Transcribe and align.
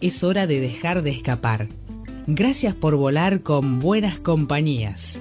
es 0.00 0.24
hora 0.24 0.46
de 0.46 0.60
dejar 0.60 1.02
de 1.02 1.10
escapar. 1.10 1.68
Gracias 2.26 2.74
por 2.74 2.96
volar 2.96 3.42
con 3.42 3.78
buenas 3.78 4.18
compañías. 4.20 5.20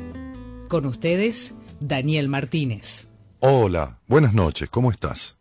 Con 0.68 0.86
ustedes, 0.86 1.54
Daniel 1.80 2.28
Martínez. 2.28 3.08
Hola, 3.40 4.00
buenas 4.08 4.34
noches, 4.34 4.70
¿cómo 4.70 4.92
estás? 4.92 5.36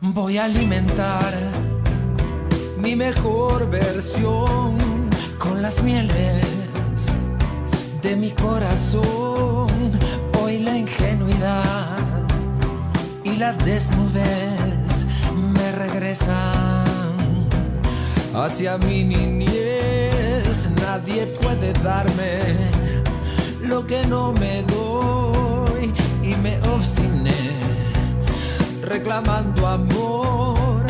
Voy 0.00 0.38
a 0.38 0.46
alimentar 0.46 1.32
mi 2.78 2.96
mejor 2.96 3.70
versión 3.70 4.76
con 5.38 5.62
las 5.62 5.82
mieles 5.82 7.06
de 8.02 8.16
mi 8.16 8.30
corazón. 8.32 9.68
Hoy 10.40 10.58
la 10.58 10.76
ingenuidad 10.76 12.26
y 13.22 13.36
la 13.36 13.52
desnudez 13.52 15.06
me 15.34 15.72
regresan 15.72 16.73
hacia 18.34 18.78
mi 18.78 19.04
niñez. 19.04 20.70
Nadie 20.82 21.26
puede 21.40 21.72
darme 21.74 22.56
lo 23.62 23.86
que 23.86 24.04
no 24.06 24.32
me 24.32 24.62
doy 24.62 25.92
y 26.22 26.34
me 26.36 26.58
obstiné 26.68 27.34
reclamando 28.82 29.66
amor. 29.66 30.82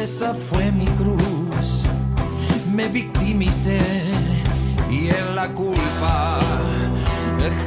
Esa 0.00 0.34
fue 0.34 0.72
mi 0.72 0.86
cruz. 0.86 1.84
Me 2.72 2.88
victimicé 2.88 3.80
y 4.90 5.08
en 5.08 5.36
la 5.36 5.48
culpa 5.48 6.38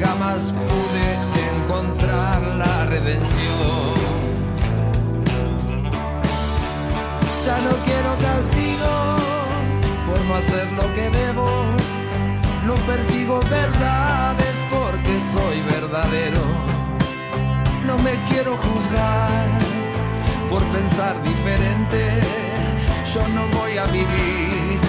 jamás 0.01 0.51
pude 0.51 1.07
encontrar 1.55 2.41
la 2.43 2.85
redención. 2.85 3.95
Ya 7.45 7.57
no 7.61 7.75
quiero 7.85 8.11
castigo 8.21 9.24
por 10.25 10.33
no 10.33 10.35
hacer 10.35 10.71
lo 10.73 10.93
que 10.95 11.09
debo. 11.09 11.49
No 12.65 12.75
persigo 12.87 13.39
verdades 13.49 14.55
porque 14.69 15.19
soy 15.33 15.61
verdadero. 15.61 16.41
No 17.85 17.97
me 17.99 18.11
quiero 18.29 18.57
juzgar 18.57 19.47
por 20.49 20.63
pensar 20.63 21.21
diferente. 21.23 22.19
Yo 23.13 23.27
no 23.29 23.47
voy 23.57 23.77
a 23.77 23.85
vivir 23.85 24.79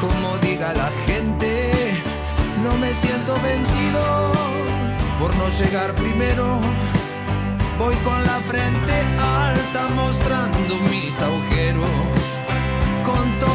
como 0.00 0.38
diga 0.38 0.72
la 0.74 0.90
gente. 1.06 2.02
No 2.62 2.76
me 2.78 2.94
siento 2.94 3.34
vencido 3.42 4.32
por 5.18 5.34
no 5.36 5.48
llegar 5.58 5.94
primero. 5.94 6.60
Voy 7.78 7.96
con 7.96 8.22
la 8.24 8.38
frente 8.50 8.94
alta 9.18 9.88
mostrando 9.96 10.74
mis 10.90 11.20
agujeros 11.20 11.90
con 13.04 13.53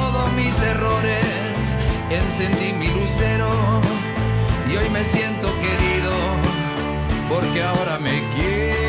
errores 0.70 1.70
encendí 2.10 2.74
mi 2.74 2.88
lucero 2.88 3.50
y 4.72 4.78
hoy 4.78 4.90
me 4.90 5.04
siento 5.04 5.48
querido 5.60 6.12
porque 7.28 7.62
ahora 7.64 8.00
me 8.00 8.24
quiero. 8.36 8.80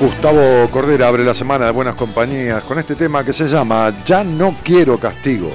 Gustavo 0.00 0.70
Cordera 0.70 1.08
abre 1.08 1.24
la 1.24 1.34
semana 1.34 1.66
de 1.66 1.72
Buenas 1.72 1.94
Compañías 1.94 2.62
con 2.64 2.78
este 2.78 2.96
tema 2.96 3.24
que 3.24 3.32
se 3.32 3.46
llama 3.46 4.02
Ya 4.04 4.24
no 4.24 4.56
quiero 4.62 4.98
castigo. 4.98 5.52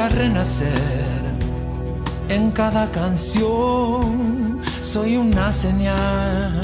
A 0.00 0.08
renacer 0.08 1.20
en 2.30 2.50
cada 2.52 2.90
canción. 2.90 4.60
Soy 4.82 5.16
una 5.18 5.52
señal, 5.52 6.62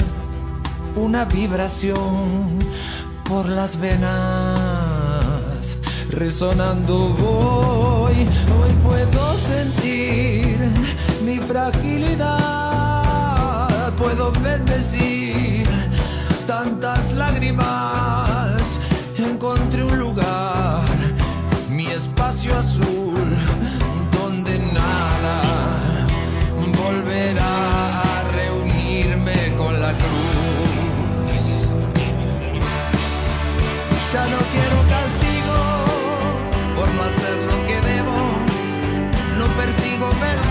una 0.95 1.25
vibración 1.25 2.57
por 3.23 3.47
las 3.47 3.79
venas. 3.79 4.07
Resonando 6.09 7.09
voy, 7.09 8.15
hoy 8.59 8.73
puedo 8.83 9.33
sentir 9.53 10.57
mi 11.23 11.37
fragilidad. 11.37 12.33
Puedo 13.97 14.31
bendecir 14.31 15.67
tantas 16.47 17.11
lágrimas. 17.13 18.79
Encontré 19.17 19.83
un 19.83 19.99
lugar 19.99 20.87
espacio 21.97 22.55
azul 22.55 23.06
persigo 39.97 40.19
verdades 40.19 40.46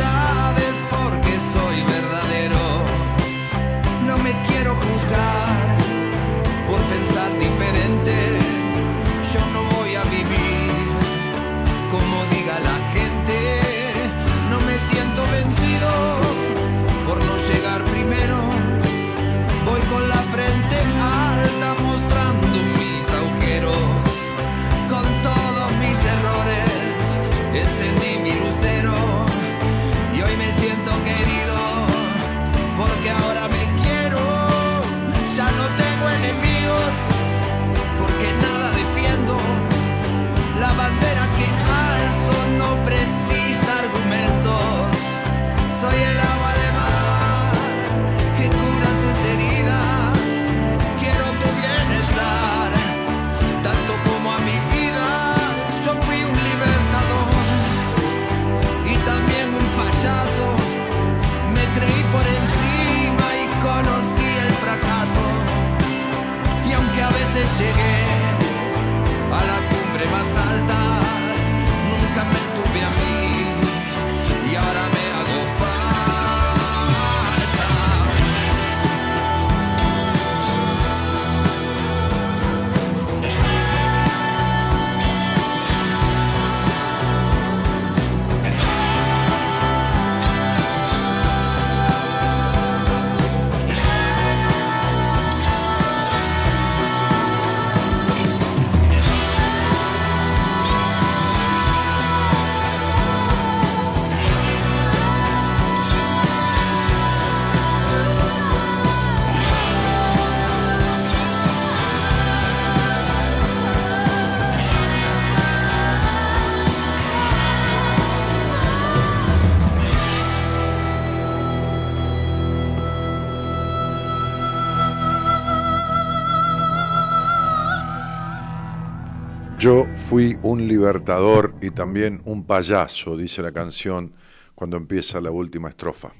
fui 130.08 130.38
un 130.42 130.68
libertador 130.68 131.56
y 131.60 131.72
también 131.72 132.22
un 132.26 132.44
payaso, 132.44 133.16
dice 133.16 133.42
la 133.42 133.50
canción 133.50 134.12
cuando 134.54 134.76
empieza 134.76 135.20
la 135.20 135.32
última 135.32 135.68
estrofa. 135.68 136.12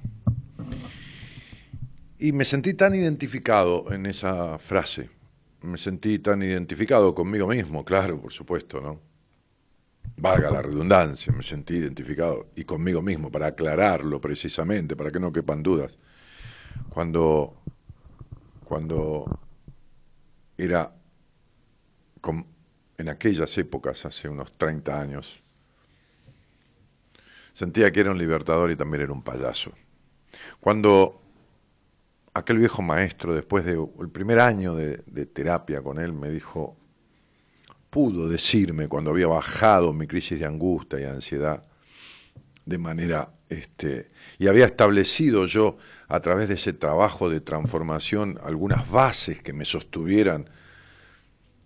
Y 2.18 2.32
me 2.32 2.44
sentí 2.44 2.74
tan 2.74 2.96
identificado 2.96 3.92
en 3.92 4.06
esa 4.06 4.58
frase, 4.58 5.08
me 5.62 5.78
sentí 5.78 6.18
tan 6.18 6.42
identificado 6.42 7.14
conmigo 7.14 7.46
mismo, 7.46 7.84
claro, 7.84 8.20
por 8.20 8.32
supuesto, 8.32 8.80
¿no? 8.80 9.00
Valga 10.16 10.50
la 10.50 10.62
redundancia, 10.62 11.32
me 11.32 11.44
sentí 11.44 11.74
identificado 11.74 12.48
y 12.56 12.64
conmigo 12.64 13.02
mismo, 13.02 13.30
para 13.30 13.46
aclararlo 13.46 14.20
precisamente, 14.20 14.96
para 14.96 15.12
que 15.12 15.20
no 15.20 15.32
quepan 15.32 15.62
dudas. 15.62 15.96
Cuando, 16.88 17.62
cuando 18.64 19.38
era 20.58 20.92
en 22.98 23.08
aquellas 23.08 23.56
épocas, 23.58 24.04
hace 24.06 24.28
unos 24.28 24.52
30 24.56 25.00
años, 25.00 25.42
sentía 27.52 27.90
que 27.90 28.00
era 28.00 28.10
un 28.10 28.18
libertador 28.18 28.70
y 28.70 28.76
también 28.76 29.02
era 29.02 29.12
un 29.12 29.22
payaso. 29.22 29.72
Cuando 30.60 31.22
aquel 32.34 32.58
viejo 32.58 32.82
maestro, 32.82 33.34
después 33.34 33.64
del 33.64 34.10
primer 34.12 34.40
año 34.40 34.74
de, 34.74 35.26
terapia 35.26 35.82
con 35.82 35.98
él, 35.98 36.12
me 36.12 36.30
dijo, 36.30 36.76
pudo 37.88 38.28
decirme 38.28 38.88
cuando 38.88 39.10
había 39.10 39.26
bajado 39.26 39.92
mi 39.92 40.06
crisis 40.06 40.38
de 40.38 40.46
angustia 40.46 41.00
y 41.00 41.04
ansiedad 41.04 41.64
de 42.66 42.78
manera, 42.78 43.30
este, 43.48 44.10
y 44.38 44.48
había 44.48 44.66
establecido 44.66 45.46
yo 45.46 45.78
a 46.08 46.20
través 46.20 46.48
de 46.48 46.54
ese 46.54 46.72
trabajo 46.72 47.30
de 47.30 47.40
transformación 47.40 48.38
algunas 48.42 48.90
bases 48.90 49.40
que 49.40 49.52
me 49.52 49.64
sostuvieran 49.64 50.50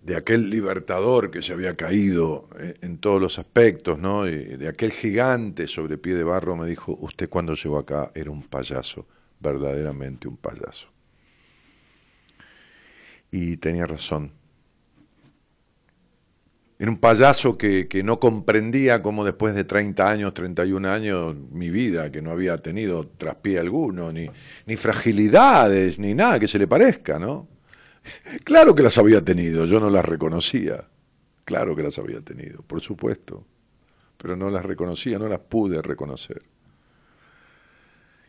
de 0.03 0.17
aquel 0.17 0.49
libertador 0.49 1.31
que 1.31 1.43
se 1.43 1.53
había 1.53 1.77
caído 1.77 2.49
eh, 2.59 2.75
en 2.81 2.99
todos 2.99 3.21
los 3.21 3.39
aspectos, 3.39 3.99
¿no? 3.99 4.25
de 4.25 4.69
aquel 4.69 4.93
gigante 4.93 5.67
sobre 5.69 5.99
pie 5.99 6.15
de 6.15 6.25
barro, 6.25 6.57
me 6.57 6.67
dijo, 6.69 6.97
usted 7.01 7.29
cuando 7.29 7.55
llegó 7.55 7.79
acá 7.79 8.11
era 8.15 8.31
un 8.31 8.43
payaso, 8.43 9.07
verdaderamente 9.41 10.27
un 10.27 10.37
payaso. 10.37 10.89
Y 13.31 13.59
tenía 13.59 13.87
razón. 13.87 14.33
Era 16.79 16.91
un 16.91 16.97
payaso 16.97 17.59
que, 17.59 17.89
que, 17.89 18.03
no 18.03 18.19
comprendía 18.19 19.03
cómo 19.03 19.23
después 19.23 19.55
de 19.55 19.65
30 19.65 20.11
años, 20.11 20.33
31 20.33 20.89
años, 20.89 21.37
mi 21.53 21.69
vida, 21.69 22.11
que 22.11 22.23
no 22.23 22.31
había 22.31 22.57
tenido 22.63 23.07
traspié 23.07 23.59
alguno, 23.59 24.11
ni, 24.13 24.31
ni 24.65 24.77
fragilidades, 24.77 25.99
ni 25.99 26.15
nada 26.15 26.41
que 26.41 26.49
se 26.49 26.59
le 26.59 26.67
parezca, 26.67 27.19
¿no? 27.19 27.47
Claro 28.45 28.75
que 28.75 28.83
las 28.83 28.99
había 28.99 29.25
tenido, 29.25 29.67
yo 29.67 29.81
no 29.81 29.91
las 29.91 30.05
reconocía. 30.05 30.89
Claro 31.45 31.75
que 31.75 31.83
las 31.83 31.99
había 31.99 32.21
tenido, 32.21 32.63
por 32.63 32.81
supuesto. 32.81 33.45
Pero 34.17 34.37
no 34.37 34.51
las 34.51 34.65
reconocía, 34.65 35.19
no 35.19 35.29
las 35.29 35.41
pude 35.41 35.83
reconocer. 35.83 36.43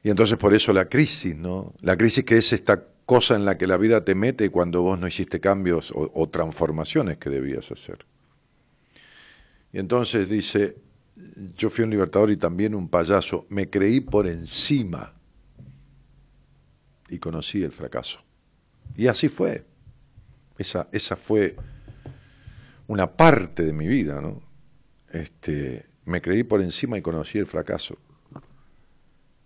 Y 0.03 0.09
entonces 0.09 0.38
por 0.38 0.53
eso 0.53 0.73
la 0.73 0.89
crisis, 0.89 1.35
¿no? 1.35 1.73
La 1.81 1.95
crisis 1.95 2.23
que 2.23 2.38
es 2.38 2.53
esta 2.53 2.83
cosa 3.06 3.35
en 3.35 3.45
la 3.45 3.57
que 3.57 3.68
la 3.68 3.77
vida 3.77 4.03
te 4.03 4.15
mete 4.15 4.50
cuando 4.50 4.81
vos 4.81 4.97
no 4.97 5.07
hiciste 5.07 5.39
cambios 5.39 5.91
o, 5.91 6.12
o 6.13 6.29
transformaciones 6.29 7.18
que 7.18 7.29
debías 7.29 7.71
hacer. 7.71 8.06
Y 9.73 9.79
entonces 9.79 10.27
dice, 10.27 10.77
yo 11.56 11.69
fui 11.69 11.83
un 11.83 11.91
libertador 11.91 12.31
y 12.31 12.38
también 12.38 12.73
un 12.73 12.89
payaso, 12.89 13.45
me 13.50 13.69
creí 13.69 14.01
por 14.01 14.27
encima 14.27 15.13
y 17.09 17.19
conocí 17.19 17.63
el 17.63 17.71
fracaso. 17.71 18.23
Y 18.96 19.08
así 19.08 19.30
fue. 19.30 19.66
Esa, 20.58 20.88
esa 20.92 21.16
fue 21.16 21.56
una 22.88 23.08
parte 23.08 23.64
de 23.64 23.74
mi 23.74 23.88
vida, 23.88 24.22
¿no? 24.22 24.42
Este, 25.12 25.86
me 26.06 26.22
creí 26.22 26.44
por 26.44 26.62
encima 26.62 26.98
y 26.98 27.02
conocí 27.02 27.38
el 27.38 27.48
fracaso. 27.48 27.98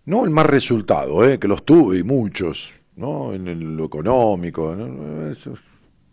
No 0.06 0.24
el 0.24 0.30
más 0.30 0.46
resultado, 0.46 1.28
¿eh? 1.28 1.40
que 1.40 1.48
los 1.48 1.66
tuve 1.66 1.98
y 2.00 2.04
muchos, 2.04 2.74
¿no? 2.96 3.34
En 3.34 3.76
lo 3.76 3.86
económico, 3.86 4.76
¿no? 4.76 5.32
Esos 5.32 5.60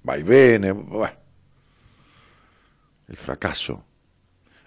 vaivenes, 0.03 0.75
el 3.09 3.17
fracaso. 3.17 3.85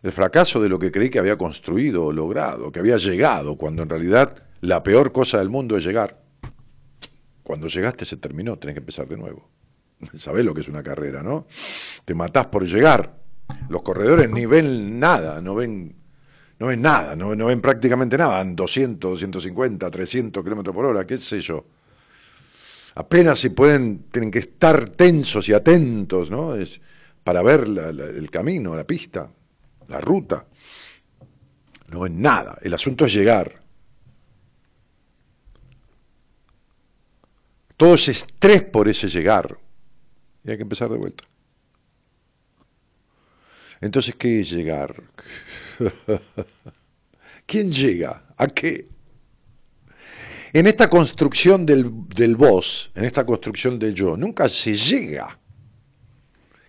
El 0.03 0.11
fracaso 0.11 0.61
de 0.61 0.69
lo 0.69 0.77
que 0.77 0.91
creí 0.91 1.09
que 1.09 1.17
había 1.17 1.37
construido 1.37 2.05
o 2.05 2.13
logrado, 2.13 2.71
que 2.71 2.79
había 2.79 2.97
llegado, 2.97 3.57
cuando 3.57 3.81
en 3.81 3.89
realidad 3.89 4.43
la 4.61 4.83
peor 4.83 5.11
cosa 5.11 5.39
del 5.39 5.49
mundo 5.49 5.77
es 5.77 5.83
llegar. 5.83 6.24
Cuando 7.45 7.67
llegaste 7.67 8.05
se 8.05 8.17
terminó, 8.17 8.57
tenés 8.57 8.73
que 8.73 8.79
empezar 8.79 9.07
de 9.07 9.17
nuevo. 9.17 9.47
Sabés 10.17 10.43
lo 10.43 10.55
que 10.55 10.61
es 10.61 10.67
una 10.67 10.81
carrera, 10.81 11.21
¿no? 11.21 11.45
Te 12.03 12.15
matás 12.15 12.47
por 12.47 12.65
llegar. 12.65 13.19
Los 13.69 13.83
corredores 13.83 14.27
ni 14.31 14.47
ven 14.47 14.99
nada, 14.99 15.39
no 15.41 15.53
ven, 15.53 15.95
no 16.57 16.65
ven 16.65 16.81
nada, 16.81 17.15
no, 17.15 17.35
ven 17.35 17.61
prácticamente 17.61 18.17
nada. 18.17 18.43
200, 18.43 19.11
250, 19.11 19.91
300 19.91 20.43
kilómetros 20.43 20.75
por 20.75 20.85
hora, 20.85 21.05
qué 21.05 21.17
sé 21.17 21.39
yo. 21.39 21.63
Apenas 22.95 23.37
si 23.37 23.49
pueden, 23.49 24.05
tienen 24.11 24.31
que 24.31 24.39
estar 24.39 24.89
tensos 24.89 25.47
y 25.47 25.53
atentos, 25.53 26.31
¿no? 26.31 26.55
Es 26.55 26.81
para 27.23 27.43
ver 27.43 27.65
el 27.67 28.31
camino, 28.31 28.75
la 28.75 28.85
pista, 28.85 29.29
la 29.87 30.01
ruta. 30.01 30.47
No 31.89 31.99
ven 31.99 32.19
nada. 32.19 32.57
El 32.59 32.73
asunto 32.73 33.05
es 33.05 33.13
llegar. 33.13 33.64
Todo 37.77 37.95
ese 37.95 38.11
estrés 38.11 38.63
por 38.63 38.87
ese 38.87 39.07
llegar. 39.07 39.57
Y 40.43 40.51
hay 40.51 40.57
que 40.57 40.63
empezar 40.63 40.89
de 40.89 40.97
vuelta. 40.97 41.23
Entonces, 43.81 44.15
¿qué 44.15 44.39
es 44.39 44.49
llegar? 44.49 45.03
¿Quién 47.45 47.71
llega? 47.71 48.23
¿A 48.37 48.47
qué? 48.47 48.87
En 50.53 50.67
esta 50.67 50.89
construcción 50.89 51.65
del, 51.65 51.91
del 52.07 52.35
vos, 52.35 52.91
en 52.95 53.03
esta 53.03 53.25
construcción 53.25 53.77
del 53.77 53.93
yo, 53.93 54.15
nunca 54.15 54.47
se 54.47 54.73
llega. 54.73 55.37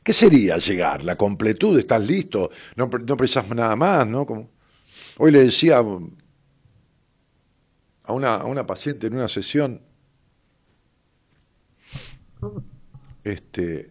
¿Qué 0.02 0.12
sería 0.12 0.58
llegar? 0.58 1.04
La 1.04 1.16
completud, 1.16 1.78
estás 1.78 2.04
listo, 2.04 2.50
no, 2.74 2.86
no 2.86 3.16
precisas 3.16 3.48
nada 3.50 3.74
más, 3.76 4.06
¿no? 4.06 4.26
Como, 4.26 4.50
hoy 5.18 5.30
le 5.30 5.44
decía 5.44 5.78
a 5.78 5.82
una, 8.12 8.34
a 8.36 8.44
una 8.44 8.66
paciente 8.66 9.06
en 9.06 9.14
una 9.14 9.28
sesión, 9.28 9.80
este, 13.24 13.90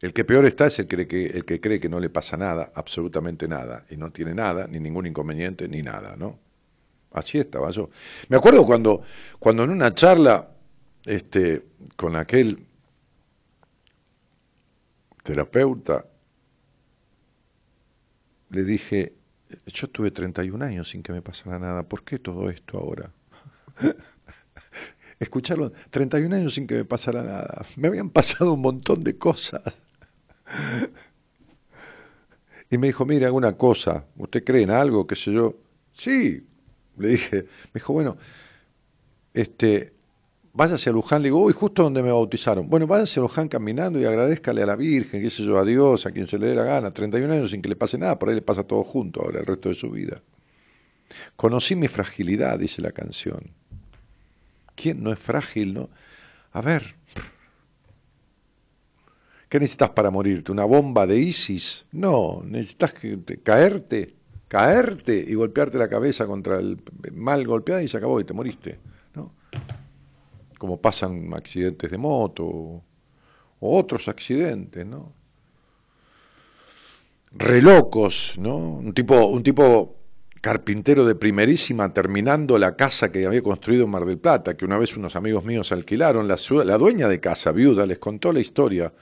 el 0.00 0.12
que 0.12 0.24
peor 0.24 0.46
está 0.46 0.66
es 0.66 0.78
el 0.78 0.86
que, 0.86 1.26
el 1.26 1.44
que 1.44 1.60
cree 1.60 1.80
que 1.80 1.88
no 1.88 2.00
le 2.00 2.10
pasa 2.10 2.36
nada, 2.36 2.72
absolutamente 2.74 3.48
nada, 3.48 3.84
y 3.90 3.96
no 3.96 4.10
tiene 4.10 4.34
nada, 4.34 4.66
ni 4.68 4.78
ningún 4.78 5.06
inconveniente, 5.06 5.68
ni 5.68 5.82
nada, 5.82 6.16
¿no? 6.16 6.38
Así 7.12 7.38
estaba 7.38 7.70
yo. 7.70 7.90
Me 8.28 8.36
acuerdo 8.36 8.64
cuando, 8.66 9.02
cuando 9.38 9.64
en 9.64 9.70
una 9.70 9.94
charla 9.94 10.50
este, 11.04 11.64
con 11.96 12.16
aquel 12.16 12.64
terapeuta, 15.22 16.04
le 18.50 18.64
dije, 18.64 19.14
yo 19.66 19.88
tuve 19.88 20.10
31 20.10 20.64
años 20.64 20.90
sin 20.90 21.02
que 21.02 21.12
me 21.12 21.22
pasara 21.22 21.58
nada, 21.58 21.82
¿por 21.82 22.04
qué 22.04 22.18
todo 22.18 22.50
esto 22.50 22.78
ahora? 22.78 23.10
escucharlo 25.18 25.72
31 25.90 26.34
años 26.36 26.54
sin 26.54 26.66
que 26.66 26.74
me 26.76 26.84
pasara 26.84 27.22
nada. 27.22 27.66
Me 27.76 27.88
habían 27.88 28.10
pasado 28.10 28.52
un 28.54 28.60
montón 28.60 29.02
de 29.02 29.16
cosas. 29.16 29.62
Y 32.70 32.78
me 32.78 32.88
dijo, 32.88 33.06
mire, 33.06 33.26
hago 33.26 33.36
una 33.36 33.56
cosa, 33.56 34.04
¿usted 34.16 34.44
cree 34.44 34.62
en 34.62 34.70
algo? 34.70 35.06
¿Qué 35.06 35.16
sé 35.16 35.32
yo? 35.32 35.56
Sí, 35.92 36.46
le 36.98 37.08
dije. 37.08 37.36
Me 37.72 37.80
dijo, 37.80 37.92
bueno, 37.94 38.18
este, 39.32 39.94
váyase 40.52 40.90
a 40.90 40.92
Luján. 40.92 41.22
Le 41.22 41.28
digo, 41.28 41.40
uy, 41.40 41.54
justo 41.54 41.82
donde 41.82 42.02
me 42.02 42.10
bautizaron. 42.10 42.68
Bueno, 42.68 42.86
váyase 42.86 43.20
a 43.20 43.22
Luján 43.22 43.48
caminando 43.48 43.98
y 43.98 44.04
agradezcale 44.04 44.62
a 44.62 44.66
la 44.66 44.76
Virgen, 44.76 45.22
qué 45.22 45.30
sé 45.30 45.44
yo, 45.44 45.58
a 45.58 45.64
Dios, 45.64 46.04
a 46.04 46.10
quien 46.10 46.26
se 46.26 46.38
le 46.38 46.48
dé 46.48 46.54
la 46.54 46.64
gana. 46.64 46.92
31 46.92 47.32
años 47.32 47.50
sin 47.50 47.62
que 47.62 47.70
le 47.70 47.76
pase 47.76 47.96
nada, 47.96 48.18
por 48.18 48.28
ahí 48.28 48.34
le 48.34 48.42
pasa 48.42 48.64
todo 48.64 48.84
junto 48.84 49.22
ahora, 49.22 49.40
el 49.40 49.46
resto 49.46 49.70
de 49.70 49.74
su 49.74 49.90
vida. 49.90 50.20
Conocí 51.36 51.74
mi 51.74 51.88
fragilidad, 51.88 52.58
dice 52.58 52.82
la 52.82 52.92
canción. 52.92 53.50
¿Quién 54.80 55.02
no 55.02 55.12
es 55.12 55.18
frágil, 55.18 55.74
no? 55.74 55.90
A 56.52 56.60
ver, 56.60 56.94
¿qué 59.48 59.58
necesitas 59.58 59.90
para 59.90 60.10
morirte? 60.10 60.52
¿Una 60.52 60.64
bomba 60.64 61.04
de 61.04 61.18
ISIS? 61.18 61.84
No, 61.90 62.42
necesitas 62.44 62.94
caerte, 63.42 64.14
caerte 64.46 65.24
y 65.26 65.34
golpearte 65.34 65.78
la 65.78 65.88
cabeza 65.88 66.26
contra 66.26 66.58
el 66.58 66.78
mal 67.12 67.44
golpeado 67.44 67.82
y 67.82 67.88
se 67.88 67.96
acabó 67.96 68.20
y 68.20 68.24
te 68.24 68.32
moriste, 68.32 68.78
¿no? 69.14 69.32
Como 70.58 70.80
pasan 70.80 71.34
accidentes 71.34 71.90
de 71.90 71.98
moto 71.98 72.44
o 72.44 72.82
otros 73.60 74.06
accidentes, 74.06 74.86
¿no? 74.86 75.12
Relocos, 77.32 78.36
¿no? 78.38 78.56
Un 78.56 78.94
tipo, 78.94 79.26
un 79.26 79.42
tipo 79.42 79.97
carpintero 80.40 81.04
de 81.04 81.14
primerísima 81.14 81.92
terminando 81.92 82.58
la 82.58 82.76
casa 82.76 83.10
que 83.10 83.26
había 83.26 83.42
construido 83.42 83.84
en 83.84 83.90
Mar 83.90 84.04
del 84.04 84.18
Plata, 84.18 84.56
que 84.56 84.64
una 84.64 84.78
vez 84.78 84.96
unos 84.96 85.16
amigos 85.16 85.44
míos 85.44 85.72
alquilaron, 85.72 86.28
la, 86.28 86.36
la 86.64 86.78
dueña 86.78 87.08
de 87.08 87.20
casa, 87.20 87.52
viuda, 87.52 87.86
les 87.86 87.98
contó 87.98 88.32
la 88.32 88.40
historia. 88.40 88.92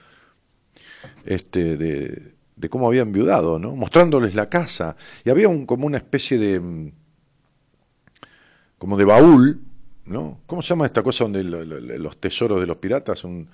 este, 1.24 1.76
de, 1.76 2.34
de 2.56 2.68
cómo 2.68 2.86
habían 2.86 3.12
viudado, 3.12 3.58
¿no? 3.58 3.76
mostrándoles 3.76 4.34
la 4.34 4.48
casa. 4.48 4.96
Y 5.24 5.30
había 5.30 5.48
un, 5.48 5.66
como 5.66 5.86
una 5.86 5.98
especie 5.98 6.38
de, 6.38 6.58
mm, 6.58 6.92
como 8.78 8.96
de 8.96 9.04
baúl, 9.04 9.60
¿no? 10.06 10.40
¿Cómo 10.46 10.62
se 10.62 10.70
llama 10.70 10.86
esta 10.86 11.02
cosa 11.02 11.24
donde 11.24 11.42
los 11.42 12.16
tesoros 12.18 12.60
de 12.60 12.66
los 12.66 12.76
piratas? 12.76 13.24
Un, 13.24 13.48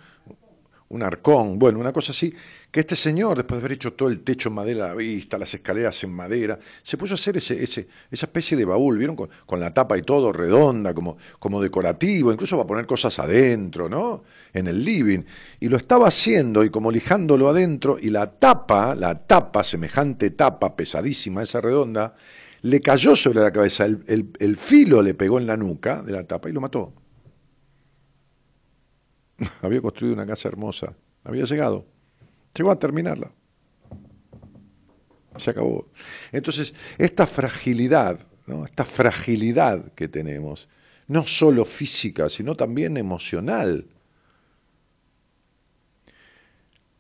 un 0.92 1.02
arcón, 1.02 1.58
bueno, 1.58 1.78
una 1.78 1.92
cosa 1.92 2.12
así, 2.12 2.32
que 2.70 2.80
este 2.80 2.96
señor, 2.96 3.38
después 3.38 3.58
de 3.58 3.64
haber 3.64 3.72
hecho 3.72 3.94
todo 3.94 4.10
el 4.10 4.20
techo 4.20 4.50
en 4.50 4.54
madera 4.54 4.84
a 4.84 4.88
la 4.88 4.94
vista, 4.94 5.38
las 5.38 5.52
escaleras 5.54 6.04
en 6.04 6.12
madera, 6.12 6.58
se 6.82 6.98
puso 6.98 7.14
a 7.14 7.16
hacer 7.16 7.38
ese, 7.38 7.62
ese, 7.62 7.88
esa 8.10 8.26
especie 8.26 8.58
de 8.58 8.66
baúl, 8.66 8.98
¿vieron? 8.98 9.16
Con, 9.16 9.60
la 9.60 9.72
tapa 9.72 9.96
y 9.96 10.02
todo, 10.02 10.32
redonda, 10.32 10.92
como, 10.92 11.16
como 11.38 11.62
decorativo, 11.62 12.30
incluso 12.30 12.56
para 12.56 12.66
poner 12.66 12.86
cosas 12.86 13.18
adentro, 13.18 13.88
¿no? 13.88 14.24
En 14.52 14.66
el 14.66 14.84
living. 14.84 15.20
Y 15.60 15.68
lo 15.68 15.78
estaba 15.78 16.08
haciendo 16.08 16.62
y 16.62 16.68
como 16.68 16.92
lijándolo 16.92 17.48
adentro, 17.48 17.96
y 17.98 18.10
la 18.10 18.30
tapa, 18.30 18.94
la 18.94 19.26
tapa, 19.26 19.64
semejante 19.64 20.30
tapa, 20.30 20.76
pesadísima, 20.76 21.42
esa 21.42 21.62
redonda, 21.62 22.14
le 22.60 22.80
cayó 22.80 23.16
sobre 23.16 23.40
la 23.40 23.50
cabeza, 23.50 23.86
el, 23.86 24.30
el 24.38 24.56
filo 24.58 25.00
le 25.00 25.14
pegó 25.14 25.38
en 25.38 25.46
la 25.46 25.56
nuca 25.56 26.02
de 26.02 26.12
la 26.12 26.24
tapa 26.24 26.50
y 26.50 26.52
lo 26.52 26.60
mató. 26.60 26.92
había 29.62 29.80
construido 29.80 30.14
una 30.14 30.26
casa 30.26 30.48
hermosa, 30.48 30.94
había 31.24 31.44
llegado, 31.44 31.86
llegó 32.54 32.70
a 32.70 32.78
terminarla. 32.78 33.30
Se 35.36 35.50
acabó. 35.50 35.88
Entonces, 36.30 36.74
esta 36.98 37.26
fragilidad, 37.26 38.20
esta 38.64 38.84
fragilidad 38.84 39.92
que 39.94 40.08
tenemos, 40.08 40.68
no 41.08 41.26
solo 41.26 41.64
física, 41.64 42.28
sino 42.28 42.54
también 42.54 42.96
emocional, 42.96 43.86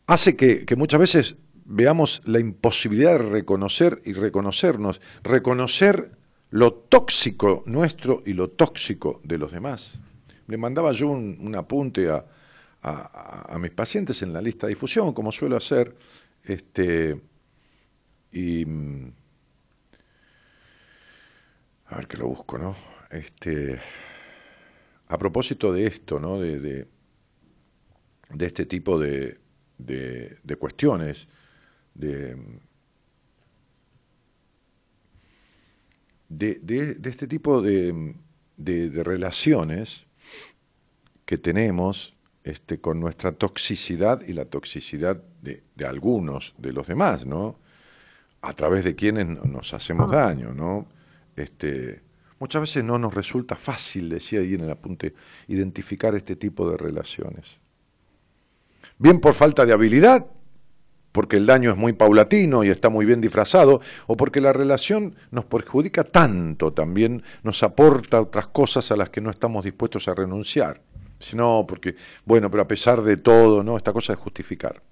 hace 0.06 0.36
que, 0.36 0.66
muchas 0.76 1.00
veces 1.00 1.36
veamos 1.64 2.22
la 2.24 2.38
imposibilidad 2.38 3.18
de 3.18 3.30
reconocer 3.30 4.02
y 4.04 4.12
reconocernos, 4.12 5.00
reconocer 5.22 6.12
lo 6.50 6.74
tóxico 6.74 7.62
nuestro 7.66 8.20
y 8.26 8.34
lo 8.34 8.50
tóxico 8.50 9.20
de 9.24 9.38
los 9.38 9.52
demás. 9.52 10.00
Le 10.46 10.56
mandaba 10.58 10.92
yo 10.92 11.08
un, 11.08 11.54
apunte 11.56 12.10
a, 12.10 12.26
a, 12.82 13.56
mis 13.60 13.70
pacientes 13.70 14.22
en 14.22 14.32
la 14.32 14.42
lista 14.42 14.66
de 14.66 14.72
difusión, 14.72 15.12
como 15.12 15.30
suelo 15.30 15.56
hacer, 15.56 15.96
este, 16.42 17.20
y 18.32 18.64
a 21.86 21.96
ver 21.96 22.06
que 22.08 22.16
lo 22.16 22.28
busco, 22.28 22.58
¿no? 22.58 22.74
Este, 23.10 23.78
a 25.08 25.18
propósito 25.18 25.72
de 25.72 25.86
esto, 25.86 26.18
¿no? 26.18 26.40
De, 26.40 26.58
de, 26.58 26.86
este 28.40 28.66
tipo 28.66 28.98
de, 28.98 29.38
de 29.78 30.56
cuestiones, 30.58 31.28
de, 31.94 32.36
de, 36.32 36.98
este 37.04 37.26
tipo 37.26 37.60
de, 37.62 38.14
relaciones, 39.04 40.06
que 41.24 41.36
tenemos 41.38 42.14
este, 42.44 42.80
con 42.80 42.98
nuestra 42.98 43.32
toxicidad 43.32 44.22
y 44.26 44.32
la 44.32 44.46
toxicidad 44.46 45.22
de, 45.40 45.62
algunos 45.86 46.54
de 46.58 46.72
los 46.72 46.86
demás, 46.86 47.24
¿no? 47.24 47.58
A 48.40 48.52
través 48.54 48.84
de 48.84 48.96
quienes 48.96 49.26
nos 49.26 49.72
hacemos 49.74 50.10
daño, 50.10 50.52
¿no? 50.52 50.86
Este, 51.36 52.02
muchas 52.40 52.62
veces 52.62 52.84
no 52.84 52.98
nos 52.98 53.14
resulta 53.14 53.54
fácil, 53.54 54.08
decía 54.08 54.40
ahí 54.40 54.54
en 54.54 54.62
el 54.62 54.70
apunte, 54.70 55.14
identificar 55.46 56.14
este 56.16 56.34
tipo 56.34 56.68
de 56.68 56.76
relaciones. 56.76 57.60
Bien 58.98 59.20
por 59.20 59.34
falta 59.34 59.64
de 59.64 59.72
habilidad, 59.72 60.26
porque 61.12 61.36
el 61.36 61.46
daño 61.46 61.70
es 61.70 61.76
muy 61.76 61.92
paulatino 61.92 62.64
y 62.64 62.70
está 62.70 62.88
muy 62.88 63.06
bien 63.06 63.20
disfrazado, 63.20 63.80
o 64.08 64.16
porque 64.16 64.40
la 64.40 64.52
relación 64.52 65.14
nos 65.30 65.44
perjudica 65.44 66.02
tanto 66.02 66.72
también, 66.72 67.22
nos 67.44 67.62
aporta 67.62 68.20
otras 68.20 68.48
cosas 68.48 68.90
a 68.90 68.96
las 68.96 69.10
que 69.10 69.20
no 69.20 69.30
estamos 69.30 69.64
dispuestos 69.64 70.08
a 70.08 70.14
renunciar 70.14 70.80
sino 71.22 71.64
porque, 71.66 71.96
bueno, 72.24 72.50
pero 72.50 72.62
a 72.62 72.68
pesar 72.68 73.02
de 73.02 73.16
todo, 73.16 73.62
¿no? 73.62 73.76
Esta 73.76 73.92
cosa 73.92 74.12
de 74.12 74.18
justificar. 74.18 74.82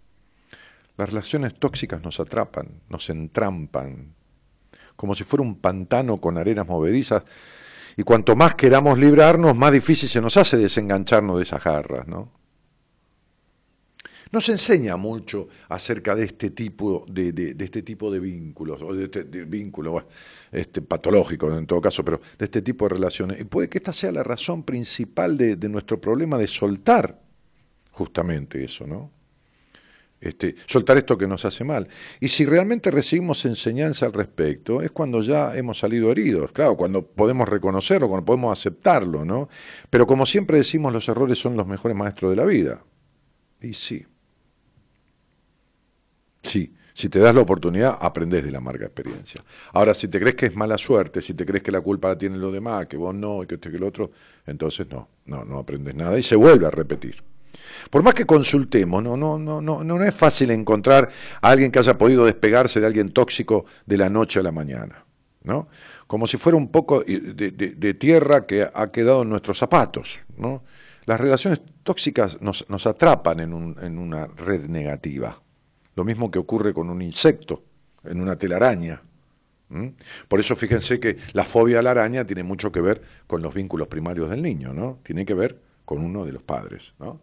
Las 0.96 1.10
relaciones 1.10 1.54
tóxicas 1.54 2.02
nos 2.02 2.20
atrapan, 2.20 2.68
nos 2.88 3.08
entrampan, 3.10 4.14
como 4.96 5.14
si 5.14 5.25
fuera 5.25 5.42
un 5.42 5.56
pantano 5.56 6.20
con 6.20 6.38
arenas 6.38 6.66
movedizas, 6.66 7.22
y 7.96 8.02
cuanto 8.02 8.37
más 8.37 8.54
queramos 8.54 8.99
librarnos, 8.99 9.56
más 9.56 9.72
difícil 9.72 10.08
se 10.08 10.20
nos 10.20 10.37
hace 10.37 10.56
desengancharnos 10.56 11.37
de 11.37 11.42
esas 11.42 11.62
garras, 11.62 12.06
¿no? 12.06 12.39
No 14.32 14.40
se 14.40 14.52
enseña 14.52 14.96
mucho 14.96 15.49
acerca 15.68 16.14
de 16.14 16.25
este 16.25 16.50
tipo 16.50 17.04
de, 17.08 17.56
este 17.58 17.82
tipo 17.82 18.12
de 18.12 18.20
vínculos, 18.20 18.80
o 18.80 18.94
de, 18.94 19.04
este, 19.04 19.25
vínculos 19.25 20.04
este, 20.52 20.82
patológicos 20.82 21.56
en 21.58 21.66
todo 21.66 21.80
caso, 21.80 22.04
pero 22.04 22.20
de 22.38 22.44
este 22.44 22.62
tipo 22.62 22.84
de 22.84 22.94
relaciones. 22.94 23.40
Y 23.40 23.44
puede 23.44 23.68
que 23.68 23.78
esta 23.78 23.92
sea 23.92 24.12
la 24.12 24.22
razón 24.22 24.62
principal 24.62 25.37
de, 25.37 25.56
nuestro 25.68 26.00
problema 26.00 26.38
de 26.38 26.46
soltar 26.46 27.20
justamente 27.90 28.62
eso, 28.62 28.87
¿no? 28.87 29.10
Este, 30.20 30.54
soltar 30.66 30.99
esto 30.99 31.16
que 31.16 31.26
nos 31.26 31.44
hace 31.44 31.64
mal. 31.64 31.88
Y 32.20 32.28
si 32.28 32.44
realmente 32.44 32.90
recibimos 32.90 33.44
enseñanza 33.46 34.06
al 34.06 34.12
respecto, 34.12 34.82
es 34.82 34.90
cuando 34.90 35.22
ya 35.22 35.56
hemos 35.56 35.78
salido 35.78 36.12
heridos, 36.12 36.52
claro, 36.52 36.76
cuando 36.76 37.04
podemos 37.04 37.49
reconocerlo, 37.49 38.06
cuando 38.06 38.26
podemos 38.26 38.56
aceptarlo, 38.56 39.25
¿no? 39.25 39.49
Pero 39.88 40.06
como 40.06 40.26
siempre 40.26 40.58
decimos, 40.58 40.92
los 40.92 41.08
errores 41.08 41.38
son 41.38 41.56
los 41.56 41.66
mejores 41.66 41.96
maestros 41.96 42.30
de 42.30 42.37
la 42.37 42.44
vida. 42.44 42.84
Y 43.62 43.75
sí. 43.75 44.06
Sí, 46.42 46.73
si 46.94 47.09
te 47.09 47.18
das 47.18 47.35
la 47.35 47.40
oportunidad, 47.40 47.97
aprendes 48.00 48.44
de 48.44 48.50
la 48.50 48.59
amarga 48.59 48.87
experiencia. 48.87 49.42
Ahora, 49.73 49.94
si 49.94 50.09
te 50.09 50.20
crees 50.20 50.37
que 50.37 50.47
es 50.47 50.54
mala 50.54 50.76
suerte, 50.76 51.23
si 51.23 51.35
te 51.35 51.47
crees 51.47 51.62
que 51.62 51.70
la 51.70 51.80
culpa 51.80 52.09
la 52.09 52.18
tienen 52.18 52.40
los 52.40 52.52
demás, 52.52 52.87
que 52.87 52.97
vos 52.97 53.14
no, 53.14 53.40
que 53.47 53.54
este 53.54 53.70
que 53.70 53.76
el 53.76 53.85
otro, 53.85 54.11
entonces 54.47 54.87
no, 54.90 55.09
no, 55.26 55.44
no 55.44 55.59
aprendes 55.59 55.94
nada 55.94 56.18
y 56.18 56.23
se 56.23 56.37
vuelve 56.37 56.66
a 56.66 56.70
repetir. 56.70 57.23
Por 57.90 58.02
más 58.02 58.14
que 58.14 58.26
consultemos, 58.26 59.02
no, 59.02 59.16
no, 59.16 59.38
no, 59.38 59.61
no, 59.61 59.82
no 59.82 60.04
es 60.04 60.14
fácil 60.14 60.50
encontrar 60.50 61.09
a 61.40 61.49
alguien 61.49 61.73
que 61.73 61.78
haya 61.78 61.97
podido 61.97 62.25
despegarse 62.25 62.80
de 62.80 62.87
alguien 62.87 63.12
tóxico 63.12 63.64
de 63.87 63.97
la 63.97 64.11
noche 64.11 64.40
a 64.40 64.42
la 64.42 64.52
mañana, 64.52 65.04
¿no? 65.42 65.68
Como 66.06 66.26
si 66.26 66.37
fuera 66.37 66.59
un 66.59 66.70
poco 66.70 67.02
de, 67.02 67.94
tierra 67.99 68.47
que 68.47 68.68
ha 68.73 68.90
quedado 68.90 69.23
en 69.23 69.30
nuestros 69.30 69.59
zapatos, 69.59 70.18
¿no? 70.37 70.64
Las 71.06 71.18
relaciones 71.18 71.61
tóxicas 71.82 72.40
nos, 72.42 72.68
nos 72.68 72.87
atrapan 72.87 73.40
en 73.40 73.99
una 73.99 74.26
red 74.26 74.66
negativa. 74.66 75.40
Lo 75.97 76.04
mismo 76.04 76.30
que 76.30 76.38
ocurre 76.38 76.73
con 76.73 76.90
un 76.90 77.02
insecto, 77.02 77.62
en 78.04 78.20
una 78.20 78.37
telaraña. 78.37 79.02
Por 80.26 80.40
eso 80.40 80.56
fíjense 80.56 80.99
que 80.99 81.18
la 81.32 81.44
fobia 81.44 81.78
a 81.78 81.82
la 81.82 81.92
araña 81.92 82.26
tiene 82.26 82.42
mucho 82.42 82.73
que 82.73 82.80
ver 82.80 83.02
con 83.26 83.40
los 83.40 83.54
vínculos 83.54 83.87
primarios 83.87 84.28
del 84.28 84.42
niño, 84.42 84.73
¿no? 84.73 84.99
Tiene 85.02 85.25
que 85.25 85.35
ver 85.35 85.61
con 85.85 86.04
uno 86.04 86.25
de 86.25 86.32
los 86.32 86.42
padres, 86.42 86.94
¿no? 86.99 87.20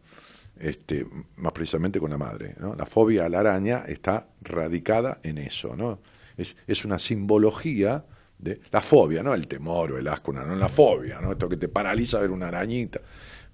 Este, 0.59 1.05
más 1.35 1.51
precisamente 1.51 1.99
con 1.99 2.09
la 2.09 2.17
madre. 2.17 2.55
¿no? 2.59 2.73
La 2.73 2.85
fobia 2.85 3.25
a 3.25 3.29
la 3.29 3.41
araña 3.41 3.83
está 3.87 4.27
radicada 4.41 5.19
en 5.23 5.37
eso, 5.37 5.75
¿no? 5.75 5.99
Es, 6.35 6.55
es 6.65 6.83
una 6.85 6.99
simbología 6.99 8.03
de 8.39 8.61
la 8.71 8.81
fobia, 8.81 9.23
no 9.23 9.33
el 9.33 9.47
temor 9.47 9.91
o 9.91 9.97
el 9.97 10.07
asco, 10.07 10.31
no, 10.31 10.55
la 10.55 10.69
fobia, 10.69 11.19
¿no? 11.19 11.31
Esto 11.31 11.49
que 11.49 11.57
te 11.57 11.67
paraliza 11.67 12.19
ver 12.19 12.31
una 12.31 12.47
arañita. 12.47 13.01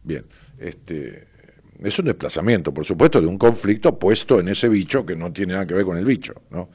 Bien, 0.03 0.25
este, 0.57 1.27
es 1.83 1.99
un 1.99 2.05
desplazamiento, 2.05 2.73
por 2.73 2.85
supuesto, 2.85 3.19
de 3.19 3.27
un 3.27 3.37
conflicto 3.37 3.99
puesto 3.99 4.39
en 4.39 4.47
ese 4.47 4.69
bicho 4.69 5.05
que 5.05 5.15
no 5.15 5.31
tiene 5.31 5.53
nada 5.53 5.67
que 5.67 5.73
ver 5.73 5.85
con 5.85 5.97
el 5.97 6.05
bicho. 6.05 6.33
No, 6.49 6.69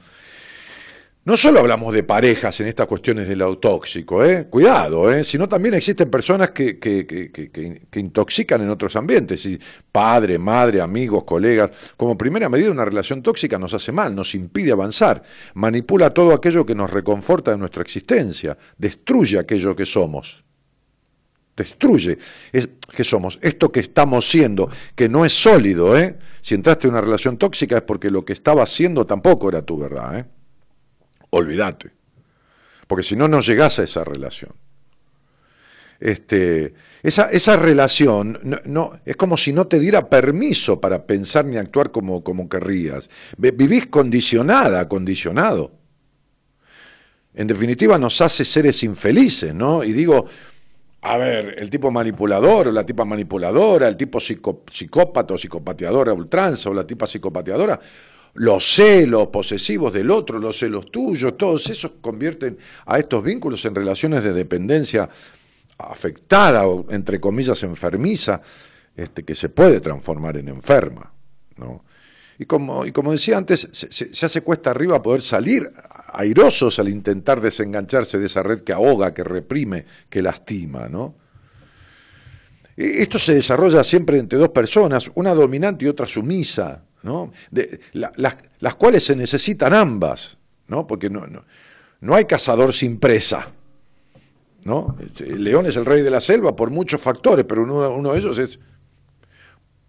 no 1.25 1.35
solo 1.35 1.59
hablamos 1.59 1.93
de 1.93 2.03
parejas 2.03 2.59
en 2.61 2.67
estas 2.67 2.87
cuestiones 2.87 3.27
del 3.27 3.43
tóxico, 3.59 4.23
¿eh? 4.23 4.47
cuidado, 4.49 5.13
¿eh? 5.13 5.23
sino 5.23 5.49
también 5.49 5.75
existen 5.75 6.09
personas 6.09 6.51
que, 6.51 6.79
que, 6.79 7.05
que, 7.05 7.29
que, 7.31 7.99
intoxican 7.99 8.61
en 8.61 8.69
otros 8.69 8.95
ambientes, 8.95 9.47
padre, 9.91 10.39
madre, 10.39 10.81
amigos, 10.81 11.25
colegas. 11.25 11.71
Como 11.97 12.17
primera 12.17 12.49
medida, 12.49 12.71
una 12.71 12.85
relación 12.85 13.21
tóxica 13.21 13.59
nos 13.59 13.73
hace 13.73 13.91
mal, 13.91 14.15
nos 14.15 14.33
impide 14.33 14.71
avanzar, 14.71 15.21
manipula 15.55 16.13
todo 16.13 16.33
aquello 16.33 16.65
que 16.65 16.73
nos 16.73 16.89
reconforta 16.89 17.51
de 17.51 17.57
nuestra 17.57 17.83
existencia, 17.83 18.57
destruye 18.77 19.37
aquello 19.37 19.75
que 19.75 19.85
somos 19.85 20.43
destruye. 21.63 22.17
Es, 22.51 22.69
que 22.95 23.03
somos? 23.03 23.37
Esto 23.41 23.71
que 23.71 23.81
estamos 23.81 24.29
siendo, 24.29 24.69
que 24.95 25.07
no 25.07 25.25
es 25.25 25.33
sólido, 25.33 25.97
¿eh? 25.97 26.17
Si 26.41 26.55
entraste 26.55 26.87
en 26.87 26.93
una 26.93 27.01
relación 27.01 27.37
tóxica 27.37 27.77
es 27.77 27.83
porque 27.83 28.09
lo 28.09 28.25
que 28.25 28.33
estaba 28.33 28.63
haciendo 28.63 29.05
tampoco 29.05 29.49
era 29.49 29.61
tu 29.61 29.77
verdad, 29.77 30.19
¿eh? 30.19 30.25
Olvídate. 31.29 31.91
Porque 32.87 33.03
si 33.03 33.15
no, 33.15 33.27
no 33.27 33.41
llegás 33.41 33.77
a 33.79 33.83
esa 33.83 34.03
relación. 34.03 34.51
Este, 35.99 36.73
esa, 37.03 37.29
esa 37.29 37.57
relación 37.57 38.39
no, 38.65 38.99
es 39.05 39.17
como 39.17 39.35
si 39.35 39.51
no 39.51 39.67
te 39.67 39.79
diera 39.79 40.09
permiso 40.09 40.79
para 40.79 41.05
pensar 41.05 41.45
ni 41.45 41.57
actuar 41.57 41.91
como, 41.91 42.23
como 42.23 42.47
querrías. 42.47 43.09
Vivís 43.37 43.87
condicionada, 43.87 44.87
condicionado. 44.87 45.79
En 47.33 47.47
definitiva, 47.47 47.97
nos 47.97 48.19
hace 48.21 48.43
seres 48.43 48.83
infelices, 48.83 49.53
¿no? 49.53 49.83
Y 49.83 49.93
digo, 49.93 50.25
a 51.01 51.17
ver, 51.17 51.55
el 51.57 51.69
tipo 51.69 51.91
manipulador 51.91 52.67
o 52.67 52.71
la 52.71 52.85
tipa 52.85 53.05
manipuladora, 53.05 53.87
el 53.87 53.95
tipo 53.95 54.19
psicópata 54.19 55.33
o 55.33 55.37
psicopateadora 55.37 56.13
ultranza 56.13 56.69
o 56.69 56.73
la 56.73 56.85
tipa 56.85 57.07
psicopateadora, 57.07 57.79
los 58.33 58.75
celos 58.75 59.27
posesivos 59.27 59.93
del 59.93 60.11
otro, 60.11 60.39
los 60.39 60.57
celos 60.57 60.91
tuyos, 60.91 61.37
todos 61.37 61.69
esos 61.69 61.93
convierten 62.01 62.57
a 62.85 62.99
estos 62.99 63.23
vínculos 63.23 63.63
en 63.63 63.75
relaciones 63.75 64.23
de 64.23 64.33
dependencia 64.33 65.09
afectada 65.77 66.67
o, 66.67 66.85
entre 66.91 67.19
comillas, 67.19 67.63
enfermiza, 67.63 68.41
este, 68.95 69.23
que 69.23 69.35
se 69.35 69.47
puede 69.47 69.79
transformar 69.79 70.35
en 70.35 70.49
enferma. 70.49 71.13
¿no? 71.55 71.85
Y, 72.37 72.45
como, 72.45 72.85
y 72.85 72.91
como 72.91 73.13
decía 73.13 73.37
antes, 73.37 73.69
se, 73.71 73.89
se 73.89 74.25
hace 74.25 74.41
cuesta 74.41 74.71
arriba 74.71 75.01
poder 75.01 75.21
salir 75.21 75.71
airosos 76.13 76.79
al 76.79 76.89
intentar 76.89 77.41
desengancharse 77.41 78.17
de 78.17 78.25
esa 78.25 78.43
red 78.43 78.61
que 78.61 78.73
ahoga, 78.73 79.13
que 79.13 79.23
reprime, 79.23 79.85
que 80.09 80.21
lastima. 80.21 80.87
¿no? 80.87 81.15
Esto 82.75 83.19
se 83.19 83.35
desarrolla 83.35 83.83
siempre 83.83 84.19
entre 84.19 84.39
dos 84.39 84.49
personas, 84.49 85.09
una 85.15 85.33
dominante 85.33 85.85
y 85.85 85.87
otra 85.87 86.05
sumisa. 86.05 86.83
¿no? 87.03 87.31
Las, 87.93 88.75
cuales 88.75 89.03
se 89.03 89.15
necesitan 89.15 89.73
ambas, 89.73 90.37
¿no? 90.67 90.85
porque 90.85 91.09
no, 91.09 91.27
no, 91.27 91.43
no 92.01 92.15
hay 92.15 92.25
cazador 92.25 92.73
sin 92.73 92.99
presa. 92.99 93.51
¿no? 94.63 94.97
El 95.19 95.43
león 95.43 95.65
es 95.65 95.75
el 95.77 95.85
rey 95.85 96.01
de 96.01 96.09
la 96.09 96.19
selva 96.19 96.55
por 96.55 96.69
muchos 96.69 96.99
factores, 96.99 97.45
pero 97.47 97.63
uno, 97.63 97.89
uno 97.91 98.13
de 98.13 98.19
ellos 98.19 98.37
es 98.39 98.59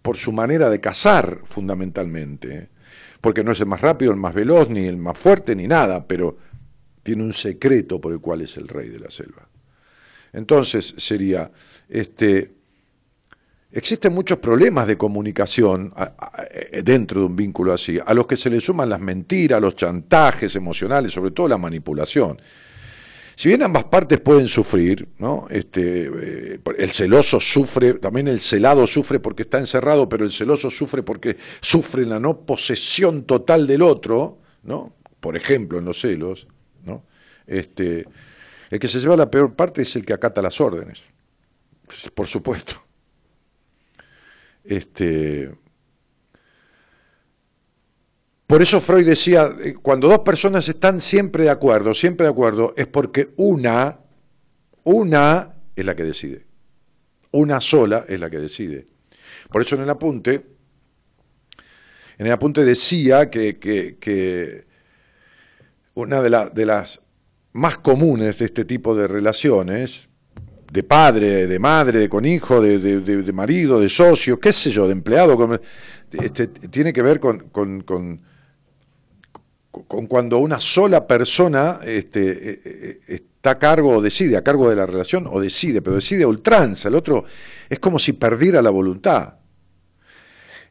por 0.01 0.17
su 0.17 0.31
manera 0.31 0.69
de 0.69 0.79
cazar 0.79 1.41
fundamentalmente, 1.45 2.55
¿eh? 2.55 2.69
Porque 3.21 3.43
no 3.43 3.51
es 3.51 3.59
el 3.59 3.67
más 3.67 3.79
rápido, 3.79 4.11
el 4.11 4.17
más 4.17 4.33
veloz, 4.33 4.67
ni 4.69 4.87
el 4.87 4.97
más 4.97 5.17
fuerte, 5.17 5.55
ni 5.55 5.67
nada, 5.67 6.05
pero 6.05 6.37
tiene 7.03 7.23
un 7.23 7.33
secreto 7.33 8.01
por 8.01 8.11
el 8.11 8.19
cual 8.19 8.41
es 8.41 8.57
el 8.57 8.67
rey 8.67 8.89
de 8.89 8.99
la 8.99 9.09
selva. 9.09 9.47
Entonces 10.33 10.95
sería, 10.97 11.51
este, 11.87 12.61
Existen 13.73 14.13
muchos 14.13 14.37
problemas 14.39 14.85
de 14.85 14.97
comunicación 14.97 15.93
eh, 16.49 16.81
dentro 16.83 17.21
de 17.21 17.27
un 17.27 17.35
vínculo 17.37 17.71
así, 17.71 17.97
a 18.05 18.13
los 18.13 18.27
que 18.27 18.35
se 18.35 18.49
le 18.49 18.59
suman 18.59 18.89
las 18.89 18.99
mentiras, 18.99 19.61
los 19.61 19.77
chantajes 19.77 20.57
emocionales, 20.57 21.13
sobre 21.13 21.31
todo 21.31 21.47
la 21.47 21.57
manipulación. 21.57 22.41
Si 23.41 23.47
bien 23.47 23.63
ambas 23.63 23.85
partes 23.85 24.19
pueden 24.19 24.47
sufrir, 24.47 25.07
¿no? 25.17 25.47
este, 25.49 26.11
eh, 26.53 26.59
el 26.77 26.89
celoso 26.89 27.39
sufre, 27.39 27.95
también 27.95 28.27
el 28.27 28.39
celado 28.39 28.85
sufre 28.85 29.19
porque 29.19 29.41
está 29.41 29.57
encerrado, 29.57 30.07
pero 30.07 30.23
el 30.23 30.29
celoso 30.29 30.69
sufre 30.69 31.01
porque 31.01 31.37
sufre 31.59 32.05
la 32.05 32.19
no 32.19 32.41
posesión 32.41 33.23
total 33.23 33.65
del 33.65 33.81
otro, 33.81 34.37
¿no? 34.61 34.93
por 35.19 35.35
ejemplo, 35.35 35.79
en 35.79 35.85
los 35.85 35.99
celos. 35.99 36.45
¿no? 36.83 37.03
Este, 37.47 38.05
el 38.69 38.79
que 38.79 38.87
se 38.87 38.99
lleva 38.99 39.17
la 39.17 39.31
peor 39.31 39.55
parte 39.55 39.81
es 39.81 39.95
el 39.95 40.05
que 40.05 40.13
acata 40.13 40.39
las 40.43 40.61
órdenes, 40.61 41.09
por 42.13 42.27
supuesto. 42.27 42.75
Este, 44.63 45.51
por 48.51 48.61
eso 48.61 48.81
Freud 48.81 49.05
decía, 49.05 49.49
eh, 49.63 49.75
cuando 49.81 50.09
dos 50.09 50.19
personas 50.19 50.67
están 50.67 50.99
siempre 50.99 51.45
de 51.45 51.49
acuerdo, 51.49 51.93
siempre 51.93 52.25
de 52.25 52.31
acuerdo, 52.31 52.73
es 52.75 52.85
porque 52.85 53.29
una, 53.37 53.99
una 54.83 55.53
es 55.73 55.85
la 55.85 55.95
que 55.95 56.03
decide. 56.03 56.45
Una 57.31 57.61
sola 57.61 58.03
es 58.09 58.19
la 58.19 58.29
que 58.29 58.39
decide. 58.39 58.87
Por 59.49 59.61
eso 59.61 59.75
en 59.75 59.83
el 59.83 59.89
apunte, 59.89 60.33
en 62.17 62.25
el 62.25 62.31
apunte 62.33 62.65
decía 62.65 63.29
que, 63.29 63.57
que, 63.57 64.65
una 65.93 66.21
de, 66.21 66.65
las 66.65 67.01
más 67.53 67.77
comunes 67.77 68.39
de 68.39 68.45
este 68.47 68.65
tipo 68.65 68.93
de 68.93 69.07
relaciones 69.07 70.09
de 70.69 70.83
padre, 70.83 71.47
de 71.47 71.57
madre, 71.57 72.09
con 72.09 72.25
hijo, 72.25 72.59
de, 72.59 72.79
de, 72.79 73.31
marido, 73.31 73.79
de 73.79 73.87
socio, 73.87 74.41
qué 74.41 74.51
sé 74.51 74.71
yo, 74.71 74.87
de 74.87 74.91
empleado, 74.91 75.61
este, 76.11 76.47
tiene 76.47 76.91
que 76.91 77.01
ver 77.01 77.21
con, 77.21 77.49
con, 77.49 78.21
cuando 79.71 80.37
una 80.39 80.59
sola 80.59 81.07
persona 81.07 81.79
este, 81.83 82.51
eh, 82.51 82.61
eh, 82.65 82.99
está 83.07 83.51
a 83.51 83.59
cargo 83.59 83.97
o 83.97 84.01
decide, 84.01 84.35
a 84.35 84.43
cargo 84.43 84.69
de 84.69 84.75
la 84.75 84.85
relación 84.85 85.27
o 85.31 85.39
decide, 85.39 85.81
pero 85.81 85.95
decide 85.95 86.23
a 86.23 86.27
ultranza, 86.27 86.89
el 86.89 86.95
otro 86.95 87.23
es 87.69 87.79
como 87.79 87.97
si 87.97 88.13
perdiera 88.13 88.61
la 88.61 88.69
voluntad. 88.69 89.35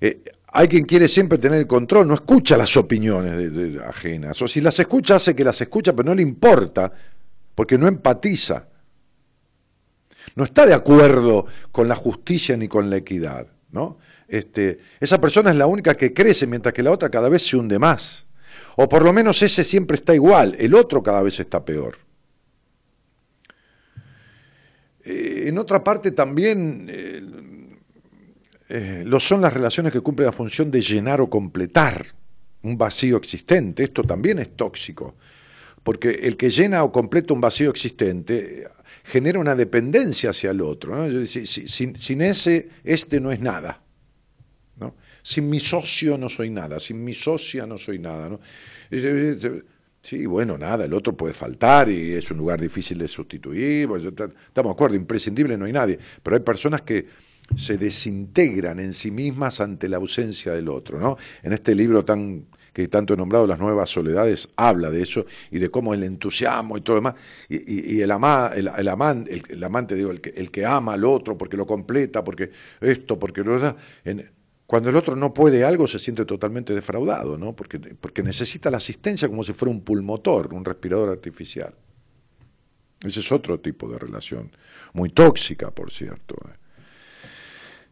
Eh, 0.01 0.23
hay 0.53 0.69
quien 0.69 0.85
quiere 0.85 1.09
siempre 1.09 1.39
tener 1.39 1.61
el 1.61 1.67
control, 1.67 2.09
no 2.09 2.15
escucha 2.15 2.57
las 2.57 2.77
opiniones 2.77 3.53
de, 3.53 3.83
ajenas, 3.85 4.41
o 4.43 4.49
si 4.49 4.61
las 4.61 4.79
escucha 4.79 5.17
hace 5.17 5.35
que 5.35 5.45
las 5.45 5.61
escucha, 5.61 5.93
pero 5.93 6.09
no 6.09 6.15
le 6.15 6.23
importa, 6.23 6.93
porque 7.55 7.79
no 7.79 7.89
empatiza 7.89 8.67
no 10.35 10.45
está 10.45 10.67
de 10.67 10.75
acuerdo 10.75 11.47
con 11.73 11.89
la 11.89 11.97
justicia 11.97 12.57
ni 12.57 12.69
con 12.69 12.91
la 12.91 12.97
equidad, 12.97 13.47
¿no? 13.71 13.99
Este, 14.29 14.79
esa 15.01 15.21
persona 15.21 15.51
es 15.51 15.57
la 15.57 15.67
única 15.67 15.95
que 15.95 16.15
crece 16.15 16.47
mientras 16.47 16.73
que 16.73 16.83
la 16.83 16.93
otra 16.93 17.09
cada 17.09 17.29
vez 17.29 17.47
se 17.47 17.57
hunde 17.57 17.79
más. 17.79 18.27
O 18.77 18.89
por 18.89 19.03
lo 19.03 19.13
menos 19.13 19.43
ese 19.43 19.65
siempre 19.65 19.97
está 19.97 20.15
igual, 20.15 20.57
el 20.59 20.75
otro 20.75 21.03
cada 21.03 21.23
vez 21.23 21.41
está 21.41 21.65
peor. 21.65 21.99
Eh, 25.05 25.45
en 25.47 25.59
otra 25.59 25.83
parte 25.83 26.11
también 26.11 26.87
eh, 26.89 27.23
eh, 28.69 29.03
lo 29.05 29.19
son 29.19 29.41
las 29.41 29.53
relaciones 29.53 29.93
que 29.93 30.01
cumplen 30.01 30.27
la 30.27 30.33
función 30.33 30.71
de 30.71 30.81
llenar 30.81 31.21
o 31.21 31.29
completar 31.29 32.07
un 32.63 32.77
vacío 32.79 33.17
existente. 33.17 33.85
Esto 33.85 34.05
también 34.05 34.39
es 34.39 34.55
tóxico, 34.55 35.17
porque 35.83 36.11
el 36.11 36.37
que 36.37 36.51
llena 36.51 36.85
o 36.85 36.93
completa 36.93 37.35
un 37.35 37.41
vacío 37.41 37.71
existente 37.71 38.69
genera 39.03 39.39
una 39.39 39.57
dependencia 39.57 40.31
hacia 40.31 40.51
el 40.51 40.61
otro. 40.61 41.09
Sin, 41.27 42.21
ese, 42.21 42.69
este 42.85 43.21
no 43.21 43.33
es 43.33 43.41
nada. 43.41 43.83
Sin 45.23 45.49
mi 45.49 45.61
socio 45.61 46.17
no 46.17 46.29
soy 46.29 46.51
nada, 46.51 46.79
sin 46.81 47.03
mi 47.03 47.15
socia 47.15 47.67
no 47.67 47.79
soy 47.79 47.99
nada. 47.99 48.29
¿no? 48.29 48.41
Sí, 50.03 50.25
bueno, 50.25 50.57
nada, 50.57 50.87
el 50.87 50.95
otro 50.95 51.15
puede 51.15 51.35
faltar 51.35 51.91
y 51.91 52.13
es 52.13 52.31
un 52.31 52.39
lugar 52.39 52.59
difícil 52.59 52.97
de 52.99 53.07
sustituir, 53.07 53.87
pues, 53.87 54.03
estamos 54.05 54.35
de 54.55 54.71
acuerdo, 54.71 54.97
imprescindible 54.97 55.59
no 55.59 55.67
hay 55.67 55.73
nadie, 55.73 55.99
pero 56.23 56.37
hay 56.37 56.43
personas 56.43 56.83
que 56.83 57.07
se 57.55 57.77
desintegran 57.77 58.81
en 58.81 58.95
sí 58.95 59.11
mismas 59.11 59.61
ante 59.61 59.89
la 59.89 59.99
ausencia 59.99 60.53
del 60.53 60.69
otro, 60.69 60.99
¿no? 60.99 61.19
En 61.43 61.53
este 61.53 61.75
libro 61.75 62.05
tan 62.05 62.47
que 62.73 62.87
tanto 62.89 63.15
he 63.15 63.17
nombrado, 63.17 63.47
Las 63.47 63.59
Nuevas 63.59 63.91
Soledades, 63.91 64.49
habla 64.57 64.91
de 64.91 65.03
eso 65.03 65.27
y 65.51 65.59
de 65.59 65.71
cómo 65.71 65.93
el 65.93 66.05
entusiasmo 66.05 66.79
y 66.79 66.83
todo 66.83 66.97
demás, 66.97 67.15
y, 67.49 68.01
el, 68.01 68.11
ama, 68.11 68.53
el, 68.55 68.71
el, 68.77 68.89
amante, 68.89 69.95
digo, 69.95 70.11
el 70.11 70.21
que, 70.21 70.31
el 70.31 70.51
que 70.51 70.65
ama 70.65 70.95
al 70.95 71.05
otro 71.05 71.37
porque 71.37 71.57
lo 71.57 71.67
completa, 71.67 72.23
porque 72.23 72.51
esto, 72.81 73.19
porque 73.19 73.43
lo 73.43 73.59
da. 73.59 73.77
Cuando 74.71 74.89
el 74.89 74.95
otro 74.95 75.17
no 75.17 75.35
puede 75.35 75.65
algo 75.65 75.89
se 75.89 75.99
siente 75.99 76.25
totalmente 76.25 76.73
defraudado, 76.73 77.37
¿no? 77.37 77.57
porque, 77.57 77.81
porque 77.81 78.23
necesita 78.23 78.71
la 78.71 78.77
asistencia 78.77 79.27
como 79.29 79.43
si 79.43 79.53
fuera 79.53 79.73
un 79.73 79.81
pulmotor, 79.81 80.55
un 80.55 80.65
respirador 80.65 81.09
artificial. 81.09 81.75
Ese 83.03 83.19
es 83.19 83.33
otro 83.33 83.59
tipo 83.59 83.89
de 83.89 83.99
relación, 83.99 84.53
muy 84.93 85.09
tóxica, 85.09 85.73
por 85.73 85.91
cierto. 85.91 86.37
¿eh? 86.49 86.57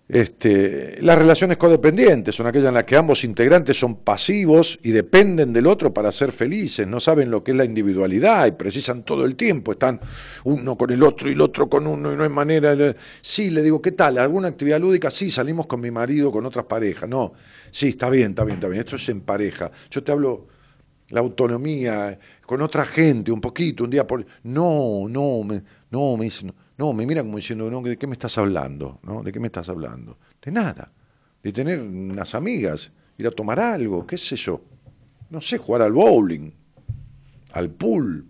Este, 0.09 0.97
las 1.03 1.19
relaciones 1.19 1.59
codependientes 1.59 2.35
son 2.35 2.47
aquellas 2.47 2.69
en 2.69 2.75
las 2.75 2.85
que 2.85 2.97
ambos 2.97 3.25
integrantes 3.25 3.79
son 3.79 3.97
pasivos 3.97 4.79
y 4.83 4.91
dependen 4.91 5.53
del 5.53 5.67
otro 5.67 5.93
para 5.93 6.11
ser 6.13 6.33
felices, 6.33 6.87
no 6.87 6.99
saben 6.99 7.31
lo 7.31 7.45
que 7.45 7.51
es 7.51 7.57
la 7.59 7.67
individualidad 7.67 8.47
y 8.47 8.53
precisan 8.53 9.03
todo 9.03 9.27
el 9.27 9.37
tiempo, 9.37 9.73
están 9.73 10.01
uno 10.45 10.79
con 10.79 10.91
el 10.93 11.03
otro 11.03 11.29
y 11.29 11.33
el 11.33 11.41
otro 11.43 11.69
con 11.69 11.87
uno 11.87 12.11
y 12.11 12.17
no 12.17 12.23
hay 12.23 12.31
manera 12.31 12.75
de... 12.75 12.97
Sí, 13.21 13.51
le 13.51 13.61
digo, 13.61 13.83
¿qué 13.83 13.93
tal? 13.93 14.17
¿Alguna 14.17 14.49
actividad 14.49 14.81
lúdica? 14.81 15.11
Sí, 15.11 15.31
salimos 15.31 15.67
con 15.67 15.79
mi 15.79 15.91
marido, 15.91 16.33
con 16.33 16.47
otras 16.47 16.65
parejas. 16.65 17.07
No, 17.07 17.35
sí, 17.71 17.89
está 17.89 18.09
bien, 18.09 18.31
está 18.31 18.45
bien, 18.45 18.57
está 18.57 18.69
bien. 18.69 18.81
Esto 18.81 18.97
es 18.97 19.07
en 19.11 19.21
pareja. 19.21 19.71
Yo 19.91 20.03
te 20.03 20.11
hablo 20.11 20.47
la 21.11 21.21
autonomía, 21.21 22.19
con 22.47 22.63
otra 22.63 22.87
gente, 22.87 23.31
un 23.31 23.43
poquito, 23.43 23.85
un 23.85 23.91
día 23.91 24.07
por... 24.07 24.25
No, 24.45 25.07
no, 25.07 25.43
me, 25.43 25.63
no, 25.91 26.17
me 26.17 26.25
dicen... 26.25 26.55
me 26.93 27.07
mira 27.07 27.23
como 27.23 27.37
diciendo, 27.37 27.69
no, 27.71 27.83
¿de 27.83 27.97
qué 27.97 28.07
me 28.07 28.15
estás 28.15 28.39
hablando? 28.39 29.01
¿No? 29.03 29.23
¿De 29.23 29.33
qué 29.33 29.41
me 29.41 29.49
estás 29.49 29.69
hablando? 29.69 30.19
De 30.41 30.53
nada. 30.53 30.93
De 31.43 31.53
tener 31.53 31.81
unas 31.81 32.35
amigas, 32.35 32.93
ir 33.17 33.27
a 33.27 33.31
tomar 33.31 33.59
algo, 33.59 34.07
qué 34.07 34.17
sé 34.17 34.37
yo. 34.37 34.63
No 35.31 35.41
sé, 35.41 35.59
jugar 35.59 35.83
al 35.83 35.93
bowling, 35.93 36.51
al 37.53 37.71
pool, 37.71 38.25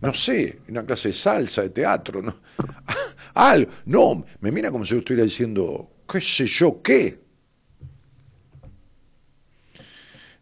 no 0.00 0.12
sé, 0.12 0.60
una 0.68 0.84
clase 0.84 1.08
de 1.08 1.14
salsa, 1.14 1.62
de 1.62 1.70
teatro, 1.70 2.20
¿no? 2.22 2.36
Algo. 3.34 3.70
No, 3.86 4.24
me 4.40 4.52
mira 4.52 4.70
como 4.70 4.84
si 4.84 4.92
yo 4.92 4.98
estuviera 4.98 5.24
diciendo, 5.24 5.90
qué 6.10 6.20
sé 6.20 6.46
yo, 6.46 6.82
qué. 6.82 7.23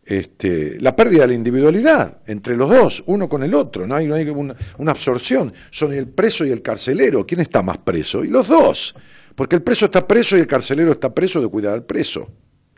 Este, 0.04 0.80
la 0.80 0.96
pérdida 0.96 1.22
de 1.22 1.28
la 1.28 1.34
individualidad 1.34 2.18
entre 2.26 2.56
los 2.56 2.68
dos, 2.68 3.04
uno 3.06 3.28
con 3.28 3.42
el 3.42 3.54
otro, 3.54 3.86
no 3.86 3.94
hay, 3.94 4.06
no 4.06 4.14
hay 4.14 4.28
una, 4.28 4.56
absorción, 4.86 5.52
son 5.70 5.92
el 5.92 6.08
preso 6.08 6.44
y 6.44 6.50
el 6.50 6.60
carcelero, 6.60 7.24
¿quién 7.24 7.40
está 7.40 7.62
más 7.62 7.78
preso? 7.78 8.24
Y 8.24 8.28
los 8.28 8.48
dos, 8.48 8.94
porque 9.36 9.56
el 9.56 9.62
preso 9.62 9.86
está 9.86 10.06
preso 10.06 10.36
y 10.36 10.40
el 10.40 10.46
carcelero 10.46 10.92
está 10.92 11.14
preso 11.14 11.40
de 11.40 11.48
cuidar 11.48 11.74
al 11.74 11.84
preso. 11.84 12.28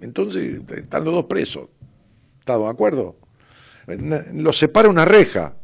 Entonces 0.00 0.60
están 0.76 1.04
los 1.04 1.14
dos 1.14 1.24
presos. 1.24 1.68
¿Estamos 2.40 2.66
de 2.66 2.70
acuerdo? 2.70 3.16
Los 4.34 4.58
separa 4.58 4.88
una 4.88 5.04
reja, 5.04 5.56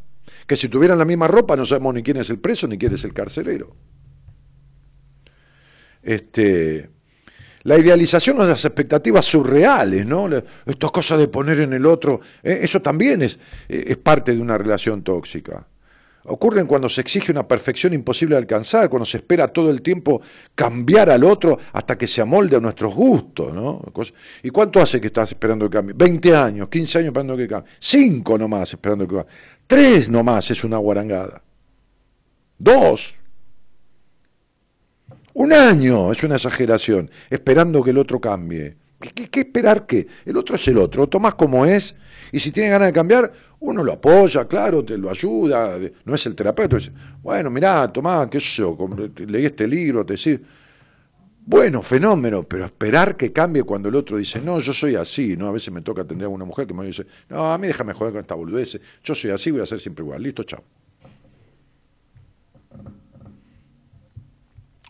que 0.46 0.56
si 0.56 0.68
tuvieran 0.68 0.98
la 0.98 1.04
misma 1.04 1.28
ropa 1.28 1.56
no 1.56 1.66
sabemos 1.66 1.94
ni 1.94 2.02
quién 2.02 2.16
es 2.16 2.30
el 2.30 2.38
preso 2.38 2.66
ni 2.66 2.78
quién 2.78 2.94
es 2.94 3.04
el 3.04 3.12
carcelero. 3.12 3.76
Este, 6.02 6.88
la 7.62 7.78
idealización 7.78 8.38
de 8.38 8.46
las 8.46 8.64
expectativas 8.64 9.24
surreales, 9.24 10.06
¿no? 10.06 10.28
Estas 10.66 10.90
cosas 10.90 11.18
de 11.18 11.28
poner 11.28 11.60
en 11.60 11.72
el 11.72 11.86
otro, 11.86 12.20
¿eh? 12.42 12.60
eso 12.62 12.80
también 12.80 13.22
es, 13.22 13.38
eh, 13.68 13.84
es 13.88 13.96
parte 13.98 14.34
de 14.34 14.40
una 14.40 14.56
relación 14.56 15.02
tóxica. 15.02 15.66
Ocurren 16.24 16.66
cuando 16.66 16.88
se 16.88 17.00
exige 17.00 17.32
una 17.32 17.48
perfección 17.48 17.94
imposible 17.94 18.34
de 18.34 18.40
alcanzar, 18.40 18.90
cuando 18.90 19.06
se 19.06 19.18
espera 19.18 19.48
todo 19.48 19.70
el 19.70 19.80
tiempo 19.80 20.20
cambiar 20.54 21.08
al 21.10 21.24
otro 21.24 21.58
hasta 21.72 21.96
que 21.96 22.06
se 22.06 22.20
amolde 22.20 22.56
a 22.56 22.60
nuestros 22.60 22.94
gustos, 22.94 23.54
¿no? 23.54 23.82
¿Y 24.42 24.50
cuánto 24.50 24.80
hace 24.80 25.00
que 25.00 25.06
estás 25.06 25.30
esperando 25.30 25.68
que 25.68 25.78
cambie? 25.78 25.94
20 25.96 26.36
años, 26.36 26.68
15 26.68 26.98
años 26.98 27.08
esperando 27.08 27.36
que 27.36 27.48
cambie. 27.48 27.72
5 27.78 28.38
nomás 28.38 28.72
esperando 28.72 29.08
que 29.08 29.16
cambie. 29.16 29.32
3 29.66 30.10
nomás 30.10 30.50
es 30.50 30.62
una 30.62 30.76
guarangada. 30.76 31.42
2 32.58 33.19
un 35.40 35.54
año 35.54 36.12
es 36.12 36.22
una 36.22 36.36
exageración, 36.36 37.10
esperando 37.30 37.82
que 37.82 37.90
el 37.90 37.98
otro 37.98 38.20
cambie. 38.20 38.76
¿Qué, 39.00 39.40
esperar 39.40 39.86
qué? 39.86 40.06
El 40.26 40.36
otro 40.36 40.56
es 40.56 40.68
el 40.68 40.76
otro, 40.76 41.08
tomás 41.08 41.34
como 41.34 41.64
es, 41.64 41.94
y 42.30 42.38
si 42.38 42.52
tiene 42.52 42.68
ganas 42.68 42.88
de 42.88 42.92
cambiar, 42.92 43.32
uno 43.60 43.82
lo 43.82 43.94
apoya, 43.94 44.46
claro, 44.46 44.84
te 44.84 44.98
lo 44.98 45.08
ayuda, 45.08 45.78
no 46.04 46.14
es 46.14 46.26
el 46.26 46.34
terapeuta, 46.34 46.76
dice, 46.76 46.92
bueno, 47.22 47.48
mirá, 47.48 47.90
tomá, 47.90 48.28
qué 48.28 48.38
sé 48.38 48.58
yo, 48.58 48.76
leí 49.26 49.46
este 49.46 49.66
libro, 49.66 50.04
te 50.04 50.12
decís, 50.12 50.38
bueno, 51.46 51.80
fenómeno, 51.80 52.42
pero 52.42 52.66
esperar 52.66 53.16
que 53.16 53.32
cambie 53.32 53.62
cuando 53.62 53.88
el 53.88 53.94
otro 53.94 54.18
dice, 54.18 54.42
no, 54.42 54.60
yo 54.60 54.74
soy 54.74 54.96
así, 54.96 55.38
¿no? 55.38 55.48
A 55.48 55.52
veces 55.52 55.72
me 55.72 55.80
toca 55.80 56.02
atender 56.02 56.26
a 56.26 56.28
una 56.28 56.44
mujer 56.44 56.66
que 56.66 56.74
me 56.74 56.84
dice, 56.84 57.06
no, 57.30 57.50
a 57.50 57.56
mí 57.56 57.66
déjame 57.66 57.94
joder 57.94 58.12
con 58.12 58.20
esta 58.20 58.34
boludez, 58.34 58.78
yo 59.02 59.14
soy 59.14 59.30
así, 59.30 59.50
voy 59.50 59.62
a 59.62 59.66
ser 59.66 59.80
siempre 59.80 60.04
igual, 60.04 60.22
listo, 60.22 60.42
chao. 60.42 60.62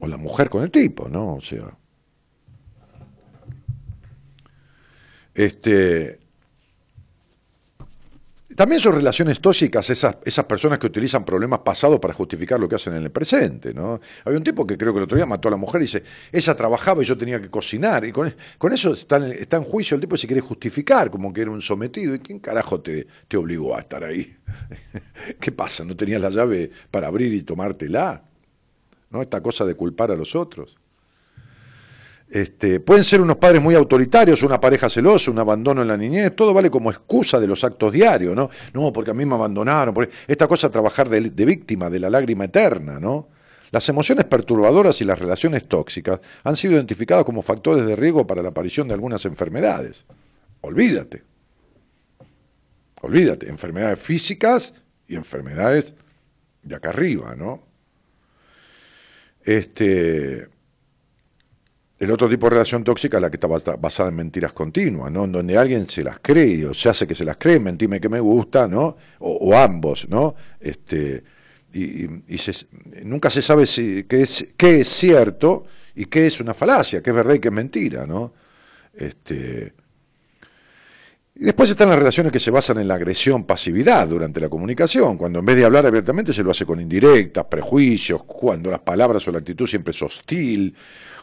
O 0.00 0.06
la 0.06 0.16
mujer 0.16 0.50
con 0.50 0.62
el 0.62 0.70
tipo, 0.70 1.08
¿no? 1.08 1.36
O 1.36 1.40
sea. 1.40 1.76
Este. 5.34 6.18
También 8.56 8.80
son 8.80 8.94
relaciones 8.94 9.40
tóxicas 9.40 9.88
esas, 9.88 10.18
esas 10.24 10.44
personas 10.44 10.78
que 10.78 10.86
utilizan 10.86 11.24
problemas 11.24 11.60
pasados 11.60 11.98
para 11.98 12.12
justificar 12.12 12.60
lo 12.60 12.68
que 12.68 12.74
hacen 12.74 12.94
en 12.94 13.04
el 13.04 13.10
presente, 13.10 13.72
¿no? 13.72 14.00
Hay 14.24 14.34
un 14.34 14.42
tipo 14.42 14.66
que 14.66 14.76
creo 14.76 14.92
que 14.92 14.98
el 14.98 15.04
otro 15.04 15.16
día 15.16 15.24
mató 15.24 15.48
a 15.48 15.52
la 15.52 15.56
mujer 15.56 15.80
y 15.80 15.84
dice, 15.84 16.02
ella 16.30 16.54
trabajaba 16.54 17.02
y 17.02 17.06
yo 17.06 17.16
tenía 17.16 17.40
que 17.40 17.48
cocinar, 17.48 18.04
y 18.04 18.12
con, 18.12 18.34
con 18.58 18.72
eso 18.72 18.92
está 18.92 19.16
en, 19.16 19.64
juicio 19.64 19.94
el 19.94 20.00
tipo 20.02 20.16
se 20.16 20.26
quiere 20.26 20.42
justificar 20.42 21.10
como 21.10 21.32
que 21.32 21.42
era 21.42 21.50
un 21.50 21.62
sometido, 21.62 22.14
¿y 22.14 22.18
quién 22.18 22.38
carajo 22.38 22.82
te, 22.82 23.06
te 23.28 23.36
obligó 23.38 23.76
a 23.76 23.80
estar 23.80 24.04
ahí? 24.04 24.36
¿Qué 25.40 25.52
pasa? 25.52 25.84
¿No 25.84 25.96
tenías 25.96 26.20
la 26.20 26.28
llave 26.28 26.70
para 26.90 27.06
abrir 27.06 27.32
y 27.32 27.42
tomártela? 27.42 28.29
¿No? 29.11 29.23
Esta 29.23 29.42
cosa 29.42 29.64
de 29.64 29.75
culpar 29.75 30.11
a 30.11 30.16
los 30.16 30.35
otros. 30.35 30.77
Este, 32.31 32.79
pueden 32.79 33.03
ser 33.03 33.20
unos 33.20 33.37
padres 33.37 33.61
muy 33.61 33.75
autoritarios, 33.75 34.44
una 34.44 34.61
pareja 34.61 34.88
celosa, 34.88 35.33
un 35.33 35.40
abandono 35.40 35.83
en 35.83 35.88
la 35.88 35.96
niñez, 35.96 36.35
todo 36.37 36.55
vale 36.55 36.70
como 36.70 36.90
excusa 36.90 37.40
de 37.40 37.49
los 37.49 37.64
actos 37.64 37.92
diarios, 37.92 38.37
¿no? 38.37 38.51
No, 38.73 38.92
porque 38.92 39.11
a 39.11 39.14
mí 39.14 39.27
me 39.27 39.35
abandonaron, 39.35 40.09
esta 40.29 40.46
cosa 40.46 40.68
de 40.68 40.73
trabajar 40.73 41.09
de, 41.09 41.23
de 41.23 41.44
víctima, 41.44 41.90
de 41.90 41.99
la 41.99 42.09
lágrima 42.09 42.44
eterna, 42.44 43.01
¿no? 43.01 43.29
Las 43.73 43.88
emociones 43.88 44.25
perturbadoras 44.27 45.01
y 45.01 45.05
las 45.05 45.18
relaciones 45.18 45.66
tóxicas 45.66 46.20
han 46.44 46.55
sido 46.57 46.75
identificadas 46.75 47.25
como 47.25 47.42
factores 47.42 47.85
de 47.85 47.96
riesgo 47.96 48.27
para 48.27 48.42
la 48.42 48.51
aparición 48.51 48.87
de 48.88 48.94
algunas 48.94 49.25
enfermedades. 49.25 50.05
Olvídate. 50.61 51.23
Olvídate, 53.01 53.49
enfermedades 53.49 53.99
físicas 53.99 54.75
y 55.09 55.16
enfermedades 55.16 55.94
de 56.62 56.77
acá 56.77 56.90
arriba, 56.90 57.35
¿no? 57.35 57.69
Este, 59.44 60.48
el 62.00 62.11
otro 62.11 62.29
tipo 62.29 62.46
de 62.46 62.50
relación 62.50 62.83
tóxica 62.83 63.18
es 63.18 63.22
la 63.22 63.31
que 63.31 63.37
está 63.37 63.76
basada 63.76 64.09
en 64.09 64.16
mentiras 64.16 64.55
continuas, 64.55 65.12
¿no? 65.12 65.24
En 65.24 65.33
donde 65.33 65.59
alguien 65.59 65.87
se 65.88 66.03
las 66.03 66.18
cree, 66.20 66.66
o 66.66 66.72
se 66.72 66.88
hace 66.88 67.07
que 67.07 67.14
se 67.14 67.24
las 67.24 67.37
cree, 67.37 67.61
mentime 67.61 68.00
que 68.00 68.09
me 68.09 68.20
gusta, 68.20 68.66
¿no? 68.66 68.96
O, 69.18 69.55
ambos, 69.55 70.09
¿no? 70.09 70.35
Este, 70.59 71.22
y, 71.74 72.09
nunca 73.05 73.29
se 73.29 73.42
sabe 73.42 73.66
si, 73.66 74.05
qué, 74.05 74.22
es, 74.22 74.48
qué 74.57 74.81
es 74.81 74.88
cierto 74.88 75.64
y 75.94 76.07
qué 76.07 76.26
es 76.26 76.40
una 76.40 76.55
falacia, 76.55 77.03
qué 77.03 77.11
es 77.11 77.16
verdad 77.16 77.35
y 77.35 77.38
qué 77.38 77.48
es 77.48 77.55
mentira, 77.55 78.07
¿no? 78.07 78.33
Este, 78.94 79.74
y 81.40 81.44
después 81.44 81.70
están 81.70 81.88
las 81.88 81.98
relaciones 81.98 82.31
que 82.31 82.38
se 82.38 82.50
basan 82.50 82.81
en 82.81 82.87
la 82.87 82.96
agresión, 82.96 83.44
pasividad 83.44 84.07
durante 84.07 84.40
la 84.40 84.50
comunicación, 84.50 85.16
cuando 85.16 85.38
en 85.38 85.46
vez 85.46 85.57
de 85.57 85.64
hablar 85.64 85.87
abiertamente 85.87 86.35
se 86.35 86.42
lo 86.42 86.50
hace 86.50 86.66
con 86.66 86.79
indirectas, 86.79 87.46
prejuicios, 87.46 88.24
cuando 88.24 88.70
las 88.70 88.81
palabras 88.81 89.26
o 89.26 89.33
la 89.33 89.38
actitud 89.38 89.66
siempre 89.66 89.92
es 89.92 90.03
hostil, 90.03 90.76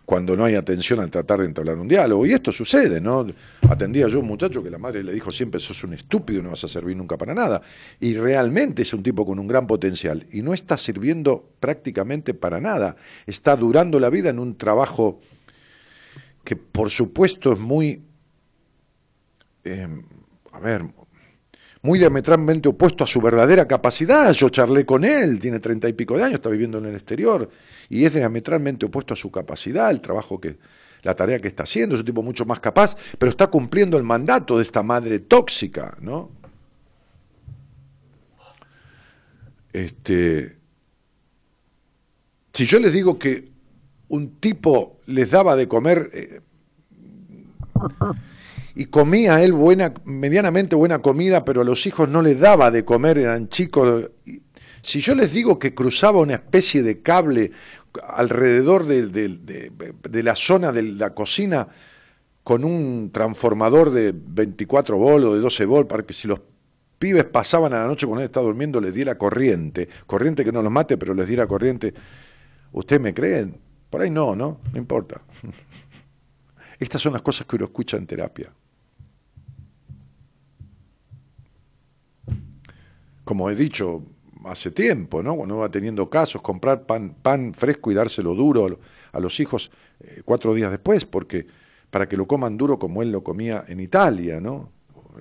cuando 0.03 0.35
no 0.35 0.43
hay 0.43 0.55
atención 0.55 1.01
al 1.01 1.11
tratar 1.11 1.41
de 1.41 1.45
entablar 1.45 1.77
un 1.77 1.87
diálogo. 1.87 2.25
Y 2.25 2.33
esto 2.33 2.51
sucede, 2.51 2.99
¿no? 2.99 3.27
Atendía 3.69 4.07
yo 4.07 4.17
a 4.17 4.21
un 4.21 4.27
muchacho 4.27 4.63
que 4.63 4.71
la 4.71 4.79
madre 4.79 5.03
le 5.03 5.13
dijo 5.13 5.29
siempre, 5.29 5.59
sos 5.59 5.83
un 5.83 5.93
estúpido, 5.93 6.41
no 6.41 6.49
vas 6.49 6.63
a 6.63 6.67
servir 6.67 6.97
nunca 6.97 7.15
para 7.15 7.35
nada. 7.35 7.61
Y 7.99 8.15
realmente 8.15 8.81
es 8.81 8.93
un 8.95 9.03
tipo 9.03 9.23
con 9.23 9.37
un 9.37 9.47
gran 9.47 9.67
potencial 9.67 10.25
y 10.31 10.41
no 10.41 10.55
está 10.55 10.77
sirviendo 10.77 11.47
prácticamente 11.59 12.33
para 12.33 12.59
nada. 12.59 12.95
Está 13.27 13.55
durando 13.55 13.99
la 13.99 14.09
vida 14.09 14.31
en 14.31 14.39
un 14.39 14.57
trabajo 14.57 15.19
que 16.43 16.55
por 16.55 16.89
supuesto 16.89 17.51
es 17.51 17.59
muy 17.59 18.06
Em, 19.67 20.01
a 20.53 20.59
ver, 20.59 20.85
muy 21.81 21.99
diametralmente 21.99 22.69
opuesto 22.69 23.03
a 23.03 23.07
su 23.07 23.19
verdadera 23.19 23.67
capacidad. 23.67 24.31
Yo 24.31 24.47
charlé 24.49 24.85
con 24.85 25.03
él, 25.03 25.39
tiene 25.39 25.59
treinta 25.59 25.89
y 25.89 25.93
pico 25.93 26.17
de 26.17 26.23
años, 26.23 26.35
está 26.35 26.49
viviendo 26.49 26.77
en 26.77 26.85
el 26.85 26.95
exterior, 26.95 27.49
y 27.89 28.05
es 28.05 28.13
diametralmente 28.13 28.85
opuesto 28.85 29.13
a 29.13 29.17
su 29.17 29.29
capacidad, 29.29 29.91
el 29.91 29.99
trabajo 29.99 30.39
que, 30.39 30.57
la 31.03 31.15
tarea 31.15 31.39
que 31.39 31.49
está 31.49 31.63
haciendo, 31.63 31.95
es 31.95 31.99
un 32.01 32.05
tipo 32.05 32.23
mucho 32.23 32.45
más 32.45 32.61
capaz, 32.61 32.95
pero 33.17 33.29
está 33.29 33.47
cumpliendo 33.47 33.97
el 33.97 34.03
mandato 34.03 34.57
de 34.57 34.63
esta 34.63 34.83
madre 34.83 35.19
tóxica, 35.19 35.97
¿no? 35.99 36.31
Este, 39.73 40.57
si 42.53 42.65
yo 42.65 42.79
les 42.79 42.93
digo 42.93 43.19
que 43.19 43.51
un 44.07 44.37
tipo 44.39 45.01
les 45.05 45.29
daba 45.29 45.55
de 45.55 45.67
comer 45.67 46.09
eh, 46.13 46.41
y 48.77 48.85
comía 48.85 49.43
él 49.43 49.53
buena, 49.53 49.91
medianamente 50.05 50.75
buena 50.75 50.99
comida, 50.99 51.43
pero 51.43 51.61
a 51.61 51.63
los 51.63 51.87
hijos 51.87 52.07
no 52.09 52.21
les 52.21 52.39
daba 52.39 52.69
de 52.69 52.85
comer, 52.85 53.17
eran 53.17 53.49
chicos. 53.49 54.11
Si 54.83 55.01
yo 55.01 55.15
les 55.15 55.33
digo 55.33 55.57
que 55.57 55.73
cruzaba 55.73 56.19
una 56.19 56.35
especie 56.35 56.83
de 56.83 57.01
cable 57.01 57.53
alrededor 58.07 58.85
de, 58.85 60.21
la 60.21 60.35
zona 60.35 60.71
de 60.71 60.83
la 60.83 61.15
cocina 61.15 61.67
con 62.43 62.63
un 62.63 63.09
transformador 63.11 63.89
de 63.89 64.13
24 64.15 64.95
volt 64.95 65.25
o 65.25 65.33
de 65.33 65.41
12 65.41 65.65
volt 65.65 65.87
para 65.87 66.03
que 66.03 66.13
si 66.13 66.27
los 66.27 66.39
pibes 66.99 67.25
pasaban 67.25 67.73
a 67.73 67.79
la 67.79 67.87
noche 67.87 68.05
cuando 68.05 68.21
él 68.21 68.27
estaba 68.27 68.45
durmiendo 68.45 68.79
les 68.79 68.93
diera 68.93 69.17
corriente, 69.17 69.89
corriente 70.05 70.45
que 70.45 70.51
no 70.51 70.61
los 70.61 70.71
mate, 70.71 70.97
pero 70.97 71.15
les 71.15 71.27
diera 71.27 71.47
corriente. 71.47 71.95
¿Ustedes 72.73 73.01
me 73.01 73.15
creen? 73.15 73.57
Por 73.89 74.03
ahí 74.03 74.11
no, 74.11 74.35
¿no? 74.35 74.59
No 74.71 74.77
importa. 74.77 75.19
Estas 76.79 77.01
son 77.01 77.13
las 77.13 77.23
cosas 77.23 77.47
que 77.47 77.55
uno 77.55 77.65
escucha 77.65 77.97
en 77.97 78.05
terapia. 78.05 78.51
Como 83.27 83.49
he 83.49 83.55
dicho 83.55 84.03
hace 84.45 84.71
tiempo, 84.71 85.21
¿no? 85.21 85.35
Cuando 85.35 85.57
va 85.57 85.69
teniendo 85.69 86.09
casos, 86.09 86.41
comprar 86.41 86.85
pan, 86.85 87.13
pan 87.21 87.53
fresco 87.53 87.91
y 87.91 87.93
dárselo 87.93 88.33
duro 88.33 88.79
a 89.11 89.19
los 89.19 89.39
hijos 89.41 89.69
eh, 89.99 90.21
cuatro 90.23 90.53
días 90.55 90.71
después, 90.71 91.05
porque 91.05 91.45
para 91.91 92.07
que 92.07 92.15
lo 92.15 92.25
coman 92.25 92.57
duro 92.57 92.79
como 92.79 93.01
él 93.01 93.11
lo 93.11 93.23
comía 93.23 93.65
en 93.67 93.81
Italia, 93.81 94.39
¿no? 94.39 94.71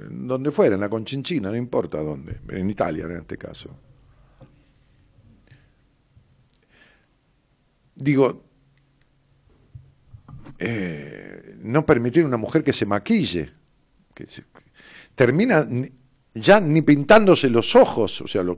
Donde 0.08 0.52
fuera, 0.52 0.76
en 0.76 0.82
la 0.82 0.88
Conchinchina, 0.88 1.50
no 1.50 1.56
importa 1.56 2.00
dónde, 2.00 2.38
en 2.48 2.70
Italia 2.70 3.06
en 3.06 3.16
este 3.16 3.36
caso. 3.36 3.70
Digo, 7.96 8.44
eh, 10.58 11.56
no 11.60 11.84
permitir 11.84 12.22
a 12.22 12.26
una 12.26 12.36
mujer 12.36 12.62
que 12.62 12.72
se 12.72 12.86
maquille, 12.86 13.52
que 14.14 14.26
termina 15.14 15.66
ya 16.36 16.60
ni 16.60 16.82
pintándose 16.82 17.48
los 17.48 17.74
ojos, 17.74 18.20
o 18.20 18.28
sea, 18.28 18.42
los, 18.42 18.56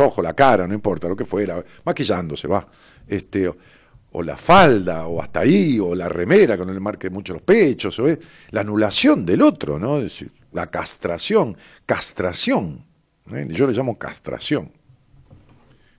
ojos, 0.00 0.24
la 0.24 0.34
cara, 0.34 0.66
no 0.66 0.74
importa, 0.74 1.08
lo 1.08 1.16
que 1.16 1.24
fuera, 1.24 1.62
maquillándose, 1.84 2.46
va, 2.46 2.66
este, 3.06 3.48
o, 3.48 4.22
la 4.22 4.36
falda, 4.36 5.06
o 5.06 5.20
hasta 5.20 5.40
ahí, 5.40 5.78
o 5.78 5.94
la 5.94 6.08
remera, 6.08 6.56
no 6.56 6.72
le 6.72 6.80
marque 6.80 7.10
mucho 7.10 7.32
los 7.34 7.42
pechos, 7.42 7.98
o, 7.98 8.06
la 8.50 8.60
anulación 8.60 9.26
del 9.26 9.42
otro, 9.42 9.78
¿no? 9.78 9.98
Es 9.98 10.04
decir, 10.04 10.32
la 10.52 10.68
castración, 10.68 11.56
castración, 11.84 12.84
¿eh? 13.32 13.46
yo 13.50 13.66
le 13.66 13.72
llamo 13.72 13.98
castración, 13.98 14.70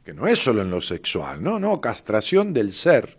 que 0.04 0.14
no 0.14 0.28
es 0.28 0.40
solo 0.40 0.62
en 0.62 0.72
lo 0.72 0.82
sexual, 0.82 1.44
no, 1.44 1.60
no, 1.60 1.82
castración 1.82 2.54
del 2.54 2.72
ser. 2.72 3.18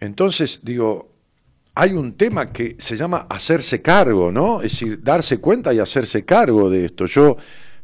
Entonces, 0.00 0.60
digo, 0.62 1.13
hay 1.74 1.92
un 1.92 2.12
tema 2.16 2.52
que 2.52 2.76
se 2.78 2.96
llama 2.96 3.26
hacerse 3.28 3.82
cargo, 3.82 4.30
¿no? 4.30 4.62
Es 4.62 4.72
decir, 4.72 5.02
darse 5.02 5.38
cuenta 5.38 5.74
y 5.74 5.80
hacerse 5.80 6.24
cargo 6.24 6.70
de 6.70 6.86
esto. 6.86 7.06
Yo 7.06 7.36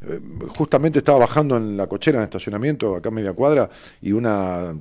eh, 0.02 0.20
justamente 0.56 1.00
estaba 1.00 1.18
bajando 1.18 1.56
en 1.56 1.76
la 1.76 1.88
cochera 1.88 2.18
en 2.18 2.24
estacionamiento, 2.24 2.94
acá 2.94 3.08
a 3.08 3.12
media 3.12 3.32
cuadra, 3.32 3.68
y 4.00 4.12
una 4.12 4.76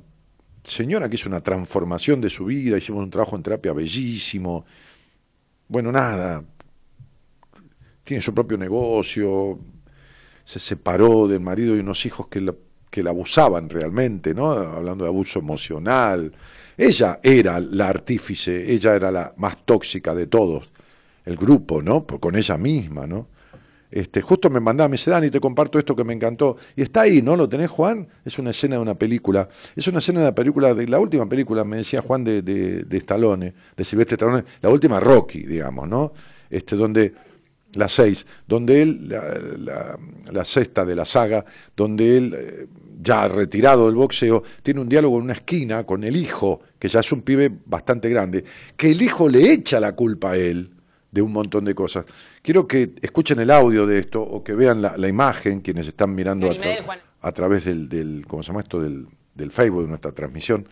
señora 0.62 1.08
que 1.08 1.16
hizo 1.16 1.28
una 1.28 1.40
transformación 1.40 2.20
de 2.20 2.30
su 2.30 2.44
vida, 2.44 2.78
hicimos 2.78 3.02
un 3.02 3.10
trabajo 3.10 3.34
en 3.34 3.42
terapia 3.42 3.72
bellísimo. 3.72 4.64
Bueno, 5.66 5.90
nada, 5.90 6.44
tiene 8.04 8.20
su 8.20 8.32
propio 8.32 8.58
negocio, 8.58 9.58
se 10.44 10.60
separó 10.60 11.26
del 11.26 11.40
marido 11.40 11.76
y 11.76 11.80
unos 11.80 12.06
hijos 12.06 12.28
que 12.28 12.40
la, 12.40 12.54
que 12.90 13.02
la 13.02 13.10
abusaban 13.10 13.68
realmente, 13.68 14.34
¿no? 14.34 14.52
Hablando 14.52 15.04
de 15.04 15.10
abuso 15.10 15.40
emocional. 15.40 16.32
Ella 16.80 17.20
era 17.22 17.60
la 17.60 17.90
artífice, 17.90 18.72
ella 18.72 18.96
era 18.96 19.10
la 19.10 19.34
más 19.36 19.66
tóxica 19.66 20.14
de 20.14 20.26
todos, 20.26 20.70
el 21.26 21.36
grupo, 21.36 21.82
¿no? 21.82 22.06
Con 22.06 22.36
ella 22.36 22.56
misma, 22.56 23.06
¿no? 23.06 23.26
Este, 23.90 24.22
justo 24.22 24.48
me 24.48 24.60
mandaba, 24.60 24.88
me 24.88 24.94
dice, 24.94 25.10
Dani, 25.10 25.28
te 25.28 25.40
comparto 25.40 25.78
esto 25.78 25.94
que 25.94 26.04
me 26.04 26.14
encantó. 26.14 26.56
Y 26.74 26.80
está 26.80 27.02
ahí, 27.02 27.20
¿no? 27.20 27.36
¿Lo 27.36 27.50
tenés, 27.50 27.68
Juan? 27.68 28.08
Es 28.24 28.38
una 28.38 28.52
escena 28.52 28.76
de 28.76 28.80
una 28.80 28.94
película. 28.94 29.46
Es 29.76 29.88
una 29.88 29.98
escena 29.98 30.20
de 30.20 30.26
una 30.28 30.34
película, 30.34 30.72
de 30.72 30.88
la 30.88 30.98
última 30.98 31.28
película, 31.28 31.64
me 31.64 31.76
decía 31.76 32.00
Juan, 32.00 32.24
de, 32.24 32.40
de, 32.40 32.84
de 32.84 32.96
Stallone, 32.96 33.52
de 33.76 33.84
Silvestre 33.84 34.14
Stallone, 34.14 34.44
la 34.62 34.70
última 34.70 35.00
Rocky, 35.00 35.42
digamos, 35.42 35.86
¿no? 35.86 36.14
Este, 36.48 36.76
donde, 36.76 37.12
la 37.74 37.88
seis, 37.88 38.26
donde 38.46 38.80
él, 38.80 39.08
la, 39.08 39.98
la, 40.32 40.44
sexta 40.46 40.86
de 40.86 40.96
la 40.96 41.04
saga, 41.04 41.44
donde 41.76 42.16
él, 42.16 42.34
eh, 42.34 42.66
ya 43.02 43.28
retirado 43.28 43.84
del 43.84 43.96
boxeo, 43.96 44.42
tiene 44.62 44.80
un 44.80 44.88
diálogo 44.88 45.18
en 45.18 45.24
una 45.24 45.34
esquina 45.34 45.84
con 45.84 46.04
el 46.04 46.16
hijo, 46.16 46.62
que 46.80 46.88
ya 46.88 47.00
es 47.00 47.12
un 47.12 47.22
pibe 47.22 47.52
bastante 47.66 48.08
grande, 48.08 48.44
que 48.76 48.90
el 48.90 49.02
hijo 49.02 49.28
le 49.28 49.52
echa 49.52 49.78
la 49.78 49.92
culpa 49.92 50.32
a 50.32 50.36
él 50.36 50.70
de 51.12 51.22
un 51.22 51.32
montón 51.32 51.64
de 51.66 51.74
cosas. 51.74 52.06
Quiero 52.42 52.66
que 52.66 52.94
escuchen 53.02 53.38
el 53.38 53.50
audio 53.50 53.86
de 53.86 53.98
esto 53.98 54.22
o 54.22 54.42
que 54.42 54.54
vean 54.54 54.80
la, 54.80 54.96
la 54.96 55.06
imagen, 55.06 55.60
quienes 55.60 55.86
están 55.86 56.14
mirando 56.14 56.50
a, 56.50 56.54
tra 56.54 56.74
a, 57.20 57.32
través 57.32 57.66
del, 57.66 57.88
del, 57.88 58.24
¿cómo 58.26 58.42
se 58.42 58.48
llama 58.48 58.62
esto? 58.62 58.80
Del, 58.80 59.06
del 59.34 59.50
Facebook, 59.50 59.82
de 59.82 59.88
nuestra 59.88 60.12
transmisión, 60.12 60.66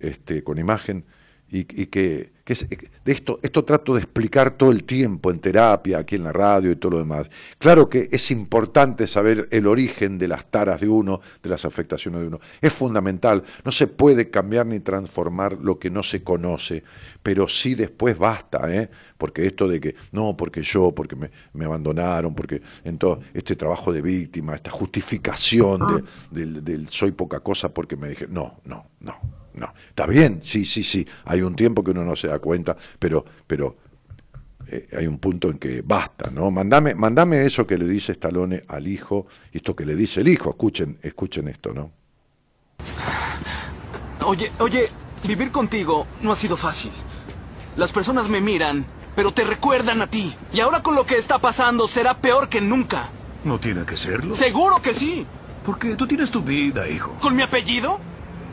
este, 0.00 0.42
con 0.42 0.58
imagen, 0.58 1.04
y, 1.50 1.60
y 1.60 1.86
que, 1.86 2.32
que 2.44 2.52
es, 2.52 2.68
de 2.68 3.12
esto, 3.12 3.40
esto 3.42 3.64
trato 3.64 3.94
de 3.94 4.00
explicar 4.00 4.56
todo 4.56 4.70
el 4.70 4.84
tiempo 4.84 5.30
en 5.30 5.38
terapia, 5.38 5.98
aquí 5.98 6.16
en 6.16 6.24
la 6.24 6.32
radio 6.32 6.70
y 6.70 6.76
todo 6.76 6.92
lo 6.92 6.98
demás. 6.98 7.30
Claro 7.58 7.88
que 7.88 8.08
es 8.10 8.30
importante 8.30 9.06
saber 9.06 9.48
el 9.50 9.66
origen 9.66 10.18
de 10.18 10.28
las 10.28 10.50
taras 10.50 10.80
de 10.80 10.88
uno, 10.88 11.20
de 11.42 11.48
las 11.48 11.64
afectaciones 11.64 12.20
de 12.20 12.26
uno. 12.26 12.40
Es 12.60 12.72
fundamental. 12.72 13.42
No 13.64 13.72
se 13.72 13.86
puede 13.86 14.30
cambiar 14.30 14.66
ni 14.66 14.80
transformar 14.80 15.58
lo 15.60 15.78
que 15.78 15.90
no 15.90 16.02
se 16.02 16.22
conoce, 16.22 16.84
pero 17.22 17.48
sí 17.48 17.74
después 17.74 18.18
basta, 18.18 18.72
¿eh? 18.74 18.90
Porque 19.16 19.46
esto 19.46 19.66
de 19.66 19.80
que, 19.80 19.94
no, 20.12 20.36
porque 20.36 20.62
yo, 20.62 20.92
porque 20.92 21.16
me, 21.16 21.30
me 21.52 21.64
abandonaron, 21.64 22.34
porque 22.34 22.62
en 22.84 22.98
todo 22.98 23.20
este 23.34 23.56
trabajo 23.56 23.92
de 23.92 24.02
víctima, 24.02 24.54
esta 24.54 24.70
justificación 24.70 26.04
de, 26.30 26.44
del, 26.44 26.64
del 26.64 26.88
soy 26.88 27.12
poca 27.12 27.40
cosa 27.40 27.72
porque 27.72 27.96
me 27.96 28.10
dije, 28.10 28.26
no, 28.28 28.60
no, 28.64 28.86
no, 29.00 29.37
no. 29.58 29.74
Está 29.88 30.06
bien, 30.06 30.40
sí, 30.42 30.64
sí, 30.64 30.82
sí. 30.82 31.06
Hay 31.24 31.42
un 31.42 31.54
tiempo 31.54 31.82
que 31.84 31.90
uno 31.90 32.04
no 32.04 32.16
se 32.16 32.28
da 32.28 32.38
cuenta, 32.38 32.76
pero, 32.98 33.24
pero 33.46 33.76
eh, 34.68 34.88
hay 34.96 35.06
un 35.06 35.18
punto 35.18 35.50
en 35.50 35.58
que 35.58 35.82
basta, 35.82 36.30
¿no? 36.30 36.50
Mandame, 36.50 36.94
mandame 36.94 37.44
eso 37.44 37.66
que 37.66 37.76
le 37.76 37.86
dice 37.86 38.12
Stallone 38.12 38.64
al 38.68 38.86
hijo, 38.86 39.26
y 39.52 39.58
esto 39.58 39.74
que 39.74 39.84
le 39.84 39.94
dice 39.94 40.20
el 40.20 40.28
hijo, 40.28 40.50
escuchen, 40.50 40.98
escuchen 41.02 41.48
esto, 41.48 41.72
¿no? 41.72 41.90
Oye, 44.24 44.50
oye, 44.58 44.88
vivir 45.26 45.50
contigo 45.50 46.06
no 46.22 46.32
ha 46.32 46.36
sido 46.36 46.56
fácil. 46.56 46.92
Las 47.76 47.92
personas 47.92 48.28
me 48.28 48.40
miran, 48.40 48.84
pero 49.14 49.32
te 49.32 49.44
recuerdan 49.44 50.02
a 50.02 50.06
ti. 50.08 50.34
Y 50.52 50.60
ahora 50.60 50.82
con 50.82 50.94
lo 50.94 51.06
que 51.06 51.16
está 51.16 51.38
pasando 51.38 51.88
será 51.88 52.18
peor 52.18 52.48
que 52.48 52.60
nunca. 52.60 53.10
¿No 53.44 53.58
tiene 53.58 53.84
que 53.84 53.96
serlo? 53.96 54.34
Seguro 54.34 54.82
que 54.82 54.92
sí. 54.92 55.26
Porque 55.64 55.96
tú 55.96 56.06
tienes 56.06 56.30
tu 56.30 56.42
vida, 56.42 56.88
hijo. 56.88 57.14
¿Con 57.20 57.36
mi 57.36 57.42
apellido? 57.42 58.00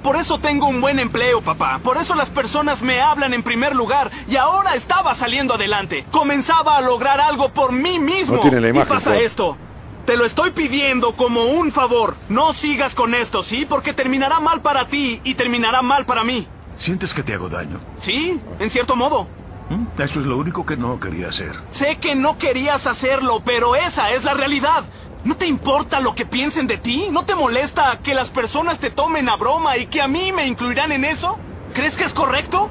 Por 0.06 0.18
eso 0.18 0.38
tengo 0.38 0.68
un 0.68 0.82
buen 0.82 1.00
empleo, 1.00 1.42
papá. 1.42 1.80
Por 1.80 1.98
eso 1.98 2.14
las 2.14 2.30
personas 2.30 2.84
me 2.84 3.02
hablan 3.02 3.34
en 3.34 3.42
primer 3.42 3.76
lugar. 3.76 4.12
Y 4.30 4.36
ahora 4.36 4.76
estaba 4.76 5.16
saliendo 5.16 5.56
adelante. 5.56 6.06
Comenzaba 6.12 6.78
a 6.78 6.82
lograr 6.82 7.20
algo 7.20 7.50
por 7.50 7.72
mí 7.72 7.98
mismo. 7.98 8.36
No 8.36 8.42
tiene 8.44 8.62
la 8.62 8.70
imagen, 8.70 8.88
y 8.88 8.94
pasa 8.94 9.18
esto. 9.18 9.58
Te 10.06 10.16
lo 10.16 10.26
estoy 10.26 10.52
pidiendo 10.52 11.16
como 11.16 11.46
un 11.46 11.72
favor. 11.72 12.18
No 12.30 12.54
sigas 12.54 12.94
con 12.94 13.16
esto, 13.16 13.42
¿sí? 13.42 13.66
Porque 13.68 13.94
terminará 13.94 14.40
mal 14.40 14.62
para 14.62 14.86
ti 14.88 15.22
y 15.24 15.34
terminará 15.34 15.82
mal 15.82 16.06
para 16.06 16.24
mí. 16.24 16.48
¿Sientes 16.78 17.12
que 17.12 17.24
te 17.24 17.34
hago 17.34 17.50
daño? 17.50 17.80
Sí, 18.00 18.40
en 18.60 18.70
cierto 18.70 18.96
modo. 18.96 19.28
¿Mm? 19.70 20.00
Eso 20.00 20.20
es 20.20 20.28
lo 20.28 20.38
único 20.38 20.68
que 20.68 20.78
no 20.78 21.00
quería 21.00 21.30
hacer. 21.30 21.54
Sé 21.72 21.96
que 21.96 22.14
no 22.14 22.38
querías 22.38 22.86
hacerlo, 22.86 23.42
pero 23.44 23.76
esa 23.76 24.12
es 24.12 24.24
la 24.24 24.36
realidad. 24.36 24.84
¿No 25.26 25.36
te 25.36 25.48
importa 25.48 26.00
lo 26.02 26.14
que 26.14 26.28
piensen 26.28 26.68
de 26.68 26.78
ti? 26.78 27.08
¿No 27.12 27.26
te 27.26 27.34
molesta 27.34 28.00
que 28.04 28.14
las 28.14 28.30
personas 28.30 28.78
te 28.78 28.92
tomen 28.92 29.28
a 29.28 29.36
broma 29.36 29.76
y 29.76 29.88
que 29.88 30.00
a 30.00 30.08
mí 30.08 30.32
me 30.32 30.46
incluirán 30.46 30.92
en 30.92 31.04
eso? 31.04 31.40
¿Crees 31.74 31.98
que 31.98 32.04
es 32.04 32.14
correcto? 32.14 32.70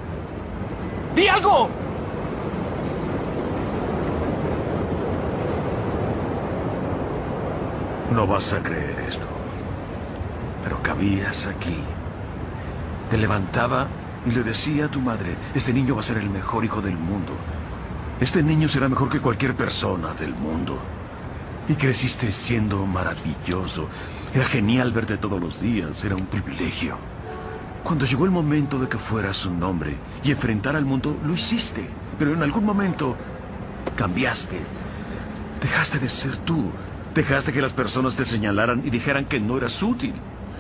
¡Di 1.16 1.26
algo! 1.26 1.68
No 8.12 8.24
vas 8.28 8.52
a 8.52 8.62
creer 8.62 9.00
esto. 9.00 9.26
Pero 10.62 10.80
cabías 10.80 11.48
aquí. 11.48 11.82
Te 13.10 13.18
levantaba 13.18 13.88
y 14.24 14.30
le 14.30 14.44
decía 14.44 14.84
a 14.84 14.90
tu 14.90 15.00
madre, 15.00 15.34
este 15.56 15.72
niño 15.72 15.96
va 15.96 16.02
a 16.02 16.04
ser 16.04 16.18
el 16.18 16.30
mejor 16.30 16.64
hijo 16.64 16.80
del 16.80 16.96
mundo. 16.96 17.32
Este 18.20 18.44
niño 18.44 18.68
será 18.68 18.88
mejor 18.88 19.10
que 19.10 19.20
cualquier 19.20 19.56
persona 19.56 20.14
del 20.14 20.36
mundo. 20.36 20.80
Y 21.68 21.74
creciste 21.74 22.31
siendo 22.33 22.85
maravilloso. 22.87 23.88
Era 24.35 24.44
genial 24.44 24.92
verte 24.92 25.16
todos 25.16 25.40
los 25.40 25.61
días, 25.61 26.05
era 26.05 26.16
un 26.16 26.27
privilegio. 26.27 26.98
Cuando 27.83 28.07
llegó 28.07 28.24
el 28.24 28.31
momento 28.31 28.79
de 28.79 28.88
que 28.88 28.98
fueras 28.98 29.46
un 29.46 29.62
hombre 29.62 29.96
y 30.22 30.31
enfrentar 30.31 30.74
al 30.74 30.85
mundo, 30.85 31.18
lo 31.24 31.35
hiciste. 31.35 31.88
Pero 32.18 32.33
en 32.33 32.42
algún 32.42 32.64
momento 32.64 33.16
cambiaste. 33.96 34.61
Dejaste 35.61 35.98
de 35.98 36.09
ser 36.09 36.37
tú. 36.38 36.70
Dejaste 37.14 37.53
que 37.53 37.62
las 37.62 37.72
personas 37.72 38.16
te 38.16 38.24
señalaran 38.24 38.83
y 38.85 38.90
dijeran 38.90 39.27
que 39.27 39.40
no 39.40 39.57
eras 39.57 39.83
útil. 39.83 40.14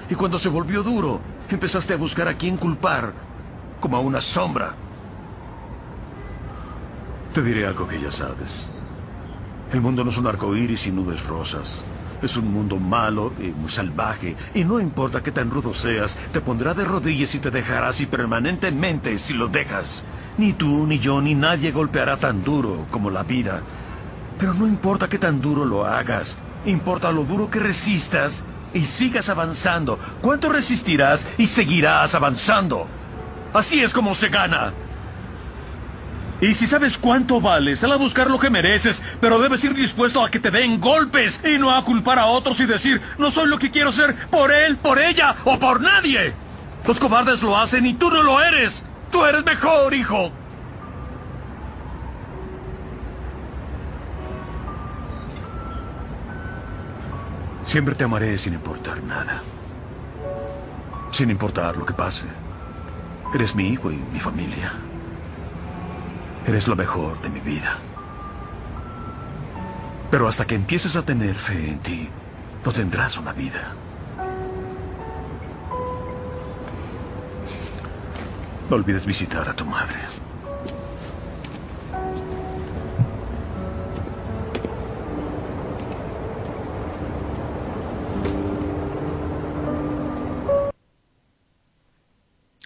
Y 0.08 0.14
cuando 0.14 0.38
se 0.38 0.48
volvió 0.48 0.82
duro, 0.82 1.20
empezaste 1.50 1.94
a 1.94 1.98
buscar 1.98 2.28
a 2.28 2.34
quién 2.34 2.56
culpar, 2.56 3.12
como 3.80 3.96
a 3.96 4.00
una 4.00 4.20
sombra. 4.20 4.74
Te 7.32 7.42
diré 7.42 7.66
algo 7.66 7.88
que 7.88 8.00
ya 8.00 8.12
sabes. 8.12 8.70
El 9.74 9.80
mundo 9.80 10.04
no 10.04 10.10
es 10.10 10.18
un 10.18 10.28
arco 10.28 10.54
iris 10.54 10.86
y 10.86 10.92
nubes 10.92 11.26
rosas. 11.26 11.82
Es 12.22 12.36
un 12.36 12.46
mundo 12.46 12.76
malo 12.76 13.32
y 13.40 13.48
muy 13.48 13.68
salvaje. 13.68 14.36
Y 14.54 14.62
no 14.62 14.78
importa 14.78 15.20
qué 15.20 15.32
tan 15.32 15.50
rudo 15.50 15.74
seas, 15.74 16.16
te 16.32 16.40
pondrá 16.40 16.74
de 16.74 16.84
rodillas 16.84 17.34
y 17.34 17.40
te 17.40 17.50
dejará 17.50 17.88
así 17.88 18.06
permanentemente 18.06 19.18
si 19.18 19.34
lo 19.34 19.48
dejas. 19.48 20.04
Ni 20.38 20.52
tú, 20.52 20.86
ni 20.86 21.00
yo, 21.00 21.20
ni 21.20 21.34
nadie 21.34 21.72
golpeará 21.72 22.18
tan 22.18 22.44
duro 22.44 22.86
como 22.92 23.10
la 23.10 23.24
vida. 23.24 23.62
Pero 24.38 24.54
no 24.54 24.68
importa 24.68 25.08
qué 25.08 25.18
tan 25.18 25.40
duro 25.40 25.64
lo 25.64 25.84
hagas. 25.84 26.38
Importa 26.66 27.10
lo 27.10 27.24
duro 27.24 27.50
que 27.50 27.58
resistas 27.58 28.44
y 28.74 28.84
sigas 28.84 29.28
avanzando. 29.28 29.98
¿Cuánto 30.22 30.50
resistirás 30.50 31.26
y 31.36 31.46
seguirás 31.46 32.14
avanzando? 32.14 32.86
Así 33.52 33.82
es 33.82 33.92
como 33.92 34.14
se 34.14 34.28
gana. 34.28 34.72
Y 36.44 36.52
si 36.52 36.66
sabes 36.66 36.98
cuánto 36.98 37.40
vales, 37.40 37.78
sal 37.78 37.92
a 37.92 37.96
buscar 37.96 38.28
lo 38.28 38.38
que 38.38 38.50
mereces, 38.50 39.02
pero 39.18 39.40
debes 39.40 39.64
ir 39.64 39.72
dispuesto 39.72 40.22
a 40.22 40.30
que 40.30 40.38
te 40.38 40.50
den 40.50 40.78
golpes 40.78 41.40
y 41.42 41.56
no 41.56 41.74
a 41.74 41.82
culpar 41.82 42.18
a 42.18 42.26
otros 42.26 42.60
y 42.60 42.66
decir, 42.66 43.00
no 43.16 43.30
soy 43.30 43.48
lo 43.48 43.58
que 43.58 43.70
quiero 43.70 43.90
ser 43.90 44.14
por 44.28 44.52
él, 44.52 44.76
por 44.76 44.98
ella 44.98 45.36
o 45.44 45.58
por 45.58 45.80
nadie. 45.80 46.34
Los 46.86 47.00
cobardes 47.00 47.42
lo 47.42 47.56
hacen 47.56 47.86
y 47.86 47.94
tú 47.94 48.10
no 48.10 48.22
lo 48.22 48.42
eres. 48.42 48.84
Tú 49.10 49.24
eres 49.24 49.42
mejor, 49.42 49.94
hijo. 49.94 50.32
Siempre 57.64 57.94
te 57.94 58.04
amaré 58.04 58.36
sin 58.36 58.52
importar 58.52 59.02
nada. 59.02 59.40
Sin 61.10 61.30
importar 61.30 61.74
lo 61.78 61.86
que 61.86 61.94
pase. 61.94 62.26
Eres 63.34 63.54
mi 63.54 63.68
hijo 63.68 63.90
y 63.90 63.96
mi 64.12 64.20
familia. 64.20 64.74
Eres 66.46 66.68
lo 66.68 66.76
mejor 66.76 67.20
de 67.22 67.30
mi 67.30 67.40
vida. 67.40 67.78
Pero 70.10 70.28
hasta 70.28 70.46
que 70.46 70.54
empieces 70.54 70.94
a 70.94 71.04
tener 71.04 71.34
fe 71.34 71.70
en 71.70 71.78
ti, 71.78 72.08
no 72.64 72.72
tendrás 72.72 73.16
una 73.18 73.32
vida. 73.32 73.74
No 78.68 78.76
olvides 78.76 79.06
visitar 79.06 79.48
a 79.48 79.54
tu 79.54 79.64
madre. 79.64 79.98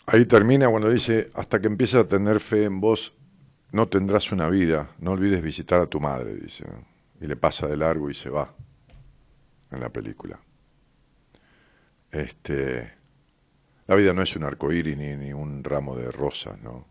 Ahí 0.07 0.25
termina 0.25 0.69
cuando 0.69 0.89
dice, 0.89 1.31
hasta 1.35 1.61
que 1.61 1.67
empieces 1.67 1.97
a 1.97 2.09
tener 2.09 2.41
fe 2.41 2.65
en 2.65 2.81
vos, 2.81 3.13
no 3.73 3.89
tendrás 3.89 4.33
una 4.33 4.49
vida, 4.49 4.91
no 4.99 5.13
olvides 5.13 5.43
visitar 5.43 5.81
a 5.81 5.87
tu 5.87 6.01
madre, 6.01 6.35
dice. 6.37 6.65
Y 7.21 7.27
le 7.27 7.37
pasa 7.37 7.67
de 7.67 7.77
largo 7.77 8.09
y 8.11 8.15
se 8.15 8.31
va 8.31 8.53
en 9.71 9.81
la 9.81 9.89
película. 9.91 10.39
Este, 12.11 12.93
La 13.87 13.95
vida 13.95 14.13
no 14.13 14.23
es 14.23 14.37
un 14.37 14.45
arcoíris 14.45 14.97
ni, 14.99 15.17
ni 15.17 15.33
un 15.33 15.65
ramo 15.65 15.97
de 15.97 16.11
rosas, 16.13 16.61
¿no? 16.63 16.87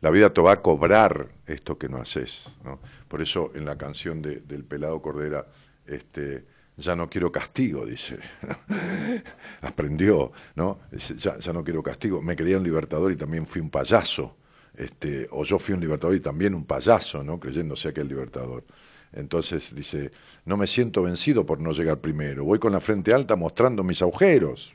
La 0.00 0.10
vida 0.10 0.32
te 0.32 0.40
va 0.40 0.52
a 0.52 0.62
cobrar 0.62 1.28
esto 1.46 1.76
que 1.76 1.88
no 1.90 1.98
haces, 2.00 2.48
¿no? 2.64 2.80
Por 3.08 3.20
eso 3.20 3.52
en 3.54 3.66
la 3.66 3.76
canción 3.76 4.22
de- 4.22 4.40
del 4.40 4.64
Pelado 4.64 5.02
Cordera, 5.02 5.46
este, 5.86 6.46
ya 6.78 6.96
no 6.96 7.10
quiero 7.10 7.30
castigo, 7.30 7.84
dice. 7.84 8.18
Aprendió, 9.62 10.32
¿no? 10.54 10.80
Ya, 11.18 11.36
ya 11.38 11.52
no 11.52 11.62
quiero 11.62 11.82
castigo. 11.82 12.22
Me 12.22 12.34
creía 12.36 12.56
un 12.56 12.64
libertador 12.64 13.12
y 13.12 13.16
también 13.16 13.44
fui 13.44 13.60
un 13.60 13.68
payaso. 13.70 14.36
Este, 14.80 15.28
o 15.30 15.44
yo 15.44 15.58
fui 15.58 15.74
un 15.74 15.80
libertador 15.80 16.16
y 16.16 16.20
también 16.20 16.54
un 16.54 16.64
payaso, 16.64 17.22
¿no? 17.22 17.38
Creyéndose 17.38 17.88
aquel 17.88 18.08
libertador. 18.08 18.64
Entonces 19.12 19.74
dice, 19.74 20.10
no 20.46 20.56
me 20.56 20.66
siento 20.66 21.02
vencido 21.02 21.44
por 21.44 21.60
no 21.60 21.72
llegar 21.72 21.98
primero. 21.98 22.44
Voy 22.44 22.58
con 22.58 22.72
la 22.72 22.80
frente 22.80 23.12
alta 23.12 23.36
mostrando 23.36 23.84
mis 23.84 24.00
agujeros. 24.00 24.72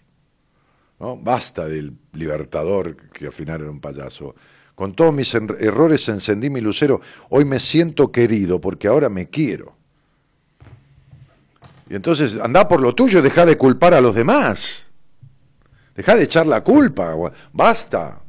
¿no? 1.00 1.18
Basta 1.18 1.68
del 1.68 1.98
libertador 2.14 2.96
que 2.96 3.26
al 3.26 3.34
final 3.34 3.62
era 3.62 3.72
un 3.72 3.80
payaso. 3.80 4.36
Con 4.76 4.94
todos 4.94 5.12
mis 5.12 5.34
errores 5.34 6.08
encendí 6.08 6.52
mi 6.52 6.62
lucero. 6.62 7.02
Hoy 7.30 7.44
me 7.44 7.60
siento 7.60 8.12
querido 8.12 8.62
porque 8.62 8.88
ahora 8.88 9.10
me 9.10 9.30
quiero. 9.32 9.76
Y 11.90 11.96
entonces 11.96 12.40
anda 12.40 12.68
por 12.68 12.80
lo 12.80 12.94
tuyo, 12.94 13.24
deja 13.24 13.44
de 13.44 13.58
culpar 13.58 13.96
a 13.96 14.02
los 14.02 14.14
demás. 14.14 14.92
Deja 15.96 16.16
de 16.16 16.26
echar 16.26 16.46
la 16.46 16.64
culpa. 16.64 17.16
Basta. 17.52 18.22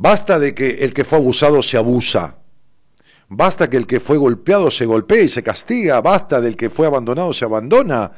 Basta 0.00 0.38
de 0.38 0.54
que 0.54 0.84
el 0.84 0.94
que 0.94 1.04
fue 1.04 1.18
abusado 1.18 1.60
se 1.60 1.76
abusa. 1.76 2.36
Basta 3.30 3.68
que 3.68 3.76
el 3.76 3.84
que 3.84 3.98
fue 3.98 4.16
golpeado 4.16 4.70
se 4.70 4.86
golpee 4.86 5.24
y 5.24 5.28
se 5.28 5.42
castiga. 5.42 6.00
Basta 6.00 6.40
del 6.40 6.56
que 6.56 6.70
fue 6.70 6.86
abandonado 6.86 7.32
se 7.32 7.44
abandona. 7.44 8.12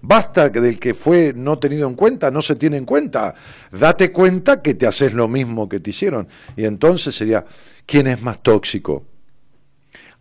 Basta 0.00 0.52
que 0.52 0.60
del 0.60 0.78
que 0.78 0.94
fue 0.94 1.32
no 1.34 1.58
tenido 1.58 1.88
en 1.88 1.96
cuenta 1.96 2.30
no 2.30 2.40
se 2.40 2.54
tiene 2.54 2.76
en 2.76 2.84
cuenta. 2.84 3.34
Date 3.72 4.12
cuenta 4.12 4.62
que 4.62 4.74
te 4.74 4.86
haces 4.86 5.12
lo 5.12 5.26
mismo 5.26 5.68
que 5.68 5.80
te 5.80 5.90
hicieron. 5.90 6.28
Y 6.56 6.66
entonces 6.66 7.16
sería, 7.16 7.44
¿quién 7.84 8.06
es 8.06 8.22
más 8.22 8.40
tóxico? 8.40 9.04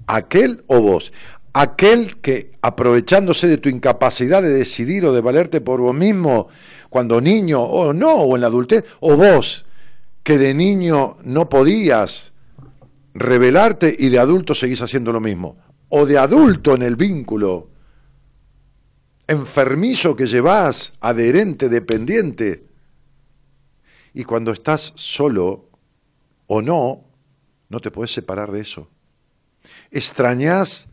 ¿Aquel 0.07 0.63
o 0.65 0.81
vos? 0.81 1.13
Aquel 1.53 2.17
que 2.21 2.53
aprovechándose 2.63 3.47
de 3.47 3.60
tu 3.60 3.69
incapacidad 3.69 4.41
de 4.41 4.49
decidir 4.49 5.05
o 5.05 5.13
de 5.13 5.21
valerte 5.21 5.62
por 5.62 5.79
vos 5.79 5.93
mismo 5.93 6.47
cuando 6.89 7.21
niño 7.21 7.62
o 7.62 7.93
no, 7.93 8.15
o 8.15 8.33
en 8.33 8.41
la 8.41 8.47
adultez, 8.47 8.83
o 8.99 9.15
vos 9.15 9.66
que 10.28 10.38
de 10.38 10.54
niño 10.54 11.16
no 11.24 11.48
podías 11.48 12.34
revelarte 13.13 13.96
y 13.98 14.10
de 14.10 14.20
adulto 14.20 14.54
seguís 14.54 14.82
haciendo 14.82 15.13
lo 15.13 15.22
mismo. 15.22 15.56
O 15.88 16.06
de 16.06 16.18
adulto 16.18 16.76
en 16.76 16.82
el 16.82 16.98
vínculo 16.98 17.70
enfermizo 19.26 20.18
que 20.18 20.26
llevas, 20.26 20.92
adherente, 21.00 21.70
dependiente. 21.70 22.66
Y 24.13 24.26
cuando 24.26 24.52
estás 24.52 24.92
solo 24.96 25.70
o 26.48 26.62
no, 26.62 27.06
no 27.70 27.80
te 27.80 27.90
puedes 27.90 28.12
separar 28.12 28.52
de 28.52 28.60
eso. 28.60 28.90
Extrañás 29.92 30.90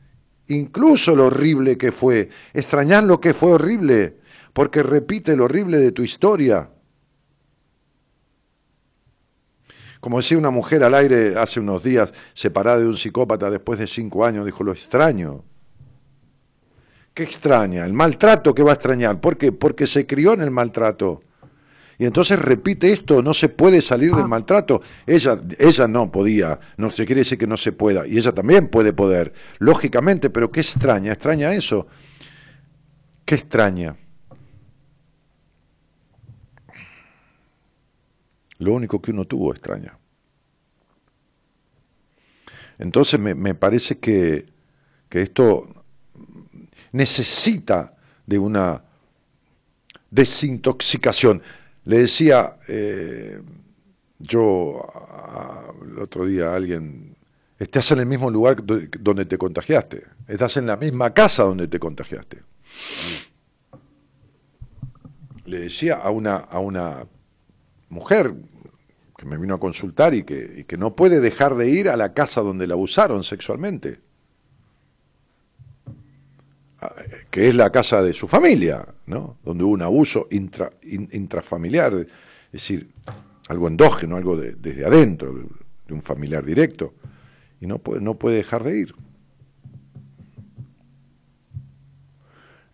incluso 0.46 1.16
lo 1.16 1.26
horrible 1.26 1.76
que 1.76 1.90
fue. 1.90 2.28
Extrañás 2.52 3.02
lo 3.02 3.20
que 3.20 3.34
fue 3.34 3.54
horrible, 3.54 4.16
porque 4.52 4.84
repite 4.84 5.34
lo 5.34 5.46
horrible 5.46 5.78
de 5.78 5.90
tu 5.90 6.02
historia. 6.02 6.70
Como 10.04 10.18
decía 10.18 10.36
una 10.36 10.50
mujer 10.50 10.84
al 10.84 10.92
aire 10.92 11.32
hace 11.38 11.60
unos 11.60 11.82
días, 11.82 12.12
separada 12.34 12.78
de 12.78 12.86
un 12.86 12.98
psicópata 12.98 13.48
después 13.48 13.78
de 13.78 13.86
cinco 13.86 14.26
años, 14.26 14.44
dijo, 14.44 14.62
lo 14.62 14.72
extraño. 14.72 15.42
¿Qué 17.14 17.22
extraña? 17.22 17.86
El 17.86 17.94
maltrato 17.94 18.54
que 18.54 18.62
va 18.62 18.72
a 18.72 18.74
extrañar. 18.74 19.18
¿Por 19.18 19.38
qué? 19.38 19.50
Porque 19.50 19.86
se 19.86 20.06
crió 20.06 20.34
en 20.34 20.42
el 20.42 20.50
maltrato. 20.50 21.22
Y 21.96 22.04
entonces 22.04 22.38
repite 22.38 22.92
esto, 22.92 23.22
no 23.22 23.32
se 23.32 23.48
puede 23.48 23.80
salir 23.80 24.14
del 24.14 24.28
maltrato. 24.28 24.82
Ella, 25.06 25.40
ella 25.58 25.88
no 25.88 26.12
podía, 26.12 26.60
no 26.76 26.90
se 26.90 27.06
quiere 27.06 27.22
decir 27.22 27.38
que 27.38 27.46
no 27.46 27.56
se 27.56 27.72
pueda, 27.72 28.06
y 28.06 28.18
ella 28.18 28.32
también 28.32 28.68
puede 28.68 28.92
poder, 28.92 29.32
lógicamente, 29.58 30.28
pero 30.28 30.52
¿qué 30.52 30.60
extraña? 30.60 31.12
¿Extraña 31.12 31.54
eso? 31.54 31.86
¿Qué 33.24 33.36
extraña? 33.36 33.96
Lo 38.64 38.72
único 38.72 39.00
que 39.02 39.10
uno 39.10 39.26
tuvo 39.26 39.52
extraña. 39.52 39.98
Entonces 42.78 43.20
me, 43.20 43.34
me 43.34 43.54
parece 43.54 43.98
que, 43.98 44.46
que 45.10 45.20
esto 45.20 45.68
necesita 46.92 47.94
de 48.26 48.38
una 48.38 48.82
desintoxicación. 50.10 51.42
Le 51.84 51.98
decía 51.98 52.56
eh, 52.66 53.42
yo 54.18 54.80
el 55.82 55.98
otro 55.98 56.24
día 56.24 56.52
a 56.52 56.56
alguien, 56.56 57.16
estás 57.58 57.90
en 57.92 57.98
el 57.98 58.06
mismo 58.06 58.30
lugar 58.30 58.64
do- 58.64 58.80
donde 58.98 59.26
te 59.26 59.36
contagiaste, 59.36 60.04
estás 60.26 60.56
en 60.56 60.66
la 60.66 60.76
misma 60.78 61.12
casa 61.12 61.42
donde 61.42 61.68
te 61.68 61.78
contagiaste. 61.78 62.42
Le 65.44 65.58
decía 65.58 65.96
a 65.96 66.08
una, 66.10 66.36
a 66.36 66.58
una 66.60 67.06
mujer 67.90 68.34
que 69.24 69.30
me 69.30 69.38
vino 69.38 69.54
a 69.54 69.60
consultar 69.60 70.14
y 70.14 70.22
que, 70.22 70.64
que 70.68 70.76
no 70.76 70.94
puede 70.94 71.18
dejar 71.20 71.54
de 71.54 71.70
ir 71.70 71.88
a 71.88 71.96
la 71.96 72.12
casa 72.12 72.42
donde 72.42 72.66
la 72.66 72.74
abusaron 72.74 73.24
sexualmente 73.24 74.00
que 77.30 77.48
es 77.48 77.54
la 77.54 77.72
casa 77.72 78.02
de 78.02 78.12
su 78.12 78.28
familia, 78.28 78.86
¿no? 79.06 79.38
donde 79.42 79.64
hubo 79.64 79.72
un 79.72 79.80
abuso 79.80 80.28
intra- 80.30 80.70
in- 80.82 81.08
intrafamiliar, 81.12 81.94
es 81.94 82.06
decir, 82.52 82.90
algo 83.48 83.68
endógeno, 83.68 84.16
algo 84.16 84.36
de- 84.36 84.52
desde 84.56 84.84
adentro, 84.84 85.32
de, 85.32 85.44
de 85.88 85.94
un 85.94 86.02
familiar 86.02 86.44
directo, 86.44 86.92
y 87.58 87.66
no 87.66 87.78
puede, 87.78 88.02
no 88.02 88.16
puede 88.18 88.36
dejar 88.36 88.64
de 88.64 88.78
ir. 88.80 88.94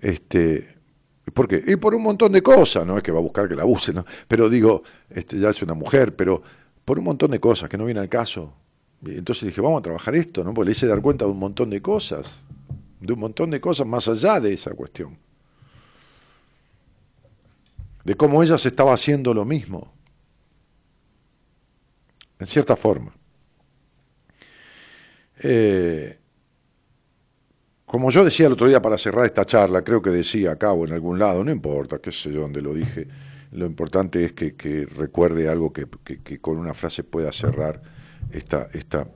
Este, 0.01 0.80
¿Por 1.33 1.49
qué? 1.49 1.63
Y 1.67 1.77
por 1.77 1.95
un 1.95 2.03
montón 2.03 2.33
de 2.33 2.43
cosas, 2.43 2.87
no 2.87 2.97
es 2.97 3.03
que 3.03 3.13
va 3.13 3.19
a 3.19 3.23
buscar 3.23 3.49
que 3.49 3.55
la 3.55 3.63
abuse, 3.63 3.93
¿no? 3.93 4.05
pero 4.27 4.49
digo, 4.49 4.83
este, 5.09 5.39
ya 5.39 5.51
es 5.51 5.63
una 5.63 5.75
mujer, 5.75 6.15
pero 6.17 6.43
por 6.85 6.99
un 6.99 7.05
montón 7.05 7.31
de 7.31 7.41
cosas 7.41 7.69
que 7.69 7.77
no 7.77 7.85
viene 7.85 8.01
al 8.01 8.09
caso. 8.09 8.53
Entonces 9.05 9.47
dije, 9.47 9.61
vamos 9.61 9.81
a 9.81 9.83
trabajar 9.83 10.15
esto, 10.15 10.45
¿no? 10.45 10.53
Porque 10.53 10.67
le 10.67 10.73
hice 10.73 10.87
dar 10.87 11.01
cuenta 11.01 11.25
de 11.25 11.31
un 11.31 11.39
montón 11.39 11.71
de 11.71 11.81
cosas 11.81 12.43
de 13.01 13.13
un 13.15 13.19
montón 13.19 13.51
de 13.51 13.61
cosas 13.61 13.87
más 13.87 14.07
allá 14.09 14.39
de 14.39 14.53
esa 14.53 14.73
cuestión. 14.73 15.19
De 18.05 18.15
cómo 18.15 18.43
ella 18.43 18.59
se 18.59 18.69
estaba 18.69 18.93
haciendo 18.93 19.33
lo 19.35 19.45
mismo. 19.45 19.93
En 22.39 22.47
cierta 22.47 22.77
forma. 22.77 23.13
Eh, 25.43 26.19
como 27.91 28.11
yo 28.11 28.25
decía 28.25 28.47
el 28.47 28.53
otro 28.53 28.69
día 28.69 28.81
para 28.81 28.97
cerrar 28.99 29.27
esta 29.27 29.45
charla, 29.45 29.83
creo 29.83 30.01
que 30.01 30.11
decía 30.11 30.53
acá 30.53 30.73
o 30.73 30.87
en 30.87 30.93
algún 30.93 31.19
lado, 31.19 31.43
no 31.43 31.51
importa, 31.51 31.99
qué 31.99 32.13
sé 32.13 32.33
yo 32.33 32.43
dónde 32.43 32.63
lo 32.63 32.73
dije, 32.73 33.09
lo 33.53 33.67
importante 33.67 34.25
es 34.25 34.33
que, 34.33 34.55
que 34.55 34.87
recuerde 34.87 35.49
algo 35.49 35.73
que, 35.73 35.87
que- 36.05 36.21
que 36.23 36.39
con 36.41 36.57
una 36.57 36.73
frase 36.73 37.03
pueda 37.03 37.33
cerrar 37.33 37.83
esta, 38.33 38.69
esta, 38.73 39.09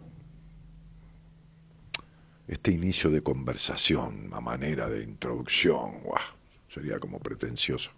este 2.49 2.73
inicio 2.73 3.11
de 3.11 3.23
conversación, 3.23 4.31
a 4.33 4.41
manera 4.41 4.89
de 4.89 5.03
introducción, 5.03 6.01
¡guau! 6.03 6.21
sería 6.69 6.99
como 6.99 7.19
pretencioso. 7.21 7.91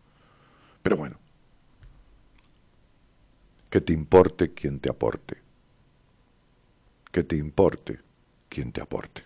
Pero 0.82 0.96
bueno, 0.96 1.16
que 3.70 3.80
te 3.80 3.92
importe 3.92 4.52
quien 4.52 4.78
te 4.80 4.90
aporte, 4.90 5.36
que 7.12 7.24
te 7.24 7.36
importe 7.36 7.98
quien 8.48 8.72
te 8.72 8.80
aporte. 8.80 9.25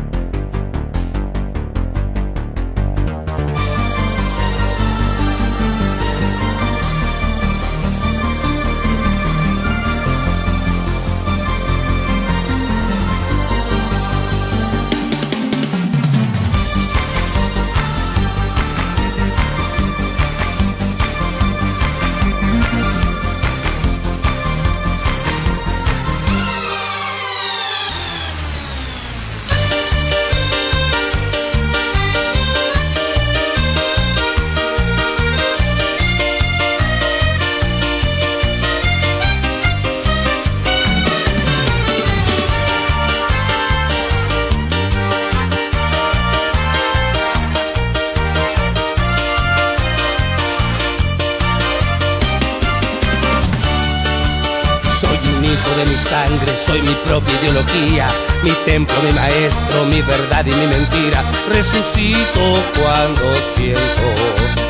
Propia 57.11 57.33
ideología, 57.41 58.07
mi 58.41 58.51
templo, 58.63 58.95
mi 59.03 59.11
maestro, 59.11 59.83
mi 59.83 60.01
verdad 60.01 60.45
y 60.45 60.51
mi 60.51 60.65
mentira. 60.65 61.21
Resucito 61.49 62.63
cuando 62.79 63.21
siento 63.53 64.07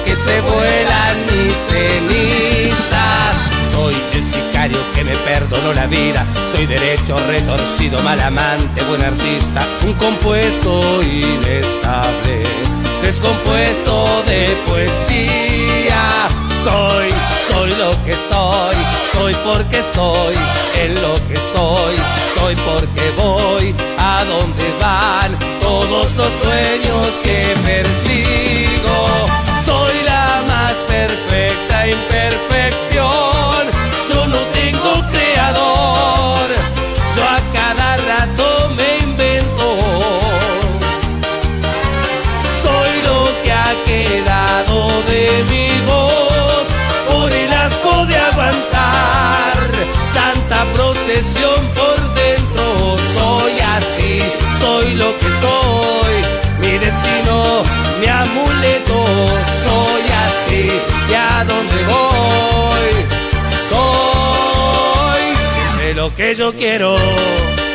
que 0.04 0.16
se 0.16 0.42
vuelan 0.42 1.18
mis 1.30 1.56
cenizas. 1.70 3.36
Soy 3.72 3.94
el 4.16 4.24
sicario 4.24 4.80
que 4.96 5.04
me 5.04 5.16
perdonó 5.18 5.72
la 5.74 5.86
vida, 5.86 6.26
soy 6.52 6.66
derecho, 6.66 7.16
retorcido, 7.28 8.02
mal 8.02 8.20
amante, 8.20 8.82
buen 8.86 9.04
artista, 9.04 9.64
un 9.86 9.94
compuesto 9.94 11.04
inestable, 11.04 12.42
descompuesto 13.04 14.24
de 14.26 14.58
poesía. 14.66 16.51
Soy, 16.64 17.10
soy 17.52 17.72
lo 17.72 17.90
que 18.06 18.16
soy, 18.30 18.76
soy 19.14 19.36
porque 19.44 19.80
estoy 19.80 20.36
en 20.80 21.02
lo 21.02 21.16
que 21.28 21.38
soy, 21.56 21.96
soy 22.36 22.56
porque 22.56 23.12
voy 23.18 23.76
a 23.98 24.24
donde 24.26 24.72
van 24.80 25.40
todos 25.60 26.14
los 26.16 26.32
sueños 26.44 27.08
que 27.24 27.56
persigo. 27.66 28.98
Soy 29.66 30.04
la 30.06 30.44
más 30.48 30.74
perfecta 30.88 31.88
imperfección, 31.88 33.31
que 55.18 55.26
soy, 55.42 56.16
mi 56.60 56.78
destino, 56.78 57.64
mi 58.00 58.08
amuleto. 58.08 59.06
Soy 59.64 60.02
así, 60.26 60.72
y 61.10 61.14
a 61.14 61.44
dónde 61.46 61.74
voy. 61.86 62.90
Soy 63.70 65.36
siempre 65.54 65.94
lo 65.94 66.16
que 66.16 66.36
yo 66.36 66.54
quiero. 66.54 66.98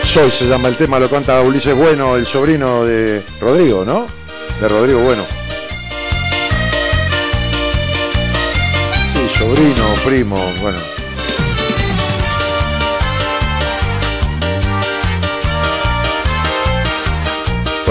Soy 0.05 0.31
se 0.31 0.47
llama 0.47 0.69
el 0.69 0.77
tema, 0.77 0.99
lo 0.99 1.11
canta 1.11 1.41
Ulises 1.43 1.77
Bueno, 1.77 2.17
el 2.17 2.25
sobrino 2.25 2.85
de 2.85 3.23
Rodrigo, 3.41 3.85
¿no? 3.85 4.07
De 4.61 4.69
Rodrigo 4.69 5.01
Bueno. 5.01 5.25
Sí, 9.13 9.39
sobrino, 9.39 9.85
primo, 10.05 10.41
bueno. 10.63 10.96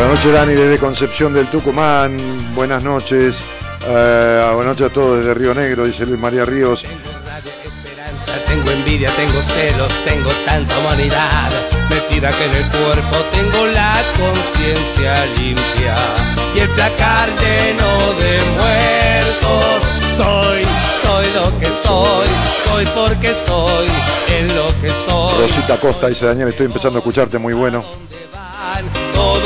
Buenas 0.06 0.24
noches, 0.24 0.40
Dani, 0.40 0.54
desde 0.54 0.78
Concepción 0.78 1.34
del 1.34 1.48
Tucumán. 1.48 2.16
Buenas 2.54 2.84
noches. 2.84 3.44
Eh, 3.88 4.52
buenas 4.54 4.78
noches 4.78 4.92
a 4.92 4.94
todos 4.94 5.18
desde 5.18 5.34
Río 5.34 5.56
Negro, 5.56 5.86
dice 5.86 6.06
Luis 6.06 6.20
María 6.20 6.46
Ríos. 6.46 6.84
Tengo 6.84 7.26
rabia, 7.26 7.52
esperanza, 7.64 8.34
tengo 8.46 8.70
envidia, 8.70 9.10
tengo 9.16 9.42
celos, 9.42 9.92
tengo 10.06 10.30
tanta 10.46 10.78
humanidad. 10.78 11.50
Metida 11.90 12.30
que 12.30 12.46
en 12.46 12.52
el 12.52 12.70
cuerpo 12.70 13.16
tengo 13.32 13.66
la 13.66 14.04
conciencia 14.16 15.26
limpia 15.38 15.98
y 16.54 16.60
el 16.60 16.70
placar 16.70 17.28
lleno 17.30 18.14
de 18.14 18.42
muertos. 18.60 19.82
Soy, 20.18 20.62
soy 21.02 21.32
lo 21.34 21.60
que 21.60 21.66
soy, 21.84 22.28
soy 22.64 22.86
porque 22.94 23.32
estoy 23.32 23.88
en 24.38 24.56
lo 24.56 24.68
que 24.82 24.92
soy. 25.08 25.42
Rosita 25.42 25.78
Costa 25.78 26.10
dice 26.10 26.28
Daniel, 26.28 26.50
estoy 26.50 26.68
empezando 26.68 27.00
a 27.00 27.02
escucharte, 27.02 27.40
muy 27.40 27.56
bueno. 27.56 27.84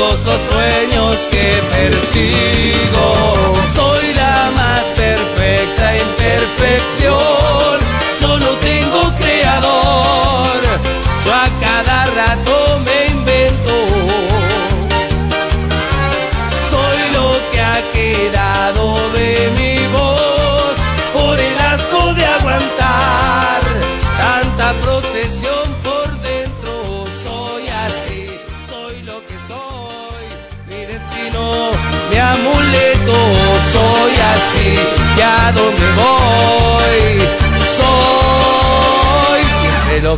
Todos 0.00 0.24
los 0.24 0.40
sueños 0.40 1.16
que 1.30 1.62
persigo. 1.76 3.06
Soy 3.74 4.14
la 4.14 4.50
más 4.56 4.82
perfecta 4.96 5.98
imperfección. 5.98 7.78
Yo 8.20 8.38
no 8.38 8.50
tengo 8.68 9.12
creador. 9.18 10.60
Yo 11.24 11.34
a 11.34 11.48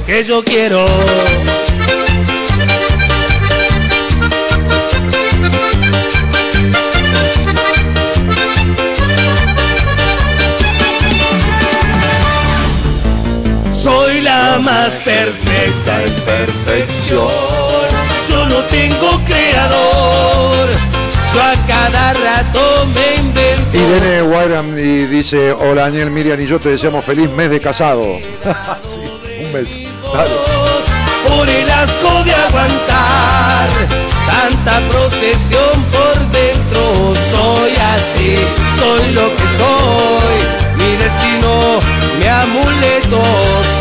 que 0.01 0.24
yo 0.24 0.43
quiero. 0.43 0.86
Soy 13.72 14.22
la 14.22 14.59
más 14.61 14.93
perfecta 15.05 16.07
imperfección. 16.07 17.28
Yo 18.30 18.47
no 18.47 18.61
tengo 18.64 19.20
creador. 19.26 20.70
Yo 21.34 21.43
a 21.43 21.55
cada 21.66 22.14
rato 22.14 22.86
me 22.95 23.16
invento. 23.16 23.76
Irene 23.76 24.22
Wyram 24.22 24.78
y 24.78 25.07
dice, 25.07 25.53
hola 25.53 25.82
Daniel, 25.82 26.11
Miriam 26.11 26.40
y 26.40 26.47
yo 26.47 26.59
te 26.59 26.70
deseamos 26.70 27.05
feliz 27.05 27.28
mes 27.30 27.51
de 27.51 27.61
casado. 27.61 28.18
un 29.53 29.61
mes. 29.61 29.80
Dale. 30.12 30.34
Por 31.28 31.48
el 31.48 31.70
asco 31.70 32.24
de 32.24 32.32
aguantar 32.34 33.68
tanta 34.26 34.80
procesión 34.88 35.84
por 35.90 36.16
dentro. 36.30 37.14
Soy 37.30 37.72
así, 37.76 38.36
soy 38.78 39.12
lo 39.12 39.28
que 39.30 39.46
soy. 39.59 40.38
Mi 40.76 40.96
destino, 40.96 41.78
mi 42.18 42.26
amuleto. 42.26 43.22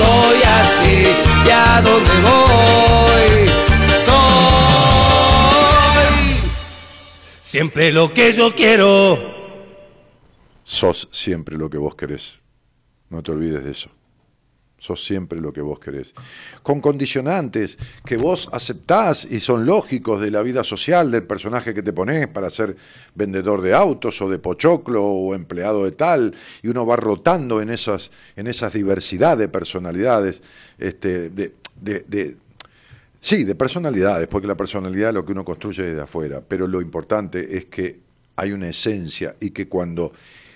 Soy 0.02 0.40
así, 0.44 1.08
y 1.46 1.50
a 1.50 1.82
dónde 1.82 2.12
voy. 2.22 3.50
Soy 4.06 4.22
siempre 7.40 7.92
lo 7.92 8.14
que 8.14 8.34
yo 8.34 8.56
quiero. 8.56 9.20
Sos 10.64 11.10
siempre 11.12 11.58
lo 11.58 11.70
que 11.70 11.78
vos 11.78 11.96
querés. 11.96 12.42
No 13.10 13.22
te 13.22 13.32
olvides 13.32 13.66
de 13.66 13.72
eso. 13.72 13.90
Sos 14.82 15.06
siempre 15.06 15.40
lo 15.40 15.54
que 15.54 15.62
vos 15.62 15.78
querés. 15.80 16.16
Con 16.64 16.82
condicionantes 16.82 17.78
que 18.04 18.18
vos 18.18 18.50
aceptás 18.52 19.26
y 19.30 19.40
son 19.40 19.64
lógicos 19.64 20.20
de 20.20 20.32
la 20.32 20.42
vida 20.42 20.64
social 20.64 21.12
del 21.12 21.22
personaje 21.22 21.76
que 21.76 21.84
te 21.84 21.94
pones 21.94 22.28
para 22.28 22.50
ser 22.50 22.76
vendedor 23.14 23.62
de 23.62 23.76
autos 23.76 24.20
o 24.24 24.28
de 24.28 24.40
pochoclo 24.40 25.06
o 25.06 25.36
empleado 25.36 25.86
de 25.86 25.92
tal, 25.92 26.34
y 26.64 26.70
uno 26.70 26.84
va 26.84 26.96
rotando 26.96 27.62
en 27.62 27.70
esas, 27.70 28.10
en 28.36 28.48
esas 28.48 28.74
diversidad 28.74 29.38
de 29.38 29.48
personalidades, 29.50 30.42
este, 30.80 31.30
de, 31.30 31.54
de- 31.80 32.04
de- 32.08 32.38
sí, 33.20 33.44
de 33.44 33.54
personalidades, 33.54 34.28
porque 34.28 34.48
la 34.48 34.56
personalidad 34.58 35.10
es 35.10 35.14
lo 35.14 35.24
que 35.28 35.34
uno 35.34 35.46
construye 35.46 35.84
desde 35.84 36.02
afuera, 36.02 36.42
pero 36.48 36.66
lo 36.66 36.82
importante 36.82 37.56
es 37.56 37.66
que 37.66 38.00
hay 38.36 38.52
una 38.52 38.70
esencia 38.70 39.36
y 39.40 39.52
que 39.52 39.68
cuando 39.68 40.12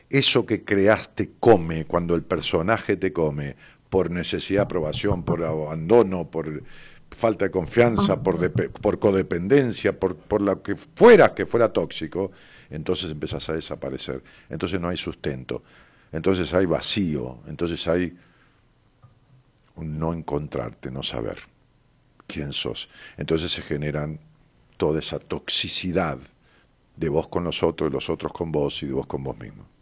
eso 0.10 0.46
que 0.48 0.64
creaste 0.64 1.30
come, 1.40 1.86
cuando 1.86 2.16
el 2.16 2.24
personaje 2.24 2.96
te 2.96 3.14
come, 3.14 3.56
por 3.96 4.12
necesidad 4.12 4.60
de 4.60 4.64
aprobación, 4.64 5.24
por 5.24 5.42
abandono, 5.42 6.30
por 6.30 6.64
falta 7.12 7.46
de 7.46 7.52
confianza, 7.52 8.22
por, 8.22 8.52
por 8.52 9.00
codependencia, 9.00 9.98
por, 9.98 10.18
por 10.18 10.42
lo 10.42 10.62
que 10.62 10.76
fuera 10.76 11.34
que 11.34 11.46
fuera 11.46 11.72
tóxico, 11.72 12.34
entonces 12.70 13.10
empezás 13.10 13.48
a 13.48 13.54
desaparecer. 13.54 14.22
Entonces 14.50 14.82
no 14.82 14.90
hay 14.90 14.98
sustento, 14.98 15.64
entonces 16.12 16.54
hay 16.54 16.66
vacío, 16.66 17.38
entonces 17.48 17.88
hay 17.88 18.14
un 19.78 19.98
no 19.98 20.12
encontrarte, 20.12 20.92
no 20.92 21.02
saber 21.02 21.38
quién 22.28 22.52
sos. 22.52 22.90
Entonces 23.16 23.50
se 23.50 23.62
generan 23.62 24.20
toda 24.76 25.00
esa 25.00 25.20
toxicidad 25.20 26.18
de 26.98 27.08
vos 27.08 27.30
con 27.30 27.46
los 27.46 27.64
otros, 27.64 27.90
de 27.90 27.94
los 27.94 28.10
otros 28.10 28.34
con 28.34 28.52
vos 28.52 28.84
y 28.84 28.88
de 28.88 28.92
vos 28.92 29.08
con 29.08 29.24
vos 29.24 29.38
mismo. 29.38 29.75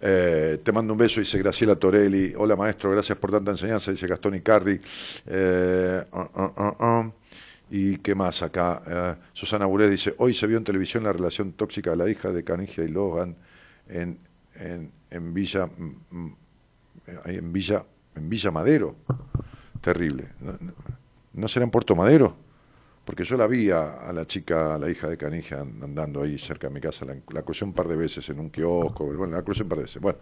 Eh, 0.00 0.60
te 0.62 0.72
mando 0.72 0.94
un 0.94 0.98
beso, 0.98 1.20
dice 1.20 1.38
Graciela 1.38 1.76
Torelli. 1.76 2.32
Hola 2.36 2.56
maestro, 2.56 2.90
gracias 2.90 3.18
por 3.18 3.30
tanta 3.30 3.50
enseñanza, 3.50 3.90
dice 3.90 4.06
Gastón 4.06 4.34
Icardi. 4.34 4.80
Eh, 5.26 6.04
ah, 6.12 6.28
ah, 6.34 6.74
ah. 6.78 7.10
¿Y 7.70 7.98
qué 7.98 8.14
más 8.14 8.42
acá? 8.42 8.82
Eh, 8.86 9.14
Susana 9.32 9.66
Buré 9.66 9.88
dice, 9.88 10.14
hoy 10.18 10.34
se 10.34 10.46
vio 10.46 10.56
en 10.56 10.64
televisión 10.64 11.04
la 11.04 11.12
relación 11.12 11.52
tóxica 11.52 11.90
de 11.90 11.96
la 11.96 12.08
hija 12.08 12.32
de 12.32 12.42
Canigia 12.42 12.82
y 12.84 12.88
Logan 12.88 13.36
en, 13.88 14.18
en, 14.54 15.34
Villa, 15.34 15.66
mm, 15.66 15.94
mm, 16.10 16.36
en 17.26 17.52
Villa, 17.52 17.84
en 18.16 18.28
Villa 18.28 18.50
Madero. 18.50 18.96
terrible. 19.80 20.28
¿No, 20.40 20.52
no, 20.52 20.72
no 21.32 21.48
será 21.48 21.64
en 21.64 21.70
Puerto 21.70 21.94
Madero? 21.94 22.36
Porque 23.10 23.24
yo 23.24 23.36
la 23.36 23.48
vi 23.48 23.72
a, 23.72 24.12
la 24.12 24.24
chica, 24.24 24.76
a 24.76 24.78
la 24.78 24.88
hija 24.88 25.08
de 25.08 25.16
Canija, 25.16 25.62
andando 25.62 26.22
ahí 26.22 26.38
cerca 26.38 26.68
de 26.68 26.74
mi 26.74 26.80
casa, 26.80 27.04
la, 27.04 27.16
la 27.32 27.42
crucé 27.42 27.64
un 27.64 27.72
par 27.72 27.88
de 27.88 27.96
veces 27.96 28.28
en 28.28 28.38
un 28.38 28.50
kiosco, 28.50 29.04
bueno, 29.06 29.36
la 29.36 29.42
crucé 29.42 29.64
un 29.64 29.68
par 29.68 29.78
de 29.78 29.82
veces. 29.82 30.00
Bueno, 30.00 30.20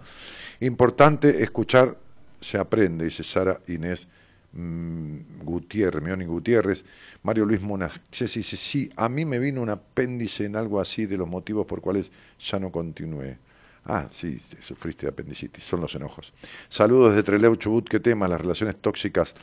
importante 0.60 1.42
escuchar, 1.42 1.98
se 2.40 2.56
aprende, 2.56 3.04
dice 3.04 3.22
Sara 3.24 3.60
Inés 3.66 4.08
mm, 4.52 5.42
Gutiérrez, 5.42 6.02
Mioni 6.02 6.24
Gutiérrez, 6.24 6.82
Mario 7.24 7.44
Luis 7.44 7.60
Monaches 7.60 8.32
dice, 8.32 8.56
sí, 8.56 8.90
a 8.96 9.10
mí 9.10 9.26
me 9.26 9.38
vino 9.38 9.60
un 9.60 9.68
apéndice 9.68 10.46
en 10.46 10.56
algo 10.56 10.80
así 10.80 11.04
de 11.04 11.18
los 11.18 11.28
motivos 11.28 11.66
por 11.66 11.82
cuales 11.82 12.10
ya 12.40 12.58
no 12.58 12.72
continué. 12.72 13.36
Ah, 13.84 14.08
sí, 14.10 14.40
sufriste 14.60 15.04
de 15.04 15.10
apendicitis, 15.10 15.62
son 15.62 15.82
los 15.82 15.94
enojos. 15.94 16.32
Saludos 16.70 17.10
desde 17.10 17.22
Treleu 17.22 17.54
Chubut, 17.56 17.86
qué 17.86 18.00
tema, 18.00 18.28
las 18.28 18.40
relaciones 18.40 18.76
tóxicas. 18.80 19.34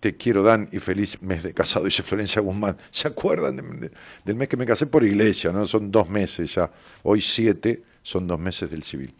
Te 0.00 0.16
quiero, 0.16 0.42
Dan, 0.44 0.68
y 0.70 0.78
feliz 0.78 1.20
mes 1.22 1.42
de 1.42 1.52
casado, 1.52 1.84
dice 1.86 2.02
Florencia 2.04 2.40
Guzmán. 2.40 2.76
¿Se 2.90 3.08
acuerdan 3.08 3.56
de- 3.56 3.62
de- 3.88 3.90
del 4.24 4.36
mes 4.36 4.46
que 4.48 4.56
me 4.56 4.64
casé 4.64 4.86
por 4.86 5.02
iglesia? 5.04 5.50
no 5.50 5.66
Son 5.66 5.90
dos 5.90 6.08
meses 6.08 6.54
ya. 6.54 6.70
Hoy 7.02 7.20
siete, 7.20 7.82
son 8.02 8.26
dos 8.28 8.38
meses 8.38 8.70
del 8.70 8.84
civil. 8.84 9.12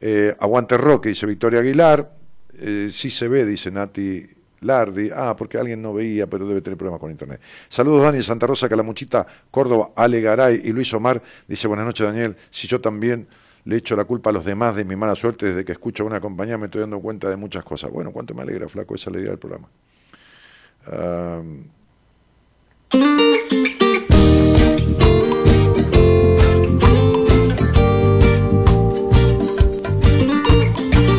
Eh, 0.00 0.34
aguante 0.40 0.76
Roque, 0.76 1.10
dice 1.10 1.26
Victoria 1.26 1.60
Aguilar. 1.60 2.12
Eh, 2.58 2.88
sí 2.90 3.08
se 3.10 3.28
ve, 3.28 3.44
dice 3.44 3.70
Nati 3.70 4.26
Lardi. 4.62 5.10
Ah, 5.14 5.36
porque 5.38 5.58
alguien 5.58 5.80
no 5.80 5.94
veía, 5.94 6.26
pero 6.26 6.46
debe 6.46 6.60
tener 6.60 6.76
problemas 6.76 7.00
con 7.00 7.10
internet. 7.10 7.40
Saludos, 7.68 8.02
Dani, 8.02 8.20
Santa 8.22 8.46
Rosa, 8.48 8.68
Calamuchita, 8.68 9.26
Córdoba, 9.50 9.90
Ale 9.94 10.20
Garay 10.20 10.60
y 10.64 10.72
Luis 10.72 10.92
Omar. 10.92 11.22
Dice, 11.46 11.68
buenas 11.68 11.86
noches, 11.86 12.04
Daniel. 12.04 12.36
Si 12.50 12.66
yo 12.66 12.80
también 12.80 13.28
le 13.64 13.76
echo 13.76 13.94
la 13.94 14.04
culpa 14.04 14.30
a 14.30 14.32
los 14.32 14.44
demás 14.44 14.74
de 14.74 14.84
mi 14.84 14.96
mala 14.96 15.14
suerte 15.14 15.46
desde 15.46 15.64
que 15.64 15.72
escucho 15.72 16.02
a 16.02 16.06
una 16.06 16.20
compañía, 16.20 16.58
me 16.58 16.66
estoy 16.66 16.80
dando 16.80 16.98
cuenta 17.00 17.30
de 17.30 17.36
muchas 17.36 17.62
cosas. 17.64 17.90
Bueno, 17.92 18.10
cuánto 18.10 18.34
me 18.34 18.42
alegra, 18.42 18.68
flaco, 18.68 18.94
esa 18.96 19.10
alegría 19.10 19.30
del 19.30 19.38
programa. 19.38 19.68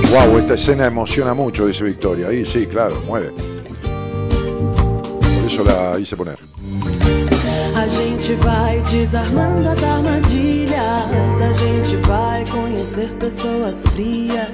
Wow, 0.10 0.38
esta 0.40 0.54
escena 0.54 0.86
emociona 0.86 1.34
mucho, 1.34 1.68
dice 1.68 1.84
Victoria. 1.84 2.28
Ahí 2.30 2.46
sí, 2.46 2.66
claro, 2.66 3.02
mueve. 3.06 3.32
Por 3.82 5.46
eso 5.46 5.64
la 5.64 6.00
hice 6.00 6.16
poner. 6.16 6.40
A 7.76 7.88
gente 7.88 8.36
vai 8.44 8.82
desarmando 8.84 9.70
as 9.70 9.84
armadilhas. 9.84 10.47
A 10.98 11.52
gente 11.54 11.96
vai 12.08 12.46
conhecer 12.46 13.10
pessoas 13.20 13.84
frias. 13.94 14.48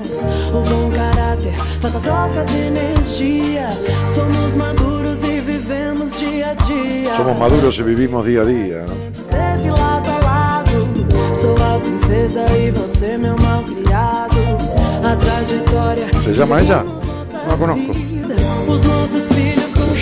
O 0.54 0.62
bom 0.62 0.92
caráter 0.92 1.54
faz 1.82 1.96
a 1.96 2.00
troca 2.00 2.46
de 2.46 2.58
energia. 2.58 3.70
Somos 4.14 4.56
maduros 4.56 5.24
e 5.24 5.42
vivemos 5.42 6.18
dia 6.20 6.52
a 6.52 6.54
dia. 6.54 7.16
Somos 7.18 7.38
maduros 7.38 7.78
y 7.80 7.84
vivimos 7.84 8.26
día 8.26 8.42
a. 8.42 8.46
¿no? 8.46 8.94
Esteve 9.08 9.70
lado 9.70 10.10
a 10.10 10.20
lado. 10.20 10.88
Sou 11.34 11.56
a 11.56 11.80
princesa 11.80 12.46
e 12.56 12.72
você, 12.72 13.18
meu 13.18 13.36
mal 13.42 13.64
criado. 13.64 14.38
A 15.04 15.16
trajetória. 15.16 16.08
¿Se 16.22 16.34
llama 16.34 16.62
ella? 16.62 16.84
No 16.84 17.48
la 17.48 17.58
conozco. 17.58 17.94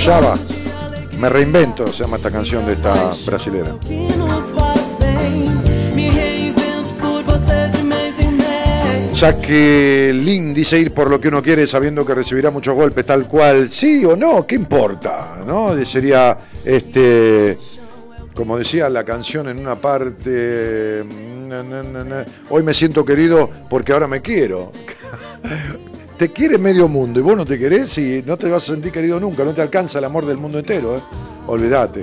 Java. 0.04 0.36
Me 1.18 1.30
reinvento, 1.30 1.88
se 1.88 2.04
llama 2.04 2.18
esta 2.18 2.32
canción 2.32 2.66
de 2.66 2.74
esta 2.74 3.12
brasilera. 3.26 3.76
Jacqueline 9.22 10.52
dice 10.52 10.80
ir 10.80 10.96
por 10.96 11.08
lo 11.08 11.22
que 11.22 11.28
uno 11.28 11.44
quiere 11.44 11.68
sabiendo 11.68 12.04
que 12.04 12.16
recibirá 12.16 12.50
muchos 12.50 12.74
golpes, 12.74 13.06
tal 13.06 13.28
cual. 13.28 13.70
Sí 13.70 14.04
o 14.04 14.16
no, 14.16 14.48
¿qué 14.48 14.56
importa? 14.56 15.44
¿No? 15.46 15.76
Sería, 15.86 16.36
este, 16.66 17.56
como 18.34 18.58
decía 18.58 18.90
la 18.90 19.04
canción 19.04 19.48
en 19.50 19.60
una 19.60 19.76
parte, 19.76 21.06
hoy 22.50 22.64
me 22.64 22.74
siento 22.74 23.06
querido 23.06 23.48
porque 23.70 23.94
ahora 23.94 24.08
me 24.08 24.24
quiero. 24.24 24.72
te 26.18 26.32
quiere 26.32 26.58
medio 26.58 26.88
mundo 26.88 27.20
y 27.20 27.22
vos 27.22 27.38
no 27.38 27.46
te 27.46 27.60
querés 27.60 27.96
y 28.00 28.24
no 28.26 28.38
te 28.38 28.50
vas 28.50 28.64
a 28.64 28.74
sentir 28.74 28.92
querido 28.92 29.20
nunca, 29.20 29.44
no 29.44 29.54
te 29.54 29.62
alcanza 29.62 30.00
el 30.00 30.06
amor 30.06 30.26
del 30.26 30.40
mundo 30.40 30.58
entero, 30.58 30.98
¿eh? 30.98 31.02
olvídate. 31.46 32.02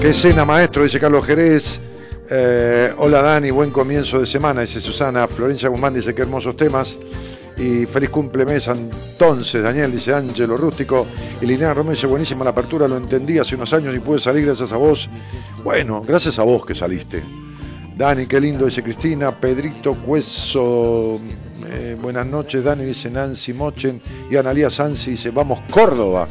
Qué 0.00 0.10
escena, 0.10 0.44
maestro, 0.44 0.84
dice 0.84 1.00
Carlos 1.00 1.26
Jerez. 1.26 1.80
Eh, 2.30 2.92
hola 2.98 3.22
Dani, 3.22 3.50
buen 3.50 3.70
comienzo 3.70 4.20
de 4.20 4.26
semana, 4.26 4.60
dice 4.60 4.80
Susana. 4.80 5.26
Florencia 5.26 5.70
Guzmán 5.70 5.94
dice 5.94 6.14
qué 6.14 6.22
hermosos 6.22 6.56
temas. 6.56 6.98
Y 7.56 7.86
feliz 7.86 8.10
cumple 8.10 8.44
mes 8.44 8.68
entonces, 8.68 9.62
Daniel, 9.62 9.90
dice 9.90 10.12
Ángelo 10.12 10.56
Rústico. 10.56 11.06
Y 11.40 11.46
Liliana 11.46 11.74
Romero 11.74 11.94
dice 11.94 12.06
buenísima 12.06 12.44
la 12.44 12.50
apertura, 12.50 12.86
lo 12.86 12.98
entendí 12.98 13.38
hace 13.38 13.54
unos 13.54 13.72
años 13.72 13.94
y 13.96 14.00
pude 14.00 14.18
salir 14.18 14.44
gracias 14.44 14.72
a 14.72 14.76
vos. 14.76 15.08
Bueno, 15.64 16.02
gracias 16.06 16.38
a 16.38 16.42
vos 16.42 16.66
que 16.66 16.74
saliste. 16.74 17.22
Dani, 17.96 18.26
qué 18.26 18.40
lindo, 18.40 18.66
dice 18.66 18.82
Cristina. 18.82 19.32
Pedrito 19.32 19.94
Cueso, 19.94 21.18
eh, 21.66 21.96
buenas 22.00 22.26
noches, 22.26 22.62
Dani, 22.62 22.84
dice 22.84 23.10
Nancy 23.10 23.54
Mochen. 23.54 23.98
Y 24.30 24.36
Analía 24.36 24.68
Sansi 24.68 25.12
dice, 25.12 25.30
vamos, 25.30 25.60
Córdoba. 25.70 26.28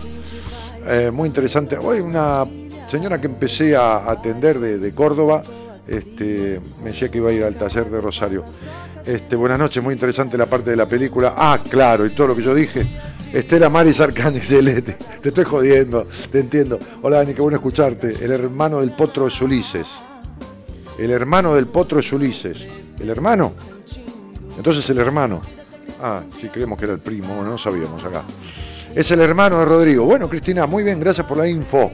Eh, 0.86 1.12
muy 1.12 1.28
interesante. 1.28 1.76
Hoy 1.76 2.00
una 2.00 2.46
señora 2.88 3.20
que 3.20 3.28
empecé 3.28 3.76
a 3.76 4.10
atender 4.10 4.60
de, 4.60 4.78
de 4.78 4.92
Córdoba, 4.94 5.44
este, 5.88 6.60
me 6.84 6.90
decía 6.90 7.10
que 7.10 7.18
iba 7.18 7.30
a 7.30 7.34
ir 7.34 7.44
al 7.44 7.56
taller 7.56 7.90
de 7.90 8.02
Rosario. 8.02 8.44
Este, 9.06 9.36
buenas 9.36 9.58
noches, 9.58 9.82
muy 9.82 9.94
interesante 9.94 10.38
la 10.38 10.46
parte 10.46 10.72
de 10.72 10.76
la 10.76 10.88
película. 10.88 11.34
Ah, 11.38 11.60
claro, 11.70 12.06
y 12.06 12.10
todo 12.10 12.28
lo 12.28 12.36
que 12.36 12.44
yo 12.44 12.54
dije. 12.54 12.86
Estela 13.32 13.70
Maris 13.70 14.00
Arcángel, 14.00 14.84
te, 14.84 14.94
te 15.22 15.30
estoy 15.30 15.46
jodiendo, 15.46 16.06
te 16.32 16.40
entiendo. 16.40 16.80
Hola 17.02 17.18
Dani, 17.18 17.34
qué 17.34 17.42
bueno 17.42 17.58
escucharte. 17.58 18.24
El 18.24 18.32
hermano 18.32 18.80
del 18.80 18.92
potro 18.92 19.28
es 19.28 19.42
Ulises. 19.42 20.00
El 20.98 21.12
hermano 21.12 21.56
del 21.56 21.68
potro 21.68 22.00
es 22.00 22.12
Ulises. 22.12 22.68
¿El 23.00 23.10
hermano? 23.10 23.54
Entonces 24.58 24.90
el 24.90 24.98
hermano. 24.98 25.42
Ah, 26.02 26.22
sí, 26.40 26.48
creemos 26.50 26.78
que 26.78 26.86
era 26.86 26.94
el 26.94 27.00
primo, 27.00 27.44
no 27.44 27.58
sabíamos 27.58 28.04
acá. 28.04 28.24
Es 28.94 29.12
el 29.12 29.22
hermano 29.22 29.60
de 29.60 29.66
Rodrigo. 29.66 30.06
Bueno, 30.06 30.28
Cristina, 30.28 30.66
muy 30.66 30.84
bien, 30.84 31.00
gracias 31.00 31.26
por 31.26 31.38
la 31.38 31.48
info. 31.48 31.92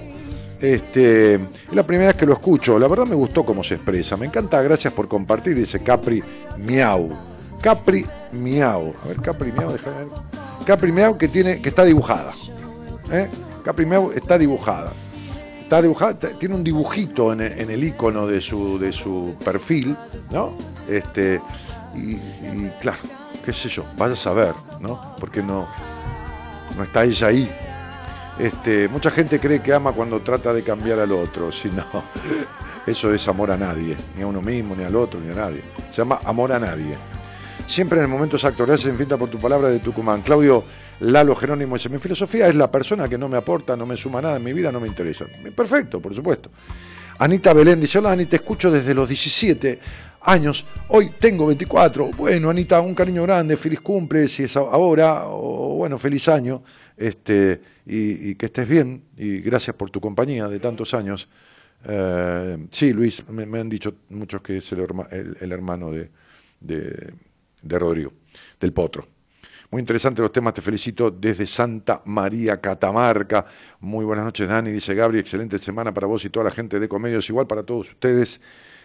Este, 0.64 1.34
es 1.34 1.74
la 1.74 1.86
primera 1.86 2.08
vez 2.08 2.16
que 2.16 2.26
lo 2.26 2.32
escucho. 2.32 2.80
La 2.80 2.88
verdad 2.88 3.06
me 3.06 3.16
gustó 3.16 3.44
cómo 3.44 3.66
se 3.66 3.74
expresa. 3.74 4.16
Me 4.16 4.28
encanta, 4.28 4.62
gracias 4.62 4.94
por 4.94 5.10
compartir, 5.10 5.58
dice 5.58 5.82
Capri 5.84 6.24
Miau. 6.58 7.10
Capri 7.62 8.06
Miau. 8.32 8.94
A 9.04 9.08
ver, 9.10 9.18
Capri 9.18 9.52
Miau, 9.52 9.74
deja 9.74 9.92
de 9.92 9.98
ver. 9.98 10.08
Capri 10.66 10.94
Miau 10.94 11.18
que 11.18 11.28
tiene, 11.28 11.62
que 11.62 11.68
está 11.68 11.84
dibujada. 11.84 12.32
¿eh? 13.12 13.28
Capri 13.66 13.86
Miau 13.86 14.14
está 14.14 14.38
dibujada. 14.38 14.94
Está 15.64 15.82
dibujada, 15.82 16.14
tiene 16.14 16.56
un 16.56 16.64
dibujito 16.64 17.34
en 17.34 17.42
el, 17.42 17.70
en 17.70 17.84
icono 17.84 18.26
de 18.26 18.40
su, 18.40 18.80
de 18.80 18.94
su 18.94 19.36
perfil, 19.44 19.98
¿no? 20.32 20.54
Este, 20.88 21.42
y, 21.94 22.12
y 22.12 22.72
claro, 22.80 23.00
qué 23.44 23.52
sé 23.52 23.68
yo, 23.68 23.84
vaya 23.98 24.14
a 24.14 24.18
saber, 24.18 24.54
¿no? 24.80 25.16
Porque 25.20 25.42
no, 25.44 25.68
no 26.78 26.84
está 26.84 27.04
ella 27.04 27.28
ahí. 27.28 27.52
Este, 28.40 28.88
mucha 28.88 29.12
gente 29.12 29.40
cree 29.40 29.62
que 29.62 29.74
ama 29.74 29.92
cuando 29.92 30.22
trata 30.22 30.54
de 30.54 30.64
cambiar 30.64 31.00
al 31.00 31.12
otro, 31.12 31.52
si 31.52 31.70
no, 31.70 31.86
eso 32.88 33.14
es 33.14 33.28
amor 33.28 33.52
a 33.52 33.58
nadie, 33.58 33.96
ni 34.16 34.24
a 34.24 34.28
uno 34.28 34.42
mismo, 34.42 34.76
ni 34.76 34.84
al 34.84 34.96
otro, 34.96 35.20
ni 35.20 35.32
a 35.32 35.36
nadie. 35.36 35.62
Se 35.92 35.98
llama 35.98 36.20
amor 36.24 36.52
a 36.52 36.60
nadie. 36.60 36.98
Siempre 37.68 38.00
en 38.00 38.06
el 38.06 38.10
momento 38.10 38.36
exacto, 38.36 38.66
gracias 38.66 38.92
infinita 38.92 39.18
por 39.18 39.30
tu 39.30 39.38
palabra 39.38 39.70
de 39.70 39.80
Tucumán. 39.80 40.22
Claudio 40.22 40.64
Lalo 41.00 41.36
Jerónimo 41.36 41.76
dice, 41.76 41.90
mi 41.90 42.00
filosofía 42.00 42.48
es 42.48 42.56
la 42.56 42.70
persona 42.70 43.08
que 43.08 43.18
no 43.18 43.30
me 43.30 43.38
aporta, 43.38 43.76
no 43.76 43.86
me 43.86 43.96
suma 43.96 44.22
nada 44.22 44.38
en 44.38 44.44
mi 44.44 44.54
vida, 44.54 44.72
no 44.72 44.80
me 44.80 44.88
interesa. 44.88 45.26
Perfecto, 45.56 46.00
por 46.00 46.14
supuesto. 46.14 46.50
Anita 47.20 47.54
Belén 47.54 47.80
dice, 47.80 48.00
hola 48.00 48.12
Anita, 48.12 48.32
te 48.32 48.36
escucho 48.38 48.72
desde 48.72 48.94
los 48.94 49.08
17 49.08 49.80
años, 50.22 50.66
hoy 50.90 51.12
tengo 51.20 51.48
24. 51.48 52.12
Bueno, 52.18 52.50
Anita, 52.50 52.80
un 52.82 52.96
cariño 52.96 53.24
grande, 53.24 53.58
feliz 53.58 53.82
cumple, 53.82 54.28
si 54.28 54.44
es 54.44 54.56
ahora, 54.56 55.24
o 55.28 55.76
bueno, 55.78 55.98
feliz 55.98 56.28
año, 56.28 56.64
este, 56.98 57.62
y, 57.86 58.30
y 58.30 58.36
que 58.36 58.48
estés 58.48 58.68
bien, 58.68 59.04
y 59.18 59.40
gracias 59.40 59.76
por 59.76 59.90
tu 59.90 60.00
compañía 60.00 60.48
de 60.48 60.60
tantos 60.60 60.94
años. 60.94 61.28
Eh, 61.86 62.68
sí, 62.72 62.94
Luis, 62.94 63.28
me, 63.30 63.46
me 63.46 63.60
han 63.60 63.70
dicho 63.70 63.96
muchos 64.10 64.42
que 64.42 64.58
es 64.58 64.72
el, 64.72 64.80
herma- 64.80 65.08
el- 65.12 65.38
el 65.40 65.52
hermano 65.52 65.92
de, 65.92 66.10
de- 66.60 67.14
de 67.62 67.80
Rodrigo, 67.80 68.14
del 68.60 68.74
Potro. 68.74 69.08
Muy 69.72 69.80
interesante 69.80 70.22
los 70.22 70.32
temas, 70.32 70.54
te 70.54 70.62
felicito 70.62 71.10
desde 71.10 71.48
Santa 71.48 72.02
María, 72.06 72.62
Catamarca. 72.62 73.46
Muy 73.80 74.06
buenas 74.06 74.24
noches, 74.26 74.48
Dani, 74.48 74.72
dice 74.72 74.94
Gabri, 74.94 75.18
excelente 75.18 75.58
semana 75.58 75.92
para 75.94 76.06
vos 76.06 76.24
y 76.26 76.30
toda 76.30 76.44
la 76.46 76.52
gente 76.52 76.80
de 76.80 76.88
Comedios, 76.88 77.28
igual 77.30 77.48
para 77.48 77.64
todos 77.64 77.90
ustedes. 77.90 78.40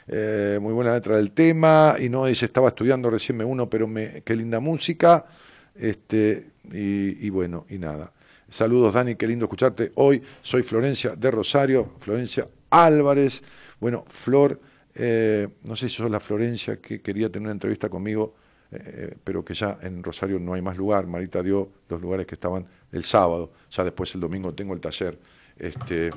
Eh, 0.07 0.59
muy 0.63 0.73
buena 0.73 0.95
letra 0.95 1.17
del 1.19 1.33
tema, 1.33 1.97
y 2.01 2.09
no 2.09 2.25
dice, 2.25 2.47
estaba 2.47 2.69
estudiando 2.69 3.11
recién 3.11 3.37
me 3.37 3.45
uno, 3.45 3.69
pero 3.69 3.87
me, 3.87 4.23
qué 4.23 4.35
linda 4.35 4.61
música. 4.61 5.27
Este, 5.75 6.47
y, 6.73 7.27
y 7.27 7.31
bueno, 7.31 7.67
y 7.69 7.79
nada. 7.79 8.13
Saludos, 8.51 8.95
Dani, 8.95 9.15
qué 9.15 9.27
lindo 9.27 9.45
escucharte. 9.45 9.93
Hoy 9.97 10.23
soy 10.43 10.63
Florencia 10.63 11.15
de 11.15 11.31
Rosario, 11.31 11.93
Florencia 11.99 12.49
Álvarez. 12.71 13.43
Bueno, 13.81 14.05
Flor, 14.07 14.61
eh, 14.95 15.49
no 15.65 15.77
sé 15.77 15.89
si 15.89 15.97
sos 15.97 16.11
la 16.11 16.21
Florencia 16.21 16.79
que 16.81 17.01
quería 17.01 17.31
tener 17.31 17.47
una 17.47 17.53
entrevista 17.53 17.89
conmigo 17.89 18.35
eh, 18.71 19.17
pero 19.25 19.43
que 19.45 19.55
ya 19.55 19.79
en 19.81 20.03
Rosario 20.03 20.39
no 20.39 20.55
hay 20.55 20.63
más 20.63 20.77
lugar. 20.77 21.07
Marita 21.07 21.43
dio 21.43 21.71
los 21.89 22.01
lugares 22.01 22.27
que 22.27 22.35
estaban 22.35 22.67
el 22.93 23.05
sábado, 23.05 23.53
ya 23.71 23.85
después 23.85 24.15
el 24.15 24.21
domingo 24.21 24.55
tengo 24.55 24.75
el 24.75 24.81
taller. 24.81 25.19
Este, 25.59 26.11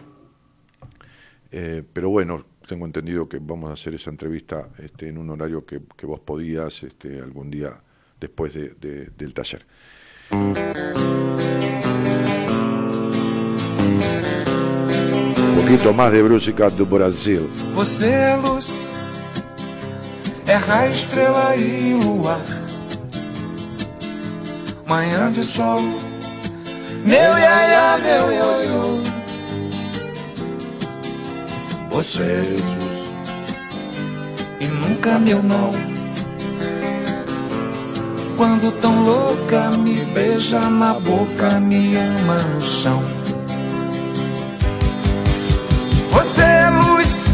eh, 1.52 1.84
pero 1.94 2.10
bueno, 2.10 2.46
tengo 2.68 2.86
entendido 2.86 3.28
que 3.28 3.40
vamos 3.40 3.70
a 3.70 3.74
hacer 3.74 3.96
esa 3.96 4.10
entrevista 4.10 4.70
este, 4.80 5.08
en 5.10 5.18
un 5.18 5.30
horario 5.30 5.66
que, 5.66 5.82
que 5.96 6.06
vos 6.06 6.20
podías 6.20 6.84
este, 6.84 7.20
algún 7.20 7.50
día 7.50 7.82
después 8.20 8.54
de, 8.54 8.70
de, 8.76 9.06
del 9.18 9.34
taller. 9.34 9.66
Un 10.34 10.54
poquito 15.56 15.94
más 15.94 16.12
de 16.12 16.24
música 16.24 16.70
do 16.70 16.86
Brasil. 16.86 17.50
Você 17.74 18.08
é 18.08 18.36
luz, 18.38 18.90
é 20.48 20.56
raio, 20.56 20.92
estrela 20.92 21.56
e 21.56 22.00
luar. 22.04 22.40
Manhã 24.88 25.32
de 25.32 25.44
sol, 25.44 25.80
meu 27.06 27.38
iaia, 27.38 27.98
meu 27.98 28.32
ioiô. 28.32 29.02
Você 31.90 32.24
é 32.24 32.44
e 34.62 34.68
nunca 34.68 35.20
meu 35.20 35.44
não. 35.44 36.01
Quando 38.42 38.72
tão 38.82 39.04
louca 39.04 39.70
me 39.78 39.94
beija 40.16 40.60
na 40.62 40.96
boca, 40.96 41.60
me 41.60 41.96
ama 41.96 42.40
no 42.40 42.60
chão. 42.60 43.00
Você 46.12 46.42
é 46.42 46.70
luz, 46.72 47.28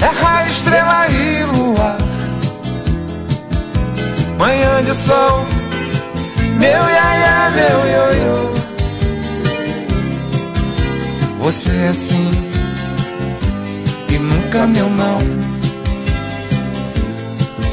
é 0.00 0.06
raio, 0.06 0.48
estrela 0.48 1.06
e 1.08 1.44
luar. 1.44 1.98
Manhã 4.38 4.82
de 4.82 4.94
sol, 4.94 5.44
meu 6.58 6.70
iaia, 6.70 7.50
meu 7.50 7.86
ioiô. 7.86 8.52
Você 11.38 11.70
é 11.70 11.92
sim, 11.92 12.30
e 14.08 14.18
nunca 14.18 14.66
meu 14.66 14.88
não. 14.88 15.49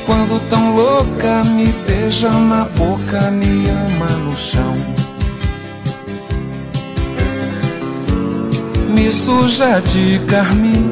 Quando 0.08 0.40
tão 0.50 0.74
louca 0.74 1.44
me 1.54 1.68
beija 1.86 2.30
na 2.30 2.64
boca, 2.64 3.30
me 3.32 3.70
ama 3.70 4.10
no 4.24 4.32
chão. 4.32 4.74
Me 8.96 9.12
suja 9.12 9.82
de 9.82 10.18
carmim, 10.20 10.90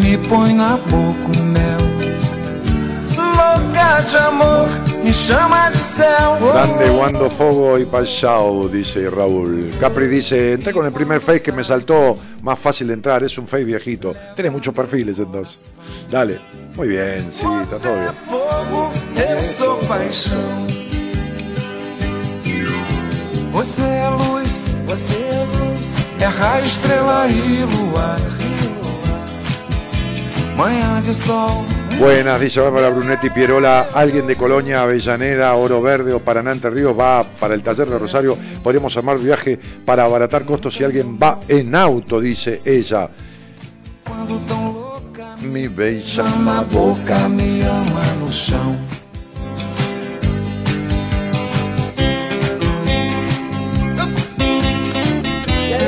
me 0.00 0.16
põe 0.28 0.54
na 0.54 0.76
boca 0.86 1.40
o 1.40 1.44
mel. 1.46 1.82
Louca 3.16 4.02
de 4.02 4.16
amor, 4.18 4.68
me 5.02 5.12
chama 5.12 5.70
de 5.70 5.78
céu. 5.78 6.38
Grande 6.52 6.90
Wando 6.90 7.28
Fogo 7.28 7.76
y 7.76 7.86
Pachao, 7.86 8.68
dice 8.68 9.10
Raúl. 9.10 9.72
Capri 9.80 10.06
dice, 10.06 10.52
entré 10.52 10.72
con 10.72 10.86
el 10.86 10.92
primer 10.92 11.20
face 11.20 11.42
que 11.42 11.50
me 11.50 11.64
saltó, 11.64 12.16
más 12.40 12.56
fácil 12.56 12.86
de 12.86 12.94
entrar, 12.94 13.24
es 13.24 13.36
un 13.36 13.48
face 13.48 13.64
viejito. 13.64 14.14
Tienes 14.36 14.52
muchos 14.52 14.72
perfiles 14.72 15.18
entonces. 15.18 15.76
Dale. 16.08 16.57
Muy 16.78 16.88
bien, 16.90 17.26
sí, 17.28 17.44
está 17.60 17.76
todo 17.80 17.92
bien. 17.92 18.12
Fogo, 18.28 18.92
eu 19.16 19.42
sou 19.42 19.76
paixão. 19.88 20.38
Você 23.50 23.82
é 23.82 24.08
luz, 24.10 24.76
você 24.86 25.18
é 25.18 25.44
luz. 25.58 26.22
É 26.22 26.26
raio, 26.26 26.64
estrela 26.64 27.26
e 27.26 27.64
luar. 27.64 28.20
Manhã 30.56 31.02
de 31.02 31.12
sol. 31.12 31.64
Buenas, 31.98 32.38
dice 32.38 32.60
Bárbara 32.60 32.90
Brunetti 32.90 33.28
Pierola. 33.30 33.88
Alguien 33.92 34.28
de 34.28 34.36
Colonia, 34.36 34.82
Avellaneda, 34.82 35.52
Oro 35.56 35.82
Verde 35.82 36.12
o 36.12 36.20
Paraná 36.20 36.52
Entre 36.52 36.70
Ríos 36.70 36.96
va 36.96 37.24
para 37.40 37.54
el 37.54 37.62
taller 37.62 37.88
de 37.88 37.98
Rosario. 37.98 38.38
Podríamos 38.62 38.96
armar 38.96 39.18
viaje 39.18 39.58
para 39.84 40.04
abaratar 40.04 40.44
costos 40.44 40.76
si 40.76 40.84
alguien 40.84 41.18
va 41.20 41.40
en 41.48 41.74
auto, 41.74 42.20
dice 42.20 42.60
ella. 42.64 43.08
Quando 44.04 44.67
beija. 45.68 46.24
me 46.24 46.50
ama 46.50 46.64
no. 48.20 48.28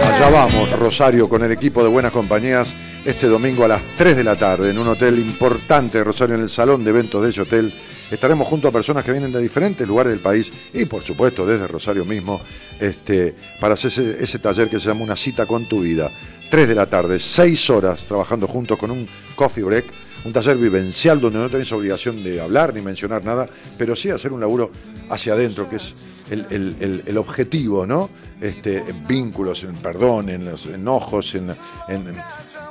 Allá 0.03 0.31
vamos, 0.31 0.79
Rosario, 0.79 1.29
con 1.29 1.45
el 1.45 1.53
equipo 1.53 1.83
de 1.83 1.89
Buenas 1.89 2.13
Compañías, 2.13 2.73
este 3.05 3.27
domingo 3.27 3.65
a 3.65 3.69
las 3.69 3.83
3 3.97 4.17
de 4.17 4.25
la 4.25 4.37
tarde, 4.37 4.71
en 4.71 4.79
un 4.79 4.89
hotel 4.89 5.19
importante 5.19 5.99
de 5.99 6.05
Rosario, 6.05 6.35
en 6.35 6.43
el 6.43 6.49
salón 6.49 6.85
de 6.85 6.91
eventos 6.91 7.23
de 7.23 7.31
ese 7.31 7.43
hotel. 7.43 7.73
Estaremos 8.11 8.49
junto 8.49 8.69
a 8.69 8.73
personas 8.73 9.05
que 9.05 9.13
vienen 9.13 9.33
de 9.33 9.41
diferentes 9.41 9.87
lugares 9.87 10.13
del 10.13 10.21
país 10.21 10.51
y, 10.75 10.85
por 10.85 11.03
supuesto, 11.03 11.47
desde 11.47 11.67
Rosario 11.69 12.05
mismo, 12.05 12.41
este, 12.81 13.35
para 13.61 13.75
hacer 13.75 13.93
ese, 13.93 14.23
ese 14.23 14.39
taller 14.39 14.69
que 14.69 14.81
se 14.81 14.89
llama 14.89 15.05
Una 15.05 15.17
cita 15.17 15.47
con 15.47 15.67
tu 15.67 15.81
vida. 15.83 16.11
3 16.51 16.69
de 16.69 16.75
la 16.75 16.87
tarde, 16.87 17.19
6 17.21 17.71
horas 17.71 18.05
trabajando 18.07 18.47
juntos 18.49 18.77
con 18.79 18.91
un 18.91 19.07
coffee 19.37 19.63
break, 19.63 19.85
un 20.25 20.33
taller 20.33 20.57
vivencial 20.57 21.21
donde 21.21 21.39
no 21.39 21.49
tenés 21.49 21.71
obligación 21.73 22.23
de 22.25 22.41
hablar 22.41 22.75
ni 22.75 22.83
mencionar 22.83 23.25
nada, 23.25 23.49
pero 23.79 23.95
sí 23.95 24.11
hacer 24.11 24.33
un 24.33 24.41
laburo 24.41 24.71
hacia 25.11 25.35
adentro, 25.35 25.69
que 25.71 25.77
es 25.77 25.95
el, 26.31 27.17
objetivo, 27.17 27.87
¿no? 27.87 28.11
Este, 28.41 28.79
en 28.79 29.07
vínculos, 29.07 29.63
en 29.63 29.75
perdón, 29.77 30.29
en 30.29 30.45
los 30.45 30.67
enojos, 30.67 31.35
en, 31.37 31.51
en- 31.89 32.15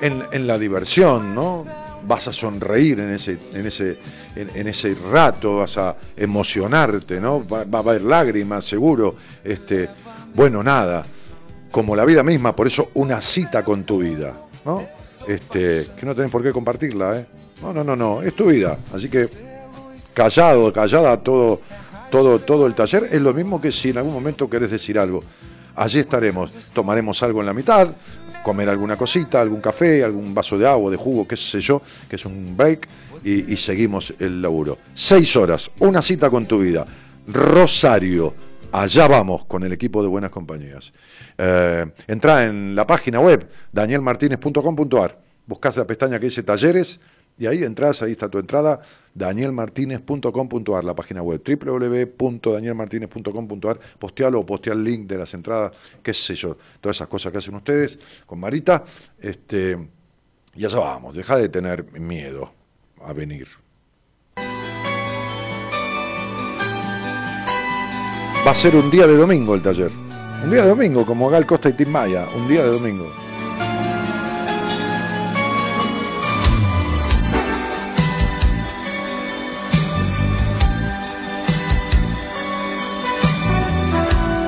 en- 0.01 0.23
en 0.31 0.47
la 0.47 0.57
diversión, 0.57 1.33
¿no? 1.33 1.65
Vas 2.07 2.27
a 2.27 2.33
sonreír 2.33 2.99
en 2.99 3.11
ese, 3.13 3.37
en 3.53 3.65
ese, 3.65 3.97
en, 4.35 4.49
en 4.55 4.67
ese 4.67 4.95
rato, 5.11 5.57
vas 5.57 5.77
a 5.77 5.95
emocionarte, 6.15 7.19
¿no? 7.19 7.45
Va, 7.47 7.63
va 7.65 7.79
a 7.79 7.81
haber 7.81 8.01
lágrimas, 8.03 8.63
seguro. 8.65 9.15
Este, 9.43 9.89
bueno, 10.33 10.63
nada 10.63 11.03
como 11.71 11.95
la 11.95 12.05
vida 12.05 12.23
misma, 12.23 12.55
por 12.55 12.67
eso 12.67 12.89
una 12.95 13.21
cita 13.21 13.63
con 13.63 13.83
tu 13.83 13.99
vida, 13.99 14.33
¿no? 14.65 14.83
Este, 15.27 15.85
que 15.97 16.05
no 16.05 16.15
tenés 16.15 16.31
por 16.31 16.41
qué 16.41 16.51
compartirla, 16.51 17.19
¿eh? 17.19 17.25
No, 17.61 17.73
no, 17.73 17.83
no, 17.83 17.95
no, 17.95 18.21
es 18.21 18.33
tu 18.35 18.45
vida, 18.45 18.77
así 18.93 19.09
que 19.09 19.27
callado, 20.13 20.71
callada 20.73 21.17
todo, 21.17 21.61
todo, 22.09 22.39
todo 22.39 22.65
el 22.65 22.73
taller, 22.73 23.07
es 23.11 23.21
lo 23.21 23.33
mismo 23.33 23.61
que 23.61 23.71
si 23.71 23.89
en 23.89 23.97
algún 23.97 24.13
momento 24.13 24.49
querés 24.49 24.71
decir 24.71 24.97
algo. 24.97 25.21
Allí 25.75 25.99
estaremos, 25.99 26.51
tomaremos 26.73 27.21
algo 27.23 27.39
en 27.39 27.45
la 27.45 27.53
mitad, 27.53 27.87
comer 28.43 28.69
alguna 28.69 28.97
cosita, 28.97 29.39
algún 29.39 29.61
café, 29.61 30.03
algún 30.03 30.33
vaso 30.33 30.57
de 30.57 30.67
agua, 30.67 30.91
de 30.91 30.97
jugo, 30.97 31.27
qué 31.27 31.37
sé 31.37 31.59
yo, 31.59 31.81
que 32.09 32.15
es 32.15 32.25
un 32.25 32.57
break, 32.57 32.87
y, 33.23 33.53
y 33.53 33.57
seguimos 33.57 34.13
el 34.19 34.41
laburo. 34.41 34.77
Seis 34.95 35.35
horas, 35.35 35.69
una 35.79 36.01
cita 36.01 36.29
con 36.29 36.45
tu 36.45 36.59
vida. 36.59 36.85
Rosario, 37.27 38.33
allá 38.71 39.07
vamos 39.07 39.45
con 39.45 39.63
el 39.63 39.73
equipo 39.73 40.01
de 40.01 40.07
Buenas 40.07 40.31
Compañías. 40.31 40.93
Eh, 41.37 41.85
entra 42.07 42.45
en 42.45 42.75
la 42.75 42.85
página 42.85 43.19
web 43.19 43.47
danielmartinez.com.ar, 43.71 45.19
buscas 45.45 45.77
la 45.77 45.85
pestaña 45.85 46.19
que 46.19 46.25
dice 46.25 46.43
talleres 46.43 46.99
y 47.37 47.47
ahí 47.47 47.63
entras, 47.63 48.01
ahí 48.01 48.11
está 48.11 48.29
tu 48.29 48.37
entrada, 48.37 48.81
danielmartinez.com.ar, 49.13 50.83
la 50.83 50.93
página 50.93 51.21
web 51.21 51.41
www.danielmartinez.com.ar, 51.41 53.79
postealo 53.97 54.41
o 54.41 54.45
postea 54.45 54.73
el 54.73 54.83
link 54.83 55.07
de 55.07 55.17
las 55.17 55.33
entradas, 55.33 55.71
qué 56.03 56.13
sé 56.13 56.35
yo, 56.35 56.57
todas 56.81 56.97
esas 56.97 57.07
cosas 57.07 57.31
que 57.31 57.37
hacen 57.37 57.55
ustedes 57.55 57.97
con 58.25 58.39
Marita, 58.39 58.83
este, 59.19 59.77
y 60.53 60.65
allá 60.65 60.79
vamos, 60.79 61.15
deja 61.15 61.37
de 61.37 61.47
tener 61.47 61.93
miedo 61.93 62.51
a 63.01 63.13
venir. 63.13 63.47
Va 68.45 68.51
a 68.51 68.55
ser 68.55 68.75
un 68.75 68.89
día 68.89 69.05
de 69.05 69.15
domingo 69.15 69.53
el 69.53 69.61
taller. 69.61 69.91
Un 70.43 70.49
día 70.49 70.63
de 70.63 70.69
domingo, 70.69 71.05
como 71.05 71.29
Gal 71.29 71.45
Costa 71.45 71.69
y 71.69 71.73
Tim 71.73 71.89
Maya. 71.89 72.25
Un 72.35 72.47
día 72.47 72.63
de 72.63 72.69
domingo. 72.69 73.05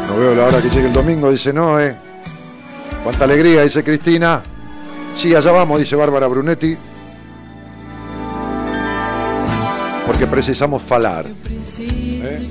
No 0.07 0.17
veo 0.17 0.35
la 0.35 0.45
hora 0.45 0.61
que 0.61 0.69
llegue 0.69 0.87
el 0.87 0.93
domingo, 0.93 1.29
dice 1.29 1.51
Noé. 1.53 1.95
Cuánta 3.03 3.25
alegría, 3.25 3.63
dice 3.63 3.83
Cristina. 3.83 4.41
Sí, 5.15 5.35
allá 5.35 5.51
vamos, 5.51 5.79
dice 5.79 5.95
Bárbara 5.95 6.27
Brunetti. 6.27 6.77
Porque 10.07 10.25
precisamos 10.25 10.81
falar. 10.81 11.25
Falar, 11.25 12.41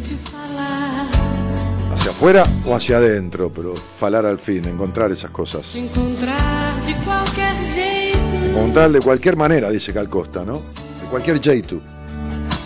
Hacia 2.00 2.12
afuera 2.12 2.46
o 2.64 2.74
hacia 2.74 2.96
adentro, 2.96 3.52
pero 3.52 3.74
falar 3.74 4.24
al 4.24 4.38
fin, 4.38 4.64
encontrar 4.66 5.12
esas 5.12 5.30
cosas. 5.30 5.76
encontrar 5.76 6.82
de 6.86 6.94
qualquer 7.04 7.54
jeito. 7.56 8.18
Encontrar 8.50 8.90
de 8.90 9.00
cualquier 9.00 9.36
manera, 9.36 9.68
dice 9.68 9.92
Cal 9.92 10.08
Costa, 10.08 10.42
¿no? 10.42 10.54
De 10.54 11.06
cualquier 11.10 11.42
jeito. 11.42 11.78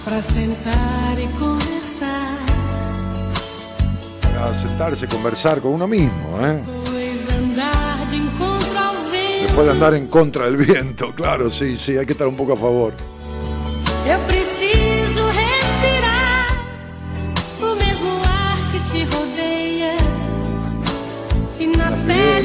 Pra 0.04 0.22
sentar 0.22 1.18
conversar, 1.36 2.36
Para 4.22 4.54
sentarse, 4.54 5.08
conversar 5.08 5.60
con 5.60 5.72
uno 5.72 5.88
mismo, 5.88 6.38
¿eh? 6.40 6.62
Después 9.42 9.66
de 9.66 9.72
andar 9.72 9.94
en 9.94 10.06
contra 10.06 10.44
del 10.44 10.58
viento, 10.58 11.12
claro, 11.16 11.50
sí, 11.50 11.76
sí, 11.76 11.96
hay 11.96 12.06
que 12.06 12.12
estar 12.12 12.28
un 12.28 12.36
poco 12.36 12.52
a 12.52 12.56
favor. 12.56 12.94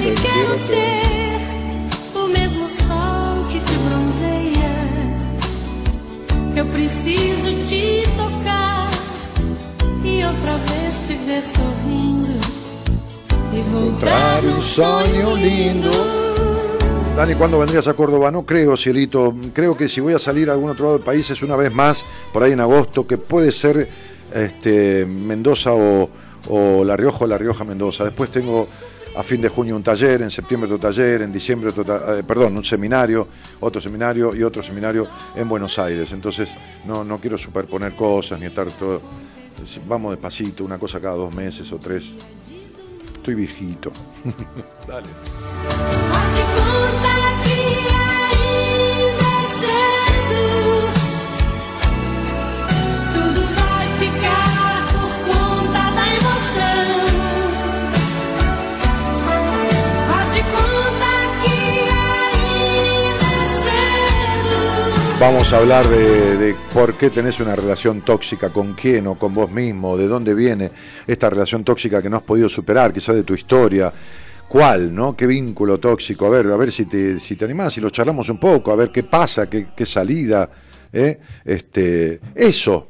Nele 0.10 0.16
quero 0.16 0.56
ter 0.68 1.40
o 2.16 2.28
mesmo 2.28 2.68
sol 2.68 3.44
que 3.52 3.60
te 3.60 3.74
bronzeia. 3.78 4.70
Eu 6.56 6.66
preciso 6.66 7.66
te 7.68 8.04
tocar 8.18 8.90
e 10.04 10.24
outra 10.24 10.58
vez 10.58 11.04
te 11.08 11.14
ver 11.26 11.44
sorrindo 11.44 12.40
e 13.54 13.62
voltar 13.62 14.44
num 14.44 14.62
sonho 14.62 15.36
lindo. 15.36 15.92
Dani, 17.16 17.36
¿cuándo 17.36 17.60
vendrías 17.60 17.88
a 17.88 17.94
Córdoba? 17.94 18.32
No 18.32 18.46
creo, 18.46 18.78
cielito. 18.78 19.36
Creo 19.54 19.76
que 19.76 19.90
si 19.90 20.00
voy 20.00 20.14
a 20.14 20.20
salir 20.20 20.50
a 20.50 20.54
algún 20.54 20.70
otro 20.70 20.86
lado 20.86 20.98
del 20.98 21.06
país 21.06 21.30
es 21.30 21.42
una 21.42 21.56
vez 21.56 21.74
más, 21.74 22.06
por 22.32 22.44
ahí 22.44 22.54
en 22.54 22.62
agosto, 22.62 23.06
que 23.06 23.18
puede 23.18 23.52
ser 23.52 23.90
este, 24.34 25.06
Mendoza 25.06 25.74
o, 25.74 26.10
o 26.48 26.84
La 26.86 26.96
Rioja 26.96 27.26
o 27.26 27.28
La 27.28 27.38
Rioja 27.38 27.66
Mendoza. 27.66 28.06
Después 28.06 28.30
tengo 28.30 28.68
a 29.16 29.24
fin 29.24 29.42
de 29.42 29.50
junio 29.50 29.76
un 29.76 29.84
taller, 29.84 30.22
en 30.22 30.30
septiembre 30.30 30.72
otro 30.72 30.80
taller, 30.90 31.22
en 31.22 31.32
diciembre 31.32 31.70
otro, 31.70 32.18
eh, 32.18 32.24
perdón, 32.24 32.58
un 32.58 32.64
seminario, 32.64 33.28
otro 33.60 33.82
seminario 33.82 34.36
y 34.36 34.44
otro 34.44 34.64
seminario 34.64 35.08
en 35.36 35.48
Buenos 35.48 35.78
Aires. 35.80 36.12
Entonces 36.12 36.56
no, 36.86 37.04
no 37.04 37.20
quiero 37.20 37.38
superponer 37.38 37.96
cosas 37.96 38.40
ni 38.40 38.46
estar 38.46 38.68
todo. 38.72 39.02
Vamos 39.88 40.12
despacito, 40.12 40.64
una 40.64 40.80
cosa 40.80 41.02
cada 41.02 41.16
dos 41.16 41.34
meses 41.34 41.72
o 41.72 41.78
tres. 41.78 42.16
Estoy 43.16 43.36
viejito. 43.36 43.92
Dale. 44.88 46.09
Vamos 65.20 65.52
a 65.52 65.58
hablar 65.58 65.86
de, 65.86 66.56
por 66.74 66.98
qué 66.98 67.10
tenés 67.10 67.42
una 67.42 67.54
relación 67.54 68.00
tóxica, 68.02 68.50
con 68.52 68.74
quién 68.74 69.06
o 69.06 69.16
con 69.20 69.34
vos 69.34 69.52
mismo, 69.52 69.98
de 69.98 70.08
dónde 70.08 70.34
viene 70.34 70.72
esta 71.06 71.30
relación 71.30 71.66
tóxica 71.66 72.02
que 72.02 72.10
no 72.10 72.16
has 72.16 72.24
podido 72.24 72.48
superar, 72.48 72.94
quizás 72.94 73.16
de 73.16 73.24
tu 73.24 73.34
historia. 73.34 73.92
¿Cuál, 74.48 74.96
no? 74.96 75.18
¿Qué 75.18 75.28
vínculo 75.28 75.78
tóxico? 75.78 76.28
A 76.28 76.30
ver, 76.30 76.48
a 76.48 76.56
ver 76.56 76.72
si 76.72 76.86
te, 76.86 77.20
si 77.20 77.36
te 77.36 77.44
animás, 77.44 77.74
si 77.74 77.82
lo 77.82 77.90
charlamos 77.90 78.30
un 78.30 78.40
poco, 78.40 78.72
a 78.72 78.78
ver 78.78 78.92
qué 78.92 79.04
pasa, 79.04 79.50
qué, 79.50 79.68
qué 79.76 79.86
salida, 79.86 80.50
¿eh? 80.94 81.20
Este, 81.44 82.22
eso, 82.34 82.88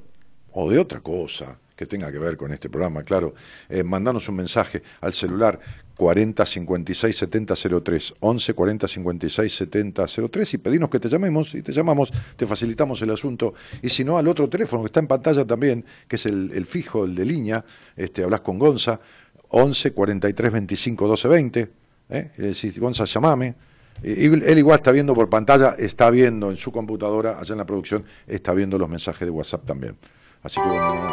o 0.51 0.69
de 0.69 0.77
otra 0.77 0.99
cosa 0.99 1.57
que 1.75 1.87
tenga 1.87 2.11
que 2.11 2.19
ver 2.19 2.37
con 2.37 2.53
este 2.53 2.69
programa, 2.69 3.01
claro, 3.01 3.33
eh, 3.67 3.83
mandanos 3.83 4.29
un 4.29 4.35
mensaje 4.35 4.83
al 5.01 5.13
celular 5.13 5.59
40 5.99 6.45
56 6.45 7.17
70 7.17 7.55
03, 7.83 8.13
11 8.21 8.53
40 8.53 8.87
56 8.87 9.53
70 9.53 10.05
03 10.31 10.53
y 10.53 10.57
pedinos 10.57 10.89
que 10.89 10.97
te 10.97 11.09
llamemos 11.09 11.53
y 11.55 11.61
te 11.61 11.73
llamamos, 11.73 12.13
te 12.37 12.47
facilitamos 12.47 13.01
el 13.01 13.11
asunto 13.11 13.53
y 13.81 13.89
si 13.89 14.05
no 14.05 14.17
al 14.17 14.25
otro 14.29 14.47
teléfono 14.47 14.83
que 14.83 14.87
está 14.87 15.01
en 15.01 15.07
pantalla 15.07 15.45
también, 15.45 15.83
que 16.07 16.15
es 16.15 16.25
el, 16.25 16.65
fijo, 16.65 17.03
el 17.03 17.15
de 17.15 17.25
línea, 17.25 17.65
este, 17.97 18.23
hablas 18.23 18.39
con 18.39 18.57
Gonza, 18.57 19.01
11 19.49 19.91
43 19.91 20.51
25 20.53 21.05
12 21.05 21.27
20, 21.27 21.69
¿eh? 22.11 22.31
Le 22.37 22.47
decís, 22.47 22.79
Gonza, 22.79 23.03
llamame. 23.03 23.55
Él 24.01 24.57
igual 24.57 24.77
está 24.77 24.93
viendo 24.93 25.13
por 25.13 25.29
pantalla, 25.29 25.75
está 25.77 26.09
viendo 26.09 26.49
en 26.49 26.55
su 26.55 26.71
computadora, 26.71 27.39
allá 27.39 27.51
en 27.51 27.57
la 27.57 27.65
producción, 27.65 28.05
está 28.25 28.53
viendo 28.53 28.77
los 28.77 28.87
mensajes 28.87 29.27
de 29.27 29.31
WhatsApp 29.31 29.65
también. 29.65 29.97
Así 30.43 30.61
que 30.61 30.67
bueno, 30.69 30.95
no, 30.95 31.09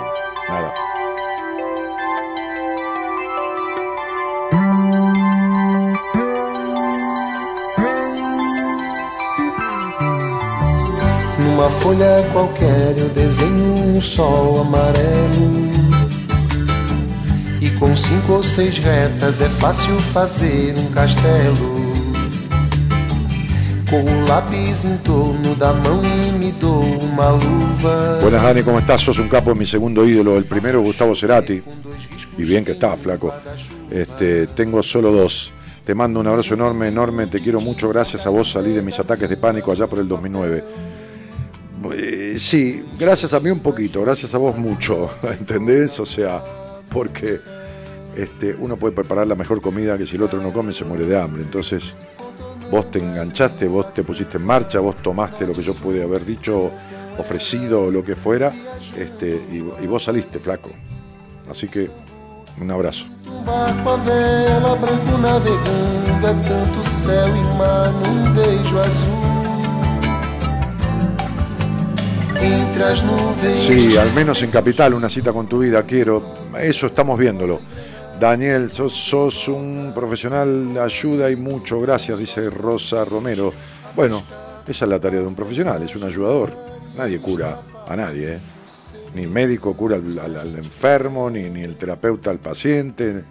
nada. 0.49 0.96
Numa 11.67 11.81
folha 11.81 12.25
qualquer 12.33 12.95
eu 12.97 13.09
desenho 13.09 13.75
um 13.75 14.01
sol 14.01 14.61
amarelo. 14.61 15.67
E 17.61 17.69
com 17.71 17.97
cinco 17.97 18.35
ou 18.35 18.43
seis 18.43 18.79
retas 18.79 19.43
é 19.43 19.49
fácil 19.49 19.99
fazer 19.99 20.79
um 20.79 20.93
castelo. 20.93 21.93
Com 23.91 24.01
o 24.01 24.29
lápis 24.29 24.85
em 24.85 24.97
torno 24.99 25.57
da 25.57 25.73
mão 25.73 26.01
e 26.05 26.39
me 26.39 26.53
dou 26.53 26.85
uma 27.03 27.31
luva. 27.31 28.19
Buenas 28.21 28.43
Dani, 28.43 28.62
¿cómo 28.62 28.79
estás? 28.79 29.01
Sos 29.01 29.19
un 29.19 29.29
capo, 29.29 29.53
mi 29.57 29.67
segundo 29.67 30.07
ídolo, 30.07 30.39
el 30.39 30.45
primero 30.45 30.81
Gustavo 30.83 31.17
Cerati. 31.17 31.64
Y 32.39 32.45
bien 32.45 32.64
que 32.64 32.73
está, 32.73 32.97
flaco. 32.97 33.35
Este, 33.91 34.47
tengo 34.47 34.85
solo 34.85 35.11
dos. 35.11 35.53
Te 35.85 35.97
mando 35.97 36.21
un 36.21 36.29
abrazo 36.29 36.55
enorme, 36.55 36.87
enorme, 36.87 37.27
te 37.27 37.41
quiero 37.41 37.61
mucho, 37.61 37.89
gracias 37.89 38.25
a 38.25 38.31
vos 38.31 38.53
salí 38.53 38.73
de 38.73 38.83
mis 38.83 39.01
ataques 39.01 39.29
de 39.29 39.37
pánico 39.37 39.73
allá 39.73 39.89
por 39.89 39.99
el 39.99 40.07
2009. 40.07 40.96
Eh, 41.93 42.37
sí, 42.39 42.84
gracias 42.99 43.34
a 43.34 43.41
mí 43.41 43.51
un 43.51 43.61
poquito, 43.61 44.03
gracias 44.03 44.34
a 44.34 44.39
vos 44.39 44.57
mucho, 44.57 45.11
¿entendés? 45.22 45.99
O 46.01 46.07
sea, 46.07 46.43
porque 46.91 47.39
este, 48.16 48.55
uno 48.59 48.76
puede 48.76 48.95
preparar 48.95 49.26
la 49.26 49.34
mejor 49.34 49.61
comida 49.61 49.99
que 49.99 50.07
si 50.07 50.16
el 50.16 50.22
otro 50.22 50.41
no 50.41 50.53
come 50.53 50.72
se 50.72 50.84
muere 50.84 51.07
de 51.07 51.20
hambre. 51.20 51.43
Entonces, 51.43 51.95
vos 52.70 52.91
te 52.91 52.99
enganchaste, 52.99 53.66
vos 53.66 53.93
te 53.93 54.03
pusiste 54.03 54.39
en 54.39 54.45
marcha, 54.45 54.80
vos 54.80 54.97
tomaste 54.97 55.47
lo 55.47 55.53
que 55.53 55.62
yo 55.62 55.74
pude 55.74 56.03
haber 56.03 56.24
dicho, 56.24 56.70
ofrecido 57.18 57.91
lo 57.91 58.05
que 58.05 58.14
fuera, 58.14 58.53
este, 58.97 59.28
y, 59.28 59.57
y 59.57 59.87
vos 59.87 60.05
saliste, 60.05 60.39
flaco. 60.39 60.70
Así 61.51 61.68
que, 61.68 61.91
un 62.61 62.70
abrazo. 62.70 63.07
Sí, 73.57 73.97
al 73.97 74.12
menos 74.12 74.43
en 74.43 74.51
Capital, 74.51 74.95
una 74.95 75.09
cita 75.09 75.32
con 75.32 75.47
tu 75.49 75.61
vida, 75.61 75.82
quiero. 75.84 76.22
Eso 76.61 76.87
estamos 76.87 77.18
viéndolo. 77.18 77.61
Daniel, 78.20 78.70
sos, 78.70 79.49
un 79.49 79.93
profesional, 79.95 80.76
ayuda 80.78 81.30
y 81.30 81.37
mucho, 81.37 81.80
gracias, 81.80 82.18
dice 82.18 82.49
Rosa 82.49 83.05
Romero. 83.05 83.53
Bueno, 83.95 84.22
esa 84.66 84.84
es 84.84 84.91
la 84.91 85.01
tarea 85.01 85.20
de 85.20 85.26
un 85.26 85.34
profesional, 85.34 85.82
es 85.82 85.95
un 85.97 86.05
ayudador. 86.05 86.53
Nadie 86.97 87.18
cura 87.18 87.61
a 87.87 87.97
nadie, 87.97 88.34
¿eh? 88.34 88.41
Ni 89.14 89.26
médico 89.26 89.76
cura 89.76 89.97
al, 89.97 90.57
enfermo, 90.57 91.28
ni, 91.30 91.51
ni 91.51 91.62
el 91.62 91.76
terapeuta 91.76 92.30
al 92.30 92.39
paciente. 92.39 93.24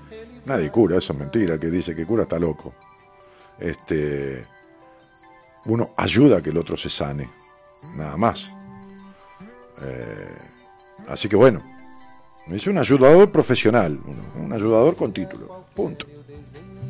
Nadie 0.45 0.69
cura, 0.69 0.97
eso 0.97 1.13
es 1.13 1.19
mentira, 1.19 1.59
que 1.59 1.67
dice 1.71 1.95
que 1.95 2.05
cura 2.05 2.23
está 2.23 2.37
loco. 2.37 2.73
Este, 3.59 4.45
uno 5.65 5.91
ayuda 5.97 6.37
a 6.37 6.41
que 6.41 6.49
el 6.49 6.57
otro 6.57 6.77
se 6.77 6.89
sane, 6.89 7.27
nada 7.95 8.17
más. 8.17 8.51
Eh, 9.81 10.35
así 11.07 11.27
que 11.27 11.35
bueno, 11.35 11.61
es 12.51 12.67
un 12.67 12.77
ayudador 12.77 13.31
profesional, 13.31 13.99
un, 14.05 14.43
un 14.43 14.53
ayudador 14.53 14.95
con 14.95 15.11
título, 15.11 15.65
punto. 15.73 16.05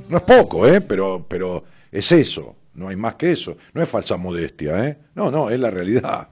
No 0.09 0.17
es 0.17 0.23
poco, 0.23 0.67
¿eh? 0.67 0.81
pero, 0.81 1.25
pero 1.27 1.63
es 1.91 2.11
eso, 2.11 2.55
no 2.75 2.89
hay 2.89 2.95
más 2.95 3.15
que 3.15 3.31
eso. 3.31 3.57
No 3.73 3.81
es 3.81 3.89
falsa 3.89 4.17
modestia, 4.17 4.85
¿eh? 4.87 4.97
no, 5.15 5.31
no, 5.31 5.49
es 5.49 5.59
la 5.59 5.71
realidad. 5.71 6.29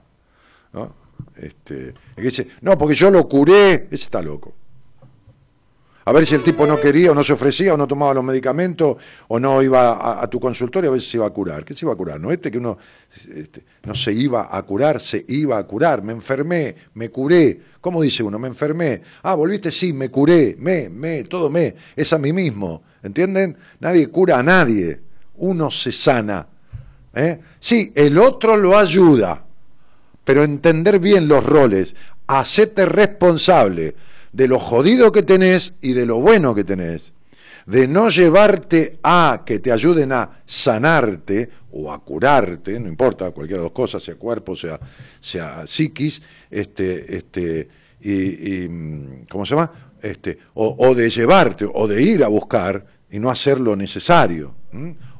¿no? 0.72 0.94
Este, 1.36 1.94
dice, 2.16 2.48
no, 2.60 2.76
porque 2.78 2.94
yo 2.94 3.10
lo 3.10 3.28
curé, 3.28 3.88
ese 3.90 4.04
está 4.04 4.22
loco. 4.22 4.54
A 6.06 6.12
ver 6.12 6.26
si 6.26 6.34
el 6.34 6.42
tipo 6.42 6.66
no 6.66 6.78
quería 6.78 7.12
o 7.12 7.14
no 7.14 7.24
se 7.24 7.32
ofrecía 7.32 7.72
o 7.72 7.76
no 7.78 7.88
tomaba 7.88 8.12
los 8.12 8.24
medicamentos 8.24 8.98
o 9.28 9.40
no 9.40 9.62
iba 9.62 10.22
a, 10.22 10.28
tu 10.28 10.38
consultorio 10.38 10.90
a 10.90 10.92
ver 10.92 11.00
si 11.00 11.12
se 11.12 11.16
iba 11.16 11.26
a 11.26 11.30
curar. 11.30 11.64
¿Qué 11.64 11.74
se 11.74 11.86
iba 11.86 11.94
a 11.94 11.96
curar? 11.96 12.20
No 12.20 12.30
este 12.30 12.50
que 12.50 12.58
uno 12.58 12.76
este, 13.34 13.64
no 13.84 13.94
se 13.94 14.12
iba 14.12 14.54
a 14.54 14.62
curar, 14.64 15.00
se 15.00 15.24
iba 15.28 15.56
a 15.56 15.64
curar. 15.64 16.02
Me 16.02 16.12
enfermé, 16.12 16.74
me 16.92 17.08
curé. 17.08 17.58
¿Cómo 17.80 18.02
dice 18.02 18.22
uno? 18.22 18.38
Me 18.38 18.48
enfermé. 18.48 19.00
Ah, 19.22 19.34
volviste, 19.34 19.70
sí, 19.70 19.94
me 19.94 20.10
curé. 20.10 20.56
Me, 20.58 20.90
me, 20.90 21.24
todo 21.24 21.48
me. 21.48 21.74
Es 21.96 22.12
a 22.12 22.18
mí 22.18 22.34
mismo. 22.34 22.82
¿Entienden? 23.02 23.56
Nadie 23.80 24.08
cura 24.08 24.38
a 24.38 24.42
nadie. 24.42 25.00
Uno 25.36 25.70
se 25.70 25.90
sana. 25.90 26.46
¿eh? 27.14 27.40
Sí, 27.60 27.92
el 27.94 28.18
otro 28.18 28.58
lo 28.58 28.76
ayuda. 28.76 29.42
Pero 30.22 30.42
entender 30.42 30.98
bien 30.98 31.28
los 31.28 31.42
roles. 31.44 31.94
Hacete 32.26 32.84
responsable 32.84 33.94
de 34.34 34.48
lo 34.48 34.58
jodido 34.58 35.12
que 35.12 35.22
tenés 35.22 35.74
y 35.80 35.92
de 35.92 36.06
lo 36.06 36.20
bueno 36.20 36.54
que 36.54 36.64
tenés. 36.64 37.14
De 37.66 37.86
no 37.88 38.10
llevarte 38.10 38.98
a 39.02 39.42
que 39.46 39.60
te 39.60 39.70
ayuden 39.72 40.12
a 40.12 40.42
sanarte 40.44 41.48
o 41.70 41.90
a 41.90 42.04
curarte, 42.04 42.78
no 42.78 42.88
importa, 42.88 43.30
cualquiera 43.30 43.60
de 43.60 43.64
las 43.64 43.72
dos 43.72 43.76
cosas, 43.76 44.02
sea 44.02 44.16
cuerpo, 44.16 44.54
sea, 44.56 44.78
sea 45.20 45.66
psiquis, 45.66 46.20
este, 46.50 47.16
este, 47.16 47.68
y, 48.02 48.68
mm, 48.68 49.26
¿cómo 49.30 49.46
se 49.46 49.54
llama? 49.54 49.70
Este, 50.02 50.36
o, 50.54 50.76
o 50.78 50.94
de 50.94 51.08
llevarte, 51.08 51.66
o 51.72 51.86
de 51.86 52.02
ir 52.02 52.24
a 52.24 52.28
buscar 52.28 52.84
y 53.10 53.20
no 53.20 53.30
hacer 53.30 53.60
lo 53.60 53.76
necesario, 53.76 54.54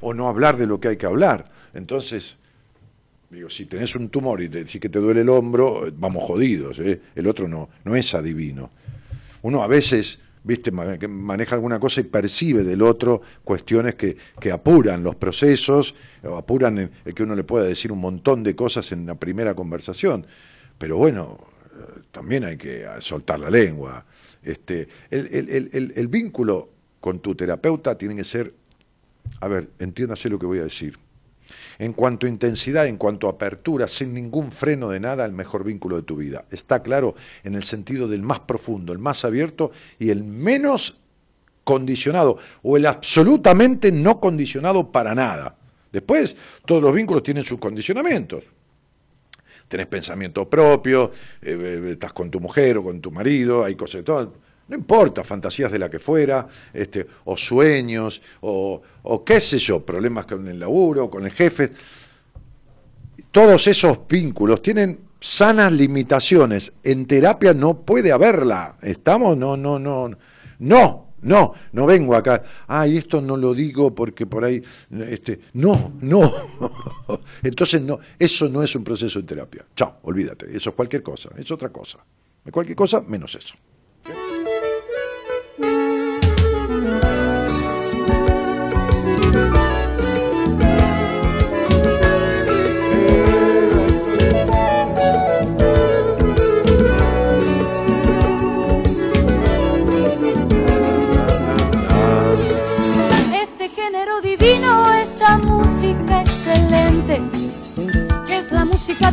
o 0.00 0.12
no 0.12 0.28
hablar 0.28 0.56
de 0.56 0.66
lo 0.66 0.80
que 0.80 0.88
hay 0.88 0.96
que 0.96 1.06
hablar. 1.06 1.44
Entonces, 1.72 2.36
Digo, 3.30 3.50
si 3.50 3.66
tenés 3.66 3.96
un 3.96 4.10
tumor 4.10 4.40
y 4.42 4.48
te 4.48 4.58
decís 4.58 4.80
que 4.80 4.88
te 4.88 5.00
duele 5.00 5.22
el 5.22 5.28
hombro, 5.28 5.90
vamos 5.96 6.22
jodidos. 6.22 6.78
¿eh? 6.78 7.00
El 7.16 7.26
otro 7.26 7.48
no, 7.48 7.68
no 7.82 7.96
es 7.96 8.14
adivino. 8.14 8.70
Uno 9.44 9.62
a 9.62 9.66
veces 9.66 10.18
viste, 10.42 10.70
maneja 10.70 11.54
alguna 11.54 11.78
cosa 11.78 12.00
y 12.00 12.04
percibe 12.04 12.64
del 12.64 12.80
otro 12.80 13.20
cuestiones 13.44 13.94
que, 13.94 14.16
que 14.40 14.50
apuran 14.50 15.02
los 15.02 15.16
procesos, 15.16 15.94
o 16.22 16.36
apuran 16.36 16.78
el, 16.78 16.90
el 17.04 17.14
que 17.14 17.22
uno 17.24 17.34
le 17.36 17.44
pueda 17.44 17.64
decir 17.66 17.92
un 17.92 18.00
montón 18.00 18.42
de 18.42 18.56
cosas 18.56 18.90
en 18.92 19.04
la 19.06 19.14
primera 19.16 19.54
conversación. 19.54 20.26
Pero 20.78 20.96
bueno, 20.96 21.38
eh, 21.74 22.00
también 22.10 22.44
hay 22.44 22.56
que 22.56 22.86
ah, 22.86 23.00
soltar 23.02 23.38
la 23.38 23.50
lengua. 23.50 24.04
Este, 24.42 24.88
el- 25.10 25.28
el- 25.72 25.92
el 25.94 26.08
vínculo 26.08 26.70
con 27.00 27.20
tu 27.20 27.34
terapeuta 27.34 27.96
tiene 27.98 28.16
que 28.16 28.24
ser, 28.24 28.54
a 29.40 29.48
ver, 29.48 29.68
entiéndase 29.78 30.30
lo 30.30 30.38
que 30.38 30.46
voy 30.46 30.58
a 30.60 30.64
decir. 30.64 30.98
En 31.78 31.92
cuanto 31.92 32.26
a 32.26 32.28
intensidad, 32.28 32.86
en 32.86 32.96
cuanto 32.96 33.26
a 33.26 33.32
apertura, 33.32 33.86
sin 33.86 34.14
ningún 34.14 34.52
freno 34.52 34.88
de 34.88 35.00
nada, 35.00 35.24
el 35.24 35.32
mejor 35.32 35.64
vínculo 35.64 35.96
de 35.96 36.02
tu 36.02 36.16
vida. 36.16 36.44
Está 36.50 36.82
claro 36.82 37.14
en 37.42 37.54
el 37.54 37.64
sentido 37.64 38.08
del 38.08 38.22
más 38.22 38.40
profundo, 38.40 38.92
el 38.92 38.98
más 38.98 39.24
abierto 39.24 39.72
y 39.98 40.10
el 40.10 40.24
menos 40.24 40.96
condicionado, 41.64 42.38
o 42.62 42.76
el 42.76 42.86
absolutamente 42.86 43.90
no 43.90 44.20
condicionado 44.20 44.92
para 44.92 45.14
nada. 45.14 45.56
Después, 45.90 46.36
todos 46.66 46.82
los 46.82 46.94
vínculos 46.94 47.22
tienen 47.22 47.42
sus 47.42 47.58
condicionamientos. 47.58 48.44
Tenés 49.68 49.86
pensamiento 49.86 50.48
propio, 50.48 51.10
eh, 51.40 51.56
eh, 51.58 51.90
estás 51.92 52.12
con 52.12 52.30
tu 52.30 52.38
mujer 52.38 52.76
o 52.76 52.84
con 52.84 53.00
tu 53.00 53.10
marido, 53.10 53.64
hay 53.64 53.74
cosas 53.74 54.00
de 54.00 54.02
todo. 54.02 54.43
No 54.68 54.76
importa, 54.76 55.24
fantasías 55.24 55.70
de 55.70 55.78
la 55.78 55.90
que 55.90 55.98
fuera, 55.98 56.46
este, 56.72 57.06
o 57.24 57.36
sueños, 57.36 58.22
o, 58.40 58.80
o 59.02 59.24
qué 59.24 59.40
sé 59.40 59.58
yo, 59.58 59.84
problemas 59.84 60.24
con 60.26 60.46
el 60.48 60.58
laburo, 60.58 61.10
con 61.10 61.24
el 61.24 61.32
jefe. 61.32 61.72
Todos 63.30 63.66
esos 63.66 63.98
vínculos 64.08 64.62
tienen 64.62 65.00
sanas 65.20 65.72
limitaciones. 65.72 66.72
En 66.82 67.06
terapia 67.06 67.54
no 67.54 67.80
puede 67.80 68.12
haberla. 68.12 68.76
¿Estamos? 68.82 69.36
No, 69.36 69.56
no, 69.56 69.78
no. 69.78 70.10
No, 70.58 71.08
no, 71.22 71.54
no 71.72 71.86
vengo 71.86 72.14
acá. 72.14 72.42
Ay, 72.66 72.98
esto 72.98 73.20
no 73.20 73.36
lo 73.36 73.54
digo 73.54 73.94
porque 73.94 74.26
por 74.26 74.44
ahí. 74.44 74.62
Este, 75.08 75.40
no, 75.54 75.94
no. 76.00 76.30
Entonces, 77.42 77.80
no, 77.80 77.98
eso 78.18 78.48
no 78.48 78.62
es 78.62 78.74
un 78.76 78.84
proceso 78.84 79.20
de 79.20 79.26
terapia. 79.26 79.64
Chao, 79.74 79.98
olvídate. 80.02 80.54
Eso 80.54 80.70
es 80.70 80.76
cualquier 80.76 81.02
cosa. 81.02 81.30
Es 81.36 81.50
otra 81.50 81.70
cosa. 81.70 81.98
Cualquier 82.50 82.76
cosa 82.76 83.00
menos 83.00 83.34
eso. 83.34 83.54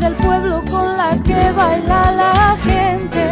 Del 0.02 0.16
pueblo 0.16 0.64
con 0.70 0.98
la 0.98 1.12
que 1.24 1.52
baila 1.52 2.12
la 2.12 2.58
gente. 2.64 3.24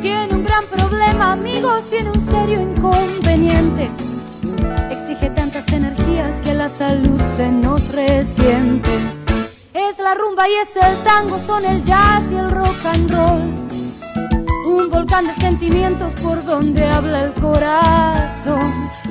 Tiene 0.00 0.32
un 0.32 0.44
gran 0.44 0.64
problema, 0.66 1.32
amigos, 1.32 1.90
tiene 1.90 2.10
un 2.10 2.24
serio 2.24 2.60
inconveniente. 2.60 3.90
Exige 4.90 5.30
tantas 5.30 5.66
energías 5.72 6.40
que 6.40 6.54
la 6.54 6.68
salud 6.68 7.20
se 7.36 7.50
nos 7.50 7.88
resiente. 7.92 8.90
Es 9.74 9.98
la 9.98 10.14
rumba 10.14 10.48
y 10.48 10.54
es 10.54 10.76
el 10.76 10.96
tango, 11.02 11.36
son 11.40 11.64
el 11.64 11.82
jazz 11.82 12.24
y 12.30 12.36
el 12.36 12.50
rock 12.50 12.86
and 12.86 13.10
roll. 13.10 13.67
Un 14.78 14.90
volcán 14.90 15.26
de 15.26 15.34
sentimientos 15.34 16.12
por 16.22 16.44
donde 16.44 16.84
habla 16.84 17.24
el 17.24 17.32
corazón. 17.32 18.60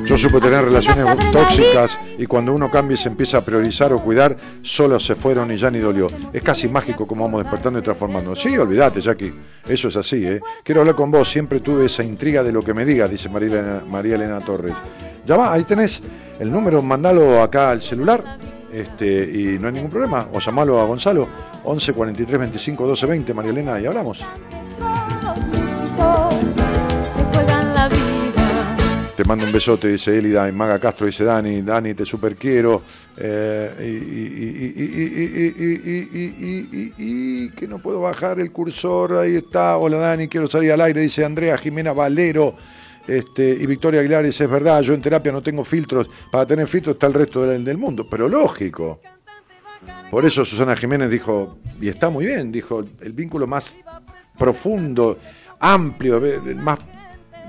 Yo 0.06 0.18
supe 0.18 0.40
tener 0.40 0.64
relaciones 0.64 1.06
tóxicas 1.30 2.00
y 2.18 2.26
cuando 2.26 2.54
uno 2.54 2.72
cambia 2.72 2.96
y 2.96 2.98
se 2.98 3.10
empieza 3.10 3.40
a 3.40 3.42
priorizar 3.42 3.92
o 3.92 4.02
cuidar, 4.02 4.38
solo 4.62 4.98
se 4.98 5.16
fueron 5.16 5.52
y 5.52 5.58
ya 5.58 5.70
ni 5.70 5.80
dolió. 5.80 6.08
Es 6.32 6.42
casi 6.42 6.70
mágico 6.70 7.06
como 7.06 7.26
vamos 7.26 7.44
despertando 7.44 7.80
y 7.80 7.82
transformando. 7.82 8.34
Sí, 8.34 8.58
olvídate, 8.58 9.02
Jackie. 9.02 9.34
Eso 9.68 9.90
es 9.90 9.98
así, 9.98 10.26
¿eh? 10.26 10.40
Quiero 10.64 10.82
hablar 10.82 10.96
con 10.96 11.12
vos. 11.12 11.30
Siempre 11.30 11.60
tuve 11.60 11.88
esa 11.88 12.02
intriga 12.02 12.44
de 12.44 12.54
lo 12.54 12.62
que 12.62 12.74
me 12.74 12.86
digas, 12.86 13.12
dice 13.12 13.28
María 13.28 13.50
Elena, 13.50 13.82
María 13.86 14.16
Elena 14.16 14.40
Torres. 14.40 14.74
Llama, 15.26 15.52
ahí 15.52 15.64
tenés 15.64 16.02
el 16.40 16.50
número, 16.50 16.82
mandalo 16.82 17.42
acá 17.42 17.72
al 17.72 17.82
celular 17.82 18.24
este, 18.72 19.30
y 19.34 19.60
no 19.60 19.68
hay 19.68 19.74
ningún 19.74 19.92
problema. 19.92 20.30
O 20.32 20.40
llamalo 20.40 20.80
a 20.80 20.86
Gonzalo, 20.86 21.28
11 21.66 21.92
43 21.92 22.40
25 22.40 22.88
12 22.88 23.06
20, 23.06 23.34
María 23.34 23.52
Elena, 23.52 23.82
y 23.82 23.86
hablamos. 23.86 24.24
Te 29.18 29.26
mando 29.26 29.46
un 29.46 29.52
besote, 29.52 29.88
dice 29.88 30.16
Elida, 30.16 30.48
y 30.48 30.52
Maga 30.52 30.78
Castro 30.78 31.08
dice 31.08 31.24
Dani, 31.24 31.64
Dani, 31.64 31.96
te 31.96 32.06
super 32.06 32.36
quiero. 32.36 32.84
y, 37.00 37.50
que 37.50 37.68
no 37.68 37.80
puedo 37.80 38.02
bajar 38.02 38.40
el 38.40 38.52
cursor, 38.52 39.16
ahí 39.18 39.38
está. 39.38 39.78
Hola 39.78 39.98
Dani, 39.98 40.28
quiero 40.28 40.48
salir 40.48 40.72
al 40.72 40.82
aire, 40.82 41.02
dice 41.02 41.26
Andrea 41.26 41.58
Jimena 41.58 41.94
Valero. 41.94 42.54
Este, 43.08 43.58
y 43.60 43.66
Victoria 43.66 44.02
Aguilar 44.02 44.24
dice, 44.24 44.44
es 44.44 44.50
verdad, 44.52 44.82
yo 44.82 44.94
en 44.94 45.02
terapia 45.02 45.32
no 45.32 45.42
tengo 45.42 45.64
filtros, 45.64 46.08
para 46.32 46.46
tener 46.46 46.68
filtros 46.68 46.94
está 46.96 47.08
el 47.08 47.16
resto 47.16 47.44
del, 47.44 47.66
del 47.66 47.78
mundo, 47.80 48.06
pero 48.08 48.28
lógico. 48.28 49.00
Por 50.12 50.26
eso 50.26 50.46
Susana 50.46 50.76
Jiménez 50.76 51.10
dijo, 51.10 51.58
y 51.82 51.88
está 51.90 52.12
muy 52.12 52.28
bien, 52.28 52.52
dijo, 52.52 52.86
el 53.02 53.14
vínculo 53.14 53.48
más 53.48 53.76
profundo, 54.38 55.18
amplio, 55.60 56.18
el 56.18 56.56
más 56.56 56.80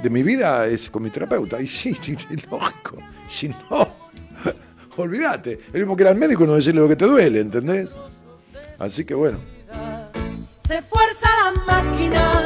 de 0.03 0.11
mi 0.11 0.23
vida 0.23 0.67
es 0.67 0.91
con 0.91 1.03
mi 1.03 1.11
terapeuta. 1.11 1.61
Y 1.61 1.67
sí, 1.67 1.95
sí, 1.95 2.17
lógico. 2.51 2.99
Si 3.27 3.49
no, 3.49 3.89
olvídate. 4.97 5.61
Es 5.69 5.75
mismo 5.75 5.97
que 5.97 6.05
ir 6.05 6.09
al 6.09 6.17
médico 6.17 6.45
y 6.45 6.47
no 6.47 6.55
decirle 6.55 6.81
lo 6.81 6.89
que 6.89 6.97
te 6.97 7.07
duele, 7.07 7.41
¿entendés? 7.41 7.99
Así 8.79 9.05
que 9.05 9.15
bueno. 9.15 9.39
Se 10.67 10.83
fuerza 10.83 11.29
la 11.45 11.81
máquina 11.81 12.45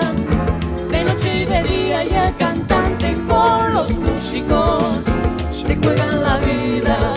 de 0.90 1.05
noche 1.05 1.43
y 1.43 1.45
de 1.45 1.62
día 1.64 2.05
y 2.05 2.14
el 2.14 2.36
cantante 2.36 3.14
con 3.28 3.74
los 3.74 3.90
músicos 3.99 4.84
se 5.66 5.76
juegan 5.76 6.22
la 6.22 6.38
vida. 6.38 7.14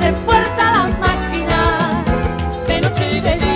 Se 0.00 0.12
fuerza 0.24 0.72
la 0.72 0.88
máquina 0.98 2.04
de 2.66 2.80
noche 2.80 3.16
y 3.16 3.20
de 3.20 3.34
día 3.36 3.49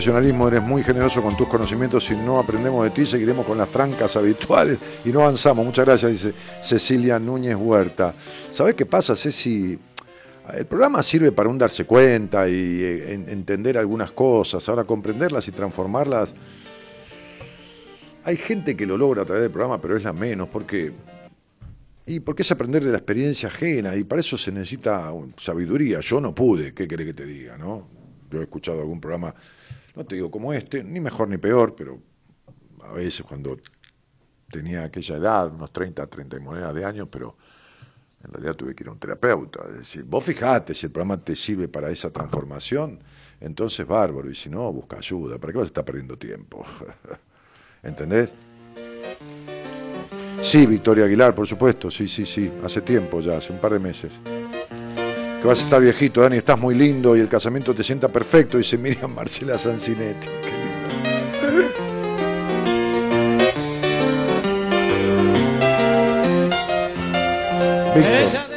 profesionalismo, 0.00 0.48
eres 0.48 0.62
muy 0.62 0.82
generoso 0.82 1.20
con 1.20 1.36
tus 1.36 1.46
conocimientos. 1.46 2.06
Si 2.06 2.16
no 2.16 2.38
aprendemos 2.38 2.84
de 2.84 2.90
ti, 2.90 3.04
seguiremos 3.04 3.44
con 3.44 3.58
las 3.58 3.68
trancas 3.68 4.16
habituales 4.16 4.78
y 5.04 5.10
no 5.10 5.20
avanzamos. 5.20 5.62
Muchas 5.66 5.84
gracias, 5.84 6.10
dice 6.12 6.32
Cecilia 6.62 7.18
Núñez 7.18 7.54
Huerta. 7.54 8.14
¿Sabes 8.50 8.74
qué 8.76 8.86
pasa, 8.86 9.14
Ceci? 9.14 9.78
El 10.54 10.64
programa 10.64 11.02
sirve 11.02 11.32
para 11.32 11.50
un 11.50 11.58
darse 11.58 11.84
cuenta 11.84 12.48
y 12.48 12.52
eh, 12.82 13.12
en- 13.12 13.28
entender 13.28 13.76
algunas 13.76 14.10
cosas. 14.12 14.66
Ahora, 14.70 14.84
comprenderlas 14.84 15.46
y 15.48 15.50
transformarlas. 15.52 16.32
Hay 18.24 18.36
gente 18.38 18.74
que 18.74 18.86
lo 18.86 18.96
logra 18.96 19.20
a 19.20 19.24
través 19.26 19.42
del 19.42 19.52
programa, 19.52 19.78
pero 19.82 19.98
es 19.98 20.04
la 20.04 20.14
menos, 20.14 20.48
porque. 20.48 20.92
Y 22.06 22.20
porque 22.20 22.40
es 22.40 22.50
aprender 22.50 22.82
de 22.82 22.90
la 22.90 22.96
experiencia 22.96 23.48
ajena, 23.50 23.94
y 23.96 24.04
para 24.04 24.20
eso 24.20 24.38
se 24.38 24.50
necesita 24.50 25.12
sabiduría. 25.36 26.00
Yo 26.00 26.22
no 26.22 26.34
pude, 26.34 26.72
¿qué 26.72 26.88
querés 26.88 27.08
que 27.08 27.14
te 27.14 27.26
diga, 27.26 27.58
no? 27.58 27.86
Yo 28.30 28.40
he 28.40 28.44
escuchado 28.44 28.80
algún 28.80 28.98
programa, 29.00 29.34
no 29.94 30.04
te 30.04 30.14
digo 30.16 30.30
como 30.30 30.52
este, 30.52 30.84
ni 30.84 31.00
mejor 31.00 31.28
ni 31.28 31.38
peor, 31.38 31.74
pero 31.74 31.98
a 32.82 32.92
veces 32.92 33.24
cuando 33.26 33.58
tenía 34.50 34.84
aquella 34.84 35.16
edad, 35.16 35.52
unos 35.52 35.72
30, 35.72 36.06
30 36.06 36.36
y 36.36 36.40
monedas 36.40 36.74
de 36.74 36.84
años, 36.84 37.08
pero 37.10 37.36
en 38.24 38.32
realidad 38.32 38.54
tuve 38.54 38.74
que 38.74 38.84
ir 38.84 38.88
a 38.88 38.92
un 38.92 38.98
terapeuta. 38.98 39.60
Es 39.68 39.78
decir, 39.78 40.04
vos 40.04 40.24
fijate 40.24 40.74
si 40.74 40.86
el 40.86 40.92
programa 40.92 41.22
te 41.22 41.34
sirve 41.34 41.68
para 41.68 41.90
esa 41.90 42.10
transformación, 42.10 43.00
entonces 43.40 43.86
bárbaro, 43.86 44.30
y 44.30 44.34
si 44.34 44.50
no, 44.50 44.72
busca 44.72 44.98
ayuda. 44.98 45.38
¿Para 45.38 45.52
qué 45.52 45.58
vas 45.58 45.66
a 45.66 45.68
estar 45.68 45.84
perdiendo 45.84 46.18
tiempo? 46.18 46.64
¿Entendés? 47.82 48.30
Sí, 50.42 50.66
Victoria 50.66 51.04
Aguilar, 51.04 51.34
por 51.34 51.46
supuesto, 51.46 51.90
sí, 51.90 52.08
sí, 52.08 52.26
sí, 52.26 52.50
hace 52.64 52.80
tiempo 52.80 53.20
ya, 53.20 53.36
hace 53.36 53.52
un 53.52 53.58
par 53.58 53.72
de 53.72 53.78
meses. 53.78 54.12
Que 55.40 55.46
vas 55.48 55.60
a 55.60 55.64
estar 55.64 55.80
viejito, 55.80 56.20
Dani, 56.20 56.36
estás 56.36 56.58
muy 56.58 56.74
lindo 56.74 57.16
y 57.16 57.20
el 57.20 57.28
casamiento 57.28 57.74
te 57.74 57.82
sienta 57.82 58.08
perfecto, 58.08 58.58
dice 58.58 58.76
Miriam 58.76 59.14
Marcela 59.14 59.56
Sancinetti. 59.56 60.26
Qué 60.26 60.50
lindo. 60.50 61.80
Víctor. 67.94 68.49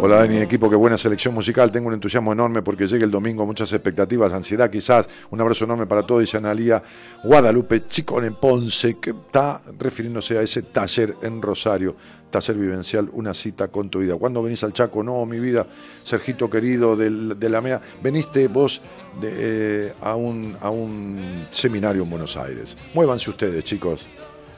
Hola 0.00 0.18
Dani, 0.18 0.36
equipo, 0.36 0.70
qué 0.70 0.76
buena 0.76 0.96
selección 0.96 1.34
musical. 1.34 1.72
Tengo 1.72 1.88
un 1.88 1.94
entusiasmo 1.94 2.32
enorme 2.32 2.62
porque 2.62 2.86
llega 2.86 3.04
el 3.04 3.10
domingo, 3.10 3.44
muchas 3.44 3.72
expectativas, 3.72 4.32
ansiedad 4.32 4.70
quizás. 4.70 5.08
Un 5.30 5.40
abrazo 5.40 5.64
enorme 5.64 5.86
para 5.86 6.04
todos, 6.04 6.20
dice 6.20 6.36
Analía 6.36 6.80
Guadalupe 7.24 7.82
Chicón 7.88 8.24
en 8.24 8.36
Ponce, 8.36 8.98
que 8.98 9.10
está 9.10 9.60
refiriéndose 9.76 10.38
a 10.38 10.42
ese 10.42 10.62
taller 10.62 11.16
en 11.20 11.42
Rosario, 11.42 11.96
taller 12.30 12.56
vivencial, 12.56 13.10
una 13.12 13.34
cita 13.34 13.66
con 13.66 13.90
tu 13.90 13.98
vida. 13.98 14.14
¿Cuándo 14.14 14.40
venís 14.40 14.62
al 14.62 14.72
Chaco? 14.72 15.02
No, 15.02 15.26
mi 15.26 15.40
vida, 15.40 15.66
Sergito 16.04 16.48
querido 16.48 16.94
de 16.94 17.48
la 17.48 17.60
MEA. 17.60 17.80
Veniste 18.00 18.46
vos 18.46 18.80
eh, 19.20 19.92
a, 20.00 20.14
un, 20.14 20.56
a 20.60 20.70
un 20.70 21.18
seminario 21.50 22.04
en 22.04 22.10
Buenos 22.10 22.36
Aires. 22.36 22.76
Muévanse 22.94 23.30
ustedes, 23.30 23.64
chicos, 23.64 24.06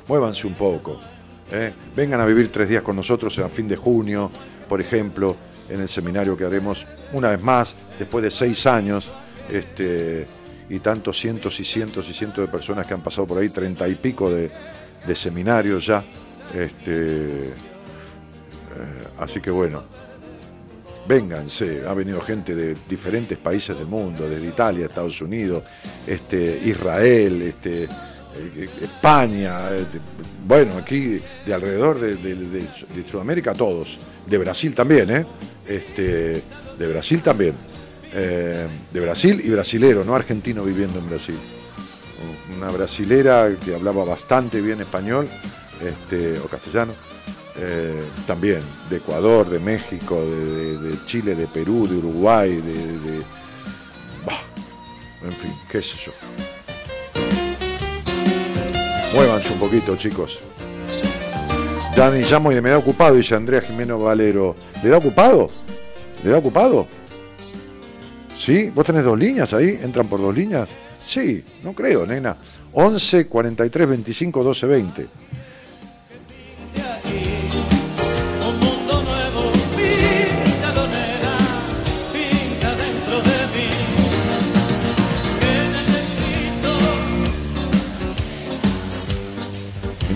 muévanse 0.07 0.47
un 0.47 0.53
poco. 0.53 1.01
¿eh? 1.51 1.72
Vengan 1.97 2.20
a 2.20 2.26
vivir 2.26 2.53
tres 2.53 2.68
días 2.68 2.82
con 2.82 2.95
nosotros 2.95 3.38
a 3.38 3.49
fin 3.49 3.66
de 3.66 3.76
junio, 3.76 4.30
por 4.70 4.80
ejemplo, 4.80 5.36
en 5.68 5.80
el 5.80 5.88
seminario 5.88 6.36
que 6.36 6.44
haremos 6.44 6.86
una 7.12 7.30
vez 7.30 7.42
más, 7.42 7.74
después 7.98 8.22
de 8.22 8.30
seis 8.30 8.66
años, 8.66 9.10
este, 9.50 10.28
y 10.68 10.78
tantos 10.78 11.18
cientos 11.18 11.58
y 11.58 11.64
cientos 11.64 12.08
y 12.08 12.14
cientos 12.14 12.46
de 12.46 12.52
personas 12.52 12.86
que 12.86 12.94
han 12.94 13.02
pasado 13.02 13.26
por 13.26 13.38
ahí, 13.38 13.48
treinta 13.48 13.88
y 13.88 13.96
pico 13.96 14.30
de, 14.30 14.48
de 15.04 15.16
seminarios 15.16 15.86
ya. 15.86 16.04
Este, 16.54 17.48
eh, 17.48 17.52
así 19.18 19.40
que 19.40 19.50
bueno, 19.50 19.82
vénganse, 21.08 21.82
ha 21.88 21.92
venido 21.92 22.20
gente 22.20 22.54
de 22.54 22.76
diferentes 22.88 23.38
países 23.38 23.76
del 23.76 23.88
mundo, 23.88 24.28
desde 24.28 24.46
Italia, 24.46 24.86
Estados 24.86 25.20
Unidos, 25.20 25.64
este, 26.06 26.60
Israel, 26.64 27.42
este, 27.42 27.88
España, 28.81 29.70
eh, 29.70 29.85
bueno, 30.47 30.76
aquí 30.76 31.20
de 31.45 31.55
alrededor 31.55 32.01
de, 32.01 32.64
Sudamérica 33.11 33.53
todos, 33.55 33.99
de 34.26 34.39
Brasil 34.39 34.74
también, 34.74 35.11
¿eh? 35.11 35.26
Este, 35.66 36.43
de 36.78 36.87
Brasil 36.89 37.22
también, 37.22 37.55
eh, 38.12 38.66
de 38.93 39.01
Brasil 39.01 39.41
y 39.45 39.51
brasilero, 39.51 40.05
no 40.05 40.14
argentino 40.14 40.62
viviendo 40.62 40.99
en 40.99 41.09
Brasil. 41.09 41.37
Una 42.57 42.68
brasilera 42.68 43.51
que 43.64 43.74
hablaba 43.74 44.05
bastante 44.05 44.61
bien 44.61 44.81
español 44.81 45.28
este, 45.81 46.39
o 46.39 46.49
castellano, 46.49 46.93
eh, 47.57 48.09
también 48.26 48.61
de 48.89 48.97
Ecuador, 48.97 49.49
de 49.49 49.59
México, 49.59 50.16
de, 50.24 50.95
Chile, 51.07 51.35
de 51.35 51.47
Perú, 51.47 51.87
de 51.87 51.97
Uruguay, 51.97 52.57
de, 52.57 53.22
en 55.22 55.33
fin, 55.33 55.53
qué 55.70 55.83
sé 55.83 55.99
yo. 56.07 56.12
Muévanse 59.14 59.52
un 59.52 59.58
poquito, 59.58 59.96
chicos. 59.96 60.38
Dani, 61.96 62.22
llamo 62.22 62.52
y 62.52 62.61
me 62.61 62.70
da 62.70 62.78
ocupado, 62.78 63.16
dice 63.16 63.34
Andrea 63.34 63.61
Jimeno 63.61 63.98
Valero. 63.98 64.54
¿Le 64.82 64.88
da 64.88 64.98
ocupado? 64.98 65.50
¿Le 66.22 66.30
da 66.30 66.38
ocupado? 66.38 66.86
¿Sí? 68.38 68.70
¿Vos 68.74 68.86
tenés 68.86 69.04
dos 69.04 69.18
líneas 69.18 69.52
ahí? 69.52 69.78
¿Entran 69.82 70.06
por 70.06 70.20
dos 70.20 70.34
líneas? 70.34 70.68
Sí, 71.04 71.44
no 71.64 71.72
creo, 71.72 72.06
nena. 72.06 72.36
11 72.72 73.26
43 73.26 73.88
25 73.88 74.44
12 74.44 74.66
20. 74.66 75.06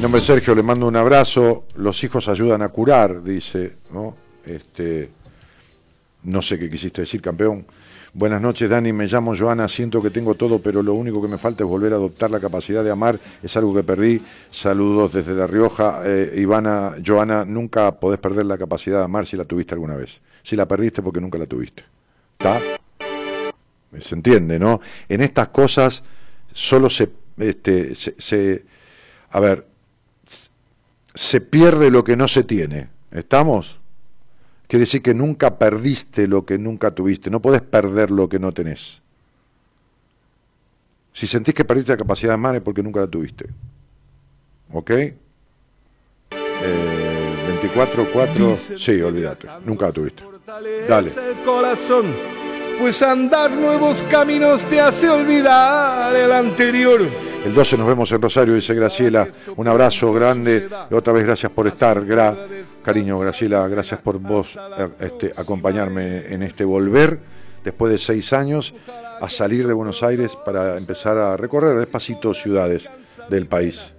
Nombre 0.04 0.20
Sergio, 0.20 0.54
le 0.54 0.62
mando 0.62 0.86
un 0.86 0.96
abrazo. 0.96 1.64
Los 1.76 2.04
hijos 2.04 2.28
ayudan 2.28 2.60
a 2.60 2.68
curar, 2.68 3.22
dice, 3.22 3.76
¿no? 3.90 4.14
Este, 4.44 5.08
no 6.24 6.42
sé 6.42 6.58
qué 6.58 6.68
quisiste 6.68 7.00
decir, 7.00 7.22
campeón. 7.22 7.64
Buenas 8.12 8.42
noches, 8.42 8.68
Dani. 8.68 8.92
Me 8.92 9.06
llamo 9.06 9.34
Joana. 9.34 9.66
Siento 9.66 10.02
que 10.02 10.10
tengo 10.10 10.34
todo, 10.34 10.58
pero 10.58 10.82
lo 10.82 10.92
único 10.92 11.22
que 11.22 11.28
me 11.28 11.38
falta 11.38 11.64
es 11.64 11.70
volver 11.70 11.94
a 11.94 11.96
adoptar 11.96 12.30
la 12.30 12.38
capacidad 12.38 12.84
de 12.84 12.90
amar. 12.90 13.18
Es 13.42 13.56
algo 13.56 13.74
que 13.74 13.82
perdí. 13.82 14.20
Saludos 14.50 15.14
desde 15.14 15.32
La 15.32 15.46
Rioja. 15.46 16.02
Eh, 16.04 16.34
Ivana, 16.36 16.96
Joana, 17.04 17.46
nunca 17.46 17.90
podés 17.92 18.20
perder 18.20 18.44
la 18.44 18.58
capacidad 18.58 18.98
de 18.98 19.04
amar 19.04 19.26
si 19.26 19.38
la 19.38 19.46
tuviste 19.46 19.72
alguna 19.72 19.96
vez. 19.96 20.20
Si 20.42 20.54
la 20.54 20.68
perdiste 20.68 21.00
porque 21.00 21.22
nunca 21.22 21.38
la 21.38 21.46
tuviste. 21.46 21.82
¿Está? 22.38 22.60
Se 24.00 24.14
entiende, 24.14 24.58
¿no? 24.58 24.82
En 25.08 25.22
estas 25.22 25.48
cosas 25.48 26.02
solo 26.52 26.90
se, 26.90 27.08
este, 27.38 27.94
se- 27.94 28.64
a 29.30 29.40
ver, 29.40 29.66
se 31.14 31.40
pierde 31.40 31.90
lo 31.90 32.04
que 32.04 32.16
no 32.16 32.28
se 32.28 32.42
tiene. 32.42 32.88
¿Estamos? 33.10 33.78
Quiere 34.66 34.80
decir 34.80 35.02
que 35.02 35.14
nunca 35.14 35.58
perdiste 35.58 36.26
lo 36.26 36.44
que 36.44 36.58
nunca 36.58 36.90
tuviste. 36.90 37.30
No 37.30 37.40
podés 37.40 37.62
perder 37.62 38.10
lo 38.10 38.28
que 38.28 38.38
no 38.38 38.52
tenés. 38.52 39.00
Si 41.12 41.26
sentís 41.26 41.54
que 41.54 41.64
perdiste 41.64 41.92
la 41.92 41.96
capacidad 41.96 42.30
de 42.30 42.34
amar 42.34 42.56
es 42.56 42.62
porque 42.62 42.82
nunca 42.82 43.00
la 43.00 43.06
tuviste. 43.06 43.46
¿Ok? 44.72 44.90
Eh, 44.90 45.14
24, 47.46 48.08
4, 48.12 48.54
sí, 48.76 49.00
olvídate. 49.00 49.46
Nunca 49.64 49.86
la 49.86 49.92
tuviste. 49.92 50.24
Dale. 50.88 51.10
El 51.10 51.44
corazón, 51.44 52.06
pues 52.80 53.00
andar 53.02 53.52
nuevos 53.52 54.02
caminos 54.10 54.62
te 54.62 54.80
hace 54.80 55.08
olvidar 55.08 56.14
el 56.16 56.32
anterior. 56.32 57.02
El 57.44 57.52
12 57.52 57.76
nos 57.76 57.86
vemos 57.86 58.10
en 58.10 58.22
Rosario, 58.22 58.54
dice 58.54 58.74
Graciela. 58.74 59.28
Un 59.56 59.68
abrazo 59.68 60.12
grande. 60.14 60.66
Otra 60.90 61.12
vez 61.12 61.24
gracias 61.24 61.52
por 61.52 61.66
estar. 61.66 62.02
Cariño, 62.82 63.18
Graciela, 63.18 63.68
gracias 63.68 64.00
por 64.00 64.18
vos 64.18 64.56
eh, 64.78 64.88
este, 65.00 65.32
acompañarme 65.36 66.32
en 66.32 66.42
este 66.42 66.64
volver 66.64 67.18
después 67.62 67.92
de 67.92 67.98
seis 67.98 68.32
años 68.32 68.74
a 69.20 69.28
salir 69.28 69.66
de 69.66 69.74
Buenos 69.74 70.02
Aires 70.02 70.36
para 70.44 70.78
empezar 70.78 71.18
a 71.18 71.36
recorrer 71.36 71.76
despacito 71.78 72.32
ciudades 72.32 72.88
del 73.28 73.46
país. 73.46 73.92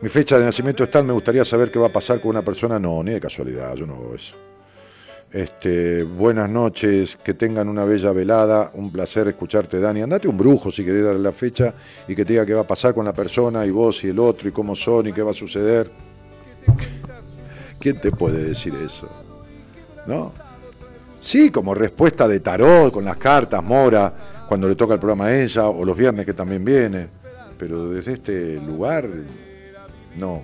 Mi 0.00 0.08
fecha 0.08 0.36
de 0.38 0.44
nacimiento 0.44 0.82
es 0.82 0.90
tal, 0.90 1.04
me 1.04 1.12
gustaría 1.12 1.44
saber 1.44 1.70
qué 1.70 1.78
va 1.78 1.86
a 1.86 1.92
pasar 1.92 2.20
con 2.20 2.30
una 2.30 2.42
persona. 2.42 2.80
No, 2.80 3.02
ni 3.02 3.12
de 3.12 3.20
casualidad, 3.20 3.74
yo 3.76 3.86
no 3.86 3.94
hago 3.94 4.14
eso. 4.16 4.34
Este, 5.32 6.02
buenas 6.02 6.50
noches, 6.50 7.16
que 7.22 7.34
tengan 7.34 7.68
una 7.68 7.84
bella 7.84 8.10
velada, 8.10 8.72
un 8.74 8.90
placer 8.90 9.28
escucharte, 9.28 9.78
Dani. 9.78 10.02
Andate 10.02 10.26
un 10.26 10.36
brujo 10.36 10.72
si 10.72 10.84
querés 10.84 11.04
darle 11.04 11.20
la 11.20 11.30
fecha 11.30 11.72
y 12.08 12.16
que 12.16 12.24
te 12.24 12.32
diga 12.32 12.44
qué 12.44 12.52
va 12.52 12.62
a 12.62 12.66
pasar 12.66 12.92
con 12.94 13.04
la 13.04 13.12
persona 13.12 13.64
y 13.64 13.70
vos 13.70 14.02
y 14.02 14.08
el 14.08 14.18
otro 14.18 14.48
y 14.48 14.52
cómo 14.52 14.74
son 14.74 15.06
y 15.06 15.12
qué 15.12 15.22
va 15.22 15.30
a 15.30 15.34
suceder. 15.34 15.88
¿Quién 17.78 18.00
te 18.00 18.10
puede 18.10 18.42
decir 18.44 18.74
eso? 18.74 19.08
¿No? 20.04 20.32
Sí, 21.20 21.50
como 21.50 21.76
respuesta 21.76 22.26
de 22.26 22.40
tarot, 22.40 22.92
con 22.92 23.04
las 23.04 23.16
cartas, 23.16 23.62
Mora, 23.62 24.12
cuando 24.48 24.68
le 24.68 24.74
toca 24.74 24.94
el 24.94 25.00
programa 25.00 25.32
ella, 25.32 25.68
o 25.68 25.84
los 25.84 25.96
viernes 25.96 26.26
que 26.26 26.34
también 26.34 26.64
viene. 26.64 27.06
Pero 27.56 27.88
desde 27.90 28.14
este 28.14 28.56
lugar, 28.56 29.08
no. 30.18 30.42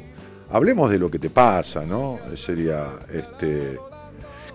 Hablemos 0.50 0.90
de 0.90 0.98
lo 0.98 1.10
que 1.10 1.18
te 1.18 1.28
pasa, 1.28 1.84
¿no? 1.84 2.20
Sería 2.36 3.00
este. 3.12 3.78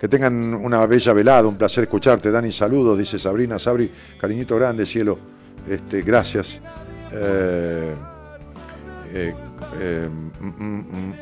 Que 0.02 0.08
tengan 0.08 0.56
una 0.56 0.84
bella 0.88 1.14
velada, 1.14 1.48
un 1.48 1.58
placer 1.58 1.84
escucharte. 1.84 2.32
Dani, 2.32 2.52
saludos, 2.52 2.98
dice 2.98 3.20
Sabrina. 3.20 3.60
Sabri, 3.60 3.92
cariñito 4.20 4.56
grande, 4.56 4.84
cielo. 4.84 5.20
Este, 5.70 6.02
gracias. 6.02 6.60
Eh, 7.14 7.94
eh, 9.14 9.36
eh, 9.80 10.10
mm, 10.40 10.48
mm, 10.48 10.80
mm, 10.80 11.14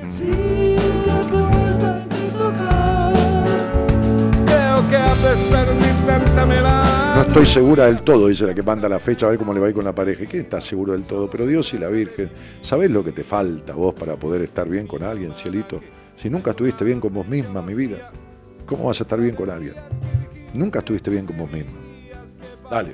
No 7.16 7.22
estoy 7.24 7.46
segura 7.48 7.88
del 7.88 8.02
todo, 8.04 8.30
dice 8.30 8.46
la 8.46 8.54
que 8.54 8.64
manda 8.64 8.88
la 8.88 9.00
fecha, 9.00 9.26
a 9.26 9.30
ver 9.32 9.38
cómo 9.38 9.54
le 9.54 9.60
va 9.60 9.66
a 9.66 9.70
ir 9.72 9.76
con 9.76 9.84
la 9.84 9.94
pareja. 9.94 10.24
¿Y 10.24 10.28
¿Quién 10.28 10.44
está 10.44 10.62
seguro 10.62 10.94
del 10.94 11.04
todo? 11.04 11.30
Pero 11.30 11.46
Dios 11.46 11.74
y 11.74 11.78
la 11.80 11.90
Virgen, 11.90 12.30
¿sabés 12.62 12.90
lo 12.90 13.04
que 13.04 13.12
te 13.12 13.26
falta 13.26 13.74
vos 13.74 13.94
para 13.94 14.16
poder 14.16 14.42
estar 14.44 14.70
bien 14.70 14.88
con 14.88 15.04
alguien, 15.04 15.34
cielito? 15.34 15.82
Si 16.16 16.30
nunca 16.30 16.52
estuviste 16.52 16.86
bien 16.86 17.02
con 17.02 17.14
vos 17.14 17.28
misma, 17.28 17.62
mi 17.62 17.74
vida, 17.74 18.10
¿cómo 18.70 18.86
vas 18.86 19.00
a 19.02 19.04
estar 19.04 19.20
bien 19.20 19.36
con 19.36 19.50
alguien? 19.50 19.74
Nunca 20.54 20.80
estuviste 20.80 21.10
bien 21.10 21.26
con 21.26 21.38
vos 21.38 21.52
misma. 21.52 21.72
Dale. 22.70 22.94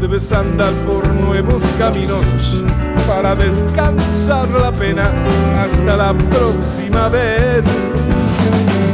debes 0.00 0.30
andar 0.30 0.72
por 0.86 1.08
nuevos 1.08 1.62
caminos 1.78 2.62
para 3.08 3.34
descansar 3.34 4.48
la 4.50 4.70
pena 4.72 5.10
hasta 5.58 5.96
la 5.96 6.18
próxima 6.18 7.08
vez. 7.08 7.64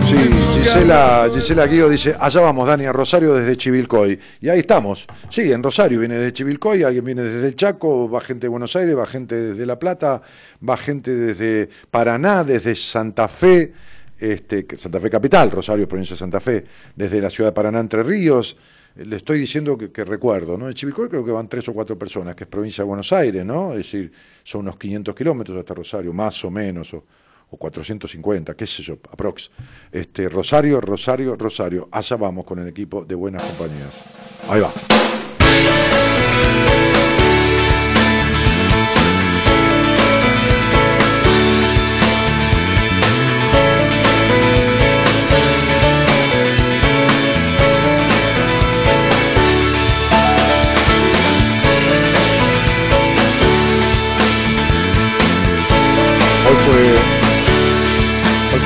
Sí, 0.06 0.30
Gisela, 0.54 1.28
Gisela 1.32 1.66
Guido 1.66 1.88
dice, 1.88 2.14
allá 2.18 2.40
vamos, 2.40 2.66
Dani, 2.66 2.86
a 2.86 2.92
Rosario 2.92 3.34
desde 3.34 3.56
Chivilcoy. 3.56 4.18
Y 4.40 4.48
ahí 4.48 4.60
estamos. 4.60 5.06
Sí, 5.28 5.52
en 5.52 5.62
Rosario 5.62 5.98
viene 5.98 6.16
desde 6.16 6.32
Chivilcoy, 6.32 6.82
alguien 6.84 7.04
viene 7.04 7.22
desde 7.22 7.48
el 7.48 7.56
Chaco, 7.56 8.08
va 8.08 8.20
gente 8.20 8.46
de 8.46 8.48
Buenos 8.48 8.74
Aires, 8.76 8.96
va 8.96 9.06
gente 9.06 9.34
desde 9.34 9.66
La 9.66 9.78
Plata, 9.78 10.22
va 10.66 10.76
gente 10.76 11.14
desde 11.14 11.68
Paraná, 11.90 12.44
desde 12.44 12.74
Santa 12.74 13.28
Fe, 13.28 13.72
este, 14.18 14.66
Santa 14.76 15.00
Fe 15.00 15.10
Capital, 15.10 15.50
Rosario 15.50 15.86
provincia 15.86 16.14
de 16.14 16.18
Santa 16.18 16.40
Fe, 16.40 16.64
desde 16.94 17.20
la 17.20 17.30
ciudad 17.30 17.50
de 17.50 17.54
Paraná, 17.54 17.80
Entre 17.80 18.02
Ríos. 18.02 18.56
Eh, 18.96 19.04
Le 19.04 19.16
estoy 19.16 19.38
diciendo 19.38 19.76
que, 19.78 19.90
que 19.90 20.04
recuerdo, 20.04 20.58
¿no? 20.58 20.68
En 20.68 20.74
Chivilcoy 20.74 21.08
creo 21.08 21.24
que 21.24 21.30
van 21.30 21.48
tres 21.48 21.68
o 21.68 21.72
cuatro 21.72 21.98
personas, 21.98 22.34
que 22.34 22.44
es 22.44 22.50
provincia 22.50 22.82
de 22.82 22.88
Buenos 22.88 23.12
Aires, 23.12 23.44
¿no? 23.44 23.72
Es 23.72 23.78
decir, 23.78 24.12
son 24.44 24.62
unos 24.62 24.76
500 24.76 25.14
kilómetros 25.14 25.58
hasta 25.58 25.74
Rosario, 25.74 26.12
más 26.12 26.44
o 26.44 26.50
menos, 26.50 26.92
o, 26.94 27.04
o 27.50 27.56
450, 27.56 28.54
qué 28.54 28.66
sé 28.66 28.82
yo, 28.82 28.98
aprox. 29.10 29.50
Este, 29.90 30.28
Rosario, 30.28 30.80
Rosario, 30.80 31.36
Rosario. 31.36 31.88
Allá 31.90 32.16
vamos 32.16 32.44
con 32.44 32.58
el 32.58 32.68
equipo 32.68 33.04
de 33.04 33.14
Buenas 33.14 33.42
Compañías. 33.42 34.04
Ahí 34.50 34.60
va. 34.60 34.70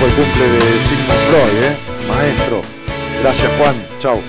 Fue 0.03 0.11
el 0.11 0.17
cumple 0.17 0.49
de 0.49 0.61
Sigmund 0.61 1.21
Freud, 1.31 1.63
¿eh? 1.63 1.77
Maestro. 2.09 2.63
Gracias, 3.23 3.51
Juan. 3.59 3.75
Chao. 4.01 4.21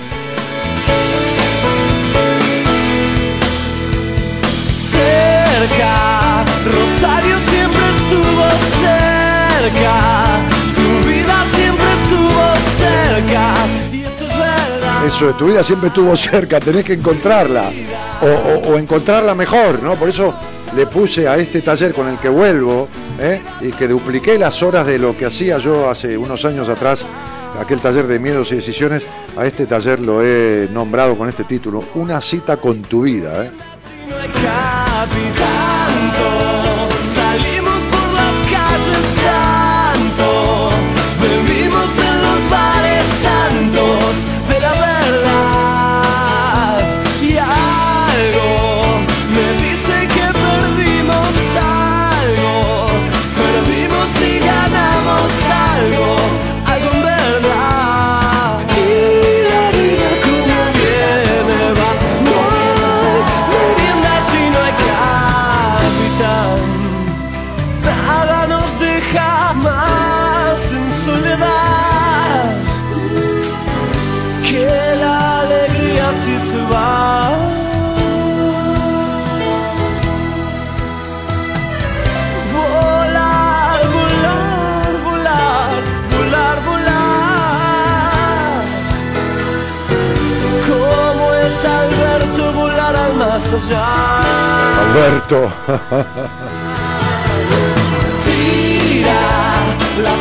cerca. 4.92 6.44
Rosario 6.64 7.36
siempre 7.50 7.82
estuvo 7.98 8.44
cerca. 8.84 9.96
Tu 10.76 11.08
vida 11.08 11.44
siempre 11.56 11.86
estuvo 12.02 12.44
cerca. 12.78 13.54
Y 13.92 14.04
esto 14.04 14.24
es 14.26 14.38
verdad. 14.38 15.06
Eso 15.06 15.34
tu 15.34 15.46
vida 15.46 15.62
siempre 15.64 15.88
estuvo 15.88 16.16
cerca, 16.16 16.60
tenés 16.60 16.84
que 16.84 16.92
encontrarla. 16.92 17.72
O, 18.24 18.78
encontrarla 18.78 19.34
mejor, 19.34 19.82
¿no? 19.82 19.96
Por 19.96 20.08
eso 20.08 20.32
le 20.74 20.86
puse 20.86 21.28
a 21.28 21.36
este 21.36 21.60
taller 21.60 21.92
con 21.92 22.08
el 22.08 22.16
que 22.18 22.30
vuelvo, 22.30 22.88
¿eh? 23.20 23.42
y 23.60 23.70
que 23.70 23.86
dupliqué 23.86 24.38
las 24.38 24.62
horas 24.62 24.86
de 24.86 24.98
lo 24.98 25.14
que 25.16 25.26
hacía 25.26 25.58
yo 25.58 25.90
hace 25.90 26.16
unos 26.16 26.44
años 26.46 26.70
atrás, 26.70 27.06
aquel 27.60 27.80
taller 27.80 28.06
de 28.06 28.18
miedos 28.18 28.50
y 28.52 28.56
decisiones, 28.56 29.02
a 29.36 29.44
este 29.46 29.66
taller 29.66 30.00
lo 30.00 30.22
he 30.22 30.68
nombrado 30.72 31.18
con 31.18 31.28
este 31.28 31.44
título, 31.44 31.84
Una 31.94 32.20
cita 32.22 32.56
con 32.56 32.80
tu 32.80 33.02
vida. 33.02 33.44
¿eh? 33.44 33.50
Volar, 82.54 83.80
volar, 83.96 84.92
volar, 85.04 85.70
volar, 86.12 86.58
volar. 86.68 88.62
¿Cómo 90.68 91.26
es 91.34 91.64
Alberto 91.64 92.42
volar 92.52 92.94
al 92.96 93.14
más 93.14 93.44
allá? 93.58 93.86
Alberto. 94.82 95.38
Tira 98.24 99.24
la 100.04 100.14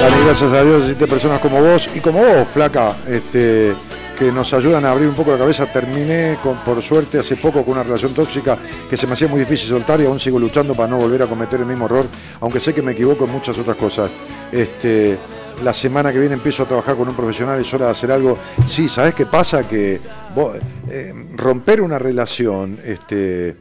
Dani, 0.00 0.24
gracias 0.24 0.52
a 0.52 0.62
Dios 0.62 0.82
existen 0.82 1.08
personas 1.08 1.40
como 1.40 1.60
vos 1.60 1.88
y 1.94 2.00
como 2.00 2.18
vos, 2.18 2.46
flaca, 2.52 2.94
este, 3.08 3.72
que 4.18 4.30
nos 4.30 4.52
ayudan 4.52 4.84
a 4.84 4.92
abrir 4.92 5.08
un 5.08 5.14
poco 5.14 5.32
la 5.32 5.38
cabeza. 5.38 5.66
Terminé, 5.66 6.36
por 6.64 6.82
suerte, 6.82 7.18
hace 7.18 7.36
poco 7.36 7.62
con 7.62 7.74
una 7.74 7.82
relación 7.82 8.12
tóxica 8.12 8.58
que 8.88 8.96
se 8.96 9.06
me 9.06 9.14
hacía 9.14 9.28
muy 9.28 9.40
difícil 9.40 9.68
soltar 9.68 10.00
y 10.00 10.04
aún 10.04 10.20
sigo 10.20 10.38
luchando 10.38 10.74
para 10.74 10.88
no 10.88 10.98
volver 10.98 11.22
a 11.22 11.26
cometer 11.26 11.60
el 11.60 11.66
mismo 11.66 11.86
error, 11.86 12.06
aunque 12.40 12.60
sé 12.60 12.74
que 12.74 12.82
me 12.82 12.92
equivoco 12.92 13.24
en 13.24 13.32
muchas 13.32 13.58
otras 13.58 13.76
cosas. 13.76 14.10
Este, 14.52 15.18
la 15.64 15.72
semana 15.72 16.12
que 16.12 16.18
viene 16.18 16.34
empiezo 16.34 16.64
a 16.64 16.66
trabajar 16.66 16.96
con 16.96 17.08
un 17.08 17.14
profesional, 17.14 17.60
es 17.60 17.72
hora 17.72 17.86
de 17.86 17.92
hacer 17.92 18.10
algo. 18.12 18.38
Sí, 18.66 18.88
¿sabés 18.88 19.14
qué 19.14 19.26
pasa? 19.26 19.66
Que 19.66 20.00
vos, 20.34 20.56
eh, 20.90 21.12
romper 21.34 21.80
una 21.80 21.98
relación, 21.98 22.78
este, 22.84 23.56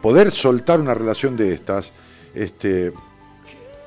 poder 0.00 0.30
soltar 0.30 0.80
una 0.80 0.94
relación 0.94 1.36
de 1.36 1.54
estas, 1.54 1.92
este, 2.34 2.92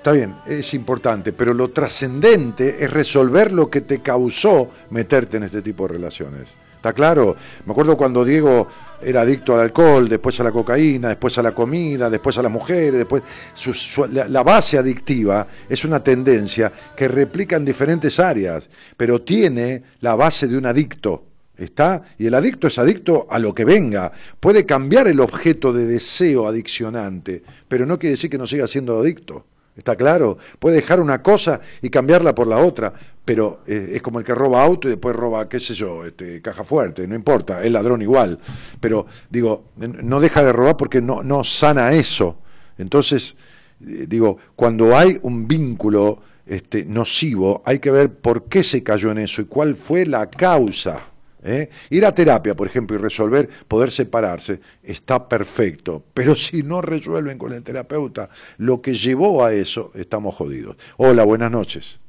Está 0.03 0.11
bien, 0.11 0.35
es 0.45 0.73
importante, 0.73 1.31
pero 1.31 1.53
lo 1.53 1.69
trascendente 1.69 2.83
es 2.83 2.91
resolver 2.91 3.53
lo 3.53 3.69
que 3.69 3.79
te 3.79 4.01
causó 4.01 4.69
meterte 4.89 5.37
en 5.37 5.43
este 5.43 5.61
tipo 5.61 5.87
de 5.87 5.93
relaciones. 5.93 6.41
¿Está 6.75 6.91
claro? 6.91 7.37
Me 7.65 7.71
acuerdo 7.71 7.95
cuando 7.95 8.25
Diego 8.25 8.67
era 9.01 9.21
adicto 9.21 9.53
al 9.53 9.61
alcohol, 9.61 10.09
después 10.09 10.37
a 10.41 10.43
la 10.43 10.51
cocaína, 10.51 11.07
después 11.07 11.37
a 11.37 11.41
la 11.41 11.53
comida, 11.55 12.09
después 12.09 12.37
a 12.37 12.41
las 12.41 12.51
mujeres, 12.51 12.95
después 12.95 13.23
su- 13.53 14.05
la, 14.11 14.27
la 14.27 14.43
base 14.43 14.77
adictiva 14.77 15.47
es 15.69 15.85
una 15.85 16.03
tendencia 16.03 16.69
que 16.97 17.07
replica 17.07 17.55
en 17.55 17.63
diferentes 17.63 18.19
áreas, 18.19 18.67
pero 18.97 19.21
tiene 19.21 19.83
la 20.01 20.15
base 20.15 20.49
de 20.49 20.57
un 20.57 20.65
adicto. 20.65 21.23
¿Está? 21.55 22.01
Y 22.17 22.25
el 22.25 22.33
adicto 22.33 22.67
es 22.67 22.77
adicto 22.77 23.25
a 23.29 23.39
lo 23.39 23.55
que 23.55 23.63
venga. 23.63 24.11
Puede 24.41 24.65
cambiar 24.65 25.07
el 25.07 25.21
objeto 25.21 25.71
de 25.71 25.85
deseo 25.85 26.45
adiccionante, 26.45 27.41
pero 27.69 27.85
no 27.85 27.97
quiere 27.97 28.15
decir 28.15 28.29
que 28.29 28.37
no 28.37 28.47
siga 28.47 28.67
siendo 28.67 28.99
adicto. 28.99 29.45
¿Está 29.75 29.95
claro? 29.95 30.37
Puede 30.59 30.77
dejar 30.77 30.99
una 30.99 31.23
cosa 31.23 31.59
y 31.81 31.89
cambiarla 31.89 32.35
por 32.35 32.47
la 32.47 32.57
otra, 32.57 32.93
pero 33.25 33.61
eh, 33.65 33.93
es 33.93 34.01
como 34.01 34.19
el 34.19 34.25
que 34.25 34.35
roba 34.35 34.63
auto 34.63 34.87
y 34.87 34.91
después 34.91 35.15
roba, 35.15 35.49
qué 35.49 35.59
sé 35.59 35.73
yo, 35.73 36.05
este, 36.05 36.41
caja 36.41 36.63
fuerte, 36.63 37.07
no 37.07 37.15
importa, 37.15 37.63
es 37.63 37.71
ladrón 37.71 38.01
igual. 38.01 38.37
Pero 38.79 39.07
digo, 39.29 39.69
no 39.77 40.19
deja 40.19 40.43
de 40.43 40.53
robar 40.53 40.77
porque 40.77 41.01
no, 41.01 41.23
no 41.23 41.43
sana 41.43 41.93
eso. 41.93 42.37
Entonces, 42.77 43.35
eh, 43.81 44.05
digo, 44.07 44.37
cuando 44.55 44.95
hay 44.95 45.17
un 45.23 45.47
vínculo 45.47 46.21
este, 46.45 46.85
nocivo, 46.85 47.63
hay 47.65 47.79
que 47.79 47.89
ver 47.89 48.13
por 48.13 48.45
qué 48.45 48.61
se 48.61 48.83
cayó 48.83 49.11
en 49.11 49.19
eso 49.19 49.41
y 49.41 49.45
cuál 49.45 49.75
fue 49.75 50.05
la 50.05 50.29
causa. 50.29 50.97
¿Eh? 51.43 51.69
Ir 51.89 52.05
a 52.05 52.13
terapia, 52.13 52.55
por 52.55 52.67
ejemplo, 52.67 52.95
y 52.97 52.99
resolver, 52.99 53.49
poder 53.67 53.91
separarse, 53.91 54.59
está 54.83 55.27
perfecto. 55.27 56.03
Pero 56.13 56.35
si 56.35 56.63
no 56.63 56.81
resuelven 56.81 57.37
con 57.37 57.53
el 57.53 57.63
terapeuta 57.63 58.29
lo 58.57 58.81
que 58.81 58.93
llevó 58.93 59.43
a 59.45 59.53
eso, 59.53 59.91
estamos 59.95 60.35
jodidos. 60.35 60.77
Hola, 60.97 61.23
buenas 61.23 61.51
noches. 61.51 61.99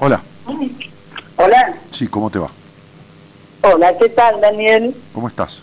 Hola, 0.00 0.22
Hola, 1.36 1.76
sí, 1.90 2.06
¿cómo 2.08 2.30
te 2.30 2.38
va? 2.38 2.50
hola, 3.62 3.96
¿qué 3.98 4.08
tal 4.10 4.40
Daniel? 4.40 4.94
¿Cómo 5.12 5.28
estás? 5.28 5.62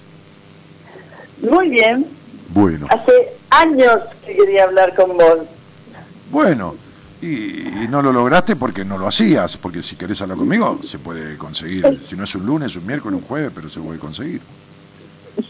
Muy 1.41 1.69
bien, 1.69 2.05
Bueno, 2.49 2.87
hace 2.89 3.11
años 3.49 3.99
que 4.25 4.35
quería 4.35 4.63
hablar 4.65 4.93
con 4.95 5.17
vos. 5.17 5.39
bueno, 6.31 6.75
y, 7.25 7.83
y 7.83 7.87
no 7.89 8.01
lo 8.01 8.11
lograste 8.13 8.55
porque 8.55 8.85
no 8.85 8.97
lo 8.97 9.07
hacías, 9.07 9.57
porque 9.57 9.81
si 9.81 9.95
querés 9.95 10.21
hablar 10.21 10.37
conmigo, 10.37 10.79
se 10.83 10.99
puede 10.99 11.37
conseguir, 11.37 11.99
si 12.05 12.15
no 12.15 12.23
es 12.23 12.35
un 12.35 12.45
lunes, 12.45 12.75
un 12.75 12.85
miércoles, 12.85 13.19
un 13.21 13.27
jueves, 13.27 13.51
pero 13.53 13.69
se 13.69 13.79
puede 13.79 13.99
conseguir. 13.99 14.41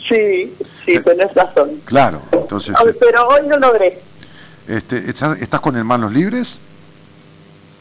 Sí, 0.08 0.54
sí, 0.86 1.00
tenés 1.00 1.34
razón. 1.34 1.82
Claro, 1.86 2.22
entonces, 2.32 2.76
Ay, 2.78 2.94
Pero 3.00 3.28
hoy 3.28 3.42
no 3.48 3.58
logré. 3.58 4.02
este, 4.68 5.10
¿estás, 5.10 5.40
¿estás 5.42 5.60
con 5.60 5.76
el 5.76 5.84
manos 5.84 6.12
libres? 6.14 6.60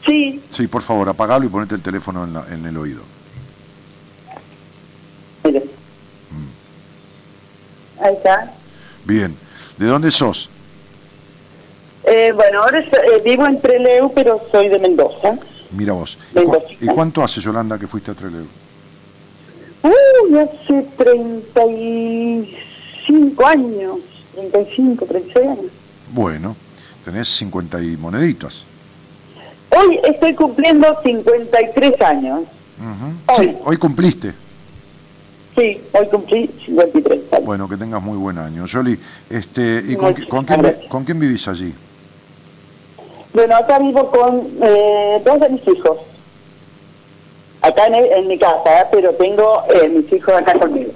Sí, 0.05 0.41
Sí, 0.51 0.67
por 0.67 0.81
favor, 0.83 1.09
apagalo 1.09 1.45
y 1.45 1.49
ponete 1.49 1.73
el 1.75 1.81
teléfono 1.81 2.23
en, 2.25 2.33
la- 2.33 2.45
en 2.51 2.65
el 2.65 2.77
oído. 2.77 3.01
mire. 5.43 5.63
Ahí 8.01 8.13
está. 8.13 8.51
Bien, 9.05 9.35
¿de 9.77 9.85
dónde 9.87 10.11
sos? 10.11 10.49
Eh, 12.07 12.31
bueno, 12.35 12.61
ahora 12.63 12.79
eh, 12.79 13.21
vivo 13.23 13.45
en 13.47 13.59
Trelew, 13.61 14.11
pero 14.13 14.39
soy 14.51 14.67
de 14.69 14.77
Mendoza. 14.79 15.37
Mira 15.71 15.93
vos. 15.93 16.17
¿Y, 16.79 16.85
cuánto 16.87 17.23
hace, 17.23 17.41
Yolanda, 17.41 17.77
que 17.79 17.87
fuiste 17.87 18.11
a 18.11 18.13
Trelew? 18.13 18.45
Uy, 19.83 20.37
hace 20.39 20.83
35 20.97 23.45
años, 23.45 23.97
35, 24.35 25.05
36 25.05 25.47
años. 25.47 25.65
Bueno, 26.11 26.55
tenés 27.03 27.27
50 27.29 27.81
y 27.81 27.97
moneditas. 27.97 28.65
Hoy 29.71 29.99
estoy 30.03 30.33
cumpliendo 30.35 30.87
53 31.03 32.01
años. 32.01 32.41
Ujú. 32.79 33.41
Sí, 33.41 33.55
hoy 33.63 33.77
cumpliste. 33.77 34.33
Sí, 35.55 35.79
hoy 35.93 36.07
cumplí 36.09 36.49
53 36.65 37.19
años. 37.31 37.45
Bueno, 37.45 37.69
que 37.69 37.77
tengas 37.77 38.01
muy 38.01 38.17
buen 38.17 38.37
año. 38.37 38.65
Yoli, 38.65 38.99
este, 39.29 39.83
¿y 39.87 39.95
con, 39.95 40.13
qui- 40.15 40.27
con 40.27 40.45
quién, 40.45 40.61
vi- 40.61 40.87
con 40.87 41.03
quién 41.03 41.19
vivís 41.19 41.47
allí? 41.47 41.73
Bueno, 43.35 43.57
acá 43.57 43.79
vivo 43.79 44.09
con 44.09 44.47
eh, 44.61 45.21
dos 45.25 45.39
de 45.41 45.49
mis 45.49 45.67
hijos. 45.67 45.97
Acá 47.61 47.87
en, 47.87 47.95
en 47.95 48.27
mi 48.27 48.39
casa, 48.39 48.81
¿eh? 48.81 48.85
pero 48.89 49.11
tengo 49.15 49.63
eh, 49.73 49.89
mis 49.89 50.11
hijos 50.13 50.33
acá 50.33 50.57
conmigo. 50.57 50.91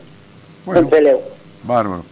Bueno. 0.66 0.88
En. 0.90 1.18
Bárbaro. 1.64 2.04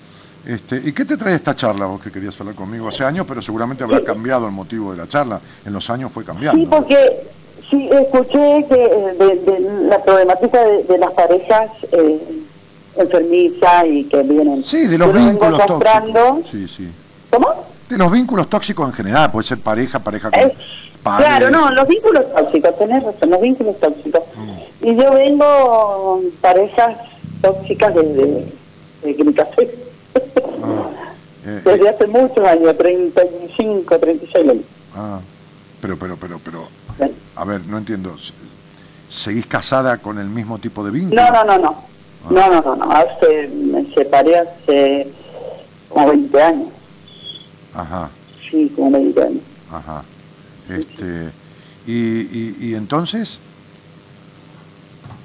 Este, 0.46 0.82
¿Y 0.84 0.92
qué 0.92 1.06
te 1.06 1.16
trae 1.16 1.36
esta 1.36 1.56
charla 1.56 1.86
vos 1.86 2.02
que 2.02 2.12
querías 2.12 2.38
hablar 2.42 2.56
conmigo? 2.56 2.90
Hace 2.90 3.06
años, 3.06 3.26
pero 3.26 3.42
seguramente 3.42 3.86
habrá 3.86 4.04
cambiado 4.04 4.46
el 4.48 4.52
motivo 4.52 4.92
de 4.92 4.98
la 4.98 5.08
charla. 5.08 5.40
En 5.66 5.72
los 5.72 5.90
años 5.90 6.12
fue 6.12 6.26
cambiando. 6.26 6.60
Sí, 6.60 6.68
porque 6.70 7.28
sí 7.70 7.90
escuché 7.90 8.66
que 8.68 8.84
eh, 8.84 9.16
de, 9.18 9.36
de 9.52 9.60
la 9.88 10.04
problemática 10.04 10.62
de, 10.62 10.84
de 10.84 10.98
las 10.98 11.12
parejas 11.12 11.70
eh, 11.94 12.20
enfermizas 12.98 13.86
y 13.86 14.04
que 14.04 14.24
vienen. 14.24 14.62
Sí, 14.62 14.88
de 14.88 14.98
los 14.98 15.14
vínculos 15.14 15.66
tóxicos. 15.66 16.50
Sí, 16.52 16.68
sí. 16.68 16.90
¿Cómo? 17.30 17.77
De 17.90 17.98
los 17.98 18.12
vínculos 18.12 18.50
tóxicos 18.50 18.88
en 18.90 18.94
general, 18.94 19.32
puede 19.32 19.48
ser 19.48 19.60
pareja, 19.60 20.00
pareja 20.00 20.30
con 20.32 20.52
padres. 21.04 21.28
Claro, 21.28 21.50
no, 21.50 21.72
los 21.72 21.88
vínculos 21.88 22.24
tóxicos, 22.36 22.78
tenés 22.78 23.04
razón, 23.04 23.30
los 23.30 23.42
vínculos 23.42 23.80
tóxicos. 23.80 24.22
Mm. 24.36 24.86
Y 24.88 24.96
yo 24.96 25.12
vengo 25.14 26.22
parejas 26.42 26.98
tóxicas 27.42 27.96
desde, 27.96 28.46
desde 29.02 29.16
que 29.16 29.24
me 29.24 29.34
casé. 29.34 29.76
Eh, 31.46 31.62
Desde 31.64 31.90
hace 31.90 32.08
muchos 32.08 32.46
años, 32.46 32.78
35, 32.78 34.00
36 34.00 34.50
años. 34.50 34.64
Ah, 34.94 35.20
pero, 35.82 35.98
pero, 35.98 36.18
pero, 36.18 36.40
pero, 36.44 36.68
a 37.36 37.46
ver, 37.46 37.62
no 37.68 37.78
entiendo. 37.78 38.18
Se- 38.18 38.34
¿Seguís 39.08 39.46
casada 39.46 39.98
con 40.00 40.20
el 40.20 40.28
mismo 40.28 40.60
tipo 40.60 40.84
de 40.84 40.92
vínculo? 40.92 41.22
No, 41.22 41.32
no, 41.32 41.44
no, 41.46 41.58
no. 41.58 41.84
No, 42.30 42.50
no, 42.52 42.62
no, 42.62 42.76
no. 42.76 42.92
Hace, 42.92 43.48
me 43.48 43.86
separé 43.94 44.40
hace 44.40 45.08
como 45.88 46.10
20 46.10 46.42
años. 46.44 46.68
Ajá, 47.78 48.10
Sí, 48.50 48.72
como 48.76 48.92
20 48.92 49.22
años. 49.24 49.42
ajá. 49.72 50.04
Este, 50.70 51.30
y, 51.86 51.94
y, 51.94 52.58
y 52.60 52.76
entonces, 52.76 53.40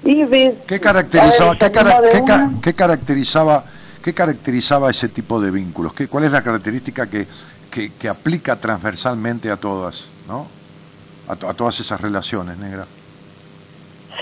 Y 0.05 0.25
ves, 0.25 0.55
¿qué 0.67 0.79
caracterizaba, 0.81 1.57
qué, 1.57 1.71
cara- 1.71 1.91
salimos 1.93 2.13
de 2.13 2.19
qué 2.21 2.25
ca- 2.27 2.45
una- 2.49 2.61
qué 2.61 2.75
caracterizaba, 2.75 3.65
qué 4.05 4.13
caracterizaba 4.15 4.91
ese 4.91 5.09
tipo 5.09 5.41
de 5.41 5.51
vínculos? 5.51 5.93
¿Qué, 5.95 6.09
¿Cuál 6.09 6.25
es 6.25 6.33
la 6.33 6.43
característica 6.43 7.07
que, 7.09 7.27
que, 7.71 7.93
que 7.93 8.09
aplica 8.09 8.57
transversalmente 8.57 9.51
a 9.51 9.57
todas, 9.57 10.07
no? 10.29 10.47
A, 11.29 11.37
to- 11.37 11.49
a 11.49 11.55
todas 11.55 11.79
esas 11.81 12.01
relaciones, 12.01 12.59
negra. 12.59 12.87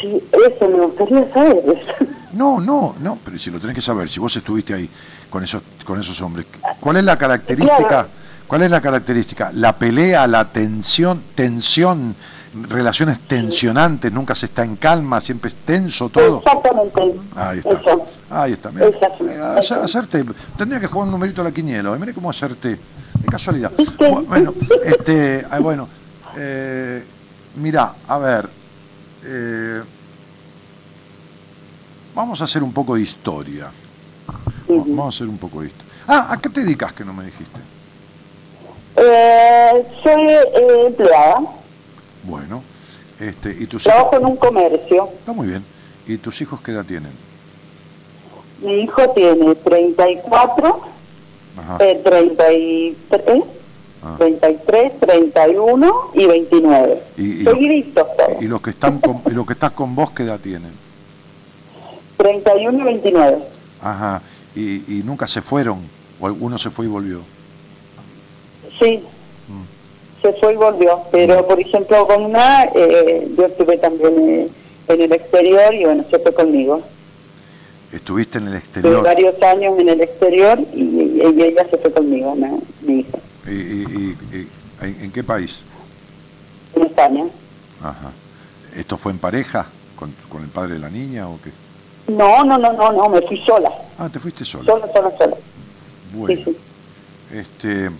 Sí, 0.00 0.22
eso 0.46 0.68
me 0.68 0.86
gustaría 0.86 1.32
saber. 1.32 1.62
No, 2.32 2.60
no, 2.60 2.94
no, 3.00 3.18
pero 3.24 3.36
si 3.40 3.50
lo 3.50 3.58
tenés 3.58 3.74
que 3.74 3.80
saber, 3.82 4.08
si 4.08 4.20
vos 4.20 4.36
estuviste 4.36 4.72
ahí 4.72 4.88
con 5.28 5.42
esos, 5.42 5.64
con 5.84 5.98
esos 5.98 6.20
hombres, 6.22 6.46
¿cuál 6.78 6.98
es 6.98 7.02
la 7.02 7.18
característica? 7.18 7.88
Claro. 7.88 8.08
¿Cuál 8.50 8.62
es 8.62 8.70
la 8.72 8.80
característica? 8.80 9.52
La 9.54 9.76
pelea, 9.76 10.26
la 10.26 10.44
tensión, 10.50 11.22
tensión, 11.36 12.16
relaciones 12.68 13.20
tensionantes, 13.20 14.12
nunca 14.12 14.34
se 14.34 14.46
está 14.46 14.64
en 14.64 14.74
calma, 14.74 15.20
siempre 15.20 15.50
es 15.50 15.54
tenso 15.64 16.08
todo. 16.08 16.38
Exactamente. 16.44 17.00
Ahí 17.36 17.58
está. 17.58 17.70
Eso. 17.70 18.06
Ahí 18.28 18.52
está. 18.54 18.72
Mira, 18.72 18.88
Exacto. 18.88 19.24
eh, 19.28 19.84
hacerte, 19.84 20.24
tendría 20.58 20.80
que 20.80 20.88
jugar 20.88 21.06
un 21.06 21.12
numerito 21.12 21.42
a 21.42 21.44
la 21.44 21.52
quiniela. 21.52 21.96
Mira 21.96 22.12
cómo 22.12 22.28
hacerte, 22.28 22.70
de 22.70 23.26
casualidad. 23.30 23.70
Bu- 23.76 24.26
Bueno, 24.26 24.52
este, 24.84 25.46
bueno, 25.60 25.88
eh, 26.36 27.04
mira, 27.54 27.94
a 28.08 28.18
ver, 28.18 28.48
eh, 29.26 29.80
vamos 32.16 32.40
a 32.40 32.44
hacer 32.46 32.64
un 32.64 32.72
poco 32.72 32.96
de 32.96 33.02
historia. 33.02 33.70
Vamos 34.68 35.14
a 35.14 35.16
hacer 35.16 35.28
un 35.28 35.38
poco 35.38 35.60
de 35.60 35.68
historia. 35.68 35.92
Ah, 36.08 36.26
¿a 36.30 36.40
qué 36.40 36.48
te 36.48 36.62
dedicas 36.62 36.92
que 36.92 37.04
no 37.04 37.12
me 37.14 37.24
dijiste? 37.26 37.60
Eh, 38.96 39.84
soy 40.02 40.28
eh, 40.28 40.86
empleada, 40.86 41.40
Bueno, 42.24 42.62
este, 43.18 43.50
y 43.50 43.66
tus 43.66 43.82
hijos. 43.86 43.94
trabajo 43.94 44.16
en 44.16 44.26
un 44.26 44.36
comercio. 44.36 45.08
Está 45.18 45.32
muy 45.32 45.46
bien. 45.48 45.64
¿Y 46.06 46.16
tus 46.18 46.40
hijos 46.40 46.60
qué 46.60 46.72
edad 46.72 46.84
tienen? 46.84 47.12
Mi 48.62 48.80
hijo 48.82 49.08
tiene 49.10 49.54
34, 49.54 50.80
Ajá. 51.56 51.76
eh, 51.84 52.00
33, 52.04 53.42
Ah. 54.02 54.14
33, 54.16 54.98
31 54.98 55.92
y 56.14 56.24
29. 56.26 57.02
Y, 57.18 57.22
y, 57.42 57.44
Seguiditos 57.44 58.06
todos. 58.16 58.42
y 58.42 58.46
los 58.46 58.62
que 58.62 58.70
están 58.70 58.98
con, 58.98 59.20
y 59.26 59.30
los 59.34 59.46
que 59.46 59.52
estás 59.52 59.72
con 59.72 59.94
vos 59.94 60.10
qué 60.12 60.22
edad 60.22 60.40
tienen? 60.40 60.72
31 62.16 62.78
y 62.78 62.82
29. 62.82 63.38
Ajá. 63.82 64.22
Y, 64.56 64.76
y 64.98 65.02
nunca 65.04 65.26
se 65.26 65.42
fueron 65.42 65.80
o 66.18 66.26
alguno 66.26 66.56
se 66.56 66.70
fue 66.70 66.86
y 66.86 66.88
volvió. 66.88 67.20
Sí, 68.80 69.00
Mm. 69.48 70.22
se 70.22 70.32
fue 70.34 70.54
y 70.54 70.56
volvió. 70.56 71.00
Pero, 71.12 71.46
por 71.46 71.60
ejemplo, 71.60 72.06
con 72.06 72.24
una, 72.24 72.64
eh, 72.74 73.28
yo 73.36 73.46
estuve 73.46 73.78
también 73.78 74.14
eh, 74.28 74.48
en 74.88 75.00
el 75.02 75.12
exterior 75.12 75.72
y 75.74 75.84
bueno, 75.84 76.04
se 76.10 76.18
fue 76.18 76.32
conmigo. 76.34 76.82
Estuviste 77.92 78.38
en 78.38 78.48
el 78.48 78.54
Estuve 78.54 78.78
exterior 78.80 79.02
varios 79.04 79.42
años 79.42 79.78
en 79.78 79.88
el 79.88 80.00
exterior 80.00 80.58
y, 80.74 80.80
y- 80.82 81.22
y 81.36 81.42
ella 81.42 81.66
se 81.68 81.76
fue 81.78 81.92
conmigo, 81.92 82.34
¿no? 82.36 82.60
mi 82.82 83.00
hija, 83.00 83.18
y, 83.46 83.50
y- 83.50 84.16
y- 84.32 84.48
¿en, 85.04 85.10
qué 85.12 85.24
país? 85.24 85.64
en 86.76 86.82
España. 86.84 87.24
Ajá. 87.82 88.12
¿Esto 88.76 88.96
fue 88.96 89.10
en 89.10 89.18
pareja 89.18 89.66
con, 89.96 90.14
con 90.28 90.42
el 90.44 90.48
padre 90.50 90.74
de 90.74 90.78
la 90.78 90.88
niña 90.88 91.28
o 91.28 91.38
qué? 91.42 91.50
No, 92.12 92.44
no, 92.44 92.56
no, 92.58 92.72
no, 92.72 92.92
no, 92.92 93.08
me 93.08 93.20
fui 93.22 93.38
sola. 93.44 93.72
Ah, 93.98 94.08
te 94.08 94.20
fuiste 94.20 94.44
sola. 94.44 94.64
Sola, 94.66 94.86
sola, 94.92 95.10
sola. 95.18 95.36
Bueno. 96.14 96.40
Este, 97.34 97.90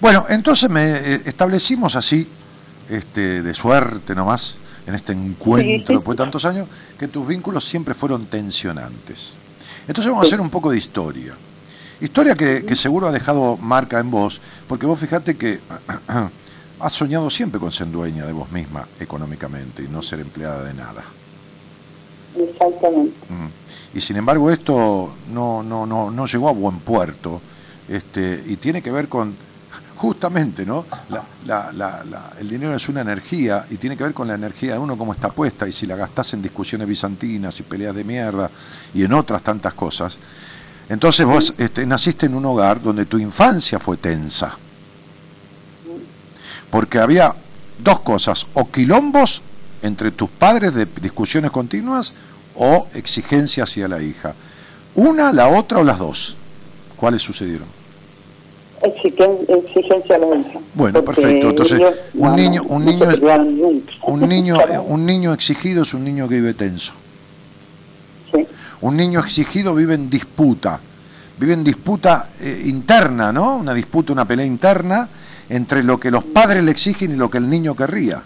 bueno, 0.00 0.26
entonces 0.28 0.68
me 0.68 0.84
eh, 0.84 1.22
establecimos 1.24 1.96
así, 1.96 2.26
este, 2.88 3.42
de 3.42 3.54
suerte 3.54 4.14
nomás, 4.14 4.56
en 4.86 4.94
este 4.94 5.12
encuentro 5.12 5.96
después 5.96 6.16
de 6.16 6.24
tantos 6.24 6.44
años, 6.44 6.68
que 6.98 7.08
tus 7.08 7.26
vínculos 7.26 7.68
siempre 7.68 7.94
fueron 7.94 8.26
tensionantes. 8.26 9.34
Entonces 9.88 10.10
vamos 10.10 10.26
a 10.26 10.28
hacer 10.28 10.40
un 10.40 10.50
poco 10.50 10.70
de 10.70 10.78
historia. 10.78 11.34
Historia 12.00 12.34
que, 12.34 12.64
que 12.64 12.76
seguro 12.76 13.08
ha 13.08 13.12
dejado 13.12 13.56
marca 13.56 13.98
en 13.98 14.10
vos, 14.10 14.40
porque 14.68 14.86
vos 14.86 14.98
fijate 14.98 15.36
que 15.36 15.60
has 16.80 16.92
soñado 16.92 17.30
siempre 17.30 17.58
con 17.58 17.72
ser 17.72 17.90
dueña 17.90 18.26
de 18.26 18.32
vos 18.32 18.50
misma 18.52 18.86
económicamente 19.00 19.82
y 19.82 19.88
no 19.88 20.02
ser 20.02 20.20
empleada 20.20 20.62
de 20.64 20.74
nada. 20.74 21.04
Exactamente. 22.38 23.16
Mm. 23.28 23.96
Y 23.96 24.00
sin 24.00 24.16
embargo 24.16 24.50
esto 24.50 25.14
no, 25.32 25.62
no, 25.62 25.86
no, 25.86 26.10
no 26.10 26.26
llegó 26.26 26.48
a 26.48 26.52
buen 26.52 26.80
puerto 26.80 27.40
este, 27.88 28.42
y 28.46 28.56
tiene 28.56 28.82
que 28.82 28.90
ver 28.90 29.08
con, 29.08 29.34
justamente, 29.96 30.64
¿no? 30.66 30.84
La, 31.46 31.70
la- 31.72 32.02
la- 32.04 32.32
el 32.38 32.48
dinero 32.48 32.74
es 32.74 32.88
una 32.88 33.00
energía 33.00 33.66
y 33.70 33.76
tiene 33.76 33.96
que 33.96 34.04
ver 34.04 34.12
con 34.14 34.28
la 34.28 34.34
energía 34.34 34.74
de 34.74 34.78
uno 34.78 34.96
cómo 34.96 35.12
está 35.12 35.30
puesta 35.30 35.66
y 35.66 35.72
si 35.72 35.86
la 35.86 35.96
gastás 35.96 36.32
en 36.34 36.42
discusiones 36.42 36.86
bizantinas 36.86 37.58
y 37.60 37.62
peleas 37.62 37.94
de 37.94 38.04
mierda 38.04 38.50
y 38.94 39.04
en 39.04 39.12
otras 39.12 39.42
tantas 39.42 39.74
cosas. 39.74 40.18
Entonces 40.88 41.26
vos 41.26 41.54
este, 41.58 41.84
naciste 41.86 42.26
en 42.26 42.34
un 42.34 42.44
hogar 42.46 42.80
donde 42.80 43.06
tu 43.06 43.18
infancia 43.18 43.78
fue 43.78 43.96
tensa. 43.96 44.56
Porque 46.70 46.98
había 46.98 47.34
dos 47.82 48.00
cosas, 48.00 48.46
o 48.54 48.70
quilombos 48.70 49.40
entre 49.82 50.10
tus 50.10 50.28
padres 50.30 50.74
de 50.74 50.86
discusiones 51.00 51.50
continuas 51.50 52.12
o 52.54 52.88
exigencia 52.94 53.64
hacia 53.64 53.88
la 53.88 54.00
hija. 54.02 54.34
Una, 54.94 55.32
la 55.32 55.48
otra 55.48 55.78
o 55.78 55.84
las 55.84 55.98
dos. 55.98 56.36
¿Cuáles 56.96 57.22
sucedieron? 57.22 57.68
Exigen- 58.82 59.38
exigencia 59.48 60.18
la 60.18 60.26
hija. 60.36 60.58
Bueno, 60.74 61.02
perfecto. 61.02 61.50
Entonces, 61.50 61.78
ellos 61.78 61.94
un 62.14 62.30
no- 62.30 62.36
niño, 62.36 62.62
un 62.68 62.84
no 62.84 62.90
niño, 62.92 63.06
nunca. 63.06 63.94
un 64.06 64.28
niño, 64.28 64.58
un 64.88 65.06
niño 65.06 65.32
exigido 65.32 65.82
es 65.82 65.94
un 65.94 66.04
niño 66.04 66.28
que 66.28 66.34
vive 66.36 66.54
tenso. 66.54 66.92
Un 68.82 68.96
niño 68.96 69.20
exigido 69.20 69.74
vive 69.74 69.94
en 69.94 70.10
disputa, 70.10 70.78
vive 71.38 71.54
en 71.54 71.64
disputa 71.64 72.28
eh, 72.40 72.62
interna, 72.66 73.32
¿no? 73.32 73.56
Una 73.56 73.72
disputa, 73.72 74.12
una 74.12 74.26
pelea 74.26 74.44
interna 74.44 75.08
entre 75.48 75.82
lo 75.82 75.98
que 75.98 76.10
los 76.10 76.22
padres 76.24 76.62
le 76.62 76.72
exigen 76.72 77.12
y 77.12 77.14
lo 77.16 77.30
que 77.30 77.38
el 77.38 77.48
niño 77.48 77.74
querría. 77.74 78.22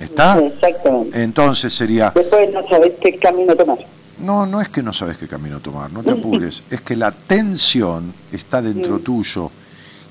¿Está? 0.00 0.38
Exactamente. 0.38 1.22
Entonces 1.22 1.74
sería, 1.74 2.12
Después 2.14 2.50
no 2.52 2.66
sabés 2.68 2.92
qué 3.00 3.16
camino 3.18 3.54
tomar. 3.54 3.78
No, 4.20 4.46
no 4.46 4.60
es 4.60 4.68
que 4.68 4.82
no 4.82 4.92
sabes 4.92 5.16
qué 5.18 5.26
camino 5.28 5.60
tomar, 5.60 5.90
no 5.92 6.02
te 6.02 6.10
apures, 6.12 6.62
es 6.70 6.80
que 6.82 6.96
la 6.96 7.10
tensión 7.12 8.12
está 8.32 8.60
dentro 8.62 8.98
tuyo 9.00 9.50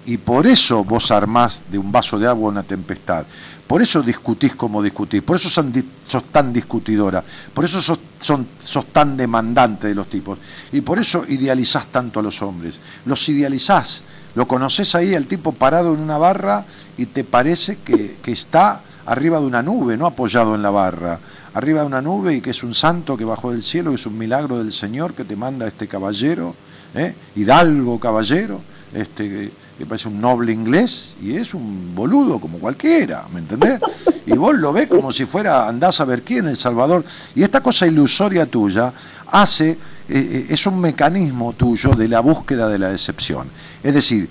y 0.05 0.17
por 0.17 0.47
eso 0.47 0.83
vos 0.83 1.11
armás 1.11 1.61
de 1.69 1.77
un 1.77 1.91
vaso 1.91 2.17
de 2.17 2.27
agua 2.27 2.49
una 2.49 2.63
tempestad. 2.63 3.25
Por 3.67 3.81
eso 3.81 4.01
discutís 4.01 4.55
como 4.55 4.81
discutís, 4.81 5.21
por 5.21 5.35
eso 5.35 5.49
son 5.49 5.73
sos 6.05 6.23
tan 6.31 6.53
discutidora, 6.53 7.21
por 7.53 7.65
eso 7.65 7.81
sos, 7.81 7.99
son- 8.21 8.47
sos 8.63 8.85
tan 8.93 9.17
demandante 9.17 9.87
de 9.87 9.95
los 9.95 10.09
tipos 10.09 10.37
y 10.71 10.79
por 10.79 10.99
eso 10.99 11.25
idealizás 11.27 11.87
tanto 11.87 12.21
a 12.21 12.23
los 12.23 12.41
hombres. 12.41 12.79
Los 13.05 13.27
idealizás, 13.27 14.03
lo 14.35 14.47
conoces 14.47 14.95
ahí 14.95 15.13
al 15.15 15.25
tipo 15.25 15.51
parado 15.51 15.93
en 15.93 15.99
una 15.99 16.17
barra 16.17 16.63
y 16.97 17.07
te 17.07 17.25
parece 17.25 17.79
que, 17.79 18.15
que 18.23 18.31
está 18.31 18.79
arriba 19.05 19.41
de 19.41 19.45
una 19.47 19.61
nube, 19.61 19.97
no 19.97 20.05
apoyado 20.05 20.55
en 20.55 20.61
la 20.61 20.69
barra. 20.69 21.19
Arriba 21.57 21.81
de 21.81 21.87
una 21.87 22.01
nube 22.01 22.35
y 22.35 22.41
que 22.41 22.51
es 22.51 22.61
un 22.61 22.75
santo 22.75 23.17
que 23.17 23.25
bajó 23.25 23.51
del 23.51 23.63
cielo, 23.63 23.89
que 23.89 23.95
es 23.95 24.05
un 24.05 24.17
milagro 24.17 24.59
del 24.59 24.71
Señor 24.71 25.13
que 25.13 25.23
te 25.23 25.35
manda 25.35 25.67
este 25.67 25.87
caballero, 25.87 26.53
¿eh? 26.93 27.15
hidalgo 27.35 27.99
caballero, 27.99 28.61
este, 28.93 29.51
que, 29.77 29.85
parece 29.85 30.07
un 30.07 30.21
noble 30.21 30.51
inglés 30.51 31.15
y 31.21 31.35
es 31.35 31.55
un 31.55 31.95
boludo 31.95 32.39
como 32.39 32.59
cualquiera, 32.59 33.25
¿me 33.33 33.39
entendés? 33.39 33.79
Y 34.25 34.33
vos 34.33 34.55
lo 34.55 34.71
ves 34.71 34.87
como 34.87 35.11
si 35.11 35.25
fuera, 35.25 35.67
andás 35.67 35.99
a 35.99 36.05
ver 36.05 36.21
quién, 36.21 36.47
El 36.47 36.57
Salvador. 36.57 37.03
Y 37.35 37.43
esta 37.43 37.61
cosa 37.61 37.87
ilusoria 37.87 38.45
tuya 38.45 38.91
hace, 39.31 39.71
eh, 39.71 39.77
eh, 40.09 40.45
es 40.49 40.65
un 40.67 40.79
mecanismo 40.79 41.53
tuyo 41.53 41.91
de 41.91 42.07
la 42.07 42.19
búsqueda 42.19 42.67
de 42.69 42.77
la 42.77 42.89
decepción. 42.89 43.49
Es 43.83 43.93
decir, 43.93 44.29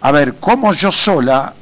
a 0.00 0.12
ver, 0.12 0.34
cómo 0.40 0.72
yo 0.74 0.92
sola 0.92 1.54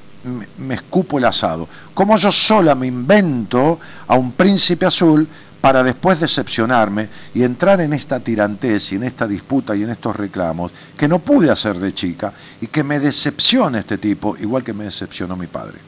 me 0.59 0.75
escupo 0.75 1.19
el 1.19 1.25
asado, 1.25 1.69
cómo 1.95 2.17
yo 2.17 2.31
sola 2.31 2.75
me 2.75 2.89
invento 2.89 3.79
a 4.07 4.17
un 4.17 4.33
príncipe 4.33 4.85
azul 4.85 5.27
para 5.61 5.83
después 5.83 6.21
decepcionarme 6.21 7.09
y 7.33 7.43
entrar 7.43 7.81
en 7.81 7.95
esta 7.95 8.21
tirantez 8.21 8.93
y 8.93 8.97
en 8.97 9.05
esta 9.05 9.27
disputa 9.27 9.75
y 9.75 9.83
en 9.83 9.89
estos 9.89 10.15
reclamos 10.15 10.71
que 10.95 11.09
no 11.09 11.21
pude 11.21 11.51
hacer 11.51 11.79
de 11.79 11.95
chica 11.95 12.35
y 12.61 12.67
que 12.67 12.85
me 12.85 13.01
decepciona 13.01 13.79
este 13.79 13.97
tipo, 13.97 14.37
igual 14.37 14.63
que 14.63 14.75
me 14.75 14.85
decepcionó 14.85 15.37
mi 15.37 15.47
padre. 15.47 15.79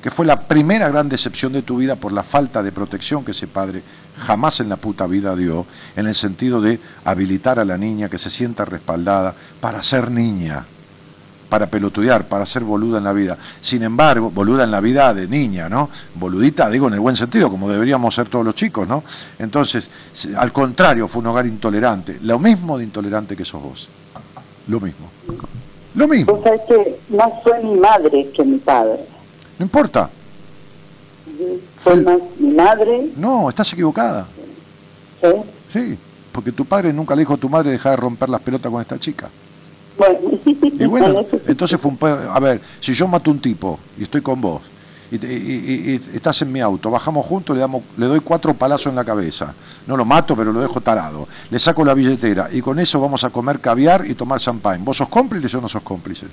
Que 0.00 0.12
fue 0.12 0.24
la 0.24 0.46
primera 0.46 0.88
gran 0.88 1.08
decepción 1.08 1.52
de 1.52 1.62
tu 1.62 1.78
vida 1.78 1.96
por 1.96 2.12
la 2.12 2.22
falta 2.22 2.62
de 2.62 2.70
protección 2.70 3.24
que 3.24 3.32
ese 3.32 3.48
padre 3.48 3.82
jamás 4.24 4.60
en 4.60 4.68
la 4.68 4.76
puta 4.76 5.08
vida 5.08 5.34
dio, 5.34 5.66
en 5.96 6.06
el 6.06 6.14
sentido 6.14 6.60
de 6.60 6.78
habilitar 7.04 7.58
a 7.58 7.64
la 7.64 7.78
niña 7.78 8.08
que 8.08 8.18
se 8.18 8.30
sienta 8.30 8.64
respaldada 8.64 9.34
para 9.60 9.82
ser 9.82 10.12
niña 10.12 10.64
para 11.52 11.66
pelotudear, 11.66 12.24
para 12.24 12.46
ser 12.46 12.64
boluda 12.64 12.96
en 12.96 13.04
la 13.04 13.12
vida. 13.12 13.36
Sin 13.60 13.82
embargo, 13.82 14.30
boluda 14.30 14.64
en 14.64 14.70
la 14.70 14.80
vida 14.80 15.12
de 15.12 15.28
niña, 15.28 15.68
¿no? 15.68 15.90
Boludita, 16.14 16.70
digo 16.70 16.88
en 16.88 16.94
el 16.94 17.00
buen 17.00 17.14
sentido, 17.14 17.50
como 17.50 17.68
deberíamos 17.68 18.14
ser 18.14 18.26
todos 18.30 18.42
los 18.42 18.54
chicos, 18.54 18.88
¿no? 18.88 19.04
Entonces, 19.38 19.86
al 20.34 20.50
contrario, 20.50 21.06
fue 21.08 21.20
un 21.20 21.26
hogar 21.26 21.44
intolerante. 21.44 22.16
Lo 22.22 22.38
mismo 22.38 22.78
de 22.78 22.84
intolerante 22.84 23.36
que 23.36 23.44
sos 23.44 23.62
vos. 23.62 23.90
Lo 24.66 24.80
mismo. 24.80 25.10
Lo 25.94 26.08
mismo. 26.08 26.32
Vos 26.32 26.42
sabés 26.42 26.62
que 26.66 26.98
más 27.14 27.30
fue 27.42 27.62
mi 27.62 27.78
madre 27.78 28.30
que 28.34 28.44
mi 28.44 28.56
padre. 28.56 29.04
No 29.58 29.66
importa. 29.66 30.08
Fue 31.82 31.96
más 31.96 32.16
mi 32.38 32.52
madre. 32.52 33.10
No, 33.14 33.50
estás 33.50 33.70
equivocada. 33.74 34.26
¿sí? 35.20 35.28
Sí, 35.70 35.98
porque 36.32 36.50
tu 36.50 36.64
padre 36.64 36.94
nunca 36.94 37.14
le 37.14 37.20
dijo 37.20 37.34
a 37.34 37.36
tu 37.36 37.50
madre 37.50 37.72
dejar 37.72 37.90
de 37.90 37.96
romper 37.98 38.30
las 38.30 38.40
pelotas 38.40 38.72
con 38.72 38.80
esta 38.80 38.98
chica. 38.98 39.28
Bueno, 39.98 40.18
Y 40.78 40.84
bueno, 40.86 41.24
entonces 41.46 41.80
fue 41.80 41.90
un... 41.90 41.98
A 42.32 42.40
ver, 42.40 42.60
si 42.80 42.94
yo 42.94 43.06
mato 43.08 43.30
un 43.30 43.40
tipo 43.40 43.78
y 43.98 44.04
estoy 44.04 44.20
con 44.20 44.40
vos, 44.40 44.62
y- 45.10 45.16
y- 45.16 46.00
y 46.10 46.16
estás 46.16 46.40
en 46.42 46.50
mi 46.50 46.60
auto, 46.60 46.90
bajamos 46.90 47.26
juntos, 47.26 47.54
le, 47.54 47.60
damos, 47.60 47.82
le 47.98 48.06
doy 48.06 48.20
cuatro 48.20 48.54
palazos 48.54 48.86
en 48.86 48.96
la 48.96 49.04
cabeza. 49.04 49.52
No 49.86 49.96
lo 49.96 50.04
mato, 50.06 50.34
pero 50.34 50.52
lo 50.52 50.60
dejo 50.60 50.80
tarado. 50.80 51.28
Le 51.50 51.58
saco 51.58 51.84
la 51.84 51.92
billetera 51.92 52.48
y 52.50 52.62
con 52.62 52.78
eso 52.78 52.98
vamos 53.00 53.22
a 53.24 53.28
comer 53.30 53.60
caviar 53.60 54.06
y 54.06 54.14
tomar 54.14 54.40
champán. 54.40 54.82
¿Vos 54.84 54.96
sos 54.96 55.08
cómplice 55.08 55.56
o 55.56 55.60
no 55.60 55.68
sos 55.68 55.82
cómplice? 55.82 56.26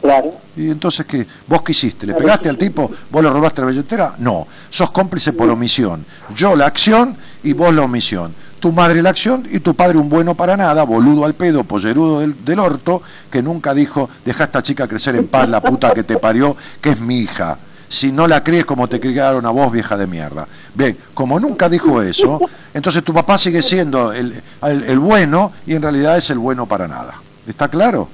Claro. 0.00 0.32
¿Y 0.56 0.70
entonces 0.70 1.04
qué? 1.06 1.26
¿Vos 1.46 1.62
qué 1.62 1.72
hiciste? 1.72 2.06
¿Le 2.06 2.14
pegaste 2.14 2.48
al 2.48 2.56
tipo? 2.56 2.90
¿Vos 3.10 3.22
le 3.22 3.30
robaste 3.30 3.60
la 3.60 3.66
billetera? 3.68 4.14
No. 4.18 4.46
Sos 4.70 4.90
cómplice 4.90 5.32
por 5.34 5.48
omisión. 5.50 6.04
Yo 6.34 6.56
la 6.56 6.66
acción 6.66 7.16
y 7.44 7.52
vos 7.52 7.72
la 7.72 7.82
omisión. 7.82 8.34
Tu 8.60 8.70
madre 8.72 9.02
la 9.02 9.10
acción 9.10 9.46
y 9.50 9.60
tu 9.60 9.74
padre 9.74 9.96
un 9.98 10.08
bueno 10.10 10.34
para 10.34 10.54
nada, 10.56 10.82
boludo 10.84 11.24
al 11.24 11.32
pedo, 11.34 11.64
pollerudo 11.64 12.20
del, 12.20 12.44
del 12.44 12.58
orto, 12.58 13.00
que 13.30 13.42
nunca 13.42 13.72
dijo, 13.72 14.10
deja 14.24 14.44
a 14.44 14.46
esta 14.46 14.62
chica 14.62 14.86
crecer 14.86 15.16
en 15.16 15.28
paz, 15.28 15.48
la 15.48 15.62
puta 15.62 15.92
que 15.94 16.02
te 16.02 16.18
parió, 16.18 16.54
que 16.80 16.90
es 16.90 17.00
mi 17.00 17.20
hija. 17.20 17.56
Si 17.88 18.12
no 18.12 18.28
la 18.28 18.44
crees 18.44 18.66
como 18.66 18.86
te 18.86 19.00
criaron 19.00 19.46
a 19.46 19.50
vos, 19.50 19.72
vieja 19.72 19.96
de 19.96 20.06
mierda. 20.06 20.46
Bien, 20.74 20.96
como 21.14 21.40
nunca 21.40 21.68
dijo 21.70 22.02
eso, 22.02 22.38
entonces 22.74 23.02
tu 23.02 23.12
papá 23.14 23.38
sigue 23.38 23.62
siendo 23.62 24.12
el, 24.12 24.40
el- 24.62 24.84
el 24.84 24.98
bueno 24.98 25.52
y 25.66 25.74
en 25.74 25.82
realidad 25.82 26.18
es 26.18 26.28
el 26.30 26.38
bueno 26.38 26.66
para 26.66 26.86
nada. 26.86 27.14
¿Está 27.48 27.66
claro? 27.68 28.08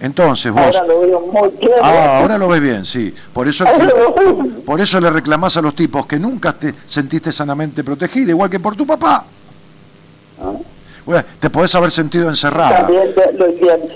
Entonces 0.00 0.52
vos... 0.52 0.62
Ahora 0.76 0.86
lo 0.86 1.00
veo 1.00 1.20
muy 1.20 1.50
claro. 1.52 1.82
Ah, 1.82 2.18
ahora 2.18 2.36
lo 2.38 2.48
ves 2.48 2.60
bien, 2.60 2.84
sí. 2.84 3.14
Por 3.32 3.48
eso, 3.48 3.64
es 3.64 3.70
que- 3.72 4.44
por 4.66 4.80
eso 4.80 5.00
le 5.00 5.10
reclamás 5.10 5.56
a 5.56 5.62
los 5.62 5.74
tipos 5.74 6.06
que 6.06 6.18
nunca 6.18 6.52
te 6.52 6.74
sentiste 6.86 7.32
sanamente 7.32 7.82
protegida, 7.84 8.30
igual 8.30 8.50
que 8.50 8.60
por 8.60 8.76
tu 8.76 8.86
papá. 8.86 9.24
Bueno, 11.06 11.22
te 11.38 11.50
podés 11.50 11.74
haber 11.74 11.90
sentido 11.90 12.28
encerrada, 12.30 12.88
lo 12.88 13.46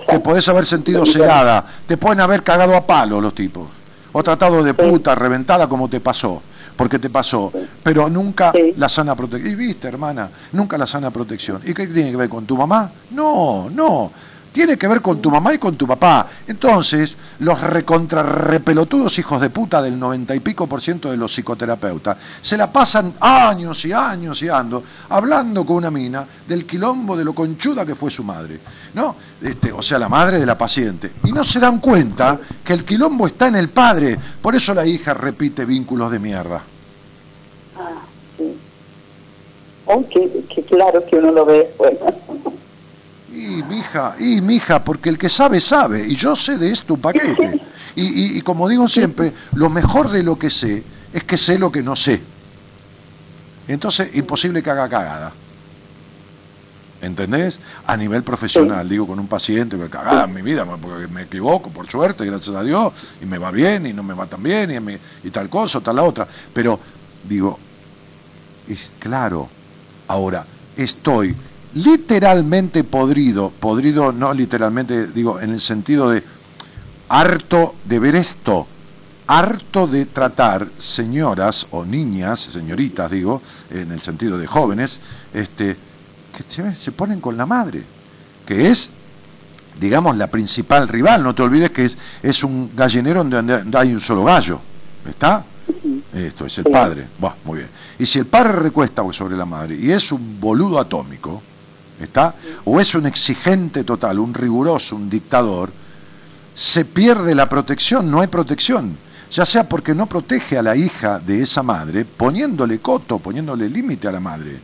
te 0.06 0.20
podés 0.20 0.46
haber 0.48 0.66
sentido 0.66 1.06
celada, 1.06 1.64
te 1.86 1.96
pueden 1.96 2.20
haber 2.20 2.42
cagado 2.42 2.76
a 2.76 2.86
palo 2.86 3.18
los 3.20 3.34
tipos, 3.34 3.66
o 4.12 4.22
tratado 4.22 4.62
de 4.62 4.74
puta, 4.74 5.14
reventada 5.14 5.66
como 5.68 5.88
te 5.88 6.00
pasó, 6.00 6.42
porque 6.76 6.98
te 6.98 7.08
pasó, 7.08 7.50
pero 7.82 8.10
nunca 8.10 8.52
la 8.76 8.90
sana 8.90 9.14
protección. 9.16 9.50
Y 9.52 9.56
viste, 9.56 9.88
hermana, 9.88 10.28
nunca 10.52 10.76
la 10.76 10.86
sana 10.86 11.10
protección. 11.10 11.62
¿Y 11.64 11.72
qué 11.72 11.86
tiene 11.86 12.10
que 12.10 12.16
ver 12.18 12.28
con 12.28 12.44
tu 12.44 12.56
mamá? 12.58 12.90
No, 13.10 13.68
no. 13.70 14.12
Tiene 14.52 14.76
que 14.76 14.88
ver 14.88 15.00
con 15.00 15.20
tu 15.20 15.30
mamá 15.30 15.54
y 15.54 15.58
con 15.58 15.76
tu 15.76 15.86
papá. 15.86 16.26
Entonces, 16.46 17.16
los 17.40 17.60
recontra 17.60 18.22
repelotudos 18.22 19.18
hijos 19.18 19.40
de 19.40 19.50
puta 19.50 19.80
del 19.82 19.98
noventa 19.98 20.34
y 20.34 20.40
pico 20.40 20.66
por 20.66 20.80
ciento 20.80 21.10
de 21.10 21.16
los 21.16 21.32
psicoterapeutas 21.32 22.16
se 22.40 22.56
la 22.56 22.72
pasan 22.72 23.14
años 23.20 23.84
y 23.84 23.92
años 23.92 24.42
y 24.42 24.48
ando 24.48 24.82
hablando 25.10 25.64
con 25.64 25.76
una 25.76 25.90
mina 25.90 26.26
del 26.46 26.66
quilombo 26.66 27.16
de 27.16 27.24
lo 27.24 27.32
conchuda 27.32 27.84
que 27.84 27.94
fue 27.94 28.10
su 28.10 28.24
madre. 28.24 28.58
¿No? 28.94 29.14
Este, 29.40 29.72
o 29.72 29.82
sea, 29.82 29.98
la 29.98 30.08
madre 30.08 30.38
de 30.38 30.46
la 30.46 30.56
paciente. 30.56 31.12
Y 31.24 31.32
no 31.32 31.44
se 31.44 31.60
dan 31.60 31.78
cuenta 31.78 32.38
que 32.64 32.72
el 32.72 32.84
quilombo 32.84 33.26
está 33.26 33.46
en 33.46 33.56
el 33.56 33.68
padre. 33.68 34.18
Por 34.40 34.54
eso 34.54 34.74
la 34.74 34.86
hija 34.86 35.14
repite 35.14 35.64
vínculos 35.64 36.10
de 36.10 36.18
mierda. 36.18 36.62
Ah, 37.76 38.02
sí. 38.36 38.56
Qué 40.54 40.62
claro 40.64 41.04
que 41.04 41.16
uno 41.16 41.32
lo 41.32 41.46
ve. 41.46 41.70
Bueno. 41.78 41.98
Y 43.38 43.62
mija, 43.62 44.16
y 44.18 44.40
mija, 44.40 44.82
porque 44.82 45.10
el 45.10 45.16
que 45.18 45.28
sabe, 45.28 45.60
sabe, 45.60 46.04
y 46.08 46.16
yo 46.16 46.34
sé 46.34 46.58
de 46.58 46.72
esto 46.72 46.94
un 46.94 47.00
paquete. 47.00 47.56
Y, 47.94 48.02
y- 48.02 48.38
y 48.38 48.40
como 48.40 48.68
digo 48.68 48.88
siempre, 48.88 49.32
lo 49.54 49.70
mejor 49.70 50.10
de 50.10 50.24
lo 50.24 50.36
que 50.36 50.50
sé 50.50 50.82
es 51.12 51.22
que 51.22 51.38
sé 51.38 51.56
lo 51.58 51.70
que 51.70 51.82
no 51.82 51.94
sé. 51.94 52.20
Entonces, 53.68 54.10
imposible 54.14 54.60
que 54.62 54.70
haga 54.70 54.88
cagada. 54.88 55.32
¿Entendés? 57.00 57.60
A 57.86 57.96
nivel 57.96 58.24
profesional, 58.24 58.88
digo, 58.88 59.06
con 59.06 59.20
un 59.20 59.28
paciente, 59.28 59.78
que 59.78 59.88
cagada 59.88 60.24
en 60.24 60.34
mi 60.34 60.42
vida, 60.42 60.64
porque 60.64 61.06
me 61.06 61.22
equivoco, 61.22 61.70
por 61.70 61.88
suerte, 61.88 62.24
gracias 62.26 62.56
a 62.56 62.64
Dios, 62.64 62.92
y 63.22 63.26
me 63.26 63.38
va 63.38 63.52
bien, 63.52 63.86
y 63.86 63.92
no 63.92 64.02
me 64.02 64.14
va 64.14 64.26
tan 64.26 64.42
bien, 64.42 64.72
y, 64.72 64.80
me- 64.80 64.98
y 65.22 65.30
tal 65.30 65.48
cosa, 65.48 65.78
o 65.78 65.80
tal 65.80 65.94
la 65.94 66.02
otra. 66.02 66.26
Pero, 66.52 66.80
digo, 67.28 67.56
es 68.68 68.80
claro, 68.98 69.48
ahora, 70.08 70.44
estoy 70.76 71.36
literalmente 71.74 72.84
podrido, 72.84 73.50
podrido 73.50 74.12
no 74.12 74.32
literalmente, 74.32 75.06
digo, 75.08 75.40
en 75.40 75.50
el 75.50 75.60
sentido 75.60 76.10
de 76.10 76.22
harto 77.08 77.74
de 77.84 77.98
ver 77.98 78.16
esto, 78.16 78.66
harto 79.26 79.86
de 79.86 80.06
tratar 80.06 80.68
señoras 80.78 81.66
o 81.70 81.84
niñas, 81.84 82.40
señoritas 82.40 83.10
digo, 83.10 83.42
en 83.70 83.92
el 83.92 84.00
sentido 84.00 84.38
de 84.38 84.46
jóvenes, 84.46 85.00
este, 85.32 85.76
que 86.36 86.44
se, 86.48 86.74
se 86.74 86.92
ponen 86.92 87.20
con 87.20 87.36
la 87.36 87.46
madre, 87.46 87.82
que 88.46 88.68
es, 88.68 88.90
digamos, 89.80 90.16
la 90.16 90.28
principal 90.28 90.88
rival, 90.88 91.22
no 91.22 91.34
te 91.34 91.42
olvides 91.42 91.70
que 91.70 91.84
es, 91.84 91.96
es 92.22 92.42
un 92.44 92.70
gallinero 92.74 93.24
donde 93.24 93.78
hay 93.78 93.92
un 93.92 94.00
solo 94.00 94.24
gallo, 94.24 94.60
¿está? 95.08 95.44
Esto 96.12 96.46
es 96.46 96.58
el 96.58 96.64
padre. 96.64 97.06
Muy 97.44 97.58
bien. 97.58 97.68
Y 97.98 98.06
si 98.06 98.18
el 98.18 98.26
padre 98.26 98.52
recuesta 98.52 99.02
sobre 99.12 99.36
la 99.36 99.44
madre 99.44 99.76
y 99.76 99.90
es 99.90 100.10
un 100.12 100.40
boludo 100.40 100.78
atómico, 100.78 101.42
¿está? 102.00 102.34
O 102.64 102.80
es 102.80 102.94
un 102.94 103.06
exigente 103.06 103.84
total, 103.84 104.18
un 104.18 104.34
riguroso, 104.34 104.96
un 104.96 105.08
dictador, 105.08 105.70
se 106.54 106.84
pierde 106.84 107.34
la 107.34 107.48
protección, 107.48 108.10
no 108.10 108.20
hay 108.20 108.26
protección. 108.26 108.96
Ya 109.30 109.44
sea 109.44 109.68
porque 109.68 109.94
no 109.94 110.06
protege 110.06 110.56
a 110.56 110.62
la 110.62 110.74
hija 110.74 111.18
de 111.18 111.42
esa 111.42 111.62
madre, 111.62 112.04
poniéndole 112.04 112.78
coto, 112.80 113.18
poniéndole 113.18 113.68
límite 113.68 114.08
a 114.08 114.12
la 114.12 114.20
madre. 114.20 114.58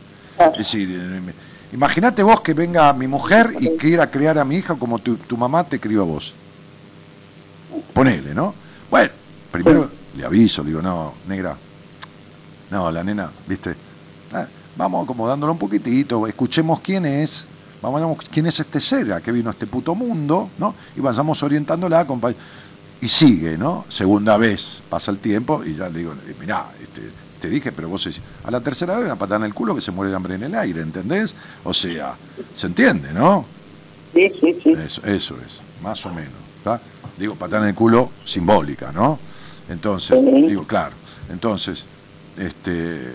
Es 0.53 0.57
decir, 0.57 1.21
imagínate 1.71 2.23
vos 2.23 2.41
que 2.41 2.53
venga 2.53 2.91
mi 2.93 3.07
mujer 3.07 3.53
y 3.59 3.77
quiera 3.77 4.09
criar 4.09 4.39
a 4.39 4.45
mi 4.45 4.57
hija 4.57 4.75
como 4.75 4.99
tu, 4.99 5.17
tu 5.17 5.37
mamá 5.37 5.63
te 5.63 5.79
crió 5.79 6.01
a 6.01 6.05
vos. 6.05 6.33
Ponele, 7.93 8.33
¿no? 8.33 8.55
Bueno, 8.89 9.11
primero 9.51 9.91
le 10.17 10.25
aviso, 10.25 10.63
digo, 10.63 10.81
no, 10.81 11.13
negra, 11.27 11.55
no, 12.71 12.91
la 12.91 13.03
nena, 13.03 13.29
viste, 13.47 13.75
Ah, 14.33 14.47
vamos 14.75 15.03
acomodándolo 15.03 15.53
un 15.53 15.59
poquitito, 15.59 16.27
escuchemos 16.27 16.79
quién 16.81 17.05
es, 17.05 17.45
vamos, 17.81 18.01
vamos, 18.01 18.17
quién 18.31 18.45
es 18.47 18.59
este 18.59 18.81
ser 18.81 19.13
a 19.13 19.21
que 19.21 19.31
vino 19.31 19.49
a 19.49 19.53
este 19.53 19.67
puto 19.67 19.95
mundo, 19.95 20.49
¿no? 20.57 20.75
Y 20.95 20.99
vayamos 20.99 21.41
orientándola, 21.43 22.05
compa- 22.07 22.35
y 23.01 23.07
sigue, 23.07 23.57
¿no? 23.57 23.85
Segunda 23.89 24.37
vez, 24.37 24.81
pasa 24.89 25.11
el 25.11 25.17
tiempo 25.19 25.63
y 25.63 25.75
ya 25.75 25.89
le 25.89 25.99
digo, 25.99 26.13
eh, 26.13 26.35
mirá, 26.39 26.67
este, 26.81 27.01
te 27.39 27.49
dije, 27.49 27.71
pero 27.71 27.89
vos 27.89 28.09
a 28.43 28.51
la 28.51 28.61
tercera 28.61 28.95
vez 28.95 29.05
una 29.05 29.15
patada 29.17 29.37
en 29.37 29.43
el 29.45 29.53
culo 29.53 29.75
que 29.75 29.81
se 29.81 29.91
muere 29.91 30.09
de 30.09 30.15
hambre 30.15 30.35
en 30.35 30.43
el 30.43 30.55
aire, 30.55 30.81
¿entendés? 30.81 31.35
O 31.63 31.73
sea, 31.73 32.15
se 32.53 32.67
entiende, 32.67 33.13
¿no? 33.13 33.45
Sí, 34.13 34.31
sí, 34.39 34.57
sí. 34.63 34.71
Eso, 34.71 35.01
eso 35.05 35.35
es, 35.45 35.59
más 35.83 36.05
o 36.05 36.09
menos. 36.09 36.31
¿tá? 36.63 36.79
Digo, 37.17 37.35
patada 37.35 37.63
en 37.63 37.69
el 37.69 37.75
culo 37.75 38.09
simbólica, 38.25 38.91
¿no? 38.91 39.19
Entonces, 39.69 40.17
digo, 40.47 40.63
claro. 40.65 40.95
Entonces, 41.29 41.85
este, 42.37 43.13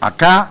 acá 0.00 0.50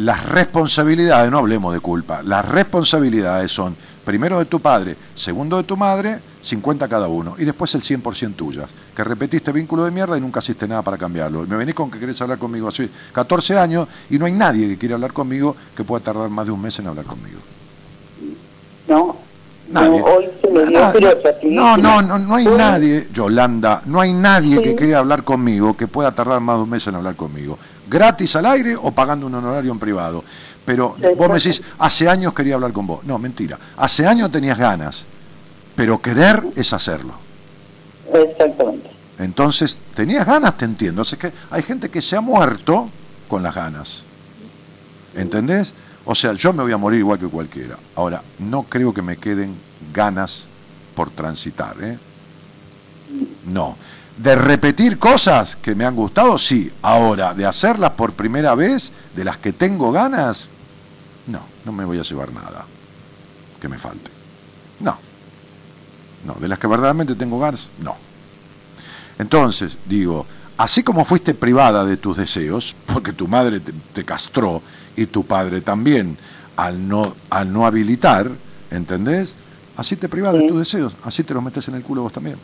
las 0.00 0.26
responsabilidades, 0.28 1.30
no 1.30 1.38
hablemos 1.38 1.74
de 1.74 1.80
culpa, 1.80 2.22
las 2.22 2.48
responsabilidades 2.48 3.52
son 3.52 3.76
primero 4.04 4.38
de 4.38 4.46
tu 4.46 4.60
padre, 4.60 4.96
segundo 5.14 5.58
de 5.58 5.64
tu 5.64 5.76
madre, 5.76 6.18
50 6.42 6.88
cada 6.88 7.06
uno, 7.08 7.34
y 7.38 7.44
después 7.44 7.74
el 7.74 7.82
100% 7.82 8.34
tuyas. 8.34 8.68
Que 8.96 9.04
repetiste 9.04 9.52
vínculo 9.52 9.84
de 9.84 9.90
mierda 9.90 10.16
y 10.16 10.20
nunca 10.20 10.40
hiciste 10.40 10.66
nada 10.66 10.82
para 10.82 10.96
cambiarlo. 10.96 11.44
Y 11.44 11.46
me 11.46 11.56
venís 11.56 11.74
con 11.74 11.90
que 11.90 11.98
querés 11.98 12.20
hablar 12.22 12.38
conmigo 12.38 12.68
hace 12.68 12.88
14 13.12 13.58
años 13.58 13.88
y 14.08 14.18
no 14.18 14.24
hay 14.24 14.32
nadie 14.32 14.68
que 14.68 14.78
quiera 14.78 14.94
hablar 14.94 15.12
conmigo 15.12 15.54
que 15.76 15.84
pueda 15.84 16.02
tardar 16.02 16.30
más 16.30 16.46
de 16.46 16.52
un 16.52 16.60
mes 16.60 16.78
en 16.78 16.86
hablar 16.86 17.04
conmigo. 17.04 17.38
No. 18.88 19.16
Nadie. 19.70 20.00
No, 20.00 20.04
hoy 20.04 20.28
se 20.40 20.50
me 20.50 20.66
dio, 20.66 20.80
pero 20.92 21.10
No, 21.44 21.76
no, 21.76 22.02
no, 22.02 22.18
no 22.18 22.34
hay 22.34 22.44
nadie, 22.46 23.06
Yolanda, 23.12 23.82
no 23.86 24.00
hay 24.00 24.12
nadie 24.12 24.56
Sí. 24.56 24.62
que 24.64 24.74
quiera 24.74 24.98
hablar 24.98 25.22
conmigo 25.22 25.76
que 25.76 25.86
pueda 25.86 26.10
tardar 26.10 26.40
más 26.40 26.56
de 26.56 26.62
un 26.64 26.70
mes 26.70 26.84
en 26.88 26.96
hablar 26.96 27.14
conmigo. 27.14 27.56
Gratis 27.90 28.36
al 28.36 28.46
aire 28.46 28.76
o 28.76 28.92
pagando 28.92 29.26
un 29.26 29.34
honorario 29.34 29.72
en 29.72 29.78
privado. 29.80 30.22
Pero 30.64 30.96
vos 31.16 31.28
me 31.28 31.34
decís, 31.34 31.60
hace 31.78 32.08
años 32.08 32.32
quería 32.32 32.54
hablar 32.54 32.72
con 32.72 32.86
vos. 32.86 33.04
No, 33.04 33.18
mentira. 33.18 33.58
Hace 33.76 34.06
años 34.06 34.30
tenías 34.30 34.56
ganas, 34.56 35.04
pero 35.74 36.00
querer 36.00 36.40
es 36.54 36.72
hacerlo. 36.72 37.14
Exactamente. 38.12 38.90
Entonces, 39.18 39.76
tenías 39.94 40.24
ganas, 40.24 40.56
te 40.56 40.64
entiendo. 40.64 41.02
Que 41.04 41.32
hay 41.50 41.62
gente 41.64 41.90
que 41.90 42.00
se 42.00 42.16
ha 42.16 42.20
muerto 42.20 42.88
con 43.26 43.42
las 43.42 43.54
ganas. 43.54 44.04
¿Entendés? 45.14 45.72
O 46.04 46.14
sea, 46.14 46.32
yo 46.34 46.52
me 46.52 46.62
voy 46.62 46.72
a 46.72 46.76
morir 46.76 47.00
igual 47.00 47.18
que 47.18 47.26
cualquiera. 47.26 47.76
Ahora, 47.96 48.22
no 48.38 48.62
creo 48.62 48.94
que 48.94 49.02
me 49.02 49.16
queden 49.16 49.56
ganas 49.92 50.46
por 50.94 51.10
transitar, 51.10 51.74
¿eh? 51.82 51.98
No. 53.46 53.76
De 54.22 54.34
repetir 54.34 54.98
cosas 54.98 55.56
que 55.56 55.74
me 55.74 55.86
han 55.86 55.96
gustado, 55.96 56.36
sí. 56.36 56.70
Ahora, 56.82 57.32
de 57.32 57.46
hacerlas 57.46 57.92
por 57.92 58.12
primera 58.12 58.54
vez, 58.54 58.92
de 59.16 59.24
las 59.24 59.38
que 59.38 59.52
tengo 59.54 59.92
ganas, 59.92 60.48
no, 61.26 61.40
no 61.64 61.72
me 61.72 61.86
voy 61.86 61.98
a 61.98 62.02
llevar 62.02 62.30
nada 62.32 62.66
que 63.58 63.68
me 63.68 63.78
falte. 63.78 64.10
No. 64.80 64.98
No, 66.26 66.34
de 66.34 66.48
las 66.48 66.58
que 66.58 66.66
verdaderamente 66.66 67.14
tengo 67.14 67.38
ganas, 67.38 67.70
no. 67.82 67.96
Entonces, 69.18 69.78
digo, 69.86 70.26
así 70.58 70.82
como 70.82 71.06
fuiste 71.06 71.32
privada 71.32 71.86
de 71.86 71.96
tus 71.96 72.18
deseos, 72.18 72.76
porque 72.92 73.14
tu 73.14 73.26
madre 73.26 73.60
te, 73.60 73.72
te 73.94 74.04
castró 74.04 74.60
y 74.96 75.06
tu 75.06 75.24
padre 75.24 75.62
también, 75.62 76.18
al 76.56 76.86
no, 76.86 77.14
al 77.30 77.50
no 77.50 77.64
habilitar, 77.64 78.30
¿entendés? 78.70 79.32
Así 79.78 79.96
te 79.96 80.10
privas 80.10 80.34
de 80.34 80.46
tus 80.46 80.58
deseos, 80.58 80.92
así 81.04 81.24
te 81.24 81.32
los 81.32 81.42
metes 81.42 81.66
en 81.68 81.76
el 81.76 81.82
culo 81.82 82.02
vos 82.02 82.12
también. 82.12 82.36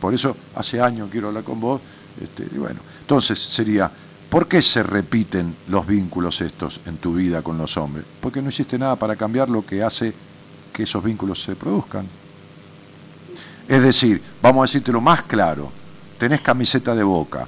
Por 0.00 0.14
eso 0.14 0.36
hace 0.54 0.80
años 0.80 1.08
quiero 1.10 1.28
hablar 1.28 1.44
con 1.44 1.60
vos, 1.60 1.80
este, 2.20 2.46
y 2.54 2.58
bueno, 2.58 2.80
entonces 3.00 3.38
sería, 3.38 3.90
¿por 4.30 4.46
qué 4.46 4.60
se 4.62 4.82
repiten 4.82 5.54
los 5.68 5.86
vínculos 5.86 6.40
estos 6.40 6.80
en 6.86 6.96
tu 6.96 7.14
vida 7.14 7.42
con 7.42 7.58
los 7.58 7.76
hombres? 7.76 8.04
Porque 8.20 8.42
no 8.42 8.48
hiciste 8.50 8.78
nada 8.78 8.96
para 8.96 9.16
cambiar 9.16 9.48
lo 9.50 9.64
que 9.64 9.82
hace 9.82 10.12
que 10.72 10.82
esos 10.82 11.02
vínculos 11.02 11.42
se 11.42 11.54
produzcan. 11.54 12.06
Es 13.68 13.82
decir, 13.82 14.20
vamos 14.42 14.62
a 14.62 14.64
decirte 14.64 14.92
lo 14.92 15.00
más 15.00 15.22
claro, 15.22 15.70
tenés 16.18 16.40
camiseta 16.40 16.94
de 16.94 17.02
boca, 17.02 17.46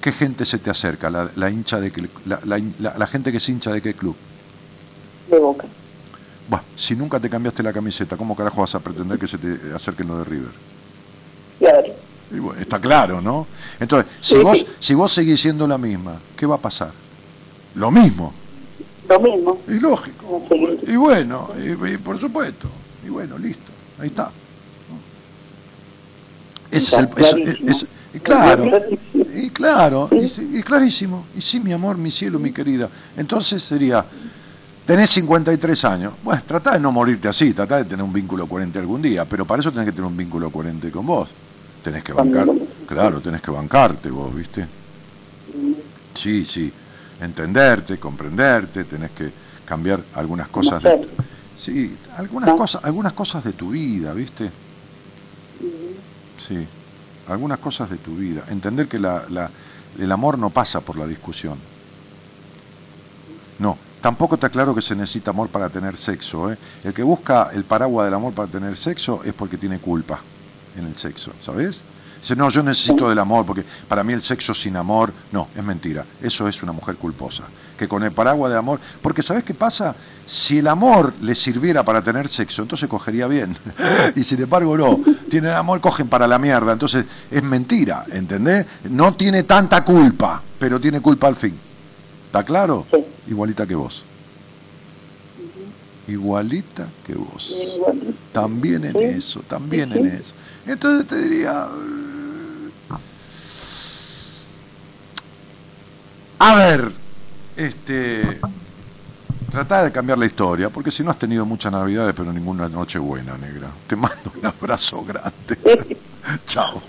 ¿qué 0.00 0.12
gente 0.12 0.46
se 0.46 0.58
te 0.58 0.70
acerca? 0.70 1.10
La, 1.10 1.28
la 1.36 1.50
hincha 1.50 1.80
de 1.80 1.92
la- 2.24 2.98
la 2.98 3.06
gente 3.06 3.30
que 3.30 3.38
es 3.38 3.48
hincha 3.48 3.70
de 3.72 3.82
qué 3.82 3.94
club. 3.94 4.16
De 5.30 5.38
boca. 5.38 5.66
Bueno, 6.48 6.64
si 6.76 6.94
nunca 6.94 7.18
te 7.20 7.28
cambiaste 7.30 7.62
la 7.62 7.72
camiseta, 7.72 8.16
¿cómo 8.16 8.36
carajo 8.36 8.60
vas 8.60 8.74
a 8.74 8.80
pretender 8.80 9.18
que 9.18 9.26
se 9.26 9.38
te 9.38 9.74
acerquen 9.74 10.08
los 10.08 10.18
de 10.18 10.24
River? 10.24 10.73
Claro. 11.58 11.94
Y 12.30 12.38
bueno, 12.38 12.60
está 12.60 12.80
claro, 12.80 13.20
¿no? 13.20 13.46
Entonces, 13.78 14.10
si 14.20 14.34
Sí, 14.36 14.40
vos, 14.42 14.58
sí. 14.58 14.66
si 14.80 14.94
vos 14.94 15.12
seguís 15.12 15.40
siendo 15.40 15.66
la 15.68 15.78
misma, 15.78 16.18
¿qué 16.36 16.46
va 16.46 16.56
a 16.56 16.58
pasar? 16.58 16.90
Lo 17.74 17.90
mismo. 17.90 18.32
Lo 19.08 19.20
mismo. 19.20 19.58
Y 19.68 19.78
lógico. 19.78 20.42
Y 20.86 20.96
bueno, 20.96 21.50
y, 21.58 21.92
y 21.92 21.96
por 21.98 22.18
supuesto. 22.18 22.68
Y 23.06 23.10
bueno, 23.10 23.36
listo. 23.38 23.70
Ahí 24.00 24.08
está. 24.08 24.30
Ese 26.70 26.96
es 26.96 26.98
el. 26.98 27.08
Eso- 27.16 27.36
es- 27.66 27.86
y 28.14 28.20
claro. 28.20 28.70
Y 29.34 29.50
claro. 29.50 30.08
Y, 30.12 30.28
sí, 30.28 30.50
y 30.54 30.62
clarísimo. 30.62 31.26
Y 31.36 31.40
sí, 31.40 31.58
mi 31.60 31.72
amor, 31.72 31.96
mi 31.98 32.10
cielo, 32.10 32.38
mi 32.38 32.52
querida. 32.52 32.88
Entonces 33.16 33.62
sería. 33.62 34.04
Tenés 34.86 35.10
53 35.10 35.84
años. 35.86 36.12
Bueno, 36.22 36.42
tratá 36.46 36.72
de 36.72 36.80
no 36.80 36.92
morirte 36.92 37.26
así, 37.28 37.52
tratá 37.54 37.78
de 37.78 37.84
tener 37.86 38.04
un 38.04 38.12
vínculo 38.12 38.46
coherente 38.46 38.78
algún 38.78 39.00
día, 39.00 39.24
pero 39.24 39.46
para 39.46 39.60
eso 39.60 39.72
tenés 39.72 39.86
que 39.86 39.92
tener 39.92 40.06
un 40.06 40.16
vínculo 40.16 40.50
coherente 40.50 40.90
con 40.90 41.06
vos. 41.06 41.30
Tenés 41.84 42.02
que 42.06 42.12
bancar, 42.20 42.48
claro, 42.90 43.22
tenés 43.26 43.40
que 43.42 43.52
bancarte 43.58 44.10
vos, 44.10 44.34
¿viste? 44.34 44.68
Sí, 46.14 46.44
sí. 46.44 46.74
Entenderte, 47.18 47.98
comprenderte, 47.98 48.84
tenés 48.84 49.12
que 49.12 49.34
cambiar 49.64 50.08
algunas 50.12 50.48
cosas 50.48 50.82
de, 50.82 50.96
sí, 51.54 51.98
algunas 52.16 52.52
cosas, 52.52 52.84
algunas 52.84 53.12
cosas 53.14 53.44
de 53.44 53.52
tu 53.54 53.70
vida, 53.70 54.12
¿viste? 54.14 54.52
Sí, 56.36 56.68
algunas 57.26 57.58
cosas 57.60 57.90
de 57.90 57.98
tu 57.98 58.16
vida. 58.16 58.44
Entender 58.48 58.88
que 58.88 58.98
la, 59.00 59.26
la- 59.28 59.52
el 59.94 60.12
amor 60.12 60.38
no 60.38 60.52
pasa 60.52 60.84
por 60.84 60.98
la 60.98 61.06
discusión. 61.06 61.68
No, 63.58 63.80
tampoco 64.00 64.34
está 64.34 64.50
claro 64.50 64.74
que 64.74 64.82
se 64.82 64.96
necesita 64.96 65.30
amor 65.30 65.50
para 65.50 65.70
tener 65.70 65.96
sexo. 65.96 66.50
¿eh? 66.52 66.58
El 66.82 66.92
que 66.94 67.02
busca 67.02 67.50
el 67.52 67.64
paraguas 67.66 68.06
del 68.06 68.14
amor 68.14 68.34
para 68.34 68.50
tener 68.50 68.76
sexo 68.76 69.22
es 69.24 69.34
porque 69.34 69.58
tiene 69.58 69.80
culpa 69.80 70.26
en 70.76 70.86
el 70.86 70.96
sexo, 70.96 71.32
¿sabes? 71.40 71.80
Dice, 72.20 72.36
no, 72.36 72.48
yo 72.48 72.62
necesito 72.62 73.10
del 73.10 73.18
amor, 73.18 73.44
porque 73.44 73.64
para 73.86 74.02
mí 74.02 74.14
el 74.14 74.22
sexo 74.22 74.54
sin 74.54 74.76
amor, 74.76 75.12
no, 75.30 75.48
es 75.54 75.62
mentira. 75.62 76.06
Eso 76.22 76.48
es 76.48 76.62
una 76.62 76.72
mujer 76.72 76.96
culposa. 76.96 77.44
Que 77.78 77.86
con 77.86 78.02
el 78.02 78.12
paraguas 78.12 78.50
de 78.50 78.56
amor, 78.56 78.80
porque 79.02 79.22
¿sabes 79.22 79.44
qué 79.44 79.52
pasa? 79.52 79.94
Si 80.26 80.58
el 80.58 80.68
amor 80.68 81.12
le 81.20 81.34
sirviera 81.34 81.82
para 81.82 82.00
tener 82.00 82.28
sexo, 82.28 82.62
entonces 82.62 82.88
cogería 82.88 83.26
bien. 83.26 83.54
y 84.16 84.24
sin 84.24 84.40
embargo 84.40 84.74
no, 84.74 85.00
tiene 85.28 85.50
amor, 85.50 85.82
cogen 85.82 86.08
para 86.08 86.26
la 86.26 86.38
mierda. 86.38 86.72
Entonces 86.72 87.04
es 87.30 87.42
mentira, 87.42 88.06
¿entendés? 88.10 88.64
No 88.84 89.12
tiene 89.12 89.42
tanta 89.42 89.84
culpa, 89.84 90.40
pero 90.58 90.80
tiene 90.80 91.02
culpa 91.02 91.26
al 91.26 91.36
fin. 91.36 91.54
¿Está 92.26 92.42
claro? 92.42 92.86
Igualita 93.28 93.66
que 93.66 93.74
vos. 93.74 94.02
Igualita 96.08 96.88
que 97.06 97.14
vos. 97.14 97.54
También 98.32 98.84
en 98.86 98.96
eso, 98.96 99.40
también 99.46 99.92
en 99.92 100.06
eso. 100.06 100.34
Entonces 100.66 101.06
te 101.06 101.16
diría... 101.16 101.68
A 106.38 106.54
ver, 106.56 106.92
este... 107.56 108.40
Trata 109.50 109.84
de 109.84 109.92
cambiar 109.92 110.18
la 110.18 110.26
historia, 110.26 110.68
porque 110.68 110.90
si 110.90 111.04
no 111.04 111.12
has 111.12 111.18
tenido 111.18 111.46
muchas 111.46 111.70
navidades, 111.70 112.12
pero 112.16 112.32
ninguna 112.32 112.68
noche 112.68 112.98
buena, 112.98 113.38
negra. 113.38 113.68
Te 113.86 113.94
mando 113.94 114.32
un 114.36 114.44
abrazo 114.44 115.04
grande. 115.04 115.96
Chao. 116.44 116.82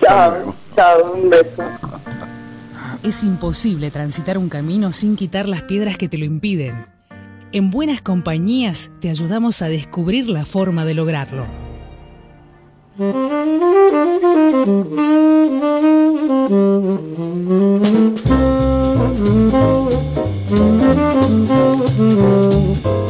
Chao, 0.00 0.54
chao, 0.76 1.12
un 1.14 1.30
beso. 1.30 1.62
Es 3.02 3.24
imposible 3.24 3.90
transitar 3.90 4.36
un 4.36 4.48
camino 4.48 4.92
sin 4.92 5.16
quitar 5.16 5.48
las 5.48 5.62
piedras 5.62 5.96
que 5.96 6.08
te 6.08 6.18
lo 6.18 6.26
impiden. 6.26 6.86
En 7.52 7.70
buenas 7.70 8.02
compañías 8.02 8.90
te 9.00 9.08
ayudamos 9.08 9.62
a 9.62 9.68
descubrir 9.68 10.28
la 10.28 10.44
forma 10.44 10.84
de 10.84 10.94
lograrlo. 10.94 11.46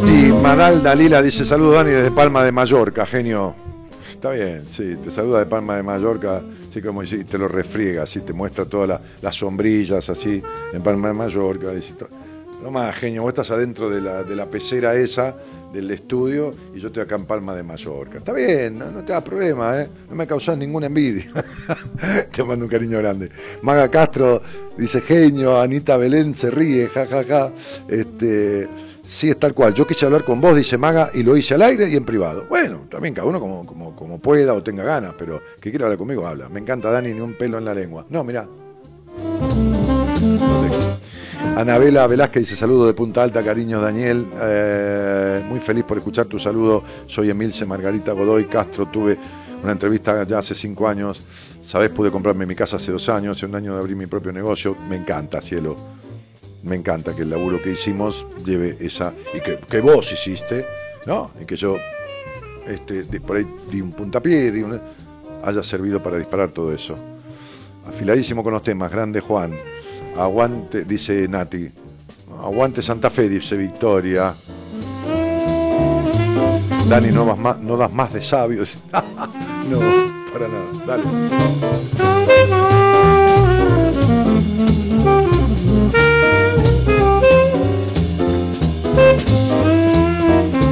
Y 0.07 0.33
Manal 0.43 0.83
Dalila 0.83 1.23
dice, 1.23 1.45
saludos 1.45 1.77
Dani 1.77 1.91
desde 1.91 2.11
Palma 2.11 2.43
de 2.45 2.53
Mallorca, 2.53 3.07
genio. 3.07 3.55
Está 4.11 4.31
bien, 4.33 4.65
sí, 4.71 4.97
te 5.03 5.11
saluda 5.11 5.41
de 5.41 5.47
Palma 5.47 5.77
de 5.77 5.83
Mallorca, 5.83 6.43
así 6.71 6.83
como 6.83 7.03
te 7.05 7.39
lo 7.39 7.47
refriega, 7.49 8.03
así 8.03 8.21
te 8.21 8.33
muestra 8.33 8.65
todas 8.65 8.89
la- 8.89 9.01
las 9.23 9.37
sombrillas, 9.37 10.09
así, 10.11 10.43
en 10.73 10.83
Palma 10.83 11.09
de 11.09 11.15
Mallorca. 11.15 11.69
No 12.63 12.71
más, 12.73 12.97
genio, 12.97 13.23
vos 13.23 13.31
estás 13.31 13.51
adentro 13.53 13.89
de 13.89 14.01
la, 14.01 14.25
de 14.25 14.35
la 14.35 14.47
pecera 14.47 14.95
esa, 14.97 15.35
del 15.73 15.91
estudio, 15.91 16.55
y 16.75 16.81
yo 16.81 16.89
estoy 16.89 17.03
acá 17.03 17.17
en 17.17 17.27
Palma 17.27 17.55
de 17.55 17.63
Mallorca. 17.63 18.19
Está 18.19 18.33
bien, 18.33 18.79
no, 18.79 18.91
no 18.91 19.03
te 19.03 19.13
da 19.13 19.23
problema, 19.23 19.81
¿eh? 19.81 19.89
No 20.09 20.17
me 20.17 20.27
causás 20.27 20.57
ninguna 20.57 20.87
envidia. 20.87 21.31
te 22.33 22.43
mando 22.43 22.65
un 22.65 22.71
cariño 22.71 22.99
grande. 22.99 23.31
Maga 23.63 23.89
Castro 23.89 24.41
dice, 24.77 25.01
genio, 25.01 25.61
Anita 25.61 25.97
Belén 25.97 26.35
se 26.35 26.51
ríe, 26.51 26.89
ja, 26.89 27.07
ja, 27.07 27.25
ja. 27.25 27.51
Este, 27.89 28.67
sí, 29.05 29.31
es 29.31 29.39
tal 29.39 29.55
cual. 29.55 29.75
Yo 29.75 29.87
quise 29.87 30.07
hablar 30.07 30.25
con 30.25 30.41
vos, 30.41 30.57
dice 30.57 30.79
Maga, 30.79 31.11
y 31.13 31.23
lo 31.23 31.37
hice 31.37 31.55
al 31.55 31.63
aire 31.63 31.89
y 31.89 31.97
en 31.97 32.05
privado. 32.05 32.47
Bueno, 32.49 32.87
también 32.91 33.15
cada 33.15 33.27
uno 33.29 33.39
como, 33.39 33.67
como, 33.67 33.95
como 33.95 34.19
pueda 34.19 34.55
o 34.55 34.63
tenga 34.63 34.85
ganas, 34.85 35.15
pero 35.19 35.43
que 35.61 35.71
quiera 35.71 35.87
hablar 35.87 35.99
conmigo, 35.99 36.27
habla. 36.27 36.49
Me 36.49 36.61
encanta 36.61 36.91
Dani, 36.91 37.13
ni 37.13 37.21
un 37.21 37.35
pelo 37.35 37.59
en 37.59 37.65
la 37.65 37.75
lengua. 37.75 38.07
No, 38.09 38.25
mirá. 38.25 38.47
Anabela 41.63 42.07
Velázquez 42.07 42.43
dice 42.43 42.55
saludo 42.55 42.87
de 42.87 42.95
Punta 42.95 43.21
Alta, 43.25 43.43
cariños 43.43 43.83
Daniel, 43.83 44.27
Eh, 44.41 45.43
muy 45.49 45.59
feliz 45.59 45.83
por 45.83 45.99
escuchar 45.99 46.27
tu 46.27 46.39
saludo, 46.39 46.85
soy 47.09 47.31
Emilce 47.31 47.67
Margarita 47.67 48.13
Godoy 48.13 48.45
Castro, 48.45 48.87
tuve 48.87 49.19
una 49.65 49.73
entrevista 49.73 50.23
ya 50.23 50.39
hace 50.39 50.55
cinco 50.55 50.87
años, 50.87 51.21
Sabes, 51.67 51.91
pude 51.91 52.11
comprarme 52.13 52.47
mi 52.47 52.55
casa 52.55 52.77
hace 52.77 52.93
dos 52.93 53.09
años, 53.11 53.37
hace 53.37 53.45
un 53.45 53.55
año 53.57 53.75
de 53.75 53.81
abrir 53.81 53.95
mi 53.95 54.07
propio 54.07 54.33
negocio. 54.33 54.75
Me 54.89 54.97
encanta, 54.97 55.43
cielo. 55.43 55.77
Me 56.63 56.77
encanta 56.77 57.15
que 57.15 57.23
el 57.23 57.29
laburo 57.31 57.61
que 57.61 57.73
hicimos 57.73 58.25
lleve 58.47 58.75
esa. 58.81 59.13
y 59.35 59.41
que, 59.41 59.81
vos 59.83 60.11
hiciste, 60.11 60.65
¿no? 61.05 61.31
Y 61.39 61.45
que 61.45 61.57
yo 61.57 61.77
este, 62.67 63.03
de- 63.03 63.21
por 63.21 63.37
ahí 63.37 63.47
di 63.71 63.83
un 63.83 63.93
puntapié, 63.93 64.51
di 64.51 64.63
una- 64.63 64.81
haya 65.45 65.63
servido 65.63 66.03
para 66.03 66.17
disparar 66.17 66.53
todo 66.53 66.73
eso. 66.73 66.95
Afiladísimo 67.87 68.43
con 68.43 68.55
los 68.55 68.63
temas, 68.63 68.91
grande 68.91 69.21
Juan. 69.21 69.53
Aguante, 70.19 70.85
dice 70.85 71.29
Nati. 71.29 71.71
Aguante 72.43 72.83
Santa 72.83 73.09
Fe, 73.09 73.29
dice 73.29 73.57
Victoria. 73.57 74.35
Dani, 76.89 77.13
no, 77.13 77.37
más, 77.37 77.59
no 77.61 77.77
das 77.77 77.93
más 77.93 78.13
de 78.13 78.21
sabios. 78.21 78.79
no, 79.71 79.79
para 80.33 80.49
nada. 80.49 80.87
Dale. 80.87 81.03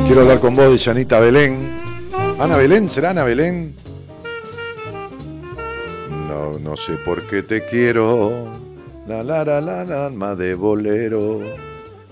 Quiero 0.06 0.22
hablar 0.22 0.40
con 0.40 0.56
vos, 0.56 0.72
dice 0.72 0.90
Anita 0.90 1.20
Belén. 1.20 1.68
Ana 2.40 2.56
Belén, 2.56 2.88
¿será 2.88 3.10
Ana 3.10 3.22
Belén? 3.22 3.74
No, 6.28 6.58
no 6.58 6.76
sé 6.76 6.94
por 7.04 7.22
qué 7.28 7.42
te 7.42 7.64
quiero. 7.64 8.65
La 9.06 9.22
la 9.22 9.44
la 9.44 9.60
la 9.60 9.84
la 9.84 10.06
alma 10.06 10.34
de 10.34 10.54
bolero. 10.54 11.40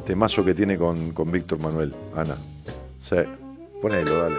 Temazo 0.07 0.45
que 0.45 0.55
tiene 0.55 0.79
con, 0.79 1.11
con 1.12 1.31
Víctor 1.33 1.59
Manuel, 1.59 1.93
Ana. 2.15 2.37
Sí, 3.03 3.16
ponelo, 3.81 4.23
dale. 4.23 4.37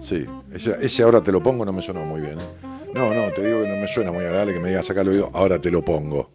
Sí, 0.00 0.24
ese, 0.52 1.02
ahora 1.02 1.20
te 1.20 1.32
lo 1.32 1.42
pongo 1.42 1.64
no 1.64 1.72
me 1.72 1.82
suena 1.82 2.04
muy 2.04 2.20
bien. 2.20 2.38
¿eh? 2.38 2.66
No, 2.94 3.12
no, 3.12 3.30
te 3.32 3.44
digo 3.44 3.62
que 3.62 3.68
no 3.68 3.76
me 3.80 3.88
suena 3.88 4.12
muy 4.12 4.24
agradable 4.24 4.54
que 4.54 4.60
me 4.60 4.68
digas 4.68 4.88
acá 4.88 5.00
oído, 5.00 5.30
ahora 5.32 5.60
te 5.60 5.70
lo 5.70 5.82
pongo. 5.82 6.30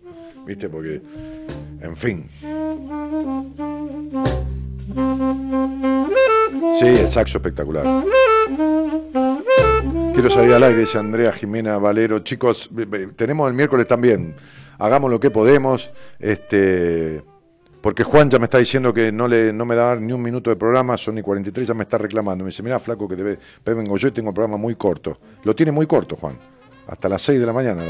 ¿Viste? 0.45 0.67
Porque, 0.67 1.01
en 1.79 1.95
fin. 1.95 2.29
Sí, 6.77 6.87
el 6.87 7.11
saxo 7.11 7.37
espectacular. 7.37 7.85
Quiero 10.13 10.29
salir 10.29 10.53
al 10.53 10.63
aire, 10.63 10.79
dice 10.79 10.97
Andrea 10.97 11.31
Jimena 11.31 11.77
Valero. 11.77 12.19
Chicos, 12.19 12.69
tenemos 13.15 13.47
el 13.47 13.53
miércoles 13.53 13.87
también. 13.87 14.35
Hagamos 14.81 15.11
lo 15.11 15.19
que 15.19 15.29
podemos. 15.29 15.91
Este, 16.19 17.23
porque 17.81 18.03
Juan 18.03 18.31
ya 18.31 18.39
me 18.39 18.45
está 18.45 18.57
diciendo 18.57 18.91
que 18.91 19.11
no, 19.11 19.27
le, 19.27 19.53
no 19.53 19.63
me 19.63 19.75
da 19.75 19.95
ni 19.95 20.11
un 20.11 20.21
minuto 20.23 20.49
de 20.49 20.55
programa, 20.55 20.97
son 20.97 21.19
y 21.19 21.21
43, 21.21 21.67
ya 21.67 21.73
me 21.75 21.83
está 21.83 21.99
reclamando. 21.99 22.43
Me 22.43 22.49
dice, 22.49 22.63
mira, 22.63 22.79
flaco, 22.79 23.07
que 23.07 23.15
debe, 23.15 23.37
vengo 23.63 23.95
yo 23.97 24.07
y 24.07 24.11
tengo 24.11 24.29
un 24.29 24.33
programa 24.33 24.57
muy 24.57 24.75
corto. 24.75 25.19
Lo 25.43 25.55
tiene 25.55 25.71
muy 25.71 25.85
corto, 25.85 26.15
Juan. 26.15 26.35
Hasta 26.87 27.07
las 27.07 27.21
6 27.21 27.39
de 27.39 27.45
la 27.45 27.53
mañana. 27.53 27.83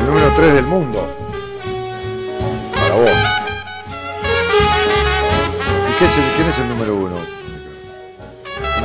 El 0.00 0.06
número 0.06 0.32
3 0.36 0.54
del 0.54 0.66
mundo. 0.66 1.06
Para 2.74 2.94
vos. 2.94 3.10
¿Y 5.90 5.98
qué 5.98 6.04
es 6.04 6.16
el- 6.16 6.36
quién 6.36 6.48
es 6.48 6.58
el 6.58 6.68
número 6.68 6.96
1? 6.96 7.10
No 7.10 7.20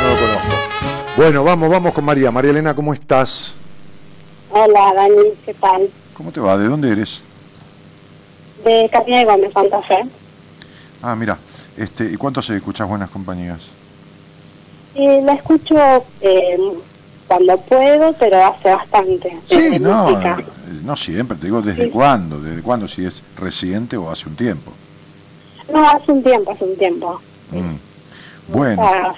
lo 0.03 0.15
conozco. 0.15 0.55
Bueno, 1.15 1.43
vamos, 1.43 1.69
vamos 1.69 1.93
con 1.93 2.05
María. 2.05 2.31
María 2.31 2.51
Elena, 2.51 2.75
¿cómo 2.75 2.93
estás? 2.93 3.55
Hola, 4.51 4.93
Dani, 4.95 5.33
¿qué 5.45 5.53
tal? 5.55 5.89
¿Cómo 6.13 6.31
te 6.31 6.39
va? 6.39 6.57
¿De 6.57 6.67
dónde 6.67 6.91
eres? 6.91 7.23
De 8.63 8.89
Capilla 8.91 9.19
de 9.19 9.25
Gómez, 9.25 9.53
Santa 9.53 9.81
Fe. 9.81 10.03
Ah, 11.01 11.15
mira. 11.15 11.37
Este, 11.75 12.05
¿Y 12.05 12.15
cuánto 12.17 12.41
se 12.41 12.55
escuchas 12.57 12.87
buenas 12.87 13.09
compañías? 13.09 13.59
Y 14.97 15.21
la 15.21 15.33
escucho 15.33 15.75
eh, 16.21 16.57
cuando 17.27 17.57
puedo, 17.57 18.13
pero 18.13 18.43
hace 18.45 18.69
bastante. 18.73 19.37
Sí, 19.45 19.77
no, 19.79 20.09
música. 20.09 20.37
eh, 20.39 20.45
no 20.83 20.95
siempre, 20.97 21.37
te 21.37 21.45
digo 21.45 21.61
desde 21.61 21.85
Sí. 21.85 21.89
cuándo, 21.91 22.39
desde 22.41 22.61
cuándo, 22.61 22.87
si 22.87 23.05
es 23.05 23.21
reciente 23.37 23.95
o 23.97 24.09
hace 24.09 24.27
un 24.27 24.35
tiempo. 24.35 24.71
No, 25.71 25.87
hace 25.89 26.11
un 26.11 26.23
tiempo, 26.23 26.51
hace 26.51 26.63
un 26.63 26.77
tiempo. 26.77 27.21
Mm. 27.51 28.51
Bueno, 28.53 28.81
O 28.81 28.87
sea, 28.89 29.13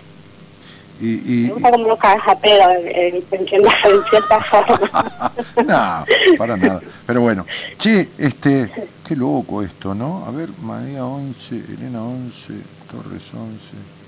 y, 1.00 1.08
y- 1.14 1.48
me 1.48 1.54
gusta 1.54 1.72
como 1.72 1.86
uno 1.86 1.96
caja 1.98 2.36
pedo 2.40 2.70
en, 2.72 2.88
en, 2.88 3.24
en 3.32 3.48
cierta, 3.48 3.72
en 3.86 4.04
cierta 4.10 4.42
forma. 4.52 5.32
no, 5.66 6.38
para 6.38 6.58
nada. 6.58 6.82
Pero 7.06 7.22
bueno, 7.22 7.46
che, 7.78 8.10
este, 8.18 8.70
qué 9.08 9.16
loco 9.16 9.62
esto, 9.62 9.94
¿no? 9.96 10.26
A 10.26 10.32
ver, 10.32 10.50
María 10.62 11.06
11, 11.06 11.56
Elena 11.56 12.04
11, 12.04 12.54
Torres 12.92 13.24
11. 13.34 13.99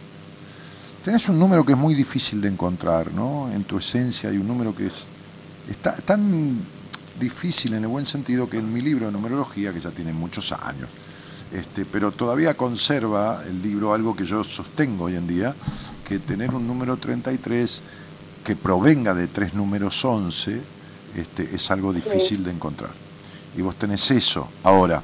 Tenés 1.03 1.27
un 1.29 1.39
número 1.39 1.65
que 1.65 1.71
es 1.71 1.77
muy 1.77 1.95
difícil 1.95 2.41
de 2.41 2.47
encontrar, 2.47 3.11
¿no? 3.11 3.51
En 3.51 3.63
tu 3.63 3.79
esencia 3.79 4.29
hay 4.29 4.37
un 4.37 4.47
número 4.47 4.75
que 4.75 4.87
es 4.87 4.93
está 5.69 5.93
tan 5.95 6.59
difícil 7.19 7.73
en 7.73 7.83
el 7.83 7.87
buen 7.87 8.05
sentido 8.05 8.49
que 8.49 8.57
en 8.57 8.71
mi 8.71 8.81
libro 8.81 9.07
de 9.07 9.11
numerología, 9.11 9.73
que 9.73 9.79
ya 9.79 9.89
tiene 9.89 10.13
muchos 10.13 10.51
años, 10.51 10.89
este, 11.51 11.85
pero 11.85 12.11
todavía 12.11 12.55
conserva 12.55 13.43
el 13.47 13.61
libro 13.61 13.93
algo 13.93 14.15
que 14.15 14.25
yo 14.25 14.43
sostengo 14.43 15.05
hoy 15.05 15.15
en 15.15 15.27
día, 15.27 15.55
que 16.07 16.19
tener 16.19 16.53
un 16.53 16.67
número 16.67 16.97
33 16.97 17.81
que 18.43 18.55
provenga 18.55 19.13
de 19.13 19.27
tres 19.27 19.53
números 19.53 20.03
11 20.03 20.61
este, 21.15 21.55
es 21.55 21.71
algo 21.71 21.93
difícil 21.93 22.43
de 22.43 22.51
encontrar. 22.51 22.91
Y 23.57 23.61
vos 23.61 23.75
tenés 23.75 24.09
eso. 24.11 24.47
Ahora, 24.63 25.01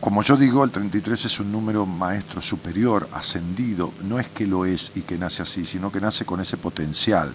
como 0.00 0.22
yo 0.22 0.36
digo, 0.36 0.62
el 0.64 0.70
33 0.70 1.24
es 1.24 1.40
un 1.40 1.50
número 1.50 1.84
maestro 1.84 2.40
superior, 2.40 3.08
ascendido. 3.12 3.92
No 4.04 4.18
es 4.20 4.28
que 4.28 4.46
lo 4.46 4.64
es 4.64 4.92
y 4.94 5.00
que 5.02 5.18
nace 5.18 5.42
así, 5.42 5.64
sino 5.66 5.90
que 5.90 6.00
nace 6.00 6.24
con 6.24 6.40
ese 6.40 6.56
potencial. 6.56 7.32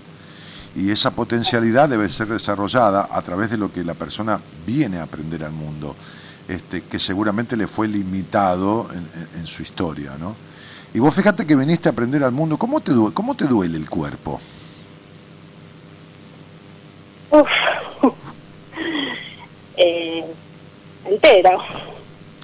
Y 0.76 0.90
esa 0.90 1.12
potencialidad 1.12 1.90
debe 1.90 2.10
ser 2.10 2.28
desarrollada 2.28 3.10
a 3.12 3.22
través 3.22 3.52
de 3.52 3.58
lo 3.58 3.72
que 3.72 3.84
la 3.84 3.94
persona 3.94 4.40
viene 4.66 4.98
a 5.00 5.04
aprender 5.04 5.44
al 5.44 5.52
mundo, 5.52 5.96
este, 6.48 6.82
que 6.84 7.00
seguramente 7.00 7.56
le 7.58 7.68
fue 7.68 7.88
limitado 7.88 8.90
en, 8.92 9.08
en- 9.40 9.46
su 9.48 9.62
historia. 9.62 10.14
¿no? 10.20 10.36
Y 10.94 11.00
vos 11.00 11.14
fíjate 11.14 11.46
que 11.46 11.56
viniste 11.56 11.90
a 11.90 11.92
aprender 11.92 12.24
al 12.24 12.32
mundo, 12.32 12.58
¿cómo 12.58 12.80
te, 12.82 12.92
due- 12.94 13.14
cómo 13.14 13.36
te 13.36 13.46
duele 13.46 13.78
el 13.78 13.90
cuerpo? 13.90 14.40
Uf. 17.30 17.48
eh, 19.78 20.24
entero. 21.06 21.60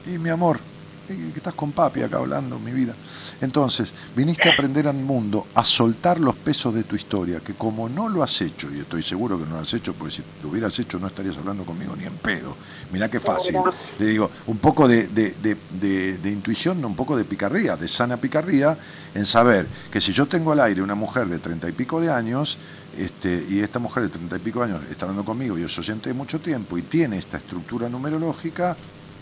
Y 0.09 0.17
mi 0.17 0.29
amor, 0.29 0.61
que 1.05 1.31
estás 1.35 1.53
con 1.53 1.71
papi 1.73 2.01
acá 2.01 2.17
hablando, 2.17 2.59
mi 2.59 2.71
vida. 2.73 2.97
Entonces, 3.39 3.93
viniste 4.15 4.47
a 4.47 4.51
aprender 4.51 4.87
al 4.87 4.95
mundo, 4.97 5.49
a 5.53 5.63
soltar 5.63 6.19
los 6.19 6.35
pesos 6.37 6.73
de 6.73 6.83
tu 6.83 6.95
historia, 6.95 7.41
que 7.41 7.53
como 7.55 7.87
no 7.89 8.09
lo 8.09 8.23
has 8.23 8.41
hecho, 8.41 8.71
y 8.73 8.79
estoy 8.79 9.03
seguro 9.03 9.37
que 9.39 9.45
no 9.45 9.53
lo 9.55 9.59
has 9.61 9.73
hecho, 9.73 9.95
porque 9.95 10.15
si 10.15 10.25
lo 10.41 10.49
hubieras 10.49 10.77
hecho 10.79 10.97
no 10.99 11.05
estarías 11.07 11.37
hablando 11.37 11.63
conmigo 11.63 11.95
ni 11.95 12.05
en 12.05 12.17
pedo. 12.19 12.57
Mirá 12.89 13.07
qué 13.09 13.19
fácil. 13.19 13.67
Le 13.97 14.05
digo, 14.07 14.31
un 14.47 14.59
poco 14.59 14.87
de, 14.87 15.07
de- 15.09 15.35
de- 15.35 15.63
de- 15.69 16.17
de 16.17 16.31
intuición, 16.31 16.83
un 16.83 16.95
poco 16.95 17.15
de 17.15 17.25
picardía, 17.25 17.77
de 17.77 17.87
sana 17.87 18.19
picardía, 18.19 18.77
en 19.13 19.25
saber 19.27 19.69
que 19.91 20.01
si 20.01 20.11
yo 20.11 20.27
tengo 20.27 20.51
al 20.53 20.59
aire 20.59 20.81
una 20.81 20.95
mujer 20.95 21.27
de 21.29 21.39
treinta 21.39 21.69
y 21.69 21.71
pico 21.73 22.01
de 22.01 22.09
años, 22.11 22.59
este, 22.91 23.45
y 23.47 23.59
esta 23.59 23.77
mujer 23.79 24.03
de 24.03 24.09
treinta 24.09 24.35
y 24.37 24.39
pico 24.39 24.59
de 24.65 24.73
años 24.73 24.83
está 24.89 25.05
hablando 25.05 25.23
conmigo 25.25 25.57
y 25.57 25.63
es 25.63 25.77
oyente 25.77 26.09
de 26.09 26.13
mucho 26.15 26.41
tiempo 26.41 26.77
y 26.79 26.83
tiene 26.83 27.17
esta 27.19 27.37
estructura 27.37 27.89
numerológica, 27.89 28.79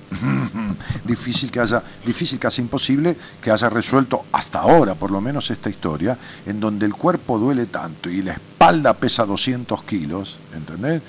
difícil 1.03 1.51
que 1.51 1.59
haya, 1.59 1.83
difícil 2.05 2.39
casi 2.39 2.61
imposible 2.61 3.15
que 3.41 3.51
haya 3.51 3.69
resuelto 3.69 4.25
hasta 4.31 4.59
ahora 4.59 4.95
por 4.95 5.11
lo 5.11 5.21
menos 5.21 5.49
esta 5.51 5.69
historia, 5.69 6.17
en 6.45 6.59
donde 6.59 6.85
el 6.85 6.93
cuerpo 6.93 7.37
duele 7.37 7.65
tanto 7.65 8.09
y 8.09 8.21
la 8.21 8.33
espalda 8.33 8.93
pesa 8.93 9.25
200 9.25 9.83
kilos, 9.83 10.37
¿entendés? 10.55 11.01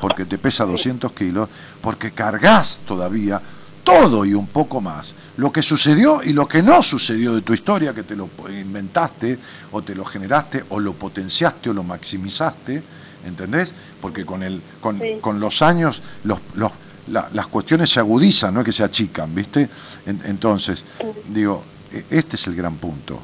Porque 0.00 0.24
te 0.24 0.38
pesa 0.38 0.64
200 0.64 1.12
kilos, 1.12 1.48
porque 1.80 2.12
cargas 2.12 2.82
todavía 2.86 3.40
todo 3.82 4.26
y 4.26 4.34
un 4.34 4.46
poco 4.46 4.82
más, 4.82 5.14
lo 5.38 5.50
que 5.50 5.62
sucedió 5.62 6.22
y 6.22 6.34
lo 6.34 6.46
que 6.46 6.62
no 6.62 6.82
sucedió 6.82 7.34
de 7.34 7.40
tu 7.40 7.54
historia, 7.54 7.94
que 7.94 8.02
te 8.02 8.16
lo 8.16 8.28
inventaste 8.50 9.38
o 9.72 9.80
te 9.80 9.94
lo 9.94 10.04
generaste 10.04 10.64
o 10.68 10.78
lo 10.78 10.92
potenciaste 10.92 11.70
o 11.70 11.72
lo 11.72 11.82
maximizaste, 11.82 12.82
¿entendés? 13.24 13.72
Porque 14.02 14.26
con, 14.26 14.42
el, 14.42 14.60
con, 14.80 15.00
con 15.22 15.40
los 15.40 15.62
años 15.62 16.02
los, 16.24 16.38
los, 16.54 16.70
la- 17.10 17.28
las 17.32 17.46
cuestiones 17.48 17.90
se 17.90 18.00
agudizan, 18.00 18.54
no 18.54 18.60
es 18.60 18.66
que 18.66 18.72
se 18.72 18.84
achican, 18.84 19.34
¿viste? 19.34 19.68
En- 20.06 20.20
entonces, 20.26 20.84
digo, 21.28 21.62
e- 21.92 22.04
este 22.10 22.36
es 22.36 22.46
el 22.46 22.54
gran 22.56 22.76
punto. 22.76 23.18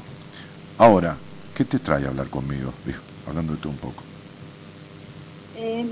Ahora, 0.77 1.15
¿qué 1.55 1.65
te 1.65 1.79
trae 1.79 2.05
hablar 2.05 2.27
conmigo? 2.27 2.73
Digo, 2.85 2.99
hablando 3.27 3.53
de 3.53 3.59
tú 3.59 3.69
un 3.69 3.77
poco. 3.77 4.03
Eh, 5.57 5.85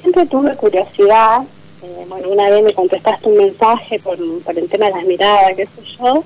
siempre 0.00 0.26
tuve 0.26 0.54
curiosidad. 0.56 1.42
eh, 1.82 2.06
bueno, 2.08 2.30
una 2.30 2.48
vez 2.48 2.64
me 2.64 2.72
contestaste 2.72 3.28
un 3.28 3.36
mensaje 3.36 3.98
por, 3.98 4.16
por 4.42 4.58
el 4.58 4.68
tema 4.70 4.86
de 4.86 4.92
las 4.92 5.04
miradas, 5.04 5.52
qué 5.54 5.66
sé 5.66 5.82
yo. 5.98 6.24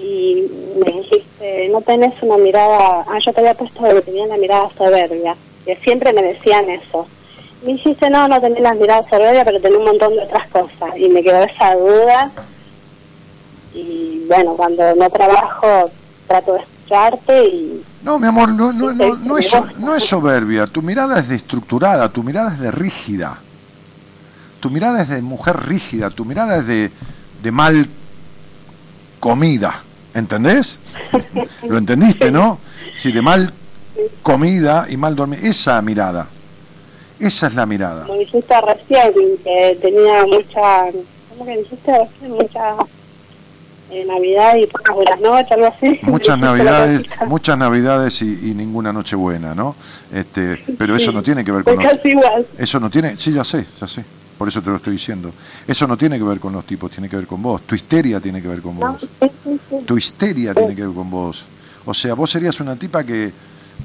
y 0.00 0.44
me 0.78 0.92
dijiste, 0.92 1.68
no 1.70 1.80
tenés 1.80 2.12
una 2.22 2.36
mirada, 2.36 3.04
ah, 3.08 3.18
yo 3.24 3.32
te 3.32 3.40
había 3.40 3.54
puesto 3.54 3.82
que 3.82 4.00
tenía 4.02 4.26
la 4.26 4.36
mirada 4.36 4.68
soberbia, 4.78 5.34
que 5.64 5.74
siempre 5.76 6.12
me 6.12 6.22
decían 6.22 6.68
eso. 6.70 7.08
Me 7.64 7.72
dijiste, 7.72 8.08
no, 8.10 8.28
no 8.28 8.40
tenés 8.40 8.60
la 8.60 8.74
mirada 8.74 9.08
soberbia, 9.08 9.44
pero 9.44 9.60
tenés 9.60 9.78
un 9.78 9.84
montón 9.84 10.14
de 10.14 10.22
otras 10.22 10.48
cosas. 10.48 10.96
Y 10.96 11.08
me 11.08 11.22
quedó 11.22 11.42
esa 11.42 11.74
duda. 11.74 12.30
Y 13.74 14.24
bueno, 14.28 14.54
cuando 14.54 14.94
no 14.94 15.10
trabajo, 15.10 15.90
trato 16.26 16.54
de 16.54 16.60
escucharte 16.60 17.44
y... 17.46 17.84
No, 18.02 18.18
mi 18.18 18.28
amor, 18.28 18.50
no, 18.50 18.72
no, 18.72 18.92
no, 18.92 19.16
no 19.16 19.38
es, 19.38 19.52
no 19.78 19.94
es 19.94 20.04
soberbia, 20.04 20.66
tu 20.66 20.82
mirada 20.82 21.18
es 21.18 21.28
de 21.28 21.36
estructurada, 21.36 22.08
tu 22.08 22.22
mirada 22.22 22.52
es 22.54 22.60
de 22.60 22.70
rígida, 22.70 23.38
tu 24.60 24.70
mirada 24.70 25.02
es 25.02 25.08
de 25.08 25.20
mujer 25.20 25.56
rígida, 25.66 26.10
tu 26.10 26.24
mirada 26.24 26.58
es 26.58 26.66
de, 26.66 26.92
de 27.42 27.52
mal 27.52 27.88
comida, 29.18 29.82
¿entendés? 30.14 30.78
¿Lo 31.68 31.78
entendiste, 31.78 32.30
no? 32.30 32.60
Sí, 32.96 33.10
de 33.10 33.22
mal 33.22 33.52
comida 34.22 34.86
y 34.88 34.96
mal 34.96 35.16
dormir, 35.16 35.40
esa 35.42 35.82
mirada, 35.82 36.28
esa 37.20 37.46
es 37.48 37.54
la 37.54 37.66
mirada. 37.66 38.06
Como 38.06 38.18
dijiste 38.18 38.54
recién, 38.60 39.12
que 39.44 39.78
tenía 39.80 40.24
mucha... 40.26 40.84
¿Cómo 41.30 41.44
que 41.46 41.58
dijiste 41.58 41.92
recién? 41.98 42.30
Mucha... 42.32 42.74
eh, 43.90 44.04
Navidad 44.06 44.56
y 44.56 44.66
pocas 44.66 44.94
buenas 44.94 45.20
noches, 45.20 45.52
algo 45.52 45.66
así. 45.66 45.98
Muchas 46.02 46.38
navidades, 46.38 47.02
muchas 47.26 47.56
navidades 47.58 48.20
y, 48.22 48.50
y 48.50 48.54
ninguna 48.54 48.92
noche 48.92 49.16
buena, 49.16 49.54
¿no? 49.54 49.74
Este, 50.12 50.62
pero 50.78 50.94
eso 50.96 51.10
Sí, 51.10 51.16
no 51.16 51.22
tiene 51.22 51.44
que 51.44 51.52
ver 51.52 51.64
con 51.64 51.76
los- 51.76 51.84
casi 51.84 52.08
igual. 52.08 52.46
Eso 52.58 52.78
no 52.80 52.90
tiene, 52.90 53.16
sí, 53.16 53.32
ya 53.32 53.44
sé, 53.44 53.64
ya 53.80 53.88
sé. 53.88 54.04
Por 54.36 54.46
eso 54.46 54.62
te 54.62 54.70
lo 54.70 54.76
estoy 54.76 54.92
diciendo. 54.92 55.32
Eso 55.66 55.86
no 55.88 55.96
tiene 55.96 56.16
que 56.18 56.24
ver 56.24 56.38
con 56.38 56.52
los 56.52 56.64
tipos, 56.64 56.90
tiene 56.92 57.08
que 57.08 57.16
ver 57.16 57.26
con 57.26 57.42
vos. 57.42 57.62
Tu 57.62 57.74
histeria 57.74 58.20
tiene 58.20 58.40
que 58.42 58.48
ver 58.48 58.60
con 58.60 58.78
vos. 58.78 59.00
sí, 59.00 59.08
sí, 59.44 59.60
sí. 59.68 59.76
Tu 59.84 59.96
histeria 59.98 60.54
tiene 60.54 60.74
que 60.76 60.82
ver 60.86 60.94
con 60.94 61.10
vos. 61.10 61.44
O 61.86 61.94
sea, 61.94 62.14
vos 62.14 62.30
serías 62.30 62.60
una 62.60 62.76
tipa 62.76 63.02
que, 63.02 63.32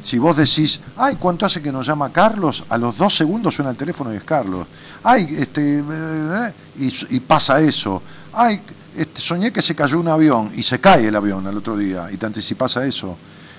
si 0.01 0.17
vos 0.17 0.35
decís, 0.35 0.79
ay, 0.97 1.15
¿cuánto 1.17 1.45
hace 1.45 1.61
que 1.61 1.71
nos 1.71 1.85
llama 1.85 2.11
Carlos? 2.11 2.63
A 2.69 2.77
los 2.77 2.97
dos 2.97 3.15
segundos 3.15 3.55
suena 3.55 3.71
el 3.71 3.77
teléfono 3.77 4.13
y 4.13 4.17
es 4.17 4.23
Carlos. 4.23 4.67
Ay, 5.03 5.27
este, 5.37 5.79
eh, 5.79 5.83
eh, 5.89 6.53
y, 6.79 7.15
y 7.15 7.19
pasa 7.19 7.61
eso. 7.61 8.01
Ay, 8.33 8.61
este, 8.95 9.21
soñé 9.21 9.51
que 9.51 9.61
se 9.61 9.75
cayó 9.75 9.99
un 9.99 10.07
avión 10.07 10.51
y 10.55 10.63
se 10.63 10.79
cae 10.79 11.07
el 11.07 11.15
avión 11.15 11.45
al 11.47 11.57
otro 11.57 11.77
día 11.77 12.09
y 12.11 12.17
te 12.17 12.25
anticipas 12.25 12.77
a 12.77 12.85
eso. 12.85 13.17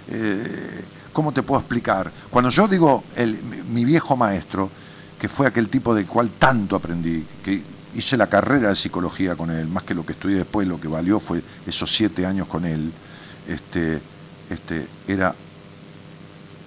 Eh, 0.08 0.84
¿Cómo 1.12 1.32
te 1.32 1.42
puedo 1.42 1.60
explicar? 1.60 2.10
Cuando 2.30 2.50
yo 2.50 2.68
digo 2.68 3.04
el, 3.16 3.42
mi, 3.42 3.62
mi 3.62 3.84
viejo 3.84 4.16
maestro, 4.16 4.70
que 5.18 5.28
fue 5.28 5.46
aquel 5.46 5.68
tipo 5.68 5.94
del 5.94 6.06
cual 6.06 6.30
tanto 6.38 6.76
aprendí, 6.76 7.24
que 7.42 7.62
hice 7.94 8.16
la 8.16 8.26
carrera 8.26 8.68
de 8.68 8.76
psicología 8.76 9.36
con 9.36 9.50
él, 9.50 9.66
más 9.68 9.84
que 9.84 9.94
lo 9.94 10.04
que 10.04 10.12
estudié 10.12 10.36
después, 10.38 10.66
lo 10.66 10.80
que 10.80 10.88
valió 10.88 11.20
fue 11.20 11.42
esos 11.66 11.94
siete 11.94 12.26
años 12.26 12.48
con 12.48 12.64
él, 12.64 12.92
este, 13.48 14.00
este, 14.50 14.86
era, 15.06 15.34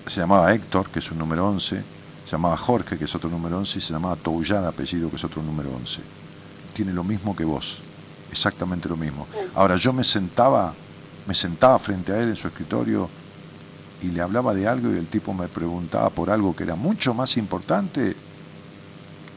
se 0.09 0.19
llamaba 0.19 0.53
Héctor, 0.53 0.89
que 0.89 0.99
es 0.99 1.11
un 1.11 1.17
número 1.17 1.47
11, 1.47 1.83
se 2.25 2.31
llamaba 2.31 2.57
Jorge, 2.57 2.97
que 2.97 3.05
es 3.05 3.15
otro 3.15 3.29
número 3.29 3.57
11, 3.57 3.77
y 3.77 3.81
se 3.81 3.93
llamaba 3.93 4.15
Toullada, 4.15 4.69
apellido, 4.69 5.09
que 5.09 5.15
es 5.15 5.23
otro 5.23 5.41
número 5.41 5.69
11. 5.75 6.01
Tiene 6.73 6.93
lo 6.93 7.03
mismo 7.03 7.35
que 7.35 7.45
vos, 7.45 7.79
exactamente 8.31 8.89
lo 8.89 8.97
mismo. 8.97 9.27
Ahora, 9.55 9.75
yo 9.75 9.93
me 9.93 10.03
sentaba, 10.03 10.73
me 11.27 11.33
sentaba 11.33 11.79
frente 11.79 12.13
a 12.13 12.19
él 12.19 12.29
en 12.29 12.35
su 12.35 12.47
escritorio 12.47 13.09
y 14.01 14.07
le 14.07 14.21
hablaba 14.21 14.53
de 14.53 14.67
algo 14.67 14.93
y 14.93 14.97
el 14.97 15.07
tipo 15.07 15.33
me 15.33 15.47
preguntaba 15.47 16.09
por 16.09 16.29
algo 16.29 16.55
que 16.55 16.63
era 16.63 16.75
mucho 16.75 17.13
más 17.13 17.35
importante 17.37 18.15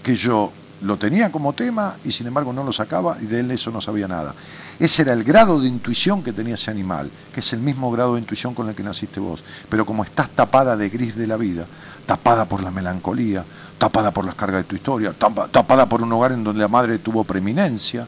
que 0.02 0.16
yo 0.16 0.52
lo 0.82 0.96
tenía 0.96 1.30
como 1.30 1.52
tema 1.52 1.96
y 2.04 2.12
sin 2.12 2.26
embargo 2.26 2.52
no 2.52 2.64
lo 2.64 2.72
sacaba 2.72 3.16
y 3.20 3.26
de 3.26 3.40
él 3.40 3.50
eso 3.50 3.70
no 3.70 3.80
sabía 3.80 4.08
nada. 4.08 4.34
Ese 4.80 5.02
era 5.02 5.12
el 5.12 5.22
grado 5.24 5.60
de 5.60 5.68
intuición 5.68 6.22
que 6.24 6.32
tenía 6.32 6.54
ese 6.54 6.70
animal, 6.70 7.10
que 7.34 7.40
es 7.40 7.52
el 7.52 7.60
mismo 7.60 7.92
grado 7.92 8.14
de 8.14 8.20
intuición 8.20 8.54
con 8.54 8.68
el 8.68 8.74
que 8.74 8.82
naciste 8.82 9.20
vos. 9.20 9.44
Pero 9.68 9.84
como 9.84 10.02
estás 10.02 10.30
tapada 10.30 10.74
de 10.76 10.88
gris 10.88 11.14
de 11.16 11.26
la 11.26 11.36
vida, 11.36 11.66
tapada 12.06 12.46
por 12.46 12.62
la 12.62 12.70
melancolía, 12.70 13.44
tapada 13.78 14.10
por 14.10 14.24
las 14.24 14.34
cargas 14.34 14.62
de 14.62 14.64
tu 14.64 14.76
historia, 14.76 15.12
tapa- 15.12 15.48
tapada 15.48 15.86
por 15.86 16.02
un 16.02 16.10
hogar 16.12 16.32
en 16.32 16.42
donde 16.42 16.62
la 16.62 16.68
madre 16.68 16.98
tuvo 16.98 17.24
preeminencia, 17.24 18.06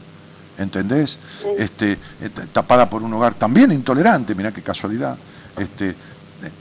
¿entendés? 0.57 1.19
Este, 1.59 1.93
eh, 2.19 2.29
tapada 2.51 2.89
por 2.89 3.03
un 3.03 3.13
hogar 3.13 3.35
también 3.35 3.71
intolerante, 3.71 4.33
mirá 4.33 4.51
qué 4.51 4.63
casualidad. 4.63 5.15
Este, 5.57 5.89
eh, 5.91 5.95
eh, 6.43 6.51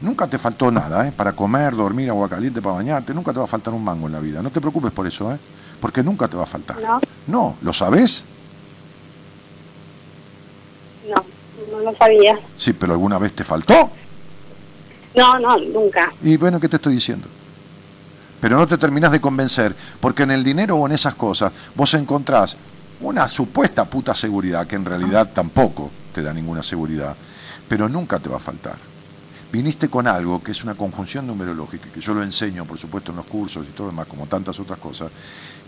nunca 0.00 0.26
te 0.26 0.36
faltó 0.38 0.72
nada, 0.72 1.06
¿eh? 1.06 1.12
Para 1.16 1.32
comer, 1.32 1.76
dormir, 1.76 2.10
agua 2.10 2.28
caliente, 2.28 2.60
para 2.60 2.74
bañarte, 2.74 3.14
nunca 3.14 3.32
te 3.32 3.38
va 3.38 3.44
a 3.44 3.48
faltar 3.48 3.72
un 3.72 3.84
mango 3.84 4.08
en 4.08 4.12
la 4.14 4.20
vida. 4.20 4.42
No 4.42 4.50
te 4.50 4.60
preocupes 4.60 4.90
por 4.90 5.06
eso, 5.06 5.32
¿eh? 5.32 5.38
Porque 5.80 6.02
nunca 6.02 6.26
te 6.26 6.36
va 6.36 6.42
a 6.42 6.46
faltar. 6.46 6.76
No, 6.80 7.00
No, 7.28 7.56
¿lo 7.62 7.72
sabés? 7.72 8.24
no, 11.08 11.24
no 11.80 11.94
sabía. 11.94 12.38
Sí, 12.56 12.72
pero 12.72 12.92
alguna 12.92 13.18
vez 13.18 13.32
te 13.32 13.44
faltó. 13.44 13.90
No, 15.14 15.38
no, 15.38 15.58
nunca. 15.58 16.12
Y 16.22 16.36
bueno, 16.36 16.60
¿qué 16.60 16.68
te 16.68 16.76
estoy 16.76 16.94
diciendo? 16.94 17.26
Pero 18.40 18.56
no 18.56 18.66
te 18.66 18.78
terminás 18.78 19.12
de 19.12 19.20
convencer, 19.20 19.74
porque 20.00 20.22
en 20.22 20.30
el 20.30 20.42
dinero 20.42 20.76
o 20.76 20.86
en 20.86 20.92
esas 20.92 21.14
cosas 21.14 21.52
vos 21.74 21.92
encontrás 21.94 22.56
una 23.00 23.28
supuesta 23.28 23.84
puta 23.84 24.14
seguridad, 24.14 24.66
que 24.66 24.76
en 24.76 24.84
realidad 24.84 25.30
tampoco 25.32 25.90
te 26.14 26.22
da 26.22 26.32
ninguna 26.32 26.62
seguridad, 26.62 27.14
pero 27.68 27.88
nunca 27.88 28.18
te 28.18 28.28
va 28.28 28.36
a 28.36 28.40
faltar. 28.40 28.76
Viniste 29.52 29.88
con 29.88 30.06
algo 30.06 30.42
que 30.42 30.52
es 30.52 30.62
una 30.62 30.74
conjunción 30.74 31.26
numerológica, 31.26 31.88
que 31.92 32.00
yo 32.00 32.14
lo 32.14 32.22
enseño, 32.22 32.64
por 32.64 32.78
supuesto, 32.78 33.10
en 33.10 33.16
los 33.16 33.26
cursos 33.26 33.66
y 33.68 33.72
todo 33.72 33.88
lo 33.88 33.92
demás, 33.92 34.06
como 34.06 34.26
tantas 34.26 34.58
otras 34.60 34.78
cosas, 34.78 35.10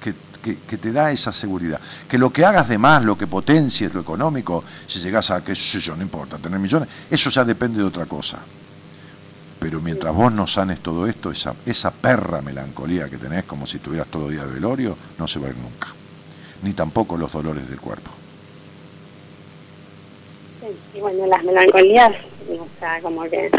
que, 0.03 0.15
que- 0.43 0.59
que 0.59 0.77
te 0.77 0.91
da 0.93 1.11
esa 1.13 1.33
seguridad. 1.33 1.81
Que 2.09 2.19
lo 2.19 2.31
que 2.31 2.45
hagas 2.45 2.69
de 2.69 2.79
más, 2.79 3.03
lo 3.05 3.17
que 3.17 3.27
potencies, 3.27 3.95
lo 3.95 4.01
económico, 4.01 4.65
si 4.87 4.99
llegas 5.01 5.31
a, 5.31 5.43
qué 5.45 5.55
sé 5.55 5.79
yo, 5.81 5.97
no 5.97 6.03
importa, 6.03 6.37
tener 6.39 6.59
millones, 6.59 6.89
eso 7.11 7.31
ya 7.31 7.45
depende 7.45 7.79
de 7.79 7.85
otra 7.85 8.07
cosa. 8.07 8.39
Pero 9.61 9.81
mientras 9.81 10.13
vos 10.13 10.33
no 10.33 10.47
sanes 10.49 10.81
todo 10.81 11.07
esto, 11.07 11.31
esa, 11.31 11.55
esa 11.65 11.93
perra 11.93 12.43
melancolía 12.43 13.09
que 13.09 13.17
tenés 13.17 13.45
como 13.45 13.65
si 13.67 13.79
tuvieras 13.79 14.09
todo 14.09 14.29
día 14.29 14.45
de 14.45 14.53
velorio, 14.55 14.97
no 15.19 15.29
se 15.29 15.39
va 15.39 15.47
a 15.47 15.51
ir 15.51 15.57
nunca. 15.57 15.87
Ni 16.63 16.73
tampoco 16.73 17.17
los 17.17 17.31
dolores 17.33 17.69
del 17.69 17.81
cuerpo. 17.81 18.11
Sí, 20.61 20.67
Y 20.99 21.01
bueno, 21.01 21.27
las 21.27 21.45
melancolías, 21.45 22.13
o 22.51 22.67
sea, 22.81 23.01
como 23.01 23.23
que 23.25 23.51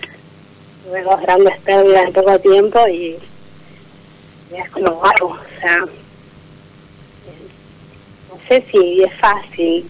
tuve 0.85 1.03
dos 1.03 1.21
grandes 1.21 1.57
pérdidas 1.61 2.05
en 2.07 2.13
poco 2.13 2.39
tiempo 2.39 2.79
y, 2.89 3.17
y 4.51 4.55
es 4.55 4.69
como 4.71 4.91
wow, 4.95 5.29
o 5.31 5.37
sea, 5.61 5.85
sé 8.47 8.65
si 8.71 9.03
es 9.03 9.13
fácil 9.19 9.85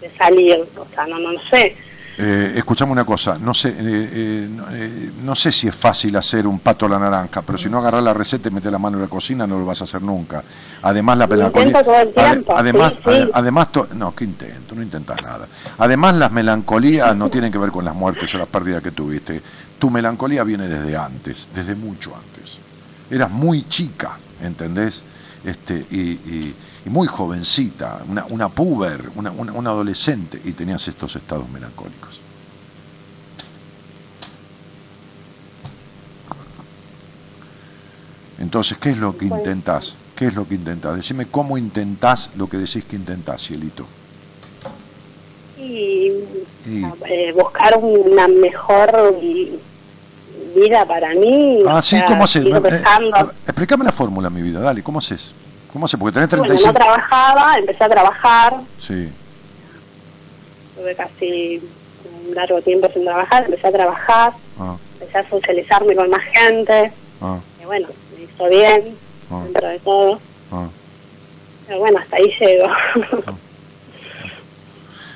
de 0.00 0.10
salir, 0.18 0.58
o 0.76 0.86
sea, 0.94 1.06
no, 1.06 1.18
no, 1.18 1.32
no 1.32 1.40
sé. 1.50 1.76
Eh, 2.16 2.52
escuchame 2.58 2.92
una 2.92 3.04
cosa, 3.04 3.38
no 3.40 3.52
sé, 3.52 3.70
eh, 3.70 3.74
eh, 3.80 4.48
no, 4.48 4.64
eh, 4.70 5.10
no 5.24 5.34
sé 5.34 5.50
si 5.50 5.66
es 5.66 5.74
fácil 5.74 6.14
hacer 6.16 6.46
un 6.46 6.60
pato 6.60 6.86
a 6.86 6.88
la 6.90 6.98
naranja, 7.00 7.42
pero 7.42 7.58
si 7.58 7.68
no 7.68 7.78
agarrás 7.78 8.04
la 8.04 8.14
receta 8.14 8.48
y 8.48 8.52
metes 8.52 8.70
la 8.70 8.78
mano 8.78 8.98
en 8.98 9.02
la 9.02 9.08
cocina 9.08 9.48
no 9.48 9.58
lo 9.58 9.66
vas 9.66 9.80
a 9.80 9.84
hacer 9.84 10.00
nunca. 10.00 10.40
Además 10.82 11.18
la 11.18 11.26
melancolía, 11.26 11.82
todo 11.82 12.00
el 12.00 12.44
además, 12.54 12.92
sí, 12.92 12.98
sí. 13.02 13.10
ade- 13.10 13.30
además, 13.34 13.72
to- 13.72 13.88
no, 13.94 14.14
qué 14.14 14.24
intento, 14.24 14.76
no 14.76 14.82
intentas 14.82 15.20
nada. 15.22 15.48
Además 15.78 16.14
las 16.14 16.30
melancolías 16.30 17.16
no 17.16 17.30
tienen 17.30 17.50
que 17.50 17.58
ver 17.58 17.70
con 17.72 17.84
las 17.84 17.96
muertes 17.96 18.32
o 18.36 18.38
las 18.38 18.46
pérdidas 18.46 18.80
que 18.80 18.92
tuviste. 18.92 19.40
Tu 19.80 19.90
melancolía 19.90 20.44
viene 20.44 20.68
desde 20.68 20.96
antes, 20.96 21.48
desde 21.52 21.74
mucho 21.74 22.14
antes. 22.14 22.58
Eras 23.10 23.30
muy 23.32 23.68
chica, 23.68 24.18
¿entendés? 24.40 25.02
Este, 25.44 25.84
y, 25.90 26.00
y- 26.00 26.54
y 26.86 26.90
muy 26.90 27.06
jovencita, 27.06 28.00
una, 28.08 28.26
una 28.28 28.48
puber, 28.48 29.10
una, 29.16 29.30
una- 29.30 29.52
una 29.52 29.70
adolescente, 29.70 30.40
y 30.44 30.52
tenías 30.52 30.86
estos 30.86 31.16
estados 31.16 31.48
melancólicos. 31.48 32.20
Entonces, 38.38 38.76
¿qué 38.78 38.90
es 38.90 38.98
lo 38.98 39.16
que 39.16 39.26
intentás? 39.26 39.96
¿Qué 40.16 40.26
es 40.26 40.34
lo 40.34 40.46
que 40.46 40.54
intentás? 40.54 40.96
Decime 40.96 41.26
cómo 41.26 41.56
intentás 41.58 42.30
lo 42.36 42.48
que 42.48 42.56
decís 42.58 42.84
que 42.84 42.96
intentás, 42.96 43.42
cielito. 43.46 43.86
Y 45.58 46.10
Y- 46.66 46.84
eh, 47.06 47.32
buscar 47.32 47.78
una 47.78 48.26
mejor 48.28 49.18
vi- 49.20 49.58
vida 50.56 50.84
para 50.86 51.14
mí. 51.14 51.60
ah, 51.66 51.80
sí, 51.82 51.96
sea, 51.96 52.06
¿cómo 52.06 52.24
haces? 52.24 52.44
eh, 52.46 52.82
explícame 53.46 53.84
la 53.84 53.92
fórmula, 53.92 54.30
mi 54.30 54.42
vida, 54.42 54.60
dale, 54.60 54.82
¿cómo 54.82 54.98
haces? 54.98 55.30
¿Cómo 55.74 55.86
haces? 55.86 55.98
Porque 55.98 56.14
tenés 56.14 56.30
Bueno, 56.30 56.44
35... 56.44 56.72
no 56.72 56.78
trabajaba, 56.78 57.58
empecé 57.58 57.82
a 57.82 57.88
trabajar, 57.88 58.60
sí, 58.78 59.10
tuve 60.76 60.94
casi 60.94 61.60
un 62.28 62.34
largo 62.34 62.62
tiempo 62.62 62.88
sin 62.94 63.04
trabajar, 63.04 63.44
empecé 63.44 63.66
a 63.66 63.72
trabajar, 63.72 64.32
ah, 64.60 64.76
empecé 64.92 65.18
a 65.18 65.28
socializarme 65.28 65.96
con 65.96 66.08
más 66.10 66.22
gente, 66.22 66.92
ah, 67.20 67.40
y 67.60 67.64
bueno, 67.64 67.88
me 68.16 68.22
hizo 68.22 68.48
bien 68.48 68.96
ah, 69.32 69.40
dentro 69.42 69.66
de 69.66 69.78
todo, 69.80 70.20
ah. 70.52 70.68
pero 71.66 71.80
bueno, 71.80 71.98
hasta 71.98 72.16
ahí 72.18 72.32
llego. 72.38 72.68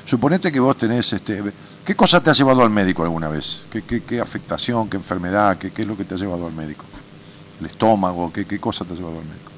Suponete 0.06 0.50
que 0.50 0.58
vos 0.58 0.76
tenés, 0.76 1.12
este, 1.12 1.40
¿qué 1.86 1.94
cosa 1.94 2.20
te 2.20 2.30
ha 2.30 2.32
llevado 2.32 2.64
al 2.64 2.70
médico 2.70 3.04
alguna 3.04 3.28
vez? 3.28 3.64
¿Qué, 3.70 3.82
qué, 3.82 4.02
qué 4.02 4.20
afectación, 4.20 4.90
qué 4.90 4.96
enfermedad, 4.96 5.56
qué, 5.56 5.70
qué 5.70 5.82
es 5.82 5.88
lo 5.88 5.96
que 5.96 6.02
te 6.02 6.14
ha 6.14 6.18
llevado 6.18 6.48
al 6.48 6.52
médico? 6.52 6.84
¿El 7.60 7.66
estómago? 7.66 8.32
¿Qué, 8.32 8.44
qué 8.44 8.58
cosa 8.58 8.84
te 8.84 8.94
ha 8.94 8.96
llevado 8.96 9.20
al 9.20 9.24
médico? 9.24 9.52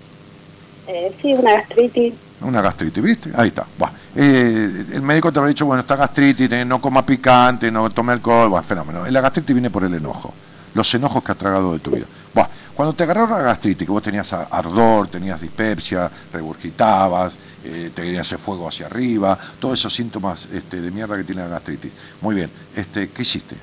Eh, 0.91 1.13
sí, 1.21 1.33
una 1.35 1.53
gastritis, 1.53 2.15
Una 2.41 2.61
gastritis, 2.61 3.03
¿viste? 3.03 3.31
Ahí 3.35 3.49
está. 3.49 3.67
Buah. 3.79 3.91
eh, 4.17 4.87
el 4.93 5.03
médico 5.03 5.33
te 5.33 5.39
habrá 5.39 5.49
dicho, 5.49 5.67
bueno, 5.67 5.83
está 5.83 5.97
gastritis, 5.97 6.51
eh, 6.51 6.65
no 6.65 6.81
coma 6.81 7.05
picante, 7.05 7.71
no 7.71 7.89
tome 7.91 8.13
alcohol, 8.13 8.49
bueno, 8.49 8.63
fenómeno. 8.65 9.05
La 9.11 9.21
gastritis 9.21 9.55
viene 9.55 9.71
por 9.71 9.85
el 9.85 9.95
enojo, 9.95 10.33
los 10.75 10.95
enojos 10.95 11.23
que 11.23 11.33
has 11.33 11.39
tragado 11.39 11.73
de 11.73 11.79
tu 11.79 11.91
vida. 11.91 12.07
Buah, 12.35 12.49
cuando 12.75 12.95
te 12.95 13.05
agarró 13.05 13.27
la 13.27 13.39
gastritis, 13.39 13.87
que 13.87 13.93
vos 13.93 14.03
tenías 14.03 14.33
ardor, 14.33 15.09
tenías 15.09 15.41
dispepsia, 15.41 16.11
regurgitabas, 16.33 17.35
eh, 17.65 17.91
te 17.95 18.03
venía 18.03 18.23
ese 18.23 18.39
fuego 18.39 18.69
hacia 18.69 18.87
arriba, 18.87 19.39
todos 19.59 19.79
esos 19.79 19.93
síntomas 19.93 20.47
este, 20.53 20.81
de 20.81 20.91
mierda 20.91 21.17
que 21.17 21.25
tiene 21.25 21.43
la 21.43 21.49
gastritis. 21.49 21.93
Muy 22.21 22.35
bien, 22.35 22.51
este, 22.75 23.11
¿qué 23.11 23.23
hiciste? 23.23 23.57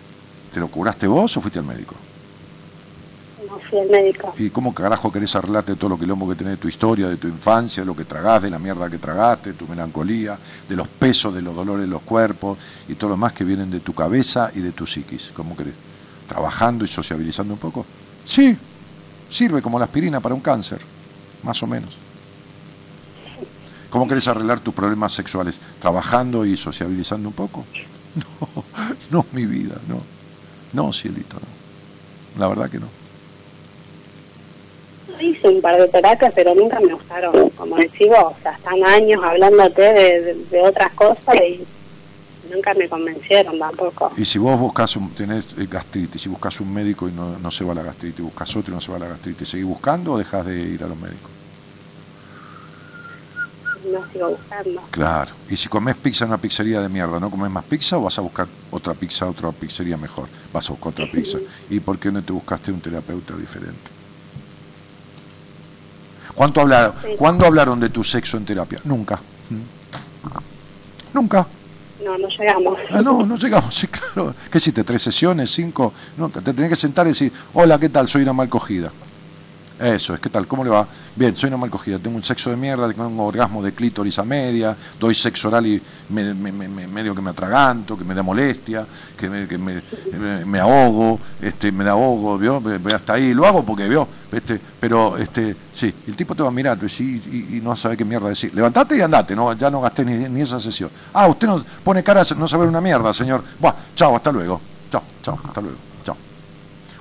¿Te 0.53 0.59
lo 0.59 0.67
curaste 0.67 1.07
vos 1.07 1.35
o 1.35 1.41
fuiste 1.41 1.59
al 1.59 1.65
médico? 1.65 1.95
Médico. 3.89 4.33
¿Y 4.37 4.49
cómo 4.49 4.73
carajo 4.73 5.11
querés 5.11 5.35
arreglarte 5.35 5.75
todo 5.75 5.89
lo 5.89 5.99
quilombo 5.99 6.27
que 6.29 6.35
tenés 6.35 6.53
de 6.53 6.57
tu 6.57 6.67
historia, 6.67 7.07
de 7.07 7.17
tu 7.17 7.27
infancia, 7.27 7.83
de 7.83 7.87
lo 7.87 7.95
que 7.95 8.05
tragás, 8.05 8.41
de 8.41 8.49
la 8.49 8.59
mierda 8.59 8.89
que 8.89 8.97
tragaste, 8.97 9.51
de 9.51 9.55
tu 9.55 9.67
melancolía, 9.67 10.37
de 10.67 10.75
los 10.75 10.87
pesos, 10.87 11.33
de 11.33 11.41
los 11.41 11.55
dolores 11.55 11.81
de 11.85 11.89
los 11.89 12.01
cuerpos 12.01 12.57
y 12.87 12.95
todo 12.95 13.09
lo 13.09 13.15
demás 13.15 13.33
que 13.33 13.43
vienen 13.43 13.69
de 13.69 13.79
tu 13.79 13.93
cabeza 13.93 14.51
y 14.55 14.59
de 14.59 14.71
tu 14.71 14.85
psiquis? 14.85 15.31
¿Cómo 15.35 15.55
querés? 15.55 15.73
¿Trabajando 16.27 16.85
y 16.85 16.87
sociabilizando 16.87 17.53
un 17.53 17.59
poco? 17.59 17.85
Sí, 18.25 18.57
sirve 19.29 19.61
como 19.61 19.79
la 19.79 19.85
aspirina 19.85 20.19
para 20.19 20.35
un 20.35 20.41
cáncer, 20.41 20.79
más 21.43 21.61
o 21.63 21.67
menos. 21.67 21.97
¿Cómo 23.89 24.07
querés 24.07 24.27
arreglar 24.27 24.59
tus 24.59 24.73
problemas 24.73 25.13
sexuales? 25.13 25.59
¿Trabajando 25.81 26.45
y 26.45 26.57
sociabilizando 26.57 27.29
un 27.29 27.35
poco? 27.35 27.65
No, 28.17 28.63
no, 29.11 29.25
mi 29.31 29.45
vida, 29.45 29.75
no. 29.87 30.01
No, 30.73 30.91
cielito, 30.91 31.35
no. 31.35 32.39
La 32.39 32.47
verdad 32.47 32.69
que 32.69 32.79
no. 32.79 32.87
Hice 35.19 35.47
un 35.47 35.61
par 35.61 35.77
de 35.79 35.87
terapias, 35.87 36.31
pero 36.35 36.53
nunca 36.53 36.79
me 36.79 36.93
gustaron. 36.93 37.49
Como 37.51 37.75
decís 37.77 38.07
vos, 38.07 38.33
o 38.33 38.35
sea, 38.41 38.51
están 38.53 38.83
años 38.83 39.21
hablándote 39.23 39.81
de, 39.81 40.21
de- 40.21 40.45
de 40.51 40.61
otras 40.61 40.91
cosas 40.93 41.35
y 41.35 41.63
nunca 42.53 42.73
me 42.75 42.87
convencieron 42.87 43.57
tampoco. 43.59 44.11
Y 44.17 44.25
si 44.25 44.37
vos 44.39 44.59
buscas 44.59 44.95
un, 44.95 45.09
tenés 45.13 45.53
eh, 45.57 45.67
gastritis, 45.69 46.21
si 46.21 46.29
buscas 46.29 46.59
un 46.59 46.73
médico 46.73 47.07
y 47.09 47.11
no, 47.11 47.37
no 47.39 47.51
se 47.51 47.63
va 47.65 47.73
la 47.73 47.83
gastritis, 47.83 48.23
buscas 48.23 48.55
otro 48.55 48.71
y 48.71 48.75
no 48.75 48.81
se 48.81 48.91
va 48.91 48.99
la 48.99 49.07
gastritis, 49.07 49.49
¿seguís 49.49 49.65
buscando 49.65 50.13
o 50.13 50.17
dejas 50.17 50.45
de 50.45 50.59
ir 50.59 50.83
a 50.83 50.87
los 50.87 50.97
médicos? 50.97 51.31
No 53.91 54.03
sigo 54.11 54.29
buscando. 54.31 54.81
Claro. 54.91 55.31
Y 55.49 55.55
si 55.55 55.69
comes 55.69 55.95
pizza 55.95 56.25
en 56.25 56.31
una 56.31 56.37
pizzería 56.39 56.81
de 56.81 56.89
mierda, 56.89 57.19
¿no 57.19 57.29
comes 57.31 57.49
más 57.49 57.63
pizza 57.63 57.97
o 57.97 58.01
vas 58.03 58.17
a 58.17 58.21
buscar 58.21 58.47
otra 58.71 58.93
pizza, 58.93 59.25
otra 59.27 59.51
pizzería 59.51 59.95
mejor? 59.97 60.27
Vas 60.51 60.69
a 60.69 60.73
buscar 60.73 60.89
otra 60.91 61.05
pizza. 61.07 61.37
¿Y 61.69 61.79
por 61.79 61.97
qué 61.97 62.11
no 62.11 62.21
te 62.21 62.33
buscaste 62.33 62.71
un 62.71 62.81
terapeuta 62.81 63.35
diferente? 63.35 63.96
¿Cuánto 66.37 66.61
hablaron, 66.61 66.93
Sí. 67.03 67.09
¿Cuándo 67.17 67.47
hablaron 67.47 67.79
de 67.79 67.89
tu 67.89 68.03
sexo 68.03 68.37
en 68.37 68.45
terapia? 68.45 68.79
Nunca. 68.83 69.19
Nunca. 71.13 71.47
No, 72.05 72.15
no 72.15 72.27
llegamos. 72.27 72.77
Ah, 72.91 73.01
no, 73.01 73.25
no 73.25 73.37
llegamos, 73.37 73.73
sí, 73.73 73.87
claro. 73.87 74.35
¿Qué 74.51 74.59
hiciste? 74.59 74.83
¿Tres 74.83 75.01
sesiones? 75.01 75.49
¿Cinco? 75.51 75.93
No, 76.15 76.29
te 76.29 76.41
tenés 76.53 76.69
que 76.69 76.75
sentar 76.75 77.07
y 77.07 77.09
decir, 77.09 77.33
hola, 77.55 77.79
¿qué 77.79 77.89
tal? 77.89 78.07
Soy 78.07 78.21
una 78.21 78.33
mal 78.33 78.47
cogida. 78.49 78.91
Eso 79.79 80.15
es, 80.15 80.19
¿qué 80.19 80.29
tal? 80.29 80.47
¿Cómo 80.47 80.63
le 80.63 80.71
va? 80.71 80.87
Bien, 81.15 81.35
soy 81.35 81.49
una 81.49 81.57
mal 81.57 81.69
cogida, 81.69 81.99
tengo 81.99 82.17
un 82.17 82.23
sexo 82.23 82.49
de 82.49 82.57
mierda, 82.57 82.87
tengo 82.87 83.07
un 83.07 83.19
orgasmo 83.19 83.61
de 83.61 83.73
clítoris 83.73 84.17
a 84.17 84.23
media, 84.23 84.75
doy 84.99 85.13
sexo 85.13 85.49
oral 85.49 85.67
y 85.67 85.79
me- 86.09 86.33
me- 86.33 86.51
me- 86.51 86.67
me- 86.67 86.87
medio 86.87 87.13
que 87.13 87.21
me 87.21 87.29
atraganto, 87.29 87.95
que 87.95 88.03
me 88.03 88.15
da 88.15 88.23
molestia, 88.23 88.87
que 89.15 89.29
me, 89.29 89.47
que 89.47 90.59
ahogo, 90.59 91.19
este, 91.39 91.71
me 91.71 91.87
ahogo, 91.87 92.39
¿vio? 92.39 92.59
Ve 92.59 92.93
hasta 92.93 93.13
ahí, 93.13 93.35
lo 93.35 93.45
hago 93.45 93.63
porque, 93.63 93.87
¿vio? 93.87 94.07
Este, 94.31 94.59
pero, 94.79 95.15
este, 95.15 95.55
sí, 95.75 95.93
el 96.07 96.15
tipo 96.15 96.33
te 96.33 96.41
va 96.41 96.49
a 96.49 96.51
mirar 96.51 96.79
decís, 96.79 97.21
y, 97.27 97.57
y 97.57 97.61
no 97.61 97.75
sabe 97.75 97.95
qué 97.95 98.03
mierda 98.03 98.29
decir. 98.29 98.55
Levantate 98.55 98.97
y 98.97 99.01
andate, 99.01 99.35
no, 99.35 99.53
ya 99.53 99.69
no 99.69 99.79
gasté 99.81 100.03
ni, 100.03 100.27
ni 100.27 100.41
esa 100.41 100.59
sesión. 100.59 100.89
Ah, 101.13 101.27
usted 101.27 101.45
no 101.47 101.63
pone 101.83 102.01
cara 102.03 102.21
a 102.21 102.33
no 102.35 102.47
saber 102.47 102.67
una 102.67 102.81
mierda, 102.81 103.13
señor. 103.13 103.43
Buah, 103.59 103.75
chao, 103.95 104.15
hasta 104.15 104.31
luego. 104.31 104.59
Chao, 104.91 105.03
chao, 105.21 105.39
hasta 105.45 105.61
luego. 105.61 105.77
Chao. 106.03 106.17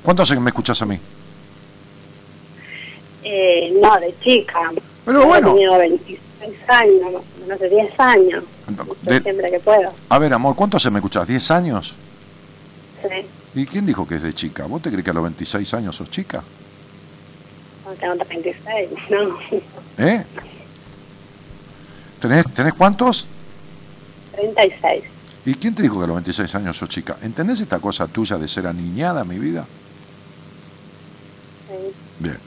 ¿Cuánto 0.03 0.23
hace 0.25 0.35
que 0.35 0.41
me 0.41 0.51
escuchas 0.51 0.81
a 0.83 0.85
mí? 0.85 1.01
Eh, 3.29 3.73
no, 3.83 3.99
de 3.99 4.15
chica. 4.23 4.71
Pero 5.05 5.23
Yo 5.23 5.27
bueno. 5.27 5.49
He 5.49 5.53
tenido 5.55 5.79
26 5.79 6.21
años, 6.69 7.03
más 7.13 7.23
o 7.23 7.41
menos 7.43 7.59
de 7.61 7.69
10 7.71 8.01
años. 8.01 8.45
De- 9.03 9.21
Siempre 9.21 9.51
que 9.51 9.59
puedo. 9.59 9.93
A 10.09 10.19
ver, 10.21 10.33
amor, 10.33 10.55
¿cuánto 10.55 10.77
hace 10.77 10.91
me 10.91 11.01
escuchás? 11.01 11.27
¿10 11.29 11.51
años? 11.51 11.95
Sí, 13.03 13.27
¿Y 13.61 13.67
quién 13.67 13.85
dijo 13.87 14.07
que 14.07 14.17
es 14.17 14.23
de 14.23 14.33
chica? 14.33 14.65
¿Vos 14.67 14.81
te 14.83 14.91
crees 14.91 15.05
que 15.05 15.11
a 15.11 15.15
los 15.15 15.23
26 15.25 15.75
años 15.75 15.97
sos 15.97 16.09
chica? 16.11 16.43
no 17.85 17.93
tengo 17.95 18.17
36, 18.25 18.89
no. 19.11 19.39
¿Eh? 19.99 20.25
¿Tenés, 22.21 22.53
¿Tenés 22.53 22.75
cuántos? 22.75 23.27
36. 24.35 25.05
¿Y 25.47 25.55
quién 25.55 25.75
te 25.75 25.83
dijo 25.83 25.99
que 25.99 26.05
a 26.05 26.07
los 26.09 26.17
26 26.17 26.55
años 26.57 26.77
sos 26.77 26.89
chica? 26.89 27.17
¿Entendés 27.23 27.61
esta 27.61 27.79
cosa 27.79 28.07
tuya 28.09 28.37
de 28.39 28.47
ser 28.49 28.67
aniñada, 28.67 29.25
mi 29.25 29.39
vida? 29.39 29.65
Sí. 31.69 31.93
Bien. 32.19 32.39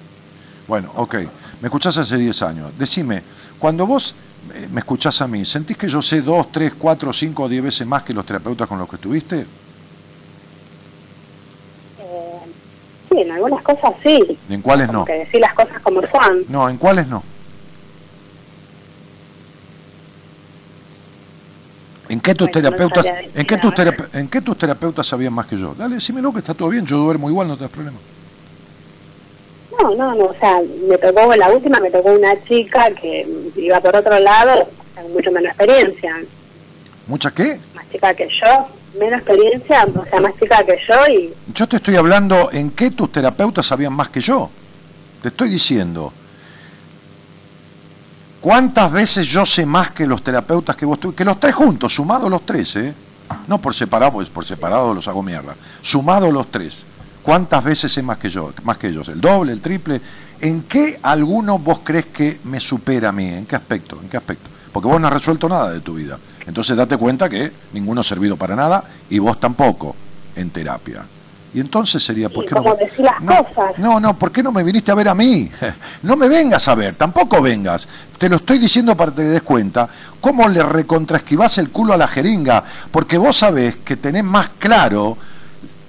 Bueno, 0.70 0.92
ok. 0.98 1.16
Me 1.62 1.68
escuchás 1.68 1.98
hace 1.98 2.16
10 2.16 2.44
años. 2.44 2.72
Decime, 2.78 3.24
cuando 3.58 3.88
vos 3.88 4.14
eh, 4.54 4.68
me 4.72 4.82
escuchás 4.82 5.20
a 5.24 5.28
mí, 5.28 5.44
¿sentís 5.44 5.76
que 5.76 5.90
yo 5.90 6.00
sé 6.00 6.22
2, 6.22 6.52
3, 6.52 6.74
4, 6.78 7.12
5 7.12 7.44
o 7.44 7.50
10 7.50 7.64
veces 7.64 7.88
más 7.88 8.04
que 8.04 8.14
los 8.14 8.24
terapeutas 8.24 8.68
con 8.68 8.78
los 8.78 8.88
que 8.88 8.98
estuviste? 8.98 9.40
Eh, 11.98 12.54
sí, 13.10 13.18
en 13.20 13.32
algunas 13.32 13.64
cosas 13.64 13.94
sí. 14.04 14.38
¿Y 14.48 14.54
en 14.54 14.62
cuáles 14.62 14.86
Como 14.88 15.00
no? 15.00 15.06
que 15.06 15.14
decir 15.14 15.42
las 15.42 15.56
cosas 15.56 15.82
como 15.82 16.02
son. 16.02 16.46
No, 16.48 16.70
¿en 16.70 16.78
cuáles 16.78 17.08
no? 17.08 17.24
¿En 22.10 22.20
qué 22.22 22.36
tus 22.36 22.48
no 22.48 22.52
terapeutas, 22.52 23.06
en 23.08 23.46
qué 23.48 23.58
tus 23.58 23.72
verdad. 23.76 23.96
terap- 23.98 24.16
en 24.20 24.28
qué 24.30 24.42
tus 24.42 24.56
terapeutas 24.58 25.08
sabían 25.08 25.34
más 25.34 25.48
que 25.48 25.58
yo? 25.58 25.74
Dale, 25.76 25.96
decímelo 25.96 26.32
que 26.32 26.40
está 26.40 26.54
todo 26.54 26.70
bien, 26.70 26.86
yo 26.86 26.98
duermo 26.98 27.28
igual, 27.28 27.48
no 27.48 27.56
te 27.58 27.64
das 27.64 27.72
problema. 27.72 27.98
No, 29.82 29.96
no, 29.96 30.16
no, 30.16 30.26
o 30.26 30.36
sea, 30.40 30.62
me 30.90 30.98
tocó, 30.98 31.34
en 31.34 31.40
la 31.40 31.50
última 31.50 31.80
me 31.80 31.90
tocó 31.90 32.10
una 32.12 32.34
chica 32.44 32.90
que 32.92 33.28
iba 33.56 33.80
por 33.80 33.96
otro 33.96 34.20
lado, 34.20 34.68
con 34.96 35.12
mucho 35.14 35.32
menos 35.32 35.50
experiencia, 35.50 36.16
¿Mucha 37.08 37.32
qué? 37.32 37.60
más 37.74 37.90
chica 37.92 38.14
que 38.14 38.28
yo, 38.30 38.68
menos 39.00 39.20
experiencia, 39.22 39.88
o 39.96 40.06
sea, 40.06 40.20
más 40.22 40.34
chica 40.40 40.64
que 40.64 40.78
yo 40.88 40.96
y 41.12 41.34
Yo 41.56 41.68
te 41.68 41.78
estoy 41.78 41.96
hablando 41.96 42.52
en 42.52 42.72
qué 42.72 42.92
tus 42.92 43.12
terapeutas 43.12 43.66
sabían 43.66 43.94
más 43.94 44.10
que 44.10 44.22
yo. 44.22 44.50
Te 45.24 45.30
estoy 45.30 45.50
diciendo. 45.50 46.14
¿Cuántas 48.42 48.92
veces 48.92 49.28
yo 49.28 49.46
sé 49.46 49.66
más 49.66 49.92
que 49.92 50.08
los 50.08 50.24
terapeutas 50.24 50.76
que 50.76 50.86
vos 50.86 51.00
tu- 51.00 51.14
Que 51.14 51.26
los 51.26 51.40
tres 51.40 51.56
juntos, 51.56 51.94
sumados 51.94 52.30
los 52.30 52.46
tres, 52.46 52.76
¿eh? 52.78 52.94
No 53.48 53.60
por 53.60 53.76
separado, 53.76 54.14
pues 54.14 54.30
por 54.30 54.46
separado 54.46 54.94
los 54.94 55.08
hago 55.08 55.22
mierda. 55.22 55.56
Sumados 55.82 56.32
los 56.32 56.48
tres. 56.50 56.86
¿Cuántas 57.24 57.64
veces 57.64 57.92
sé 57.92 58.02
más 58.02 58.18
que 58.18 58.30
yo? 58.30 58.54
Más 58.64 58.78
que 58.78 58.88
ellos. 58.88 59.08
¿El 59.10 59.22
doble, 59.22 59.52
el 59.52 59.62
triple? 59.62 60.02
¿En 60.42 60.64
qué 60.64 61.00
alguno 61.04 61.60
vos 61.60 61.82
crees 61.84 62.06
que 62.06 62.40
me 62.46 62.60
supera 62.60 63.10
a 63.10 63.12
mí? 63.12 63.28
¿En 63.28 63.46
qué 63.46 63.56
aspecto? 63.56 64.00
¿En 64.02 64.10
qué 64.10 64.18
aspecto? 64.18 64.50
Porque 64.72 64.88
vos 64.88 65.00
no 65.00 65.08
has 65.08 65.14
resuelto 65.14 65.50
nada 65.50 65.72
de 65.72 65.82
tu 65.82 65.96
vida. 65.96 66.18
Entonces 66.46 66.78
date 66.78 66.98
cuenta 66.98 67.30
que 67.30 67.52
ninguno 67.74 68.02
ha 68.02 68.04
servido 68.04 68.38
para 68.38 68.56
nada 68.56 68.84
y 69.10 69.20
vos 69.20 69.40
tampoco 69.40 69.96
en 70.36 70.50
terapia. 70.50 71.04
Y 71.54 71.60
entonces 71.60 72.04
sería, 72.04 72.30
¿por 72.30 72.46
qué 72.46 72.54
no? 72.54 72.64
las 72.64 73.22
no, 73.22 73.44
cosas. 73.44 73.78
no, 73.80 74.00
no, 74.00 74.18
¿por 74.18 74.32
qué 74.32 74.44
no 74.44 74.52
me 74.52 74.64
viniste 74.64 74.92
a 74.92 74.96
ver 74.96 75.10
a 75.10 75.16
mí? 75.16 75.50
No 76.04 76.16
me 76.16 76.30
vengas 76.30 76.68
a 76.68 76.76
ver, 76.76 76.96
tampoco 76.96 77.42
vengas. 77.42 77.88
Te 78.18 78.30
lo 78.30 78.38
estoy 78.38 78.60
diciendo 78.60 78.96
para 78.96 79.12
que 79.12 79.18
te 79.18 79.24
des 79.24 79.42
cuenta 79.42 79.90
cómo 80.22 80.48
le 80.48 80.64
recontraesquivás 80.64 81.58
el 81.58 81.72
culo 81.72 81.94
a 81.94 81.98
la 81.98 82.08
jeringa, 82.08 82.64
porque 82.92 83.18
vos 83.18 83.36
sabés 83.38 83.78
que 83.78 83.98
tenés 83.98 84.24
más 84.24 84.50
claro 84.60 85.18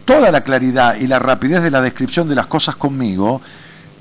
toda 0.05 0.31
la 0.31 0.43
claridad 0.43 0.97
y 0.97 1.07
la 1.07 1.19
rapidez 1.19 1.63
de 1.63 1.71
la 1.71 1.81
descripción 1.81 2.29
de 2.29 2.35
las 2.35 2.47
cosas 2.47 2.77
conmigo, 2.77 3.41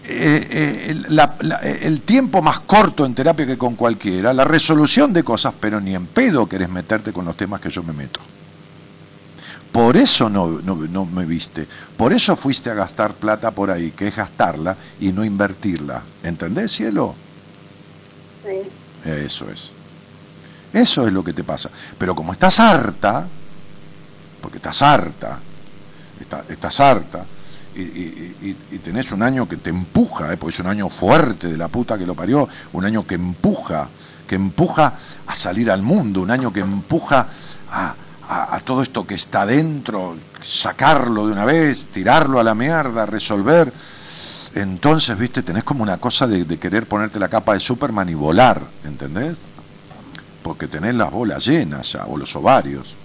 eh, 0.06 0.48
eh, 0.50 0.86
el, 0.90 1.16
la- 1.16 1.36
la- 1.42 1.58
el 1.60 2.02
tiempo 2.02 2.42
más 2.42 2.62
corto 2.62 3.06
en 3.06 3.14
terapia 3.14 3.46
que 3.46 3.58
con 3.58 3.76
cualquiera, 3.76 4.34
la 4.34 4.44
resolución 4.46 5.14
de 5.14 5.24
cosas, 5.24 5.54
pero 5.60 5.80
ni 5.80 5.94
en 5.96 6.08
pedo 6.08 6.48
querés 6.50 6.70
meterte 6.70 7.14
con 7.14 7.26
los 7.26 7.38
temas 7.38 7.62
que 7.62 7.70
yo 7.70 7.84
me 7.84 7.94
meto. 7.94 8.20
Por 9.72 9.98
eso 9.98 10.30
no, 10.30 10.48
no, 10.64 10.76
no 10.76 11.06
me 11.06 11.26
viste, 11.26 11.68
por 11.96 12.12
eso 12.12 12.36
fuiste 12.36 12.72
a 12.72 12.74
gastar 12.74 13.14
plata 13.14 13.52
por 13.52 13.70
ahí, 13.70 13.92
que 13.92 14.08
es 14.08 14.16
gastarla 14.16 14.76
y 15.00 15.12
no 15.12 15.24
invertirla. 15.24 16.02
¿Entendés, 16.24 16.72
cielo? 16.72 17.14
sí. 18.44 18.68
Eso 19.10 19.50
es. 19.50 19.72
Eso 20.74 21.08
es 21.08 21.14
lo 21.14 21.24
que 21.24 21.34
te 21.34 21.44
pasa. 21.44 21.70
Pero 21.98 22.14
como 22.16 22.34
estás 22.34 22.60
harta, 22.60 23.26
porque 24.42 24.58
estás 24.58 24.82
harta, 24.82 25.40
está- 26.20 26.44
estás 26.50 26.80
harta, 26.80 27.26
y, 27.76 27.82
y- 27.82 28.56
tenés 28.84 29.12
un 29.12 29.22
año 29.24 29.48
que 29.48 29.58
te 29.58 29.70
empuja, 29.70 30.34
¿eh? 30.34 30.38
porque 30.38 30.54
es 30.56 30.60
un 30.60 30.68
año 30.68 30.90
fuerte 30.90 31.48
de 31.48 31.58
la 31.58 31.68
puta 31.68 31.98
que 31.98 32.06
lo 32.06 32.16
parió, 32.16 32.48
un 32.74 32.84
año 32.86 33.06
que 33.06 33.16
empuja, 33.16 33.88
que 34.28 34.36
empuja 34.36 34.94
a 35.28 35.36
salir 35.36 35.70
al 35.72 35.82
mundo, 35.82 36.22
un 36.22 36.32
año 36.32 36.52
que 36.52 36.60
empuja 36.62 37.28
a 37.72 38.60
todo 38.66 38.84
esto 38.84 39.08
que 39.08 39.16
está 39.16 39.46
dentro, 39.46 40.16
sacarlo 40.42 41.26
de 41.28 41.34
una 41.34 41.46
vez, 41.46 41.88
tirarlo 41.88 42.40
a 42.40 42.44
la 42.44 42.54
mierda, 42.54 43.06
resolver. 43.06 43.72
Entonces, 44.56 45.18
viste, 45.18 45.42
tenés 45.44 45.64
como 45.64 45.82
una 45.84 45.98
cosa 45.98 46.28
de, 46.28 46.44
de 46.46 46.58
querer 46.58 46.86
ponerte 46.88 47.20
la 47.20 47.28
capa 47.30 47.54
de 47.54 47.60
Superman 47.60 48.10
y 48.10 48.14
volar, 48.16 48.62
¿entendés? 48.84 49.38
porque 50.44 50.68
tenés 50.68 50.96
las 50.96 51.12
bolas 51.12 51.46
llenas 51.46 51.92
ya, 51.94 52.06
o 52.06 52.18
los 52.18 52.36
ovarios. 52.36 52.96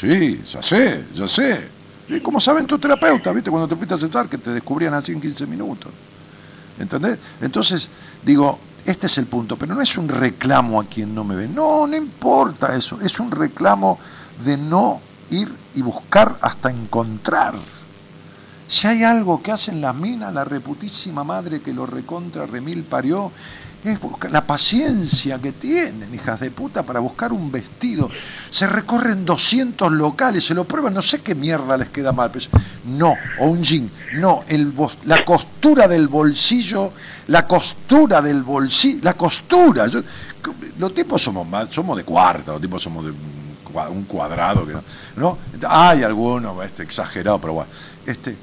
Sí. 0.00 0.40
Ya 0.50 0.62
sé, 0.62 1.04
ya 1.14 1.28
sé. 1.28 1.68
¿Y 2.08 2.20
cómo 2.20 2.40
saben 2.40 2.66
tus 2.66 2.80
terapeutas, 2.80 3.34
viste, 3.34 3.50
cuando 3.50 3.68
te 3.68 3.76
fuiste 3.76 3.94
a 3.94 3.98
sentar, 3.98 4.28
que 4.28 4.38
te 4.38 4.50
descubrían 4.50 4.94
así 4.94 5.12
en 5.12 5.20
15 5.20 5.46
minutos? 5.46 5.92
¿Entendés? 6.78 7.18
Entonces, 7.40 7.88
digo, 8.24 8.58
este 8.86 9.06
es 9.06 9.18
el 9.18 9.26
punto, 9.26 9.56
pero 9.56 9.74
no 9.74 9.82
es 9.82 9.96
un 9.98 10.08
reclamo 10.08 10.80
a 10.80 10.84
quien 10.84 11.14
no 11.14 11.22
me 11.22 11.36
ve. 11.36 11.48
No, 11.48 11.86
no 11.86 11.96
importa 11.96 12.74
eso. 12.74 12.98
Es 13.00 13.20
un 13.20 13.30
reclamo 13.30 13.98
de 14.44 14.56
no 14.56 15.00
ir 15.30 15.52
y 15.74 15.82
buscar 15.82 16.36
hasta 16.40 16.70
encontrar. 16.70 17.54
Si 18.66 18.86
hay 18.86 19.04
algo 19.04 19.42
que 19.42 19.52
hacen 19.52 19.80
las 19.80 19.94
minas, 19.94 20.32
la 20.32 20.44
reputísima 20.44 21.24
madre 21.24 21.60
que 21.60 21.72
lo 21.72 21.86
recontra 21.86 22.46
remil 22.46 22.84
parió, 22.84 23.30
es 23.84 23.98
la 24.30 24.44
paciencia 24.46 25.38
que 25.38 25.52
tienen, 25.52 26.14
hijas 26.14 26.38
de 26.40 26.50
puta, 26.50 26.82
para 26.82 27.00
buscar 27.00 27.32
un 27.32 27.50
vestido. 27.50 28.10
Se 28.50 28.66
recorren 28.66 29.24
200 29.24 29.90
locales, 29.92 30.44
se 30.44 30.54
lo 30.54 30.64
prueban, 30.64 30.92
no 30.94 31.00
sé 31.02 31.20
qué 31.20 31.34
mierda 31.34 31.76
les 31.78 31.88
queda 31.88 32.12
mal. 32.12 32.30
pero 32.30 32.44
no, 32.84 33.14
o 33.38 33.46
un 33.46 33.62
jean, 33.62 33.90
no, 34.14 34.44
el, 34.48 34.72
la 35.06 35.24
costura 35.24 35.88
del 35.88 36.08
bolsillo, 36.08 36.92
la 37.28 37.46
costura 37.46 38.20
del 38.20 38.42
bolsillo, 38.42 39.00
la 39.02 39.14
costura. 39.14 39.86
Yo- 39.86 40.02
los 40.78 40.94
tipos 40.94 41.22
somos 41.22 41.46
más, 41.48 41.70
somos 41.70 41.96
de 41.96 42.04
cuarta, 42.04 42.52
los 42.52 42.60
tipos 42.60 42.82
somos 42.82 43.04
de 43.04 43.10
un 43.10 43.56
cua- 43.72 43.90
un 43.90 44.04
cuadrado, 44.04 44.66
que 44.66 44.72
no, 44.72 44.82
¿no? 45.16 45.38
Hay 45.68 46.02
algunos, 46.02 46.64
este, 46.64 46.82
exagerado, 46.82 47.38
pero 47.38 47.52
bueno. 47.54 47.70
Este, 48.06 48.36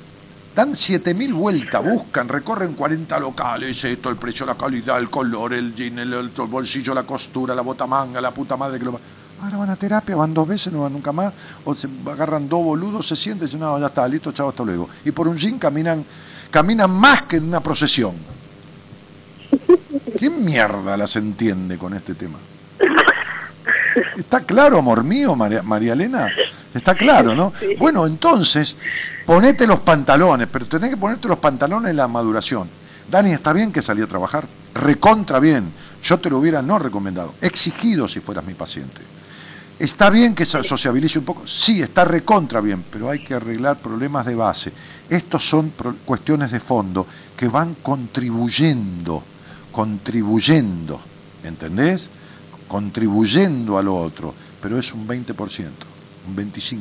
dan 0.57 0.73
7000 0.73 1.35
vueltas, 1.35 1.85
buscan, 1.85 2.27
recorren 2.27 2.73
40 2.73 3.19
locales, 3.19 3.83
esto, 3.83 4.09
el 4.09 4.15
precio, 4.15 4.43
la 4.43 4.55
calidad, 4.55 4.97
el 4.97 5.07
color, 5.07 5.53
el 5.53 5.75
jean, 5.75 5.99
el, 5.99 6.11
el 6.11 6.29
bolsillo, 6.29 6.95
la 6.95 7.03
costura, 7.03 7.53
la 7.53 7.61
botamanga, 7.61 8.19
la 8.19 8.31
puta 8.31 8.57
madre 8.57 8.79
que 8.79 8.85
lo... 8.85 8.99
Ahora 9.39 9.57
van 9.57 9.69
a 9.69 9.75
terapia, 9.75 10.15
van 10.15 10.33
dos 10.33 10.47
veces, 10.47 10.73
no 10.73 10.81
van 10.81 10.93
nunca 10.93 11.11
más, 11.11 11.31
o 11.63 11.75
se 11.75 11.87
agarran 12.07 12.49
dos 12.49 12.63
boludos, 12.63 13.07
se 13.07 13.15
sienten 13.15 13.45
dicen, 13.45 13.59
no, 13.59 13.79
ya 13.79 13.85
está, 13.85 14.07
listo, 14.07 14.31
chao, 14.31 14.49
hasta 14.49 14.63
luego. 14.63 14.89
Y 15.05 15.11
por 15.11 15.27
un 15.27 15.37
jean 15.37 15.59
caminan, 15.59 16.03
caminan 16.49 16.89
más 16.89 17.21
que 17.23 17.35
en 17.35 17.43
una 17.43 17.59
procesión. 17.59 18.15
¿Quién 20.17 20.43
mierda 20.43 20.97
las 20.97 21.15
entiende 21.17 21.77
con 21.77 21.93
este 21.93 22.15
tema? 22.15 22.39
¿Está 24.17 24.41
claro, 24.41 24.79
amor 24.79 25.03
mío, 25.03 25.35
María, 25.35 25.61
María 25.61 25.93
Elena? 25.93 26.29
Está 26.77 26.95
claro, 26.95 27.35
¿no? 27.35 27.53
Bueno, 27.77 28.05
entonces, 28.05 28.75
ponete 29.25 29.67
los 29.67 29.79
pantalones, 29.79 30.47
pero 30.51 30.65
tenés 30.65 30.91
que 30.91 30.97
ponerte 30.97 31.27
los 31.27 31.39
pantalones 31.39 31.91
en 31.91 31.97
la 31.97 32.07
maduración. 32.07 32.69
Dani, 33.09 33.31
¿está 33.31 33.53
bien 33.53 33.71
que 33.71 33.81
salí 33.81 34.01
a 34.01 34.07
trabajar? 34.07 34.45
Recontra 34.73 35.39
bien. 35.39 35.71
Yo 36.03 36.19
te 36.19 36.29
lo 36.29 36.39
hubiera 36.39 36.61
no 36.61 36.77
recomendado. 36.79 37.33
Exigido 37.41 38.07
si 38.07 38.19
fueras 38.19 38.45
mi 38.45 38.53
paciente. 38.53 39.01
¿Está 39.79 40.09
bien 40.09 40.33
que 40.33 40.45
se 40.45 40.63
sociabilice 40.63 41.19
un 41.19 41.25
poco? 41.25 41.45
Sí, 41.45 41.81
está 41.81 42.03
recontra 42.03 42.61
bien, 42.61 42.83
pero 42.91 43.09
hay 43.09 43.23
que 43.23 43.35
arreglar 43.35 43.77
problemas 43.77 44.25
de 44.25 44.33
base. 44.33 44.73
Estos 45.07 45.47
son 45.47 45.71
cuestiones 46.03 46.51
de 46.51 46.59
fondo 46.59 47.05
que 47.37 47.47
van 47.47 47.75
contribuyendo, 47.75 49.23
contribuyendo, 49.71 50.99
¿entendés? 51.43 52.09
Contribuyendo 52.67 53.77
al 53.77 53.87
otro, 53.87 54.33
pero 54.59 54.79
es 54.79 54.91
un 54.93 55.07
20%, 55.07 55.35
un 56.27 56.35
25%. 56.35 56.79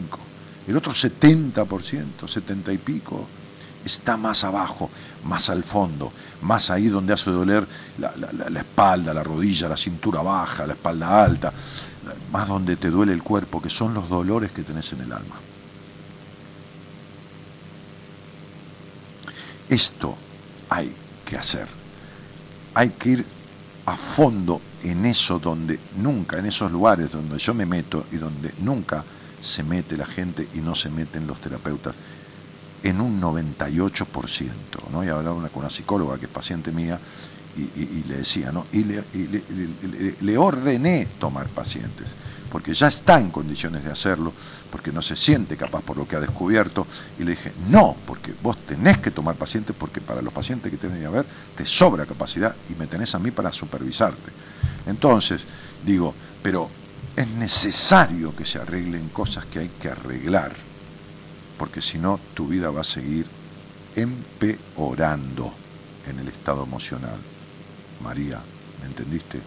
El 0.69 0.77
otro 0.77 0.93
70%, 0.93 2.27
70 2.29 2.73
y 2.73 2.79
pico, 2.79 3.27
está 3.85 4.17
más 4.17 4.43
abajo, 4.43 4.91
más 5.25 5.49
al 5.49 5.63
fondo, 5.63 6.13
más 6.43 6.71
ahí 6.71 6.89
donde 6.89 7.13
hace 7.13 7.31
doler 7.31 7.67
la, 7.99 8.13
la- 8.17 8.51
la- 8.51 8.61
espalda, 8.61 9.15
la 9.15 9.23
rodilla, 9.23 9.69
la 9.69 9.77
cintura 9.77 10.23
baja, 10.23 10.67
la 10.67 10.73
espalda 10.73 11.23
alta, 11.23 11.53
más 12.33 12.49
donde 12.49 12.77
te 12.77 12.91
duele 12.91 13.13
el 13.13 13.23
cuerpo, 13.23 13.63
que 13.63 13.71
son 13.71 13.95
los 13.95 14.09
dolores 14.09 14.51
que 14.51 14.63
tenés 14.63 14.93
en 14.93 15.03
el 15.03 15.13
alma. 15.13 15.37
Esto 19.69 20.17
hay 20.69 20.93
que 21.25 21.37
hacer. 21.37 21.67
Hay 22.75 22.91
que 22.91 23.09
ir 23.11 23.25
a 23.87 23.97
fondo 23.97 24.61
en 24.83 25.07
eso 25.07 25.39
donde 25.39 25.79
nunca, 25.97 26.39
en 26.39 26.47
esos 26.47 26.71
lugares 26.71 27.11
donde 27.13 27.39
yo 27.39 27.55
me 27.55 27.67
meto 27.67 28.05
y 28.13 28.17
donde 28.17 28.53
nunca 28.61 29.05
se 29.41 29.63
mete 29.63 29.97
la 29.97 30.07
gente 30.07 30.49
y 30.55 30.59
no 30.61 30.75
se 30.75 30.91
meten 30.91 31.27
los 31.27 31.41
terapeutas, 31.41 31.95
en 32.83 33.01
un 33.01 33.21
98%. 33.21 34.91
¿no? 34.91 35.05
Y 35.05 35.09
hablaba 35.09 35.35
una, 35.37 35.49
con 35.49 35.61
una 35.61 35.71
psicóloga 35.71 36.19
que 36.19 36.27
es 36.27 36.31
paciente 36.31 36.73
mía 36.73 37.01
y, 37.57 38.05
le 38.05 38.19
decía, 38.19 38.53
¿no? 38.53 38.67
y, 38.71 38.85
le, 38.85 39.03
le- 40.21 40.37
ordené 40.39 41.07
tomar 41.19 41.49
pacientes, 41.49 42.07
porque 42.51 42.75
ya 42.75 42.89
está 42.89 43.19
en 43.19 43.31
condiciones 43.31 43.83
de 43.83 43.91
hacerlo, 43.91 44.35
porque 44.71 44.93
no 44.93 45.01
se 45.01 45.17
siente 45.17 45.57
capaz 45.57 45.83
por 45.83 45.97
lo 45.97 46.07
que 46.07 46.17
ha 46.17 46.21
descubierto, 46.21 46.87
y 47.19 47.25
le 47.25 47.31
dije, 47.31 47.53
no, 47.57 47.97
porque 48.05 48.35
vos 48.43 48.59
tenés 48.67 48.99
que 48.99 49.11
tomar 49.11 49.37
pacientes, 49.37 49.75
porque 49.77 50.03
para 50.03 50.21
los 50.21 50.35
pacientes 50.35 50.71
que 50.71 50.77
tenés 50.77 51.01
que 51.01 51.09
ver, 51.09 51.27
te 51.55 51.65
sobra 51.65 52.05
capacidad 52.05 52.55
y 52.69 52.75
me 52.75 52.87
tenés 52.87 53.15
a 53.15 53.19
mí 53.19 53.31
para 53.31 53.51
supervisarte. 53.53 54.33
Entonces, 54.85 55.47
digo, 55.83 56.15
pero 56.43 56.69
es 57.17 57.29
necesario 57.29 58.35
que 58.37 58.45
se 58.45 58.59
arreglen 58.59 59.09
cosas 59.09 59.45
que 59.47 59.61
hay 59.61 59.71
que 59.81 59.89
arreglar, 59.89 60.53
porque 61.59 61.81
si 61.81 61.99
no, 61.99 62.21
tu 62.35 62.47
vida 62.47 62.71
va 62.71 62.83
a 62.83 62.85
seguir 62.85 63.27
empeorando 63.95 65.53
en 66.11 66.19
el 66.19 66.29
estado 66.29 66.63
emocional. 66.63 67.17
María, 68.03 68.39
¿me 68.83 68.87
entendiste? 68.89 69.41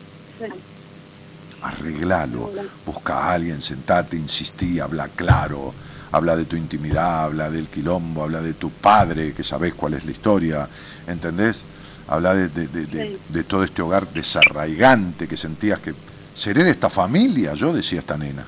Arreglalo, 1.61 2.51
busca 2.85 3.19
a 3.19 3.33
alguien, 3.33 3.61
sentate, 3.61 4.15
insistí, 4.15 4.79
habla 4.79 5.07
claro, 5.09 5.73
habla 6.11 6.35
de 6.35 6.45
tu 6.45 6.55
intimidad, 6.55 7.25
habla 7.25 7.49
del 7.49 7.67
quilombo, 7.67 8.23
habla 8.23 8.41
de 8.41 8.53
tu 8.53 8.71
padre, 8.71 9.33
que 9.33 9.43
sabés 9.43 9.73
cuál 9.75 9.93
es 9.93 10.05
la 10.05 10.11
historia, 10.11 10.67
¿entendés? 11.05 11.61
Habla 12.07 12.33
de, 12.33 12.49
de- 12.49 12.67
de- 12.67 12.85
de- 12.87 13.19
de 13.27 13.43
todo 13.43 13.63
este 13.63 13.81
hogar 13.83 14.11
desarraigante 14.11 15.27
que 15.27 15.37
sentías 15.37 15.79
que 15.79 15.93
seré 16.39 16.63
de 16.63 16.71
esta 16.71 16.89
familia, 16.89 17.53
yo 17.53 17.73
decía 17.73 17.99
esta 17.99 18.17
nena, 18.17 18.45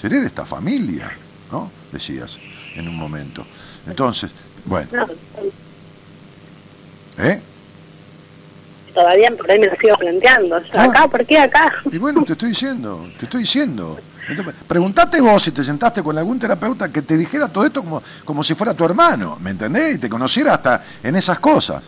seré 0.00 0.20
de 0.20 0.28
esta 0.28 0.46
familia, 0.46 1.10
¿no? 1.50 1.68
Decías 1.90 2.38
en 2.76 2.86
un 2.86 2.96
momento. 2.96 3.44
Entonces, 3.88 4.30
bueno, 4.64 4.88
No, 4.92 5.06
¿eh? 7.24 7.40
todavía 8.94 9.30
por 9.36 9.50
ahí 9.50 9.58
me 9.58 9.66
lo 9.66 9.74
sigo 9.76 9.96
planteando. 9.96 10.60
Yo, 10.60 10.68
Ah. 10.74 10.84
¿Acá? 10.84 11.08
¿Por 11.08 11.26
qué 11.26 11.38
acá? 11.38 11.72
Y 11.90 11.98
bueno, 11.98 12.24
te 12.24 12.34
estoy 12.34 12.50
diciendo, 12.50 13.08
te 13.18 13.24
estoy 13.24 13.40
diciendo. 13.40 13.98
Entonces, 14.28 14.54
preguntate 14.68 15.20
vos 15.20 15.42
si 15.42 15.50
te 15.52 15.64
sentaste 15.64 16.02
con 16.02 16.16
algún 16.18 16.38
terapeuta 16.38 16.90
que 16.90 17.02
te 17.02 17.16
dijera 17.16 17.48
todo 17.48 17.64
esto 17.64 17.82
como, 17.82 18.02
como 18.24 18.44
si 18.44 18.54
fuera 18.54 18.74
tu 18.74 18.84
hermano, 18.84 19.38
¿me 19.40 19.50
entendés? 19.50 19.96
Y 19.96 19.98
te 19.98 20.08
conociera 20.08 20.54
hasta 20.54 20.84
en 21.02 21.16
esas 21.16 21.40
cosas. 21.40 21.82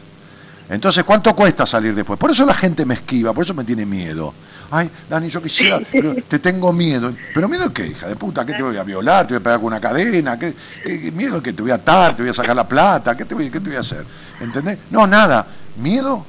Entonces, 0.70 1.02
¿cuánto 1.04 1.34
cuesta 1.34 1.66
salir 1.66 1.94
después? 1.94 2.16
Por 2.18 2.30
eso 2.30 2.46
la 2.46 2.54
gente 2.54 2.86
me 2.86 2.94
esquiva, 2.94 3.32
por 3.32 3.44
eso 3.44 3.52
me 3.54 3.64
tiene 3.64 3.84
miedo. 3.84 4.32
Ay, 4.70 4.88
Dani, 5.08 5.28
yo 5.28 5.42
quisiera, 5.42 5.80
pero 5.90 6.14
te 6.14 6.38
tengo 6.38 6.72
miedo. 6.72 7.12
¿Pero 7.34 7.48
miedo 7.48 7.68
de 7.68 7.74
qué, 7.74 7.88
hija 7.88 8.06
de 8.06 8.14
puta? 8.14 8.46
¿Qué 8.46 8.52
te 8.54 8.62
voy 8.62 8.76
a 8.76 8.84
violar? 8.84 9.26
¿Te 9.26 9.34
voy 9.34 9.40
a 9.40 9.42
pegar 9.42 9.58
con 9.58 9.66
una 9.66 9.80
cadena? 9.80 10.38
¿Qué, 10.38 10.54
qué- 10.84 11.10
miedo 11.10 11.42
que 11.42 11.52
te 11.52 11.62
voy 11.62 11.72
a 11.72 11.74
atar? 11.74 12.14
¿Te 12.14 12.22
voy 12.22 12.30
a 12.30 12.34
sacar 12.34 12.54
la 12.54 12.68
plata? 12.68 13.16
¿Qué 13.16 13.24
te 13.24 13.34
voy, 13.34 13.50
qué 13.50 13.58
te 13.58 13.68
voy 13.68 13.76
a 13.76 13.80
hacer? 13.80 14.04
¿Entendés? 14.40 14.78
No, 14.90 15.08
nada. 15.08 15.44
Miedo, 15.76 16.24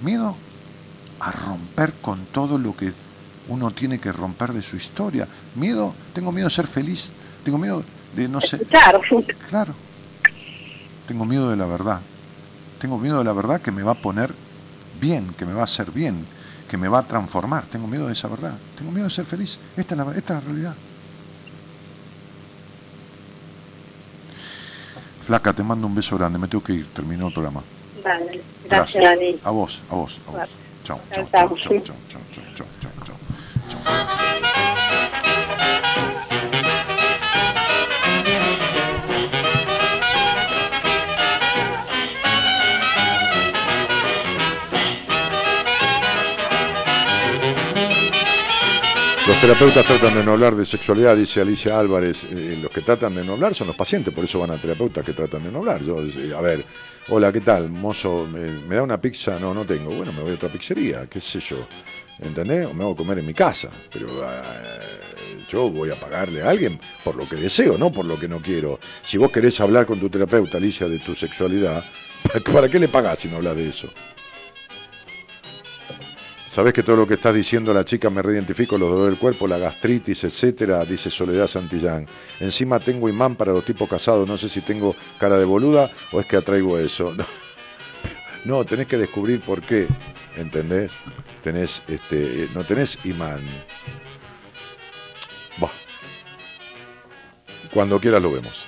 miedo 0.00 0.36
a 1.20 1.30
romper 1.30 1.92
con 2.02 2.24
todo 2.32 2.58
lo 2.58 2.74
que 2.74 2.92
uno 3.46 3.70
tiene 3.70 4.00
que 4.00 4.10
romper 4.10 4.52
de 4.52 4.62
su 4.62 4.76
historia. 4.76 5.28
Miedo, 5.54 5.94
tengo 6.12 6.32
miedo 6.32 6.48
de 6.48 6.54
ser 6.54 6.66
feliz, 6.66 7.12
tengo 7.44 7.56
miedo 7.58 7.84
de 8.16 8.26
no 8.28 8.40
ser... 8.40 8.64
Claro. 8.66 9.00
Claro. 9.48 9.74
Tengo 11.06 11.24
miedo 11.24 11.50
de 11.50 11.56
la 11.56 11.66
verdad. 11.66 12.00
Tengo 12.80 12.98
miedo 12.98 13.18
de 13.18 13.24
la 13.24 13.32
verdad 13.32 13.60
que 13.60 13.70
me 13.70 13.82
va 13.82 13.92
a 13.92 13.94
poner 13.94 14.30
bien, 15.00 15.34
que 15.38 15.44
me 15.44 15.52
va 15.52 15.60
a 15.60 15.64
hacer 15.64 15.90
bien, 15.90 16.24
que 16.70 16.78
me 16.78 16.88
va 16.88 17.00
a 17.00 17.02
transformar. 17.02 17.64
Tengo 17.64 17.86
miedo 17.86 18.06
de 18.06 18.14
esa 18.14 18.26
verdad. 18.28 18.54
Tengo 18.78 18.90
miedo 18.90 19.04
de 19.04 19.10
ser 19.10 19.26
feliz. 19.26 19.58
Esta 19.76 19.94
es 19.94 19.98
la, 19.98 20.12
esta 20.16 20.38
es 20.38 20.44
la 20.44 20.48
realidad. 20.50 20.74
Flaca, 25.26 25.52
te 25.52 25.62
mando 25.62 25.86
un 25.86 25.94
beso 25.94 26.16
grande. 26.16 26.38
Me 26.38 26.48
tengo 26.48 26.64
que 26.64 26.72
ir. 26.72 26.86
Terminó 26.94 27.28
el 27.28 27.32
programa. 27.34 27.62
Vale, 28.02 28.40
gracias, 28.68 29.04
Dani. 29.04 29.36
A 29.44 29.50
vos, 29.50 29.80
a 29.90 29.94
vos, 29.94 30.18
a 30.26 30.30
vos. 30.30 30.50
Chao, 30.82 31.00
chao, 31.12 31.28
Chao, 31.30 31.48
chao, 31.56 31.82
chao. 31.84 31.96
chao, 32.08 32.66
chao, 32.80 32.90
chao, 33.68 34.59
Terapeutas 49.40 49.86
tratan 49.86 50.16
de 50.16 50.22
no 50.22 50.32
hablar 50.32 50.54
de 50.54 50.66
sexualidad, 50.66 51.16
dice 51.16 51.40
Alicia 51.40 51.80
Álvarez. 51.80 52.24
Eh, 52.24 52.58
los 52.60 52.70
que 52.70 52.82
tratan 52.82 53.14
de 53.14 53.24
no 53.24 53.32
hablar 53.32 53.54
son 53.54 53.68
los 53.68 53.76
pacientes, 53.76 54.12
por 54.12 54.22
eso 54.22 54.38
van 54.38 54.50
a 54.50 54.58
terapeutas 54.58 55.02
que 55.02 55.14
tratan 55.14 55.44
de 55.44 55.50
no 55.50 55.60
hablar. 55.60 55.82
Yo, 55.82 56.04
eh, 56.04 56.34
a 56.36 56.42
ver, 56.42 56.62
hola, 57.08 57.32
¿qué 57.32 57.40
tal? 57.40 57.70
Mozo, 57.70 58.28
¿me, 58.30 58.76
da 58.76 58.82
una 58.82 59.00
pizza? 59.00 59.38
No, 59.38 59.54
no 59.54 59.64
tengo. 59.64 59.92
Bueno, 59.92 60.12
me 60.12 60.20
voy 60.20 60.32
a 60.32 60.34
otra 60.34 60.50
pizzería, 60.50 61.06
qué 61.08 61.22
sé 61.22 61.40
yo. 61.40 61.66
¿Entendés? 62.18 62.66
O 62.66 62.74
me 62.74 62.84
hago 62.84 62.94
comer 62.94 63.20
en 63.20 63.26
mi 63.26 63.32
casa. 63.32 63.70
Pero 63.90 64.08
eh, 64.08 65.46
yo 65.50 65.70
voy 65.70 65.88
a 65.90 65.94
pagarle 65.94 66.42
a 66.42 66.50
alguien 66.50 66.78
por 67.02 67.16
lo 67.16 67.26
que 67.26 67.36
deseo, 67.36 67.78
no 67.78 67.90
por 67.90 68.04
lo 68.04 68.20
que 68.20 68.28
no 68.28 68.42
quiero. 68.42 68.78
Si 69.02 69.16
vos 69.16 69.32
querés 69.32 69.58
hablar 69.62 69.86
con 69.86 69.98
tu 69.98 70.10
terapeuta, 70.10 70.58
Alicia, 70.58 70.86
de 70.86 70.98
tu 70.98 71.14
sexualidad, 71.14 71.82
¿para, 72.30 72.40
para 72.52 72.68
qué 72.68 72.78
le 72.78 72.88
pagás 72.88 73.20
si 73.20 73.28
no 73.28 73.36
hablas 73.36 73.56
de 73.56 73.70
eso? 73.70 73.88
Sabes 76.50 76.72
que 76.72 76.82
todo 76.82 76.96
lo 76.96 77.06
que 77.06 77.14
estás 77.14 77.32
diciendo 77.32 77.72
la 77.72 77.84
chica 77.84 78.10
me 78.10 78.22
reidentifico, 78.22 78.76
los 78.76 78.90
dolores 78.90 79.10
del 79.10 79.20
cuerpo, 79.20 79.46
la 79.46 79.56
gastritis, 79.56 80.24
etcétera, 80.24 80.84
dice 80.84 81.08
Soledad 81.08 81.46
Santillán. 81.46 82.08
Encima 82.40 82.80
tengo 82.80 83.08
imán 83.08 83.36
para 83.36 83.52
los 83.52 83.64
tipos 83.64 83.88
casados, 83.88 84.28
no 84.28 84.36
sé 84.36 84.48
si 84.48 84.60
tengo 84.60 84.96
cara 85.20 85.38
de 85.38 85.44
boluda 85.44 85.88
o 86.10 86.18
es 86.18 86.26
que 86.26 86.36
atraigo 86.36 86.78
eso. 86.78 87.14
No, 88.42 88.64
tenés 88.64 88.86
que 88.86 88.96
descubrir 88.96 89.42
por 89.42 89.60
qué, 89.60 89.86
¿entendés? 90.34 90.92
Tenés, 91.42 91.82
este, 91.86 92.48
no 92.54 92.64
tenés 92.64 92.98
imán. 93.04 93.38
Bah. 95.58 95.68
Cuando 97.70 98.00
quieras 98.00 98.22
lo 98.22 98.32
vemos. 98.32 98.64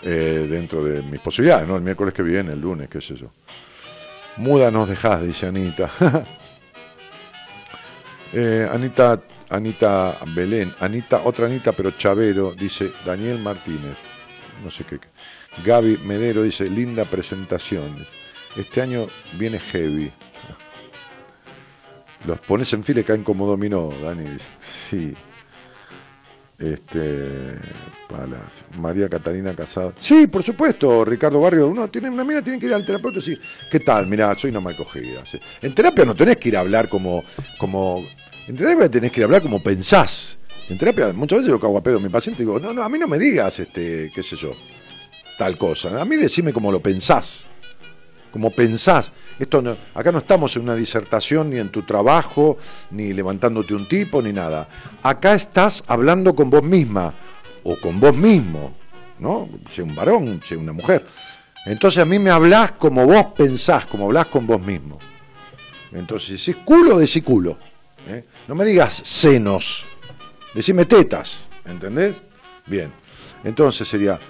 Eh, 0.00 0.46
dentro 0.48 0.84
de 0.84 1.02
mis 1.02 1.18
posibilidades, 1.18 1.66
¿no? 1.66 1.74
El 1.74 1.82
miércoles 1.82 2.14
que 2.14 2.22
viene, 2.22 2.52
el 2.52 2.60
lunes, 2.60 2.88
qué 2.88 3.00
sé 3.00 3.16
yo. 3.16 3.32
Muda 4.36 4.70
nos 4.70 4.88
dejás, 4.88 5.24
dice 5.24 5.48
Anita. 5.48 5.90
Eh, 8.36 8.68
Anita, 8.68 9.22
Anita 9.48 10.18
Belén, 10.34 10.74
Anita, 10.80 11.22
otra 11.22 11.46
Anita, 11.46 11.70
pero 11.70 11.92
Chavero, 11.92 12.52
dice 12.52 12.90
Daniel 13.06 13.38
Martínez. 13.38 13.96
No 14.64 14.72
sé 14.72 14.82
qué. 14.82 14.98
Gaby 15.64 15.98
Medero 15.98 16.42
dice, 16.42 16.66
linda 16.66 17.04
presentación. 17.04 18.04
Este 18.56 18.82
año 18.82 19.06
viene 19.38 19.60
heavy. 19.60 20.10
Los 22.26 22.40
pones 22.40 22.72
en 22.72 22.82
fila 22.82 23.00
y 23.00 23.04
caen 23.04 23.22
como 23.22 23.46
dominó, 23.46 23.92
Dani. 24.02 24.26
Sí. 24.58 25.14
Este. 26.58 27.58
María 28.78 29.08
Catalina 29.08 29.54
Casado. 29.54 29.92
Sí, 29.98 30.26
por 30.26 30.42
supuesto, 30.42 31.04
Ricardo 31.04 31.40
Barrio. 31.40 31.68
Uno 31.68 31.88
tiene 31.88 32.10
una 32.10 32.24
mina, 32.24 32.42
tiene 32.42 32.58
que 32.58 32.66
ir 32.66 32.74
al 32.74 32.86
terapeuta 32.86 33.18
decir, 33.18 33.40
¿qué 33.70 33.80
tal? 33.80 34.06
Mirá, 34.06 34.34
soy 34.34 34.50
una 34.50 34.60
mal 34.60 34.76
cogida. 34.76 35.24
Sí. 35.26 35.38
En 35.62 35.74
terapia 35.74 36.04
no 36.04 36.14
tenés 36.14 36.36
que 36.36 36.48
ir 36.48 36.56
a 36.56 36.60
hablar 36.60 36.88
como, 36.88 37.24
como 37.58 38.04
en 38.46 38.56
terapia 38.56 38.90
tenés 38.90 39.12
que 39.12 39.22
hablar 39.22 39.42
como 39.42 39.62
pensás. 39.62 40.38
En 40.68 40.78
terapia, 40.78 41.12
muchas 41.12 41.38
veces 41.38 41.52
yo 41.52 41.60
cago 41.60 41.76
a 41.78 41.82
pedo 41.82 41.98
a 41.98 42.00
mi 42.00 42.08
paciente 42.08 42.42
y 42.42 42.46
digo, 42.46 42.58
no, 42.58 42.72
no, 42.72 42.82
a 42.82 42.88
mí 42.88 42.98
no 42.98 43.06
me 43.06 43.18
digas, 43.18 43.58
este, 43.58 44.10
qué 44.14 44.22
sé 44.22 44.36
yo, 44.36 44.52
tal 45.38 45.58
cosa. 45.58 46.00
A 46.00 46.04
mí 46.04 46.16
decime 46.16 46.52
como 46.52 46.72
lo 46.72 46.80
pensás. 46.80 47.46
Como 48.32 48.50
pensás. 48.50 49.12
Esto 49.38 49.62
acá 49.94 50.10
no 50.10 50.18
estamos 50.18 50.56
en 50.56 50.62
una 50.62 50.74
disertación, 50.74 51.50
ni 51.50 51.58
en 51.58 51.70
tu 51.70 51.82
trabajo, 51.82 52.58
ni 52.90 53.12
levantándote 53.12 53.74
un 53.74 53.86
tipo, 53.86 54.22
ni 54.22 54.32
nada. 54.32 54.68
Acá 55.02 55.34
estás 55.34 55.84
hablando 55.86 56.34
con 56.34 56.50
vos 56.50 56.62
misma, 56.62 57.14
o 57.62 57.76
con 57.76 58.00
vos 58.00 58.16
mismo, 58.16 58.74
¿no? 59.18 59.48
Sea 59.70 59.84
un 59.84 59.94
varón, 59.94 60.40
sea 60.46 60.58
una 60.58 60.72
mujer. 60.72 61.04
Entonces 61.66 62.02
a 62.02 62.04
mí 62.04 62.18
me 62.18 62.30
hablás 62.30 62.72
como 62.72 63.06
vos 63.06 63.26
pensás, 63.36 63.86
como 63.86 64.06
hablás 64.06 64.26
con 64.26 64.46
vos 64.46 64.60
mismo. 64.60 64.98
Entonces, 65.92 66.42
si 66.42 66.50
es 66.50 66.56
culo, 66.58 66.98
decí 66.98 67.22
culo. 67.22 67.56
¿eh? 68.08 68.24
No 68.46 68.54
me 68.54 68.66
digas 68.66 69.00
senos, 69.04 69.86
decime 70.52 70.84
tetas, 70.84 71.48
¿entendés? 71.64 72.14
Bien, 72.66 72.92
entonces 73.42 73.88
sería, 73.88 74.20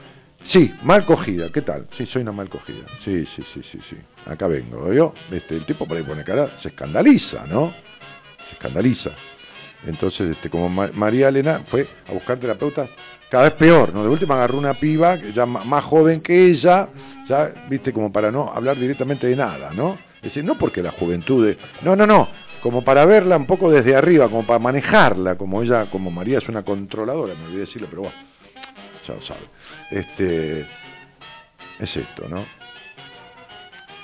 sí, 0.44 0.72
mal 0.84 1.04
cogida, 1.04 1.50
¿qué 1.50 1.62
tal? 1.62 1.88
Sí, 1.90 2.06
soy 2.06 2.22
una 2.22 2.30
mal 2.30 2.48
cogida, 2.48 2.84
sí, 3.02 3.26
sí, 3.26 3.42
sí, 3.42 3.60
sí, 3.64 3.80
sí, 3.82 3.96
acá 4.26 4.46
vengo, 4.46 4.92
yo, 4.92 5.14
este, 5.32 5.56
el 5.56 5.66
tipo 5.66 5.84
por 5.86 5.96
ahí 5.96 6.04
pone 6.04 6.22
cara, 6.22 6.48
se 6.60 6.68
escandaliza, 6.68 7.44
¿no? 7.46 7.74
Se 8.48 8.52
escandaliza. 8.52 9.10
Entonces, 9.84 10.30
este, 10.30 10.48
como 10.48 10.68
María 10.68 11.28
Elena 11.28 11.62
fue 11.66 11.86
a 12.08 12.12
buscar 12.12 12.38
terapeuta 12.38 12.86
cada 13.28 13.44
vez 13.44 13.54
peor, 13.54 13.92
¿no? 13.92 14.04
De 14.04 14.08
última 14.08 14.36
agarró 14.36 14.58
una 14.58 14.74
piba, 14.74 15.16
ya 15.16 15.44
más 15.44 15.84
joven 15.84 16.20
que 16.20 16.46
ella, 16.46 16.88
ya, 17.26 17.52
viste, 17.68 17.92
como 17.92 18.12
para 18.12 18.30
no 18.30 18.50
hablar 18.54 18.76
directamente 18.76 19.26
de 19.26 19.34
nada, 19.34 19.72
¿no? 19.74 19.98
Es 20.16 20.22
decir, 20.22 20.44
no 20.44 20.54
porque 20.54 20.82
la 20.82 20.92
juventud, 20.92 21.46
de, 21.46 21.58
no, 21.82 21.96
no, 21.96 22.06
no, 22.06 22.28
como 22.64 22.82
para 22.82 23.04
verla 23.04 23.36
un 23.36 23.44
poco 23.44 23.70
desde 23.70 23.94
arriba, 23.94 24.26
como 24.30 24.42
para 24.42 24.58
manejarla, 24.58 25.36
como 25.36 25.62
ella, 25.62 25.84
como 25.90 26.10
María 26.10 26.38
es 26.38 26.48
una 26.48 26.62
controladora, 26.62 27.34
me 27.34 27.44
olvidé 27.44 27.60
decirlo, 27.60 27.88
pero 27.90 28.02
bueno, 28.04 28.16
ya 29.06 29.14
lo 29.14 29.20
sabe. 29.20 29.42
Este, 29.90 30.64
es 31.78 31.96
esto, 31.98 32.26
¿no? 32.26 32.42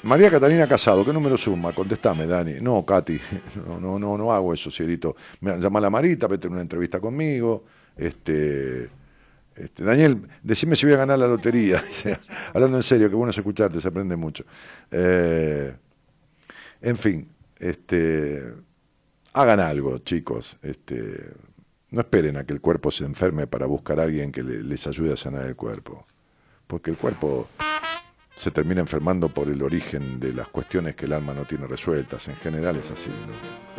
María 0.03 0.31
Catalina 0.31 0.66
Casado, 0.66 1.07
¿qué 1.07 1.11
número 1.11 1.39
suma? 1.39 1.73
Contestame, 1.73 2.27
Dani. 2.27 2.61
No, 2.61 2.85
Katy, 2.85 3.19
no, 3.66 3.81
no, 3.81 3.99
no, 3.99 4.19
no 4.19 4.31
hago 4.31 4.53
eso, 4.53 4.70
cielito. 4.70 5.16
Me 5.41 5.57
llama 5.57 5.81
la 5.81 5.89
Marita, 5.89 6.27
vete 6.27 6.47
una 6.47 6.61
entrevista 6.61 7.01
conmigo. 7.01 7.65
Este, 7.97 8.91
este, 9.57 9.82
Daniel, 9.82 10.20
decime 10.43 10.77
si 10.77 10.85
voy 10.85 10.97
a 10.97 10.99
ganar 10.99 11.19
la 11.19 11.28
lotería. 11.28 11.82
Hablando 12.53 12.77
en 12.77 12.82
serio, 12.82 13.09
que 13.09 13.16
bueno 13.16 13.31
es 13.31 13.39
escucharte, 13.39 13.81
se 13.81 13.89
aprende 13.89 14.16
mucho. 14.16 14.45
Eh, 14.91 15.73
en 16.82 16.97
fin, 16.99 17.27
este, 17.61 18.43
hagan 19.32 19.61
algo, 19.61 19.99
chicos. 19.99 20.57
Este, 20.62 21.31
no 21.91 22.01
esperen 22.01 22.37
a 22.37 22.45
que 22.45 22.53
el 22.53 22.61
cuerpo 22.61 22.91
se 22.91 23.05
enferme 23.05 23.47
para 23.47 23.66
buscar 23.66 24.01
a 24.01 24.05
alguien 24.05 24.32
que 24.32 24.43
les 24.43 24.87
ayude 24.87 25.12
a 25.12 25.16
sanar 25.16 25.47
el 25.47 25.57
cuerpo. 25.57 26.07
Porque 26.66 26.91
el 26.91 26.97
cuerpo 26.97 27.49
se 28.35 28.51
termina 28.51 28.81
enfermando 28.81 29.28
por 29.28 29.49
el 29.49 29.62
origen 29.62 30.19
de 30.19 30.32
las 30.32 30.49
cuestiones 30.49 30.97
que 30.97 31.05
el 31.07 31.12
alma 31.12 31.35
no 31.35 31.45
tiene 31.45 31.66
resueltas. 31.66 32.27
En 32.28 32.37
general 32.37 32.77
es 32.77 32.91
así. 32.91 33.11
¿no? 33.11 33.70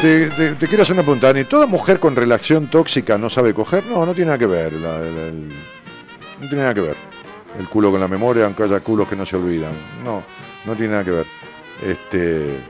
te, 0.00 0.66
quiero 0.66 0.82
hacer 0.82 0.94
una 0.94 1.02
pregunta, 1.02 1.32
¿Ni 1.32 1.44
¿Toda 1.44 1.66
mujer 1.66 2.00
con 2.00 2.16
relación 2.16 2.70
tóxica 2.70 3.18
no 3.18 3.28
sabe 3.28 3.54
coger? 3.54 3.84
No, 3.86 4.06
no 4.06 4.14
tiene 4.14 4.26
nada 4.26 4.38
que 4.38 4.46
ver. 4.46 4.72
No 6.40 6.48
tiene 6.48 6.62
nada 6.62 6.74
que 6.74 6.80
ver. 6.80 6.96
El 7.58 7.68
culo 7.68 7.90
con 7.90 8.00
la 8.00 8.08
memoria, 8.08 8.46
aunque 8.46 8.62
haya 8.62 8.80
culos 8.80 9.08
que 9.08 9.16
no 9.16 9.26
se 9.26 9.36
olvidan. 9.36 9.72
No, 10.02 10.24
no 10.64 10.74
tiene 10.74 10.92
nada 10.92 11.04
que 11.04 11.10
ver. 11.10 11.26
Este, 11.82 12.60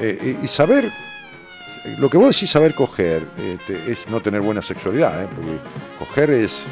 eh, 0.00 0.38
y 0.42 0.48
saber, 0.48 0.90
lo 1.98 2.08
que 2.08 2.16
vos 2.16 2.34
decís 2.34 2.50
saber 2.50 2.74
coger, 2.74 3.26
este, 3.36 3.90
es 3.90 4.08
no 4.08 4.20
tener 4.20 4.40
buena 4.40 4.62
sexualidad, 4.62 5.24
¿eh? 5.24 5.28
porque 5.34 5.58
coger 5.98 6.30
es, 6.30 6.66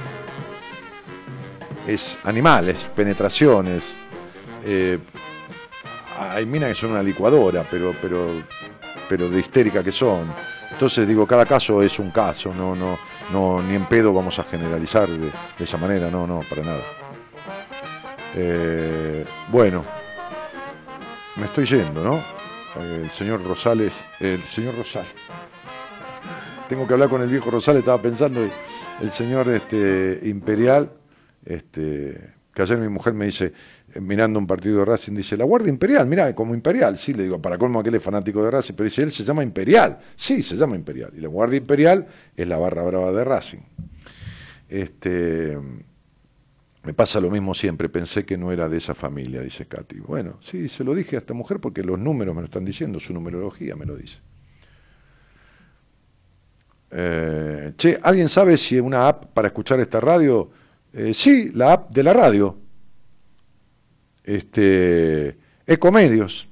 es 1.87 2.19
animales, 2.25 2.91
penetraciones. 2.95 3.95
Eh, 4.65 4.99
hay 6.19 6.47
minas 6.47 6.71
que 6.71 6.75
son 6.75 6.91
una 6.91 7.03
licuadora, 7.03 7.67
pero, 7.71 7.95
pero, 8.01 8.43
pero 9.09 9.29
de 9.29 9.41
histérica 9.41 9.83
que 9.83 9.93
son. 9.93 10.33
Entonces 10.77 11.09
digo, 11.09 11.27
cada 11.27 11.47
caso 11.47 11.83
es 11.83 11.99
un 11.99 12.11
caso, 12.11 12.53
no, 12.53 12.77
no, 12.77 12.99
no, 13.33 13.63
ni 13.63 13.75
en 13.75 13.87
pedo 13.87 14.13
vamos 14.13 14.39
a 14.39 14.45
generalizar 14.45 15.09
de, 15.09 15.33
esa 15.59 15.79
manera, 15.79 16.11
no, 16.11 16.27
no, 16.27 16.41
para 16.41 16.63
nada. 16.63 16.83
Eh, 18.35 19.25
bueno, 19.51 19.87
me 21.37 21.47
estoy 21.47 21.65
yendo, 21.65 22.05
¿no? 22.05 22.23
El 22.79 23.09
señor 23.09 23.43
Rosales, 23.43 23.95
el 24.21 24.43
señor 24.43 24.77
Rosales. 24.77 25.15
Tengo 26.69 26.87
que 26.87 26.93
hablar 26.93 27.09
con 27.09 27.23
el 27.23 27.31
viejo 27.31 27.51
Rosales, 27.51 27.79
estaba 27.79 28.03
pensando, 28.03 28.47
el 29.01 29.11
señor 29.11 29.49
este, 29.49 30.21
Imperial, 30.25 30.93
este, 31.47 32.35
que 32.53 32.61
ayer 32.61 32.77
mi 32.77 32.89
mujer 32.89 33.15
me 33.15 33.25
dice, 33.25 33.47
eh, 33.47 33.53
mirando 34.01 34.39
un 34.39 34.47
partido 34.47 34.79
de 34.81 34.85
Racing, 34.85 35.15
dice, 35.15 35.37
la 35.37 35.45
Guardia 35.45 35.71
Imperial, 35.71 36.07
mira, 36.07 36.35
como 36.35 36.55
Imperial, 36.55 36.99
sí, 36.99 37.15
le 37.15 37.25
digo, 37.25 37.41
para 37.41 37.59
colmo 37.59 37.81
aquel 37.81 37.95
es 37.97 38.03
fanático 38.03 38.43
de 38.45 38.51
Racing, 38.51 38.75
pero 38.75 38.85
dice, 38.85 39.03
él 39.03 39.13
se 39.13 39.25
llama 39.25 39.43
Imperial, 39.43 39.99
sí, 40.15 40.43
se 40.43 40.57
llama 40.57 40.77
Imperial, 40.77 41.13
y 41.17 41.21
la 41.21 41.29
Guardia 41.29 41.59
Imperial 41.59 42.07
es 42.37 42.49
la 42.49 42.57
barra 42.57 42.83
brava 42.83 43.13
de 43.13 43.25
Racing. 43.25 43.61
Este, 44.69 45.57
me 46.83 46.95
pasa 46.95 47.21
lo 47.21 47.31
mismo 47.31 47.55
siempre, 47.55 47.89
pensé 47.89 48.25
que 48.25 48.37
no 48.37 48.53
era 48.53 48.69
de 48.69 48.79
esa 48.79 48.95
familia, 48.95 49.41
dice 49.41 49.67
Katy. 49.67 50.01
Bueno, 50.01 50.39
sí, 50.41 50.69
se 50.69 50.85
lo 50.85 50.95
dije 50.95 51.17
a 51.17 51.19
esta 51.19 51.35
mujer 51.35 51.61
porque 51.61 51.83
los 51.83 51.99
números 51.99 52.35
me 52.35 52.43
lo 52.43 52.47
están 52.47 52.65
diciendo, 52.65 53.01
su 53.01 53.13
numerología 53.13 53.75
me 53.77 53.87
lo 53.87 53.97
dice. 53.97 54.19
Eh, 56.91 57.73
che, 57.77 57.99
¿alguien 58.03 58.29
sabe 58.29 58.57
si 58.57 58.79
una 58.79 59.09
app 59.09 59.27
para 59.35 59.49
escuchar 59.49 59.81
esta 59.81 60.01
radio? 60.01 60.51
Eh, 60.93 61.13
sí, 61.13 61.51
la 61.53 61.73
app 61.73 61.91
de 61.91 62.03
la 62.03 62.13
radio 62.13 62.66
este, 64.27 65.37
Ecomedios, 65.67 66.49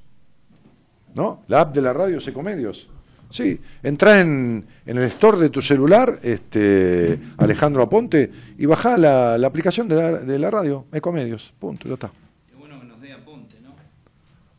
¿no? 1.13 1.43
La 1.47 1.61
app 1.61 1.75
de 1.75 1.81
la 1.81 1.93
radio 1.93 2.17
es 2.17 2.27
Ecomedios. 2.27 2.89
Sí, 3.29 3.59
entra 3.83 4.21
en, 4.21 4.65
en, 4.85 4.97
el 4.97 5.03
store 5.05 5.37
de 5.39 5.49
tu 5.49 5.61
celular, 5.61 6.19
este, 6.23 7.19
Alejandro 7.37 7.83
Aponte, 7.83 8.31
y 8.57 8.65
baja 8.65 8.97
la, 8.97 9.37
la 9.37 9.47
aplicación 9.47 9.87
de 9.89 9.95
la, 9.95 10.11
de 10.19 10.39
la, 10.39 10.49
radio, 10.49 10.85
Ecomedios, 10.91 11.53
punto, 11.59 11.87
ya 11.87 11.95
está. 11.95 12.11
Es 12.51 12.57
bueno 12.57 12.79
que 12.79 12.85
nos 12.85 13.01
dé 13.01 13.11
apoyo 13.13 13.43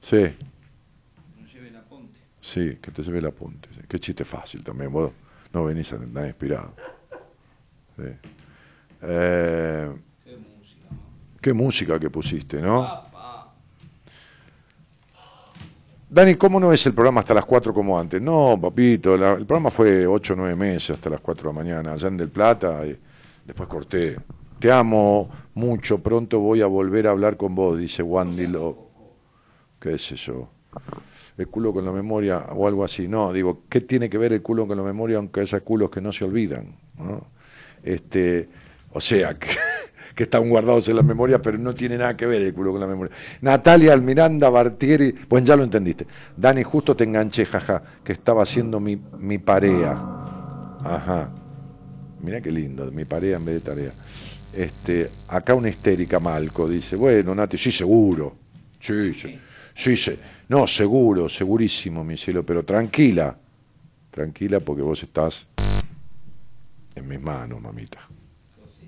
Sí. 0.02 0.26
Sí, 2.40 2.78
que 2.80 2.90
te 2.92 3.02
lleve 3.02 3.18
el 3.18 3.26
apunte. 3.26 3.68
sí. 3.74 3.80
Qué 3.88 3.98
chiste 3.98 4.24
fácil 4.24 4.62
también, 4.62 4.92
vos 4.92 5.10
no 5.52 5.64
venís 5.64 5.92
a- 5.92 5.98
tan 5.98 6.26
inspirado. 6.26 6.74
Sí. 7.96 8.04
Eh, 9.02 9.90
qué 11.40 11.52
música 11.52 11.98
que 11.98 12.08
pusiste, 12.10 12.60
¿no? 12.60 13.05
Dani, 16.08 16.36
¿cómo 16.36 16.60
no 16.60 16.72
es 16.72 16.86
el 16.86 16.94
programa 16.94 17.20
hasta 17.20 17.34
las 17.34 17.44
4 17.44 17.74
como 17.74 17.98
antes? 17.98 18.22
No, 18.22 18.56
papito, 18.60 19.16
la- 19.16 19.32
el 19.32 19.44
programa 19.46 19.70
fue 19.70 20.06
8 20.06 20.34
o 20.34 20.36
9 20.36 20.54
meses 20.54 20.90
hasta 20.90 21.10
las 21.10 21.20
4 21.20 21.50
de 21.50 21.54
la 21.56 21.62
mañana, 21.64 21.92
allá 21.92 22.08
en 22.08 22.16
Del 22.16 22.28
Plata, 22.28 22.86
y 22.86 22.96
después 23.44 23.68
corté. 23.68 24.16
Te 24.60 24.70
amo 24.70 25.28
mucho, 25.54 25.98
pronto 25.98 26.38
voy 26.40 26.62
a 26.62 26.66
volver 26.66 27.08
a 27.08 27.10
hablar 27.10 27.36
con 27.36 27.54
vos, 27.54 27.76
dice 27.78 28.02
Wandy 28.02 28.46
Lo. 28.46 28.86
¿Qué 29.80 29.94
es 29.94 30.12
eso? 30.12 30.48
El 31.36 31.48
culo 31.48 31.72
con 31.72 31.84
la 31.84 31.92
memoria 31.92 32.38
o 32.54 32.66
algo 32.68 32.84
así. 32.84 33.08
No, 33.08 33.32
digo, 33.32 33.62
¿qué 33.68 33.80
tiene 33.80 34.08
que 34.08 34.16
ver 34.16 34.32
el 34.32 34.42
culo 34.42 34.66
con 34.66 34.76
la 34.76 34.82
memoria 34.84 35.16
aunque 35.18 35.40
haya 35.40 35.60
culos 35.60 35.90
que 35.90 36.00
no 36.00 36.12
se 36.12 36.24
olvidan? 36.24 36.76
¿no? 36.98 37.26
Este, 37.82 38.48
o 38.92 39.00
sea, 39.00 39.34
que, 39.38 39.48
que 40.16 40.22
están 40.22 40.48
guardados 40.48 40.88
en 40.88 40.96
la 40.96 41.02
memoria, 41.02 41.42
pero 41.42 41.58
no 41.58 41.74
tiene 41.74 41.98
nada 41.98 42.16
que 42.16 42.24
ver 42.24 42.40
el 42.40 42.54
culo 42.54 42.72
con 42.72 42.80
la 42.80 42.86
memoria. 42.86 43.14
Natalia 43.42 43.92
Almiranda 43.92 44.48
Bartieri, 44.48 45.14
bueno, 45.28 45.46
ya 45.46 45.54
lo 45.56 45.62
entendiste. 45.62 46.06
Dani, 46.34 46.62
justo 46.62 46.96
te 46.96 47.04
enganché, 47.04 47.44
jaja, 47.44 47.82
que 48.02 48.12
estaba 48.12 48.42
haciendo 48.42 48.80
mi, 48.80 48.98
mi 49.18 49.36
parea. 49.36 49.92
Ajá. 50.82 51.28
Mira 52.22 52.40
qué 52.40 52.50
lindo, 52.50 52.90
mi 52.90 53.04
parea 53.04 53.36
en 53.36 53.44
vez 53.44 53.56
de 53.56 53.60
tarea. 53.60 53.92
Este, 54.54 55.10
acá 55.28 55.54
una 55.54 55.68
histérica 55.68 56.18
Malco 56.18 56.66
dice, 56.66 56.96
bueno, 56.96 57.34
Nati, 57.34 57.58
sí, 57.58 57.70
seguro. 57.70 58.36
Sí, 58.80 59.12
sí, 59.12 59.38
sí, 59.74 59.96
sí. 59.98 60.18
No, 60.48 60.66
seguro, 60.66 61.28
segurísimo, 61.28 62.02
mi 62.02 62.16
cielo, 62.16 62.42
pero 62.42 62.64
tranquila. 62.64 63.36
Tranquila 64.10 64.60
porque 64.60 64.80
vos 64.80 65.02
estás 65.02 65.44
en 66.94 67.06
mis 67.06 67.20
manos, 67.20 67.60
mamita. 67.60 67.98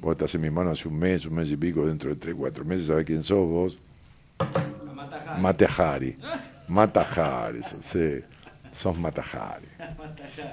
Vos 0.00 0.12
estás 0.12 0.34
en 0.36 0.42
mis 0.42 0.52
manos 0.52 0.78
hace 0.78 0.88
un 0.88 0.98
mes, 0.98 1.26
un 1.26 1.34
mes 1.34 1.50
y 1.50 1.56
pico, 1.56 1.86
dentro 1.86 2.10
de 2.10 2.16
tres, 2.16 2.34
cuatro 2.36 2.64
meses, 2.64 2.86
¿sabés 2.86 3.04
quién 3.04 3.22
sos 3.22 3.48
vos? 3.48 3.78
Matahari. 5.40 6.16
Matahari, 6.68 7.60
sí. 7.80 8.20
Sos 8.74 8.96
Matahari. 8.96 9.66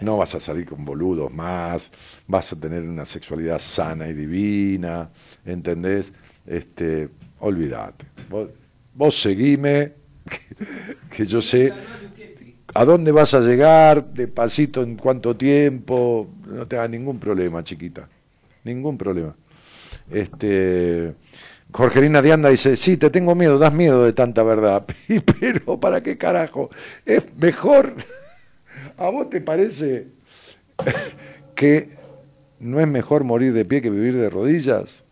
No 0.02 0.18
vas 0.18 0.34
a 0.34 0.40
salir 0.40 0.66
con 0.66 0.84
boludos 0.84 1.32
más, 1.32 1.92
vas 2.28 2.54
a 2.54 2.56
tener 2.56 2.84
una 2.84 3.06
sexualidad 3.06 3.60
sana 3.60 4.08
y 4.08 4.14
divina, 4.14 5.10
¿entendés? 5.46 6.12
Este, 6.48 7.10
olvídate. 7.40 8.06
Vos, 8.30 8.50
vos 8.96 9.22
seguime, 9.22 9.94
que, 10.28 10.96
que 11.16 11.26
yo 11.26 11.42
sé 11.42 11.72
a 12.74 12.84
dónde 12.84 13.12
vas 13.12 13.34
a 13.34 13.40
llegar, 13.42 14.06
de 14.06 14.28
pasito 14.28 14.82
en 14.82 14.96
cuánto 14.96 15.36
tiempo, 15.36 16.28
no 16.48 16.66
te 16.66 16.78
hagas 16.78 16.90
ningún 16.90 17.20
problema, 17.20 17.64
chiquita. 17.64 18.08
Ningún 18.66 18.98
problema. 18.98 19.36
Este, 20.12 21.14
Jorgelina 21.72 22.22
Dianda 22.22 22.50
dice, 22.50 22.76
sí, 22.76 22.98
te 22.98 23.12
tengo 23.12 23.36
miedo, 23.36 23.60
das 23.60 23.72
miedo 23.72 24.04
de 24.04 24.12
tanta 24.12 24.42
verdad. 24.42 24.86
Pero, 25.40 25.80
¿para 25.80 26.02
qué 26.02 26.18
carajo? 26.18 26.72
Es 27.06 27.24
mejor. 27.38 27.94
¿A 28.98 29.10
vos 29.10 29.30
te 29.30 29.40
parece 29.40 30.08
que 31.56 31.90
no 32.60 32.80
es 32.80 32.88
mejor 32.88 33.24
morir 33.24 33.54
de 33.54 33.66
pie 33.66 33.84
que 33.84 33.92
vivir 33.92 34.18
de 34.18 34.32
rodillas? 34.32 35.04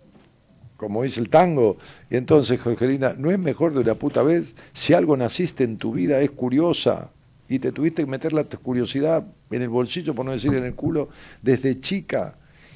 Como 0.76 1.04
dice 1.04 1.20
el 1.20 1.30
tango. 1.30 1.78
Y 2.10 2.16
entonces, 2.16 2.60
Jorgelina, 2.60 3.14
¿no 3.16 3.30
es 3.30 3.38
mejor 3.38 3.74
de 3.74 3.82
una 3.82 3.94
puta 3.94 4.24
vez? 4.24 4.54
Si 4.74 4.96
algo 4.96 5.16
naciste 5.16 5.64
en 5.64 5.78
tu 5.78 5.94
vida 5.94 6.20
es 6.22 6.32
curiosa 6.32 7.12
y 7.48 7.60
te 7.60 7.72
tuviste 7.72 8.04
que 8.04 8.10
meter 8.10 8.34
la 8.34 8.46
curiosidad 8.46 9.24
en 9.52 9.62
el 9.62 9.70
bolsillo, 9.70 10.16
por 10.16 10.26
no 10.26 10.32
decir 10.32 10.56
en 10.56 10.64
el 10.64 10.74
culo, 10.74 11.10
desde 11.44 11.80
chica. 11.80 12.34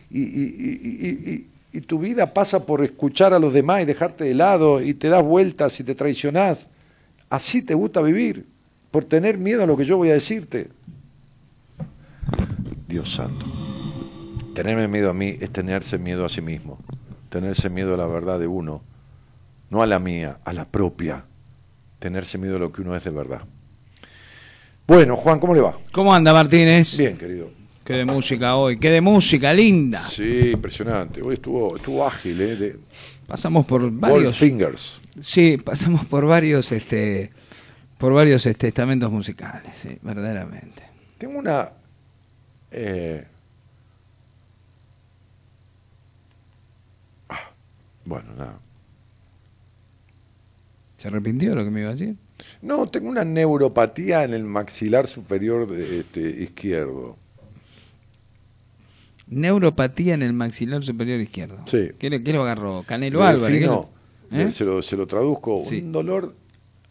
Y, 0.09 0.21
y- 0.21 1.47
y- 1.73 1.81
tu 1.81 1.99
vida 1.99 2.33
pasa 2.33 2.65
por 2.65 2.83
escuchar 2.83 3.33
a 3.33 3.39
los 3.39 3.53
demás 3.53 3.83
y 3.83 3.85
dejarte 3.85 4.23
de 4.23 4.33
lado 4.33 4.81
y 4.81 4.93
te 4.95 5.09
das 5.09 5.23
vueltas 5.23 5.79
y 5.79 5.83
te 5.83 5.93
traicionás. 5.93 6.65
Así 7.29 7.61
te 7.61 7.75
gusta 7.75 8.01
vivir, 8.01 8.45
por 8.89 9.05
tener 9.05 9.37
miedo 9.37 9.63
a 9.63 9.67
lo 9.67 9.77
que 9.77 9.85
yo 9.85 9.97
voy 9.97 10.09
a 10.09 10.13
decirte. 10.13 10.69
Dios 12.87 13.13
santo. 13.13 13.45
Tenerme 14.55 14.87
miedo 14.87 15.09
a 15.11 15.13
mí 15.13 15.37
es 15.39 15.51
tenerse 15.51 15.97
miedo 15.99 16.25
a 16.25 16.29
sí 16.29 16.41
mismo, 16.41 16.79
tenerse 17.29 17.69
miedo 17.69 17.93
a 17.93 17.97
la 17.97 18.07
verdad 18.07 18.39
de 18.39 18.47
uno, 18.47 18.81
no 19.69 19.81
a 19.83 19.85
la 19.85 19.99
mía, 19.99 20.37
a 20.45 20.53
la 20.53 20.65
propia, 20.65 21.23
tenerse 21.99 22.37
miedo 22.39 22.55
a 22.55 22.59
lo 22.59 22.71
que 22.71 22.81
uno 22.81 22.95
es 22.95 23.03
de 23.03 23.11
verdad. 23.11 23.41
Bueno, 24.87 25.15
Juan, 25.15 25.39
¿cómo 25.39 25.53
le 25.53 25.61
va? 25.61 25.77
¿Cómo 25.91 26.13
anda 26.13 26.33
Martínez? 26.33 26.97
Bien, 26.97 27.17
querido. 27.17 27.49
Qué 27.87 27.93
de 27.93 28.03
música 28.03 28.57
hoy, 28.57 28.77
qué 28.77 28.91
de 28.91 28.99
música 28.99 29.53
linda. 29.53 30.03
Sí, 30.03 30.49
impresionante. 30.51 31.21
Hoy 31.21 31.35
estuvo, 31.35 31.77
estuvo 31.77 32.05
ágil, 32.05 32.41
¿eh? 32.41 32.55
De 32.57 32.79
Pasamos 33.25 33.65
por 33.65 33.89
varios. 33.91 34.37
fingers. 34.37 34.99
Sí, 35.21 35.55
pasamos 35.55 36.05
por 36.05 36.25
varios, 36.25 36.69
este, 36.73 37.31
por 37.97 38.11
varios 38.11 38.45
este, 38.45 38.67
estamentos 38.67 39.09
musicales, 39.09 39.71
sí, 39.73 39.97
verdaderamente. 40.01 40.83
Tengo 41.17 41.39
una. 41.39 41.69
eh, 42.71 43.25
ah, 47.29 47.49
bueno, 48.03 48.33
nada. 48.37 48.59
¿Se 50.97 51.07
arrepintió 51.07 51.55
lo 51.55 51.63
que 51.63 51.71
me 51.71 51.79
iba 51.79 51.91
a 51.91 51.93
decir? 51.93 52.17
No, 52.61 52.89
tengo 52.89 53.07
una 53.07 53.23
neuropatía 53.23 54.25
en 54.25 54.33
el 54.33 54.43
maxilar 54.43 55.07
superior 55.07 55.69
de, 55.69 56.01
este, 56.01 56.19
izquierdo. 56.19 57.15
Neuropatía 59.29 60.13
en 60.13 60.23
el 60.23 60.33
maxilar 60.33 60.83
superior 60.83 61.19
izquierdo. 61.19 61.57
Sí. 61.65 61.89
¿Qué 61.99 62.09
le 62.09 62.17
agarró? 62.37 62.83
Canelo 62.87 63.23
Álvarez. 63.23 63.55
¿qué 63.57 63.59
defino, 63.61 63.89
le- 64.31 64.43
¿Eh? 64.43 64.51
se, 64.51 64.63
lo, 64.65 64.81
se 64.81 64.95
lo 64.95 65.05
traduzco, 65.07 65.61
Sí. 65.65 65.81
un 65.81 65.91
dolor, 65.91 66.33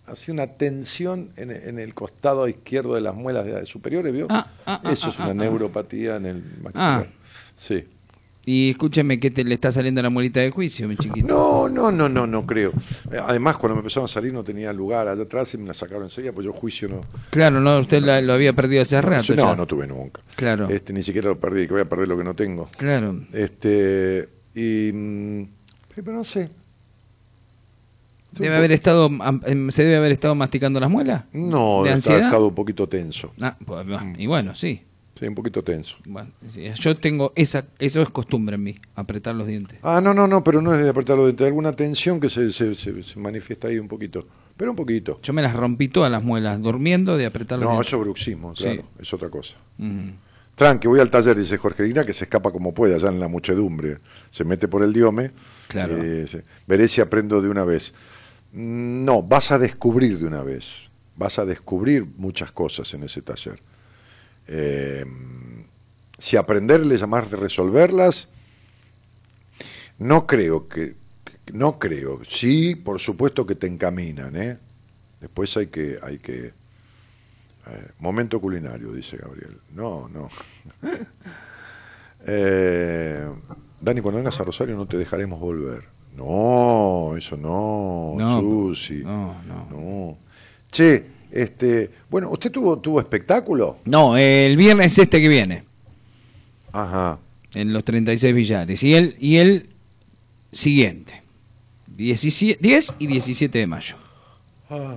así 0.07 0.31
una 0.31 0.47
tensión 0.47 1.31
en, 1.37 1.51
en 1.51 1.79
el 1.79 1.95
costado 1.95 2.47
izquierdo 2.49 2.95
de 2.95 3.01
las 3.01 3.15
muelas 3.15 3.47
de- 3.47 3.65
superiores, 3.67 4.13
¿vio? 4.13 4.27
Ah, 4.31 4.47
ah, 4.67 4.81
ah, 4.85 4.93
Eso 4.93 5.09
es 5.11 5.19
ah, 5.19 5.25
una 5.25 5.35
neuropatía 5.45 6.17
en 6.17 6.27
el 6.27 6.43
maxilar. 6.63 7.09
Sí. 7.57 7.85
Y 8.49 8.71
escúcheme 8.71 9.19
que 9.19 9.33
te 9.33 9.43
le 9.43 9.55
está 9.55 9.73
saliendo 9.73 10.01
la 10.01 10.09
muelita 10.09 10.39
de 10.39 10.53
juicio, 10.53 10.87
mi 10.87 10.97
chiquito. 10.97 11.27
No, 11.27 11.69
no, 11.69 11.91
no, 11.91 12.09
no, 12.09 12.29
no 12.29 12.47
creo. 12.47 12.73
Además, 13.27 13.57
cuando 13.57 13.75
me 13.75 13.81
empezaron 13.81 14.05
a 14.05 14.09
salir 14.09 14.33
no 14.33 14.45
tenía 14.45 14.73
lugar 14.73 15.09
allá 15.09 15.23
atrás 15.23 15.53
y 15.55 15.59
me 15.59 15.67
la 15.67 15.75
sacaron 15.75 16.05
enseguida, 16.05 16.31
pues 16.31 16.45
yo 16.45 16.53
juicio 16.53 16.87
no. 16.89 17.01
Claro, 17.31 17.61
no, 17.61 17.81
usted 17.81 18.01
la- 18.03 18.21
lo 18.21 18.33
había 18.35 18.53
perdido 18.53 18.83
hace 18.83 19.01
rato. 19.03 19.35
no, 19.35 19.51
ya. 19.51 19.57
no 19.57 19.67
tuve 19.67 19.89
nunca. 19.89 20.21
Claro. 20.37 20.69
Este, 20.69 20.93
ni 20.93 21.03
siquiera 21.03 21.29
lo 21.31 21.37
perdí, 21.41 21.67
que 21.67 21.73
voy 21.73 21.83
a 21.83 21.87
perder 21.87 22.07
lo 22.07 22.17
que 22.17 22.23
no 22.23 22.35
tengo. 22.35 22.69
Claro. 22.77 23.17
Este, 23.33 24.29
y. 24.55 24.93
mm, 24.95 25.43
Pero 25.97 26.13
no 26.13 26.23
sé. 26.23 26.49
Debe 28.31 28.55
haber 28.57 28.71
estado, 28.71 29.11
em, 29.47 29.71
¿Se 29.73 29.83
debe 29.83 29.97
haber 29.97 30.13
estado 30.13 30.35
masticando 30.37 30.79
las 30.79 30.91
muelas? 30.91 31.25
No, 31.33 31.79
¿De 31.83 31.89
está 31.89 31.95
ansiedad? 31.95 32.27
estado 32.27 32.47
un 32.49 32.55
poquito 32.55 32.87
tenso. 32.87 33.33
Ah, 33.41 33.57
pues, 33.65 33.85
y 34.19 34.27
bueno, 34.27 34.55
sí. 34.55 34.83
Sí, 35.19 35.27
un 35.27 35.35
poquito 35.35 35.63
tenso. 35.63 35.97
Bueno, 36.05 36.31
yo 36.79 36.97
tengo 36.97 37.33
esa, 37.37 37.65
eso 37.79 38.03
es 38.03 38.11
costumbre 38.11 38.57
en 38.57 38.63
mí, 38.63 38.75
apretar 38.97 39.35
los 39.35 39.47
dientes. 39.47 39.79
Ah, 39.83 40.01
no, 40.03 40.13
no, 40.13 40.27
no, 40.27 40.45
pero 40.45 40.61
no 40.61 40.75
es 40.75 40.83
de 40.85 40.91
apretar 40.91 41.17
los 41.17 41.27
dientes, 41.27 41.47
alguna 41.47 41.73
tensión 41.73 42.21
que 42.21 42.29
se, 42.29 42.53
se, 42.53 42.75
se- 42.75 43.03
se 43.03 43.19
manifiesta 43.19 43.69
ahí 43.69 43.79
un 43.79 43.89
poquito. 43.89 44.27
Pero 44.59 44.71
un 44.73 44.77
poquito. 44.77 45.19
Yo 45.23 45.33
me 45.33 45.41
las 45.43 45.55
rompí 45.57 45.89
todas 45.89 46.11
las 46.11 46.23
muelas, 46.23 46.61
durmiendo 46.61 47.17
de 47.17 47.25
apretar 47.27 47.59
los 47.59 47.65
No, 47.67 47.71
dientes. 47.73 47.89
eso 47.89 47.97
es 47.97 48.03
bruxismo, 48.03 48.53
claro, 48.55 48.83
Sí. 48.83 48.89
es 49.03 49.13
otra 49.15 49.29
cosa. 49.31 49.55
Ujú. 49.79 50.13
Tranqui, 50.55 50.89
voy 50.89 51.01
al 51.01 51.11
taller, 51.11 51.37
dice 51.39 51.59
Jorgelina, 51.59 52.05
que 52.05 52.13
se 52.15 52.25
escapa 52.25 52.51
como 52.51 52.73
puede, 52.75 52.95
allá 52.95 53.09
en 53.09 53.21
la 53.21 53.29
muchedumbre. 53.29 53.99
Se 54.31 54.45
mete 54.45 54.69
por 54.69 54.83
el 54.83 54.93
diome. 54.93 55.31
Claro. 55.69 55.97
eh, 56.01 56.27
veré 56.67 56.87
si 56.89 57.01
aprendo 57.01 57.41
de 57.43 57.49
una 57.49 57.65
vez. 57.65 57.93
Mm, 58.53 59.05
No, 59.05 59.23
vas 59.23 59.51
a 59.51 59.59
descubrir 59.59 60.19
de 60.19 60.27
una 60.27 60.43
vez. 60.43 60.89
Vas 61.17 61.39
a 61.39 61.45
descubrir 61.45 62.07
muchas 62.19 62.53
cosas 62.53 62.93
en 62.95 63.03
ese 63.03 63.21
taller. 63.23 63.59
Eh, 64.49 65.05
si 66.19 66.37
aprender 66.37 66.85
le 66.87 66.97
llamás 66.99 67.31
de 67.31 67.37
resolverlas, 67.37 68.29
no 69.99 70.27
creo 70.27 70.69
que, 70.69 70.95
que- 71.45 71.53
no 71.53 71.79
creo. 71.79 72.21
Sí, 72.29 72.75
por 72.77 73.01
supuesto 73.01 73.47
que 73.47 73.55
te 73.55 73.67
encaminan, 73.67 74.37
¿eh? 74.37 74.59
Después 75.21 75.57
hay 75.57 75.67
que, 75.69 75.99
hay 76.03 76.19
que, 76.19 76.47
eh, 76.47 77.89
momento 77.99 78.41
culinario, 78.41 78.93
dice 78.93 79.17
Gabriel. 79.17 79.59
No, 79.75 80.09
no. 80.09 80.31
Eh, 82.29 83.25
Dani, 83.81 84.01
cuando 84.01 84.19
vengas 84.19 84.41
a 84.41 84.45
Rosario 84.45 84.75
no 84.77 84.87
te 84.87 84.97
dejaremos 84.97 85.39
volver. 85.39 85.85
No, 86.17 87.15
eso 87.17 87.37
no, 87.37 88.15
No, 88.17 88.41
Susi. 88.41 89.03
no, 89.05 89.37
no. 89.47 89.69
no. 89.71 90.19
Che, 90.71 91.05
este, 91.31 91.91
bueno, 92.11 92.31
¿usted 92.31 92.51
tuvo, 92.51 92.79
tuvo 92.79 93.01
espectáculo? 93.01 93.79
No, 93.85 94.17
el 94.17 94.57
viernes 94.57 94.97
este 94.99 95.21
que 95.21 95.29
viene, 95.29 95.65
Ajá. 96.73 97.19
en 97.55 97.73
los 97.73 97.85
36 97.85 98.35
billares. 98.35 98.83
Y 98.83 98.95
el, 98.95 99.17
y 99.19 99.37
el 99.37 99.69
siguiente, 100.53 101.23
17, 101.97 102.59
10 102.63 102.95
y 102.99 103.07
17 103.07 103.59
de 103.59 103.67
mayo. 103.67 103.97
Ah, 104.71 104.97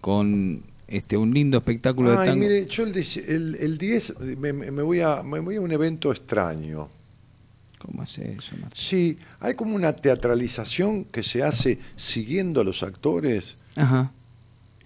con 0.00 0.62
este 0.88 1.16
un 1.16 1.32
lindo 1.32 1.58
espectáculo 1.58 2.10
de 2.12 2.18
Ay, 2.18 2.28
tango. 2.30 2.40
mire, 2.40 2.66
yo 2.66 2.82
el, 2.84 2.92
de- 2.92 3.24
el, 3.28 3.54
el 3.60 3.78
10 3.78 4.18
me, 4.38 4.52
me- 4.52 4.70
me 4.70 4.82
voy 4.82 5.00
a, 5.00 5.22
me 5.22 5.38
voy 5.40 5.56
a 5.56 5.60
un 5.60 5.70
evento 5.72 6.10
extraño. 6.10 6.88
¿Cómo 7.78 8.02
hace 8.02 8.32
eso? 8.32 8.52
Martín? 8.60 8.70
Sí, 8.74 9.18
hay 9.40 9.54
como 9.54 9.74
una 9.74 9.94
teatralización 9.94 11.04
que 11.04 11.22
se 11.22 11.42
hace 11.42 11.78
siguiendo 11.96 12.60
a 12.60 12.64
los 12.64 12.82
actores 12.82 13.56
Ajá. 13.76 14.10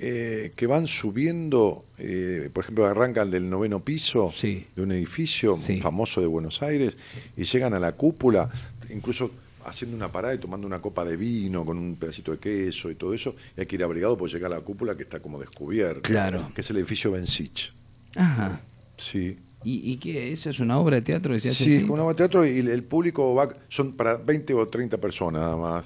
Eh, 0.07 0.53
que 0.55 0.67
van 0.67 0.87
subiendo, 0.87 1.83
eh, 1.99 2.51
por 2.53 2.65
ejemplo, 2.65 2.85
arrancan 2.85 3.31
del 3.31 3.49
noveno 3.49 3.81
piso 3.81 4.31
Sí. 4.37 4.67
de 4.77 4.83
un 4.83 4.93
edificio 4.93 5.55
Sí. 5.57 5.81
famoso 5.81 6.21
de 6.21 6.27
Buenos 6.27 6.61
Aires 6.63 6.95
y 7.39 7.45
llegan 7.45 7.73
a 7.73 7.79
la 7.81 7.93
cúpula, 7.93 8.51
incluso 8.91 9.31
haciendo 9.65 9.97
una 9.97 10.09
parada 10.13 10.35
y 10.35 10.39
tomando 10.39 10.67
una 10.67 10.79
copa 10.81 11.07
de 11.07 11.17
vino 11.17 11.65
con 11.65 11.79
un 11.79 11.97
pedacito 11.97 12.33
de 12.33 12.39
queso 12.39 12.91
y 12.91 12.97
todo 12.97 13.15
eso, 13.15 13.35
y 13.57 13.61
hay 13.63 13.67
que 13.67 13.77
ir 13.77 13.83
abrigado 13.85 14.19
por 14.19 14.29
llegar 14.31 14.53
a 14.53 14.57
la 14.57 14.61
cúpula 14.61 14.95
que 14.95 15.05
está 15.05 15.21
como 15.21 15.41
descubierta, 15.41 16.03
Claro. 16.03 16.51
que 16.55 16.61
es 16.61 16.69
el 16.69 16.77
edificio 16.77 17.11
Bensich. 17.13 17.73
Ajá. 18.15 18.61
Sí. 18.99 19.39
¿Y, 19.65 19.91
y 19.93 19.97
qué? 19.97 20.31
¿Esa 20.33 20.51
es 20.51 20.61
una 20.61 20.79
obra 20.79 20.97
de 20.97 21.03
teatro 21.03 21.33
que 21.33 21.41
se 21.41 21.49
hace 21.49 21.65
Sí, 21.65 21.77
así? 21.77 21.85
una 21.85 22.03
obra 22.03 22.13
de 22.13 22.19
teatro 22.19 22.45
y 22.47 22.59
el 22.59 22.83
público 22.83 23.35
va, 23.35 23.49
son 23.71 23.93
para 23.93 24.19
20 24.19 24.53
o 24.53 24.69
30 24.69 24.99
personas 24.99 25.41
nada 25.41 25.57
más. 25.57 25.85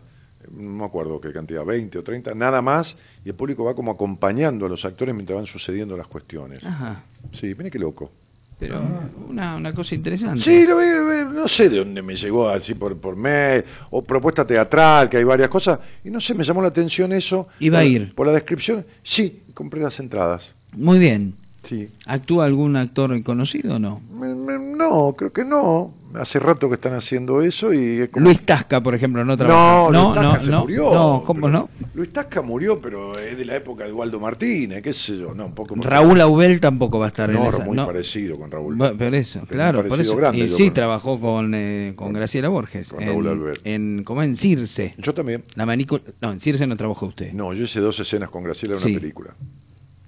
No 0.53 0.71
me 0.71 0.85
acuerdo 0.85 1.21
qué 1.21 1.33
cantidad, 1.33 1.65
20 1.65 1.99
o 1.99 2.03
30, 2.03 2.35
nada 2.35 2.63
más. 2.63 2.97
Y 3.25 3.29
el 3.29 3.35
público 3.35 3.65
va 3.65 3.75
como 3.75 3.91
acompañando 3.91 4.67
a 4.67 4.69
los 4.69 4.85
actores 4.85 5.15
mientras 5.15 5.37
van 5.37 5.47
sucediendo 5.47 5.97
las 5.97 6.07
cuestiones. 6.07 6.65
Ajá. 6.65 7.03
Sí, 7.33 7.55
mire 7.57 7.71
qué 7.71 7.79
loco. 7.79 8.11
Pero 8.59 8.81
una, 9.29 9.55
una 9.55 9.73
cosa 9.73 9.95
interesante. 9.95 10.41
Sí, 10.41 10.67
lo 10.67 10.79
no 11.25 11.47
sé 11.47 11.69
de 11.69 11.79
dónde 11.79 12.03
me 12.03 12.17
llegó 12.17 12.49
así 12.49 12.75
por, 12.75 12.97
por 12.97 13.15
mail, 13.15 13.65
o 13.91 14.03
propuesta 14.03 14.45
teatral, 14.45 15.09
que 15.09 15.19
hay 15.19 15.25
varias 15.25 15.49
cosas, 15.49 15.79
y 16.05 16.11
no 16.11 16.21
sé, 16.21 16.35
me 16.35 16.43
llamó 16.43 16.61
la 16.61 16.69
atención 16.69 17.13
eso. 17.13 17.47
Iba 17.61 17.79
a 17.79 17.85
ir. 17.85 18.13
Por 18.15 18.27
la 18.27 18.33
descripción, 18.33 18.85
sí, 19.05 19.43
compré 19.55 19.81
las 19.81 20.01
entradas. 20.01 20.53
Muy 20.73 20.99
bien. 20.99 21.35
Sí. 21.63 21.89
¿Actúa 22.07 22.47
algún 22.47 22.77
actor 22.77 23.23
conocido 23.23 23.77
o 23.77 23.79
no? 23.79 24.01
No, 24.11 25.15
creo 25.17 25.33
que 25.33 25.45
no. 25.45 25.93
Hace 26.15 26.39
rato 26.41 26.69
que 26.69 26.77
están 26.77 26.95
haciendo 26.95 27.43
eso 27.43 27.73
y 27.75 28.01
es 28.01 28.09
como... 28.09 28.25
Luis 28.25 28.41
Tasca, 28.41 28.81
por 28.81 28.95
ejemplo, 28.95 29.25
no 29.25 29.37
trabaja. 29.37 29.91
No, 29.93 30.05
Luis 30.05 30.15
Tasca 30.15 30.23
no, 30.23 30.41
se 30.41 30.51
no, 30.51 30.61
murió. 30.63 30.95
no, 30.95 31.23
¿cómo 31.27 31.49
no? 31.49 31.69
Luis 31.95 32.13
Tasca 32.13 32.41
murió, 32.41 32.81
pero 32.81 33.19
es 33.19 33.37
de 33.37 33.45
la 33.45 33.57
época 33.57 33.85
de 33.85 33.93
Waldo 33.93 34.19
Martínez, 34.19 34.83
qué 34.83 34.93
sé 34.93 35.19
yo, 35.19 35.35
no, 35.35 35.47
un 35.47 35.55
poco 35.55 35.77
más- 35.77 35.85
Raúl 35.87 36.21
Aubel 36.21 36.61
tampoco 36.61 36.99
va 36.99 37.07
a 37.07 37.09
estar 37.09 37.29
en 37.29 37.37
No, 37.37 37.49
esa. 37.51 37.63
muy 37.65 37.77
no. 37.77 37.87
parecido 37.87 38.39
con 38.39 38.51
Raúl. 38.51 38.77
Bu- 38.77 38.97
Por 38.97 39.15
eso, 39.15 39.41
Pero 39.41 39.53
claro, 39.53 39.85
por 39.87 40.01
eso. 40.01 40.17
grande, 40.17 40.39
y 40.39 40.49
sí, 40.49 40.57
creo. 40.57 40.73
trabajó 40.73 41.21
con, 41.21 41.53
eh, 41.55 41.93
con 41.95 42.13
Graciela 42.15 42.49
Borges. 42.49 42.89
Con 42.89 43.03
en, 43.03 43.09
Raúl 43.11 43.29
Albert. 43.29 43.61
En, 43.65 44.03
¿Cómo 44.05 44.23
en 44.23 44.35
Circe? 44.35 44.95
Yo 44.99 45.13
también. 45.13 45.45
La 45.57 45.67
manícula- 45.67 46.03
no, 46.23 46.33
en 46.33 46.41
Circe 46.41 46.67
no 46.67 46.77
trabajó 46.77 47.07
usted. 47.07 47.33
No, 47.33 47.53
yo 47.53 47.65
hice 47.65 47.81
dos 47.81 48.01
escenas 48.01 48.31
con 48.31 48.43
Graciela 48.45 48.75
en 48.77 48.81
Sí. 48.81 48.91
una 48.93 49.01
película. 49.01 49.31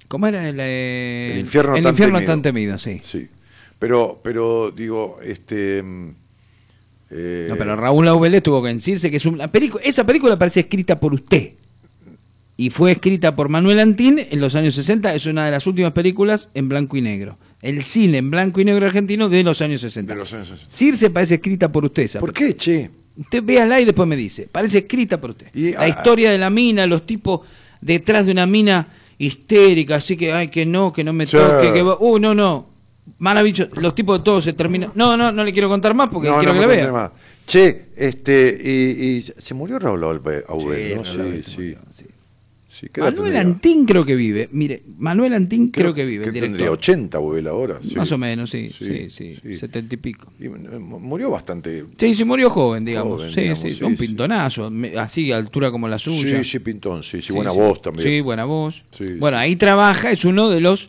¿Cómo 0.08 0.26
era 0.26 0.48
el, 0.48 0.56
eh, 0.60 1.32
El 1.34 1.40
infierno 1.40 1.76
el 1.76 1.82
tan 1.82 1.92
infierno 1.92 2.18
temido. 2.18 2.32
tan 2.32 2.42
temido, 2.42 2.78
sí. 2.78 3.00
Sí. 3.04 3.28
Pero, 3.80 4.20
pero 4.22 4.70
digo, 4.70 5.18
este. 5.24 5.82
mm, 5.82 6.08
eh, 7.10 7.46
No, 7.48 7.56
pero 7.56 7.74
Raúl 7.74 8.06
Aubel 8.06 8.34
estuvo 8.34 8.64
en 8.68 8.80
Circe, 8.80 9.10
que 9.10 9.16
es 9.16 9.26
una 9.26 9.50
película. 9.50 9.82
Esa 9.82 10.04
película 10.04 10.38
parece 10.38 10.60
escrita 10.60 11.00
por 11.00 11.12
usted. 11.12 11.54
Y 12.56 12.68
fue 12.68 12.92
escrita 12.92 13.34
por 13.34 13.48
Manuel 13.48 13.80
Antín 13.80 14.18
en 14.18 14.38
los 14.38 14.54
años 14.54 14.74
60. 14.74 15.14
Es 15.14 15.24
una 15.24 15.46
de 15.46 15.50
las 15.50 15.66
últimas 15.66 15.92
películas 15.92 16.50
en 16.52 16.68
blanco 16.68 16.98
y 16.98 17.00
negro. 17.00 17.38
El 17.62 17.82
cine 17.82 18.18
en 18.18 18.30
blanco 18.30 18.60
y 18.60 18.66
negro 18.66 18.84
argentino 18.86 19.30
de 19.30 19.42
los 19.42 19.62
años 19.62 19.80
60. 19.80 20.12
de 20.12 20.18
los 20.18 20.32
años 20.34 20.48
60. 20.48 20.70
Circe 20.70 21.10
parece 21.10 21.36
escrita 21.36 21.72
por 21.72 21.86
usted. 21.86 22.02
esa 22.02 22.20
¿Por 22.20 22.34
qué, 22.34 22.54
che? 22.54 22.90
Usted 23.16 23.42
véala 23.42 23.80
y 23.80 23.86
después 23.86 24.06
me 24.06 24.16
dice. 24.16 24.46
Parece 24.52 24.78
escrita 24.78 25.18
por 25.18 25.30
usted. 25.30 25.46
Y, 25.54 25.72
la 25.72 25.80
ah, 25.80 25.88
historia 25.88 26.30
de 26.30 26.36
la 26.38 26.50
mina, 26.50 26.86
los 26.86 27.06
tipos 27.06 27.40
detrás 27.80 28.26
de 28.26 28.32
una 28.32 28.44
mina 28.44 28.88
histérica, 29.16 29.96
así 29.96 30.16
que, 30.16 30.32
ay, 30.32 30.48
que 30.48 30.66
no, 30.66 30.92
que 30.92 31.02
no 31.02 31.14
me 31.14 31.26
toque, 31.26 31.72
que 31.72 31.82
va- 31.82 31.96
Uh, 31.98 32.18
no, 32.18 32.34
no. 32.34 32.69
Maravilloso. 33.18 33.70
Los 33.80 33.94
tipos 33.94 34.18
de 34.18 34.24
todos 34.24 34.44
se 34.44 34.52
terminan. 34.52 34.92
No, 34.94 35.16
no, 35.16 35.30
no 35.32 35.44
le 35.44 35.52
quiero 35.52 35.68
contar 35.68 35.94
más 35.94 36.08
porque 36.08 36.28
No, 36.28 36.38
quiero 36.38 36.54
no 36.54 36.60
que 36.60 36.66
la 36.66 36.72
vea. 36.72 36.92
más. 36.92 37.10
Che, 37.46 37.86
este, 37.96 38.58
y, 38.62 39.06
y 39.18 39.22
se 39.22 39.54
murió 39.54 39.78
Raúl 39.78 40.02
Aubel, 40.04 40.44
Aubel, 40.48 40.96
¿no? 40.96 41.02
Raúl 41.02 41.34
Sí, 41.36 41.50
sí. 41.50 41.56
murió, 41.56 41.78
sí. 41.90 42.04
Sí, 42.72 42.86
¿qué 42.90 43.00
edad 43.02 43.12
Manuel? 43.12 43.36
Antín 43.36 43.84
creo 43.84 44.06
que 44.06 44.14
vive. 44.14 44.48
Mire, 44.52 44.80
Manuel 44.96 45.34
Antín 45.34 45.68
creo, 45.68 45.92
que 45.92 46.06
vive, 46.06 46.22
¿Qué 46.24 46.28
el 46.30 46.34
tendría? 46.34 46.66
director. 46.70 46.78
80 46.78 47.18
Aubel 47.18 47.46
ahora. 47.48 47.78
sí. 47.86 47.94
Más 47.94 48.10
o 48.10 48.16
menos, 48.16 48.48
sí, 48.48 48.70
Sí, 48.70 48.86
sí, 48.86 49.10
sí, 49.10 49.36
sí. 49.42 49.54
setenta 49.54 49.94
y 49.94 49.98
pico. 49.98 50.32
Y, 50.40 50.46
eh, 50.46 50.48
murió 50.48 51.28
bastante. 51.30 51.84
Sí, 51.98 52.14
sí, 52.14 52.24
murió 52.24 52.48
joven, 52.48 52.86
digamos. 52.86 53.18
Joven, 53.18 53.34
sí, 53.34 53.40
digamos, 53.42 53.60
sí, 53.60 53.70
sí, 53.72 53.84
un 53.84 53.98
sí. 53.98 54.06
pintonazo, 54.06 54.72
así, 54.96 55.30
altura 55.30 55.70
como 55.70 55.88
la 55.88 55.98
suya. 55.98 56.38
Sí, 56.38 56.44
sí, 56.44 56.58
Pintón, 56.60 57.02
sí, 57.02 57.20
sí, 57.20 57.26
Sí, 57.28 57.32
buena 57.34 57.50
sí. 57.50 57.58
voz 57.58 57.82
también. 57.82 58.08
Sí, 58.08 58.20
buena 58.22 58.44
voz. 58.46 58.82
Sí, 58.96 59.04
bueno, 59.18 59.36
ahí 59.36 59.56
trabaja, 59.56 60.10
es 60.10 60.24
uno 60.24 60.48
de 60.48 60.60
los 60.60 60.88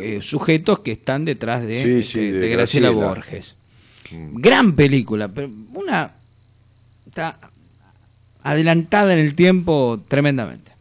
eh, 0.00 0.20
sujetos 0.22 0.80
que 0.80 0.92
están 0.92 1.24
detrás 1.24 1.66
de, 1.66 1.82
Sí, 1.82 2.02
sí, 2.02 2.30
de 2.30 2.40
de 2.40 2.48
Graciela, 2.48 2.88
Graciela. 2.88 3.08
Borges. 3.08 3.54
Gran 4.10 4.74
película, 4.74 5.28
pero 5.28 5.48
una 5.74 6.12
está 7.06 7.38
adelantada 8.42 9.12
en 9.12 9.20
el 9.20 9.34
tiempo 9.34 10.02
tremendamente. 10.08 10.72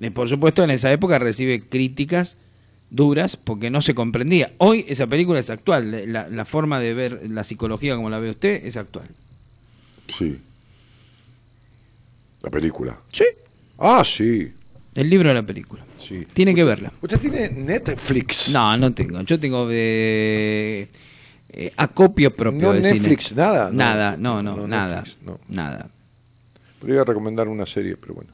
Y 0.00 0.10
por 0.10 0.28
supuesto, 0.28 0.64
en 0.64 0.70
esa 0.70 0.92
época 0.92 1.18
recibe 1.18 1.60
críticas 1.62 2.36
duras 2.90 3.36
porque 3.36 3.70
no 3.70 3.80
se 3.82 3.94
comprendía. 3.94 4.52
Hoy 4.58 4.84
esa 4.88 5.06
película 5.06 5.40
es 5.40 5.50
actual, 5.50 6.12
la, 6.12 6.28
la 6.28 6.44
forma 6.44 6.80
de 6.80 6.94
ver 6.94 7.30
la 7.30 7.44
psicología 7.44 7.96
como 7.96 8.10
la 8.10 8.18
ve 8.18 8.30
usted 8.30 8.64
es 8.64 8.76
actual. 8.76 9.06
Sí. 10.08 10.38
La 12.42 12.50
película. 12.50 12.98
Sí. 13.12 13.24
Ah, 13.78 14.02
sí. 14.04 14.52
El 14.94 15.08
libro 15.08 15.28
de 15.28 15.34
la 15.34 15.42
película. 15.42 15.82
sí. 15.98 16.26
Tiene 16.32 16.54
que 16.54 16.64
verla. 16.64 16.92
¿Usted 17.00 17.20
tiene 17.20 17.48
Netflix? 17.50 18.50
No, 18.52 18.76
no 18.76 18.92
tengo. 18.92 19.20
Yo 19.22 19.38
tengo 19.38 19.68
de 19.68 20.88
eh, 21.50 21.72
acopio 21.76 22.34
propio 22.34 22.68
No 22.68 22.72
de 22.72 22.80
Netflix, 22.82 23.28
cine. 23.28 23.40
nada. 23.40 23.70
Nada, 23.72 24.16
no, 24.16 24.42
no, 24.42 24.56
No, 24.56 24.66
nada. 24.66 24.96
Netflix, 25.02 25.18
no. 25.24 25.38
Nada. 25.48 25.88
Podría 26.80 27.04
recomendar 27.04 27.46
una 27.48 27.66
serie, 27.66 27.96
pero 27.96 28.14
bueno. 28.14 28.30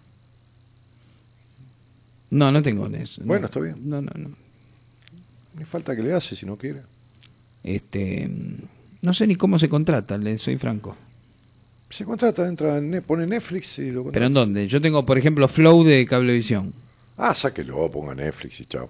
No, 2.31 2.51
no 2.51 2.63
tengo 2.63 2.87
eso. 2.89 3.21
no. 3.21 3.27
Bueno, 3.27 3.47
está 3.47 3.61
bien. 3.61 3.77
No, 3.89 4.01
no, 4.01 4.11
no. 4.17 4.31
Ni 5.59 5.65
falta 5.65 5.95
que 5.97 6.03
le 6.03 6.13
hace 6.13 6.35
si 6.37 6.45
no 6.47 6.57
quiere. 6.57 6.81
Este, 7.63 8.31
no 9.03 9.13
sé 9.15 9.27
ni 9.27 9.37
cómo 9.37 9.59
se 9.59 9.69
contrata, 9.69 10.17
le 10.19 10.39
soy 10.39 10.57
franco. 10.57 10.97
Se 11.91 12.05
contrata, 12.05 12.47
entra, 12.47 12.79
en 12.79 12.91
Ne- 12.91 13.03
pone 13.03 13.27
Netflix 13.27 13.79
y 13.79 13.91
lo 13.91 14.03
contrata. 14.03 14.13
Pero 14.15 14.27
en 14.27 14.35
dónde? 14.35 14.67
Yo 14.69 14.81
tengo, 14.81 15.07
por 15.07 15.17
ejemplo, 15.19 15.47
Flow 15.49 15.85
de 15.85 16.05
Cablevisión. 16.07 16.73
Ah, 17.17 17.35
sáquelo, 17.35 17.91
ponga 17.91 18.15
Netflix 18.15 18.61
y 18.61 18.67
chao. 18.67 18.89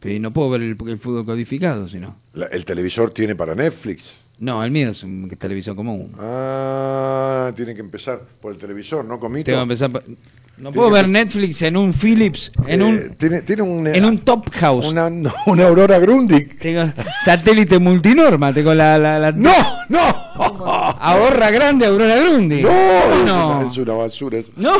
Pero 0.00 0.18
no 0.20 0.30
puedo 0.32 0.50
ver 0.50 0.62
el, 0.62 0.76
el 0.88 0.98
fútbol 0.98 1.24
codificado, 1.24 1.88
si 1.88 1.98
no. 1.98 2.16
La- 2.34 2.46
el 2.46 2.64
televisor 2.64 3.10
tiene 3.12 3.34
para 3.36 3.54
Netflix. 3.54 4.16
No, 4.40 4.64
el 4.64 4.70
mío 4.72 4.90
es 4.90 5.02
un 5.04 5.28
televisor 5.38 5.76
común. 5.76 6.10
Ah, 6.18 7.52
tiene 7.54 7.74
que 7.74 7.80
empezar 7.80 8.20
por 8.40 8.52
el 8.52 8.58
televisor, 8.58 9.04
¿no, 9.04 9.20
Comito? 9.20 9.44
Tengo 9.46 9.58
que 9.58 9.62
empezar 9.62 9.90
No 10.58 10.72
puedo 10.72 10.90
ver 10.90 11.08
Netflix 11.08 11.62
en 11.62 11.76
un 11.76 11.92
Philips, 11.94 12.50
en 12.66 12.80
Eh, 12.80 12.84
un 12.84 13.14
tiene, 13.16 13.42
tiene 13.42 13.62
un, 13.62 13.86
en 13.86 14.04
un 14.04 14.18
Top 14.18 14.50
House. 14.54 14.86
Una, 14.90 15.08
no, 15.08 15.32
una 15.46 15.66
Aurora 15.68 15.98
Grundig. 16.00 16.58
Tengo 16.58 16.92
satélite 17.24 17.78
multinorma, 17.78 18.52
tengo 18.52 18.74
la, 18.74 18.98
la, 18.98 19.18
la- 19.20 19.32
¡No! 19.32 19.52
¡No! 19.88 20.73
Ahorra 21.00 21.50
grande 21.50 21.86
Aurora 21.86 22.16
Grundy. 22.16 22.62
¡No! 22.62 22.70
Es, 22.70 23.26
no. 23.26 23.58
una, 23.60 23.70
es 23.70 23.78
una 23.78 23.92
basura. 23.94 24.38
eso. 24.38 24.52
No. 24.56 24.72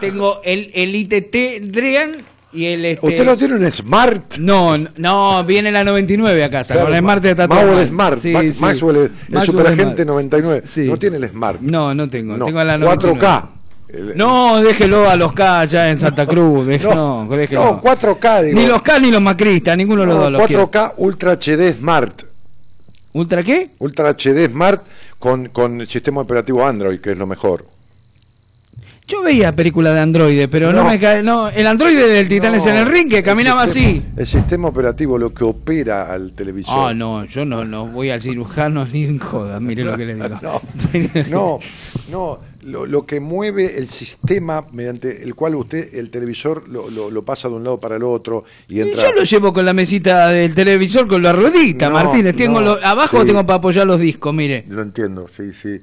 tengo 0.00 0.40
el, 0.44 0.70
el 0.74 0.94
ITT 0.94 1.70
Drean 1.70 2.12
y 2.52 2.66
el 2.66 2.84
este... 2.84 3.06
¿Usted 3.06 3.24
no 3.24 3.36
tiene 3.36 3.54
un 3.54 3.70
Smart? 3.70 4.36
No, 4.38 4.76
no, 4.76 4.88
no, 4.96 5.44
viene 5.44 5.70
la 5.70 5.84
99 5.84 6.42
a 6.44 6.50
casa. 6.50 6.74
Claro, 6.74 6.88
con 6.88 6.96
el 6.96 7.00
Smart 7.02 7.24
está 7.24 7.46
todo 7.48 7.58
Maxwell. 7.60 7.88
Smart. 7.88 8.18
Sí, 8.20 8.30
Ma- 8.32 8.40
sí. 8.40 8.54
Maxwell, 8.58 8.96
el 8.96 9.10
Maxwell 9.28 9.46
superagente 9.46 10.02
Smart. 10.02 10.08
99. 10.08 10.62
Sí. 10.66 10.80
No 10.82 10.98
tiene 10.98 11.16
el 11.18 11.28
Smart. 11.28 11.60
No, 11.60 11.94
no 11.94 12.10
tengo. 12.10 12.36
No, 12.36 12.46
Tengo 12.46 12.64
la 12.64 12.76
99. 12.78 13.20
4K. 13.26 13.44
El- 13.88 14.16
No, 14.16 14.60
déjelo 14.62 15.08
a 15.08 15.16
los 15.16 15.32
K 15.32 15.60
allá 15.60 15.90
en 15.90 15.98
Santa 15.98 16.26
Cruz. 16.26 16.66
no, 16.82 17.26
déjelo. 17.30 17.64
No, 17.64 17.82
4K, 17.82 18.42
digo. 18.44 18.58
Ni 18.60 18.66
los 18.66 18.82
K 18.82 18.98
ni 18.98 19.10
los 19.12 19.20
macristas, 19.22 19.76
ninguno 19.76 20.00
de 20.02 20.06
los 20.08 20.16
No, 20.16 20.22
dos 20.22 20.32
los 20.32 20.46
quiero. 20.46 20.70
4K 20.70 20.94
Ultra 20.96 21.32
HD 21.34 21.72
Smart. 21.78 22.22
¿Ultra 23.12 23.42
qué? 23.42 23.70
Ultra 23.78 24.10
HD 24.10 24.46
Smart 24.50 24.82
con, 25.18 25.48
con 25.48 25.86
sistema 25.86 26.20
operativo 26.20 26.64
Android, 26.64 27.00
que 27.00 27.12
es 27.12 27.18
lo 27.18 27.26
mejor. 27.26 27.64
Yo 29.08 29.22
veía 29.22 29.56
películas 29.56 29.94
de 29.94 30.00
androide, 30.00 30.46
pero 30.46 30.70
no, 30.70 30.84
No. 30.84 30.88
me 30.88 31.00
cae. 31.00 31.20
No, 31.20 31.48
el 31.48 31.66
androide 31.66 32.06
del 32.06 32.28
Titanes 32.28 32.64
No, 32.64 32.70
en 32.70 32.76
el 32.76 32.86
ring 32.86 33.10
que 33.10 33.24
caminaba 33.24 33.64
el 33.64 33.68
así. 33.70 34.02
El 34.16 34.24
sistema 34.24 34.68
operativo, 34.68 35.18
lo 35.18 35.34
que 35.34 35.42
opera 35.42 36.12
al 36.12 36.30
televisor. 36.32 36.90
Ah, 36.90 36.94
no, 36.94 37.24
yo 37.24 37.44
no, 37.44 37.64
no 37.64 37.86
voy 37.86 38.10
al 38.10 38.22
cirujano 38.22 38.84
ni 38.92 39.02
en 39.02 39.18
joda, 39.18 39.58
mire 39.58 39.82
lo 39.82 39.96
que 39.96 40.04
le 40.06 40.14
digo. 40.14 40.28
No, 40.40 40.60
no, 41.28 41.58
no, 42.08 42.38
lo, 42.62 42.86
lo 42.86 43.06
que 43.06 43.20
mueve 43.20 43.78
el 43.78 43.88
sistema 43.88 44.64
mediante 44.72 45.22
el 45.22 45.34
cual 45.34 45.54
usted, 45.54 45.94
el 45.94 46.10
televisor, 46.10 46.68
lo, 46.68 46.90
lo- 46.90 47.10
lo 47.10 47.22
pasa 47.24 47.48
de 47.48 47.54
un 47.54 47.64
lado 47.64 47.78
para 47.78 47.96
el 47.96 48.02
otro 48.02 48.44
y 48.68 48.80
entra... 48.80 49.02
yo 49.02 49.12
lo 49.12 49.24
llevo 49.24 49.52
con 49.52 49.64
la 49.64 49.72
mesita 49.72 50.28
del 50.28 50.54
televisor 50.54 51.06
con 51.08 51.22
la 51.22 51.32
ruedita, 51.32 51.88
No, 51.88 51.94
Martínez. 51.94 52.36
Tengo 52.36 52.60
no, 52.60 52.76
lo- 52.76 52.86
abajo 52.86 53.20
sí. 53.20 53.26
tengo 53.26 53.44
para 53.46 53.56
apoyar 53.58 53.86
los 53.86 53.98
discos, 54.00 54.34
mire. 54.34 54.64
Lo 54.68 54.82
entiendo, 54.82 55.26
sí, 55.28 55.52
sí. 55.52 55.80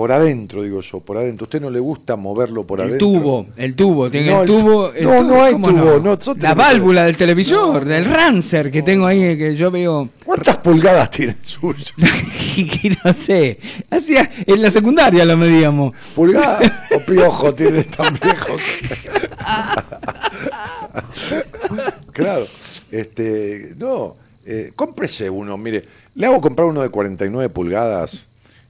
Por 0.00 0.12
adentro, 0.12 0.62
digo 0.62 0.80
yo, 0.80 1.00
por 1.00 1.18
adentro. 1.18 1.44
¿A 1.44 1.46
usted 1.46 1.60
no 1.60 1.68
le 1.68 1.78
gusta 1.78 2.16
moverlo 2.16 2.66
por 2.66 2.80
El 2.80 2.86
adentro? 2.86 3.06
tubo, 3.06 3.46
el 3.54 3.74
tubo, 3.76 4.10
tiene 4.10 4.30
No, 4.30 4.36
el 4.36 4.40
el 4.40 4.46
tu- 4.46 4.58
tubo. 4.58 4.92
el 4.94 5.04
no, 5.04 5.10
tubo, 5.10 5.22
no 5.24 5.42
hay 5.44 5.52
¿cómo 5.52 5.68
tubo, 5.68 6.00
no, 6.00 6.18
La 6.38 6.54
válvula 6.54 7.04
del 7.04 7.18
televisor, 7.18 7.84
del 7.84 8.06
Rancer 8.06 8.70
que 8.70 8.80
tengo 8.80 9.04
ahí, 9.04 9.36
que 9.36 9.54
yo 9.56 9.70
veo. 9.70 10.08
¿Cuántas 10.24 10.56
pulgadas 10.56 11.10
tiene 11.10 11.36
el 11.38 11.46
suyo? 11.46 11.84
no 13.04 13.12
sé. 13.12 13.58
Hacía, 13.90 14.30
en 14.46 14.62
la 14.62 14.70
secundaria 14.70 15.22
lo 15.26 15.36
medíamos. 15.36 15.92
¿Pulgada 16.14 16.60
o 16.96 17.00
piojo 17.00 17.52
tiene 17.52 17.84
tan 17.84 18.14
viejo? 18.14 18.56
claro. 22.12 22.46
Este, 22.90 23.74
no, 23.76 24.16
eh, 24.46 24.72
cómprese 24.74 25.28
uno, 25.28 25.58
mire, 25.58 25.84
le 26.14 26.24
hago 26.24 26.40
comprar 26.40 26.68
uno 26.68 26.80
de 26.80 26.88
49 26.88 27.50
pulgadas, 27.50 28.24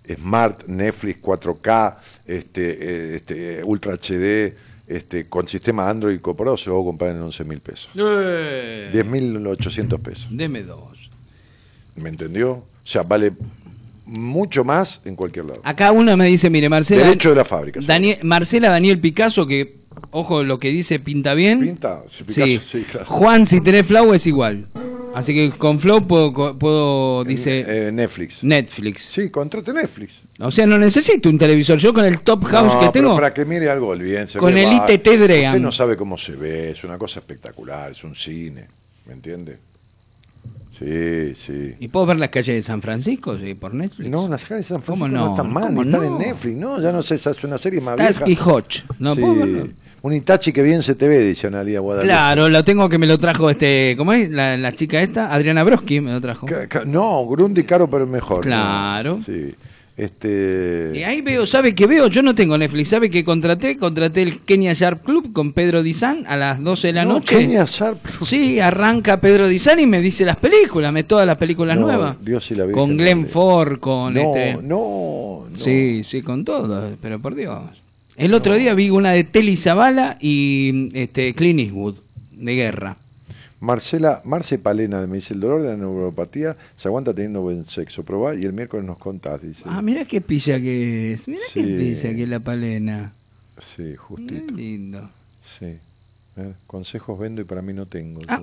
Smart, 0.08 0.64
Netflix, 0.66 1.20
4K, 1.22 1.96
este, 2.26 2.70
eh, 2.70 3.16
este, 3.16 3.62
Ultra 3.64 3.94
HD, 3.94 4.54
este, 4.88 5.26
con 5.26 5.46
sistema 5.46 5.88
Android 5.88 6.14
incorporado, 6.16 6.56
se 6.56 6.68
lo 6.68 6.76
hago 6.76 6.86
comprar 6.86 7.14
en 7.14 7.22
11 7.22 7.44
mil 7.44 7.60
pesos. 7.60 7.90
Eh, 7.94 8.90
10.800 8.92 9.98
pesos. 10.00 10.28
Deme 10.30 10.62
dos. 10.62 11.10
¿Me 11.96 12.08
entendió? 12.08 12.50
O 12.52 12.64
sea, 12.84 13.02
vale 13.02 13.32
mucho 14.06 14.64
más 14.64 15.00
en 15.04 15.14
cualquier 15.14 15.44
lado. 15.44 15.60
Acá 15.62 15.92
una 15.92 16.16
me 16.16 16.26
dice, 16.26 16.50
mire, 16.50 16.68
Marcela. 16.68 17.04
Derecho 17.04 17.30
de 17.30 17.36
la 17.36 17.44
fábrica. 17.44 17.78
Daniel, 17.82 18.18
Marcela 18.22 18.70
Daniel 18.70 18.98
Picasso, 18.98 19.46
que, 19.46 19.76
ojo, 20.10 20.42
lo 20.42 20.58
que 20.58 20.70
dice 20.70 20.98
pinta 20.98 21.34
bien. 21.34 21.60
Pinta, 21.60 22.02
si 22.08 22.24
Picasso, 22.24 22.46
Sí. 22.46 22.60
sí, 22.64 22.82
claro. 22.90 23.06
Juan, 23.06 23.46
si 23.46 23.60
tenés 23.60 23.86
Flow 23.86 24.12
es 24.12 24.26
igual. 24.26 24.66
Así 25.14 25.34
que 25.34 25.50
con 25.56 25.80
Flow 25.80 26.06
puedo, 26.06 26.56
puedo 26.58 27.24
dice 27.24 27.64
Eh, 27.66 27.92
Netflix. 27.92 28.44
Netflix. 28.44 29.02
Sí, 29.02 29.28
contrate 29.30 29.72
Netflix. 29.72 30.20
O 30.38 30.50
sea, 30.50 30.66
no 30.66 30.78
necesito 30.78 31.28
un 31.28 31.36
televisor. 31.38 31.78
Yo 31.78 31.92
con 31.92 32.04
el 32.04 32.20
Top 32.20 32.44
House 32.44 32.72
No, 32.74 32.80
que 32.80 32.86
pero 32.92 33.08
tengo. 33.08 33.14
para 33.16 33.34
que 33.34 33.44
mire 33.44 33.68
algo 33.68 33.90
del 33.92 34.02
bien. 34.02 34.28
se 34.28 34.38
Con 34.38 34.56
el 34.56 34.66
bárbaro. 34.66 34.92
ITT 34.94 35.04
Dream. 35.18 35.50
Usted 35.52 35.60
no 35.60 35.72
sabe 35.72 35.96
cómo 35.96 36.16
se 36.16 36.36
ve, 36.36 36.70
es 36.70 36.84
una 36.84 36.96
cosa 36.98 37.20
espectacular, 37.20 37.90
es 37.90 38.04
un 38.04 38.14
cine, 38.14 38.66
¿me 39.06 39.12
entiende? 39.14 39.58
Sí, 40.78 41.34
sí. 41.34 41.74
¿Y 41.78 41.88
puedo 41.88 42.06
ver 42.06 42.18
las 42.18 42.30
calles 42.30 42.54
de 42.56 42.62
San 42.62 42.80
Francisco 42.80 43.36
sí, 43.36 43.52
por 43.54 43.74
Netflix? 43.74 44.08
No, 44.10 44.28
las 44.28 44.42
calles 44.44 44.66
de 44.68 44.74
San 44.76 44.82
¿Cómo 44.82 45.04
Francisco 45.04 45.08
no, 45.08 45.26
no? 45.26 45.30
están 45.36 45.52
mal, 45.52 45.64
¿Cómo 45.64 45.82
están 45.82 46.00
no? 46.00 46.06
en 46.06 46.18
Netflix, 46.18 46.56
no, 46.56 46.80
ya 46.80 46.90
no 46.92 47.02
sé, 47.02 47.16
es 47.16 47.44
una 47.44 47.58
serie 47.58 47.80
más 47.80 47.94
Starsky 47.94 48.24
vieja. 48.24 48.44
Hodge. 48.54 48.84
No 48.98 49.14
Sí. 49.14 49.20
puedo 49.20 49.34
verlo. 49.34 49.68
Un 50.02 50.14
Itachi 50.14 50.52
que 50.52 50.62
bien 50.62 50.82
se 50.82 50.94
te 50.94 51.08
ve, 51.08 51.18
dice 51.20 51.46
Analia 51.48 51.80
Guadalupe. 51.80 52.06
Claro, 52.08 52.48
lo 52.48 52.64
tengo 52.64 52.88
que 52.88 52.96
me 52.98 53.06
lo 53.06 53.18
trajo 53.18 53.50
este, 53.50 53.94
¿cómo 53.98 54.12
es? 54.14 54.30
La, 54.30 54.56
la 54.56 54.72
chica 54.72 55.02
esta, 55.02 55.32
Adriana 55.32 55.62
Broski 55.62 56.00
me 56.00 56.12
lo 56.12 56.20
trajo. 56.20 56.46
Ca- 56.46 56.66
ca- 56.68 56.84
No, 56.86 57.26
Grundy 57.26 57.64
caro, 57.64 57.88
pero 57.88 58.06
mejor. 58.06 58.40
Claro. 58.40 59.16
¿no? 59.18 59.22
Sí. 59.22 59.54
Este. 59.96 60.92
Y 60.94 61.02
ahí 61.02 61.20
veo, 61.20 61.44
¿sabe 61.44 61.74
qué 61.74 61.86
veo? 61.86 62.06
Yo 62.06 62.22
no 62.22 62.34
tengo 62.34 62.56
Netflix, 62.56 62.88
¿sabe 62.88 63.10
qué 63.10 63.22
contraté? 63.22 63.76
Contraté 63.76 64.22
el 64.22 64.40
Kenya 64.40 64.72
Sharp 64.72 65.04
Club 65.04 65.32
con 65.34 65.52
Pedro 65.52 65.82
Dizán 65.82 66.24
a 66.26 66.36
las 66.36 66.62
12 66.62 66.86
de 66.88 66.92
la 66.94 67.04
No, 67.04 67.14
noche. 67.14 67.36
Kenia 67.36 67.64
Sharp. 67.66 67.98
Sí, 68.24 68.58
arranca 68.60 69.20
Pedro 69.20 69.46
Dizán 69.48 69.78
y 69.80 69.86
me 69.86 70.00
dice 70.00 70.24
las 70.24 70.36
películas, 70.36 70.90
me 70.92 71.04
todas 71.04 71.26
las 71.26 71.36
películas 71.36 71.76
No, 71.76 71.82
nuevas. 71.86 72.16
Dios 72.24 72.50
y 72.50 72.54
la 72.54 72.64
Virgen 72.64 72.80
Con 72.82 72.96
Glenn. 72.96 73.26
Ford, 73.26 73.78
con 73.78 74.14
No, 74.14 74.20
este. 74.34 74.54
no, 74.62 75.46
no. 75.50 75.56
Sí, 75.56 76.02
sí, 76.04 76.22
con 76.22 76.44
todo, 76.46 76.90
pero 77.02 77.18
por 77.18 77.34
Dios. 77.34 77.60
El 78.20 78.34
otro 78.34 78.54
día 78.54 78.74
vi 78.74 78.90
una 78.90 79.12
de 79.12 79.24
Telly 79.24 79.56
Zavala 79.56 80.18
y 80.20 80.90
este 80.92 81.32
Clint 81.34 81.58
Eastwood, 81.60 81.96
de 82.32 82.54
guerra. 82.54 82.98
Marcela, 83.60 84.20
Marce 84.26 84.58
Palena 84.58 85.06
me 85.06 85.16
dice, 85.16 85.32
el 85.32 85.40
dolor 85.40 85.62
de 85.62 85.68
la 85.70 85.76
neuropatía 85.78 86.54
se 86.76 86.88
aguanta 86.88 87.14
teniendo 87.14 87.40
buen 87.40 87.64
sexo. 87.64 88.02
Probá 88.04 88.34
y 88.34 88.42
el 88.44 88.52
miércoles 88.52 88.84
nos 88.84 88.98
contás, 88.98 89.40
dice. 89.40 89.62
Ah, 89.64 89.80
mira 89.80 90.04
qué 90.04 90.20
pilla 90.20 90.60
que 90.60 91.14
es, 91.14 91.24
qué 91.24 91.38
Sí. 91.50 91.62
pilla 91.62 92.14
que 92.14 92.22
es 92.24 92.28
la 92.28 92.40
palena. 92.40 93.14
Sí, 93.58 93.96
justito. 93.96 94.46
Qué 94.48 94.52
lindo. 94.52 95.08
Sí. 95.58 95.78
Eh, 96.36 96.52
Consejos 96.66 97.18
vendo 97.18 97.40
y 97.40 97.44
para 97.44 97.62
mí 97.62 97.72
no 97.72 97.86
tengo. 97.86 98.20
Ah. 98.28 98.42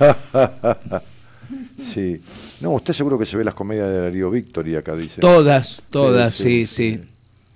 sí. 1.78 2.20
No, 2.60 2.72
usted 2.72 2.92
seguro 2.94 3.16
que 3.16 3.26
se 3.26 3.36
ve 3.36 3.44
las 3.44 3.54
comedias 3.54 3.88
de 3.88 4.00
Darío 4.00 4.28
Victory 4.28 4.74
acá, 4.74 4.96
dice. 4.96 5.20
Todas, 5.20 5.84
todas, 5.90 6.34
sí, 6.34 6.66
sí. 6.66 7.00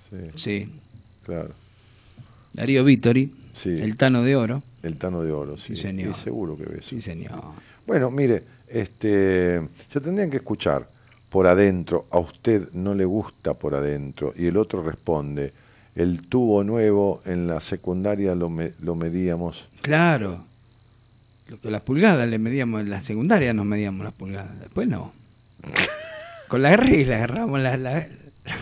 Sí, 0.09 0.16
Sí. 0.36 0.68
Claro. 1.28 1.50
Darío 2.55 2.82
Vittori, 2.82 3.32
Sí. 3.55 3.70
el 3.70 3.96
Tano 3.96 4.22
de 4.22 4.34
Oro. 4.36 4.62
El 4.82 4.96
Tano 4.96 5.22
de 5.22 5.30
Oro, 5.32 5.56
sí. 5.59 5.76
Sí, 5.76 5.82
señor. 5.82 6.10
Y 6.10 6.14
seguro 6.20 6.56
que 6.56 6.64
ve 6.64 6.78
eso. 6.80 6.88
Sí, 6.90 7.00
señor. 7.00 7.40
Bueno, 7.86 8.10
mire, 8.10 8.42
este, 8.68 9.60
se 9.92 10.00
tendrían 10.00 10.30
que 10.30 10.38
escuchar 10.38 10.88
por 11.30 11.46
adentro, 11.46 12.06
a 12.10 12.18
usted 12.18 12.68
no 12.72 12.94
le 12.94 13.05
gusta 13.05 13.55
por 13.55 13.74
adentro, 13.74 14.32
y 14.36 14.46
el 14.46 14.56
otro 14.56 14.82
responde, 14.82 15.52
el 15.94 16.26
tubo 16.28 16.64
nuevo 16.64 17.20
en 17.26 17.46
la 17.46 17.60
secundaria 17.60 18.34
lo, 18.34 18.48
me- 18.48 18.72
lo 18.80 18.94
medíamos. 18.94 19.64
Claro. 19.82 20.44
Lo 21.48 21.60
que 21.60 21.70
las 21.70 21.82
pulgadas 21.82 22.28
le 22.28 22.38
medíamos 22.38 22.80
en 22.82 22.90
la 22.90 23.00
secundaria, 23.00 23.52
nos 23.52 23.66
medíamos 23.66 24.05
las 24.05 24.14
pulgadas. 24.14 24.59
Después 24.60 24.86
no. 24.88 25.12
Con 26.48 26.62
la 26.62 26.76
regla 26.76 27.16
agarramos 27.16 27.60
la, 27.60 27.76
la, 27.76 28.06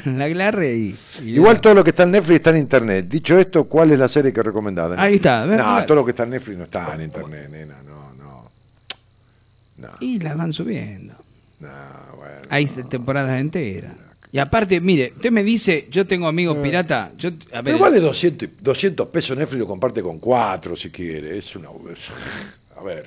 la 0.05 0.29
glarre 0.29 0.75
y, 0.77 0.97
y- 1.23 1.35
Igual 1.37 1.61
todo 1.61 1.75
lo 1.75 1.85
que 1.85 1.91
está 1.91 2.03
en 2.05 2.11
Netflix 2.13 2.37
está 2.37 2.51
en 2.51 2.57
internet. 2.59 3.07
Dicho 3.09 3.39
esto, 3.39 3.65
¿cuál 3.65 3.93
es 3.93 3.99
la 3.99 4.09
serie 4.09 4.33
que 4.33 4.43
recomendada? 4.43 5.01
Ahí 5.01 5.17
está, 5.17 5.45
ver, 5.47 5.59
No, 5.59 5.85
todo 5.87 5.97
lo 5.97 6.05
que 6.05 6.11
está 6.13 6.23
en 6.25 6.31
Netflix 6.31 6.59
no 6.59 6.65
está 6.65 6.95
en 6.95 7.03
internet, 7.03 7.49
nena, 7.51 7.77
no, 7.87 8.13
no. 8.19 9.89
Y 10.01 10.19
las 10.21 10.37
van 10.37 10.53
subiendo. 10.53 11.15
No, 11.61 11.69
bueno. 12.17 12.35
Hay 12.51 12.67
temporadas 12.67 13.39
enteras. 13.41 13.93
Y 14.33 14.39
aparte, 14.39 14.81
mire, 14.81 15.13
usted 15.15 15.31
me 15.31 15.43
dice, 15.43 15.87
yo 15.91 16.07
tengo 16.07 16.27
amigos 16.29 16.59
pirata. 16.59 17.13
Yo, 17.17 17.31
a 17.53 17.57
ver, 17.63 17.65
Pero 17.65 17.79
vale 17.79 18.01
200, 18.01 18.49
200 18.61 19.09
pesos 19.09 19.37
Netflix 19.37 19.61
lo 19.61 19.67
comparte 19.67 20.03
con 20.03 20.19
4 20.19 20.77
si 20.77 20.91
quiere. 20.91 21.39
Es 21.39 21.55
una. 21.57 21.69
A 21.69 22.83
ver. 22.83 23.07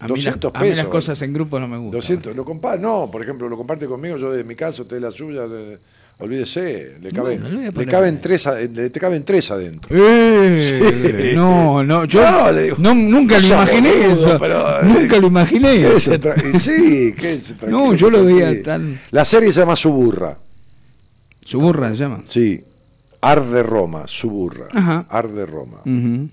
a 0.00 0.08
mí, 0.08 0.14
las, 0.16 0.24
200 0.40 0.50
a 0.54 0.58
mí 0.58 0.68
pesos. 0.68 0.76
las 0.84 0.86
cosas 0.86 1.22
en 1.22 1.32
grupo 1.32 1.60
no 1.60 1.68
me 1.68 1.76
gustan. 1.76 1.92
200, 2.00 2.34
lo 2.36 2.44
comparte, 2.44 2.80
no, 2.82 3.08
por 3.10 3.22
ejemplo, 3.22 3.48
lo 3.48 3.56
comparte 3.56 3.86
conmigo, 3.86 4.16
yo 4.16 4.32
de 4.32 4.42
mi 4.42 4.56
casa, 4.56 4.82
usted 4.82 5.00
la 5.00 5.10
suya, 5.10 5.46
de- 5.46 5.78
olvídese, 6.18 6.96
le 7.02 7.10
caben, 7.10 7.72
le 7.74 7.86
caben 7.86 8.20
tres, 8.20 8.46
le- 8.72 8.90
te 8.90 9.00
caben 9.00 9.24
tres 9.24 9.50
adentro. 9.50 9.94
Eh, 9.96 11.30
Sí. 11.30 11.36
No, 11.36 11.82
no, 11.82 12.04
yo 12.04 12.22
No, 12.30 12.52
le 12.52 12.62
digo, 12.62 12.76
no, 12.78 12.94
nunca 12.94 13.38
lo 13.38 13.46
imaginé 13.46 13.90
boludo, 13.92 14.12
eso. 14.12 14.38
pero, 14.38 14.80
eh, 14.80 14.84
nunca 14.84 15.18
lo 15.18 15.26
imaginé 15.26 15.86
eso. 15.94 16.12
sí, 16.58 17.12
tranquilo, 17.18 17.68
No, 17.68 17.94
yo 17.94 18.10
lo 18.10 18.24
veía 18.24 18.50
así. 18.50 18.62
tan- 18.62 19.00
La 19.10 19.24
serie 19.24 19.52
se 19.52 19.60
llama 19.60 19.76
Suburra. 19.76 20.38
Suburra 21.44 21.90
se 21.90 21.96
llama. 21.96 22.22
Sí. 22.26 22.62
Arde 23.20 23.62
Roma, 23.62 24.06
Suburra. 24.06 24.68
Ajá. 24.72 25.06
Arde 25.08 25.44
Roma. 25.46 25.78
Ujú. 25.84 26.28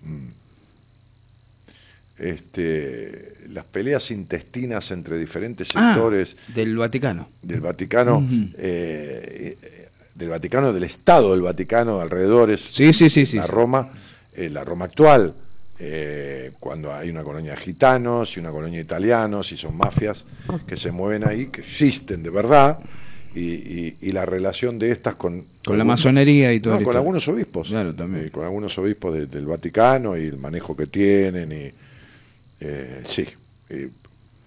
Este, 2.17 3.30
las 3.53 3.65
peleas 3.65 4.11
intestinas 4.11 4.91
entre 4.91 5.17
diferentes 5.17 5.69
Ah, 5.75 5.93
sectores 5.93 6.35
del 6.55 6.77
Vaticano. 6.77 7.29
del 7.41 7.59
Vaticano, 7.61 8.25
eh, 8.57 9.57
eh, 9.61 9.87
del 10.15 10.29
Vaticano, 10.29 10.71
del 10.73 10.83
Estado 10.83 11.31
del 11.31 11.41
Vaticano, 11.41 11.99
alrededores, 12.01 12.61
Sí, 12.61 12.93
sí, 12.93 13.09
sí, 13.09 13.25
sí. 13.25 13.37
la 13.37 13.43
sí. 13.43 13.51
Roma, 13.51 13.89
eh, 14.33 14.49
la 14.49 14.63
Roma 14.63 14.85
actual, 14.85 15.33
eh, 15.79 16.51
cuando 16.59 16.93
hay 16.93 17.09
una 17.09 17.23
colonia 17.23 17.51
de 17.51 17.57
gitanos 17.57 18.37
y 18.37 18.39
una 18.39 18.51
colonia 18.51 18.77
de 18.77 18.83
italianos 18.85 19.51
y 19.51 19.57
son 19.57 19.75
mafias 19.75 20.25
que 20.67 20.77
se 20.77 20.91
mueven 20.91 21.27
ahí, 21.27 21.47
que 21.47 21.61
existen 21.61 22.21
de 22.21 22.29
verdad, 22.29 22.77
y, 23.33 23.39
y- 23.53 23.97
y 24.01 24.11
la 24.11 24.25
relación 24.25 24.77
de 24.77 24.91
estas 24.91 25.15
con... 25.15 25.45
Con 25.65 25.77
la 25.77 25.85
masonería 25.85 26.51
y 26.53 26.59
todo 26.59 26.77
No, 26.77 26.83
con 26.85 26.95
algunos 26.97 27.25
obispos. 27.29 27.69
Claro, 27.69 27.95
también. 27.95 28.29
Con 28.29 28.43
algunos 28.43 28.77
obispos 28.77 29.13
de- 29.13 29.25
del 29.27 29.45
Vaticano 29.45 30.17
y 30.17 30.25
el 30.27 30.37
manejo 30.37 30.75
que 30.75 30.87
tienen. 30.87 31.51
y 31.51 31.71
eh, 32.59 33.01
Sí, 33.07 33.25
eh, 33.71 33.89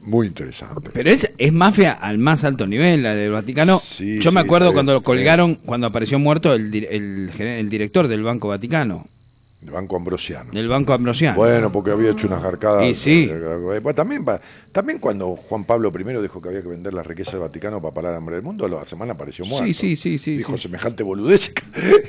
muy 0.01 0.27
interesante. 0.27 0.91
Pero 0.93 1.11
es, 1.11 1.31
es 1.39 1.53
mafia 1.53 1.93
al 1.93 2.19
más 2.19 2.45
alto 2.45 2.67
nivel, 2.67 3.03
la 3.03 3.15
del 3.15 3.31
Vaticano. 3.31 3.79
Sí, 3.79 4.21
Yo 4.21 4.33
me 4.33 4.41
sí, 4.41 4.47
acuerdo 4.47 4.73
cuando 4.73 4.93
lo 4.93 5.03
colgaron, 5.03 5.55
cuando 5.55 5.87
apareció 5.87 6.19
muerto 6.19 6.53
el, 6.53 7.31
el 7.39 7.69
director 7.71 8.07
del 8.09 8.23
Banco 8.23 8.49
Vaticano, 8.49 9.07
El 9.65 9.71
Banco 9.71 9.97
Ambrosiano. 9.97 10.51
del 10.53 10.69
Banco 10.69 10.93
Ambrosiano. 10.93 11.37
Bueno, 11.37 11.73
porque 11.73 11.91
había 11.91 12.11
hecho 12.11 12.27
unas 12.27 12.45
arcadas. 12.45 12.85
Y 12.87 12.95
sí. 12.95 13.31
bueno, 13.83 13.95
también, 13.95 14.25
también 14.73 14.99
cuando 14.99 15.37
Juan 15.37 15.65
Pablo 15.65 15.91
I 15.99 16.23
dijo 16.23 16.43
que 16.43 16.49
había 16.51 16.63
que 16.63 16.69
vender 16.69 16.93
las 16.93 17.07
riquezas 17.07 17.33
del 17.35 17.41
Vaticano 17.43 17.81
para 17.81 17.95
parar 17.95 18.13
el 18.13 18.19
hambre 18.19 18.37
del 18.37 18.45
mundo, 18.45 18.67
a 18.67 18.69
la 18.69 18.87
semana 18.87 19.15
apareció 19.15 19.45
muerto. 19.47 19.67
Sí, 19.67 19.73
sí, 19.75 19.97
sí, 19.97 20.19
sí. 20.19 20.37
Dijo 20.37 20.57
sí. 20.57 20.65
semejante 20.65 21.03
boludez. 21.03 21.53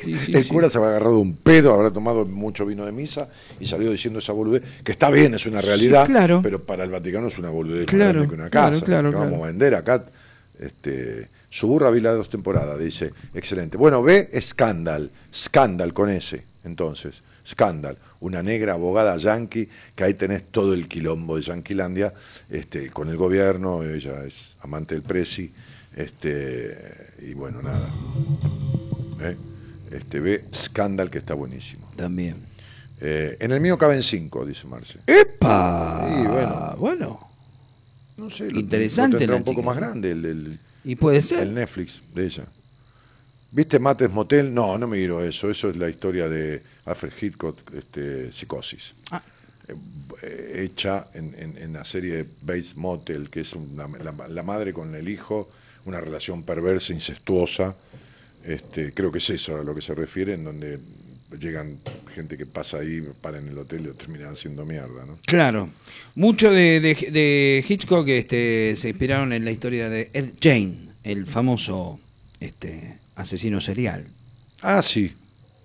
Sí, 0.04 0.16
el 0.34 0.48
cura 0.48 0.70
se 0.70 0.78
había 0.78 0.90
agarrado 0.92 1.20
un 1.20 1.36
pedo, 1.36 1.74
habrá 1.74 1.92
tomado 1.92 2.26
mucho 2.26 2.66
vino 2.66 2.86
de 2.86 2.92
misa 2.92 3.28
y 3.60 3.66
salió 3.66 3.90
diciendo 3.92 4.20
esa 4.20 4.34
boludez, 4.34 4.62
que 4.84 4.92
está 4.92 5.10
bien, 5.10 5.34
es 5.34 5.46
una 5.46 5.62
realidad, 5.62 6.06
claro. 6.06 6.42
pero 6.44 6.62
para 6.62 6.84
el 6.84 6.92
Vaticano 6.92 7.28
es 7.28 7.38
una 7.40 7.50
boludez 7.50 7.88
más 7.88 7.96
Claro, 7.96 8.14
grande 8.20 8.30
que 8.30 8.36
una 8.36 8.50
claro, 8.50 8.74
casa. 8.74 8.86
claro, 8.86 9.10
que 9.10 9.16
vamos 9.16 9.30
claro. 9.30 9.44
a 9.44 9.48
vender 9.48 9.76
acá 9.76 10.04
este, 10.60 11.28
Suburra 11.50 11.90
vi 11.90 12.02
las 12.02 12.16
dos 12.16 12.30
temporadas, 12.30 12.78
dice, 12.80 13.12
excelente. 13.34 13.78
Bueno, 13.78 14.04
ve 14.04 14.30
Scandal, 14.42 15.10
Scandal 15.34 15.94
con 15.94 16.10
S, 16.10 16.44
entonces, 16.64 17.24
Scandal, 17.46 17.98
una 18.22 18.42
negra 18.42 18.74
abogada 18.74 19.18
yanqui, 19.18 19.70
que 19.96 20.04
ahí 20.04 20.14
tenés 20.16 20.44
todo 20.52 20.74
el 20.74 20.88
quilombo 20.88 21.36
de 21.38 21.44
Yanquilandia, 21.44 22.14
este, 22.50 22.90
con 22.90 23.10
el 23.10 23.18
gobierno, 23.18 23.84
ella 23.84 24.26
es 24.26 24.56
amante 24.62 24.96
del 24.96 25.04
Presi, 25.04 25.52
este, 25.96 26.76
y 27.22 27.34
bueno, 27.34 27.62
nada. 27.62 27.90
¿Eh? 29.22 29.36
Este, 29.92 30.20
ve 30.20 30.46
Scandal, 30.54 31.10
que 31.10 31.20
está 31.20 31.34
buenísimo. 31.34 31.90
También. 31.96 32.38
Eh, 33.00 33.38
en 33.40 33.52
el 33.52 33.62
mío 33.62 33.78
caben 33.78 34.02
cinco, 34.04 34.46
dice 34.46 34.66
Marce. 34.68 35.00
¡Epa! 35.06 36.08
Y 36.24 36.28
bueno, 36.28 36.76
Bueno, 36.78 37.30
no 38.18 38.30
sé, 38.30 38.50
lo- 38.52 38.60
Interesante 38.60 39.14
lo 39.14 39.20
tendrá 39.20 39.36
la 39.36 39.38
un 39.40 39.44
poco 39.44 39.62
chica, 39.62 39.66
más 39.70 39.78
grande 39.78 40.12
el, 40.12 40.26
el- 40.26 40.60
y 40.84 40.96
puede 40.96 41.22
ser. 41.22 41.40
el 41.40 41.54
Netflix 41.54 42.02
de 42.14 42.26
ella. 42.26 42.46
¿Viste 43.56 43.80
Mates 43.80 44.12
Motel? 44.12 44.54
No, 44.54 44.78
no 44.78 44.86
me 44.86 44.98
miro 44.98 45.24
eso. 45.24 45.50
Eso 45.50 45.70
es 45.70 45.78
la 45.78 45.90
historia 45.90 46.28
de 46.28 46.62
Alfred 46.86 47.14
Hitchcock, 47.22 47.58
este, 47.74 48.32
Psicosis. 48.34 48.94
Ah. 49.12 49.24
Eh, 50.22 50.64
hecha 50.66 51.08
en, 51.14 51.34
en- 51.40 51.58
en 51.58 51.74
la 51.74 51.86
serie 51.86 52.26
Bates 52.42 52.76
Motel, 52.76 53.30
que 53.30 53.40
es 53.40 53.54
una- 53.54 53.88
la, 53.88 54.28
la 54.28 54.44
madre 54.44 54.74
con 54.74 54.94
el 54.94 55.08
hijo, 55.08 55.50
una 55.86 56.02
relación 56.02 56.44
perversa, 56.44 56.92
incestuosa. 56.92 57.76
Este, 58.44 58.94
creo 58.94 59.10
que 59.12 59.20
es 59.20 59.30
eso 59.30 59.58
a 59.58 59.64
lo 59.64 59.74
que 59.74 59.82
se 59.82 59.96
refiere, 59.96 60.34
en 60.34 60.44
donde 60.44 60.78
llegan 61.40 61.80
gente 62.14 62.38
que 62.38 62.46
pasa 62.46 62.78
ahí, 62.80 63.02
para 63.22 63.40
en 63.40 63.48
el 63.48 63.58
hotel 63.58 63.82
y 63.82 63.84
lo 63.86 63.94
terminan 63.94 64.34
haciendo 64.34 64.66
mierda, 64.66 65.06
¿no? 65.06 65.18
Claro. 65.26 65.70
Mucho 66.16 66.52
de, 66.52 66.80
de- 66.82 67.10
de 67.12 67.66
Hitchcock 67.68 68.06
este, 68.10 68.76
se 68.78 68.90
inspiraron 68.90 69.32
en 69.32 69.46
la 69.46 69.52
historia 69.52 69.90
de 69.90 70.10
Ed 70.14 70.32
Jane, 70.42 70.76
el 71.04 71.26
famoso 71.26 72.00
este, 72.40 72.98
asesino 73.16 73.62
serial 73.62 74.06
Ah, 74.62 74.82
sí. 74.82 75.14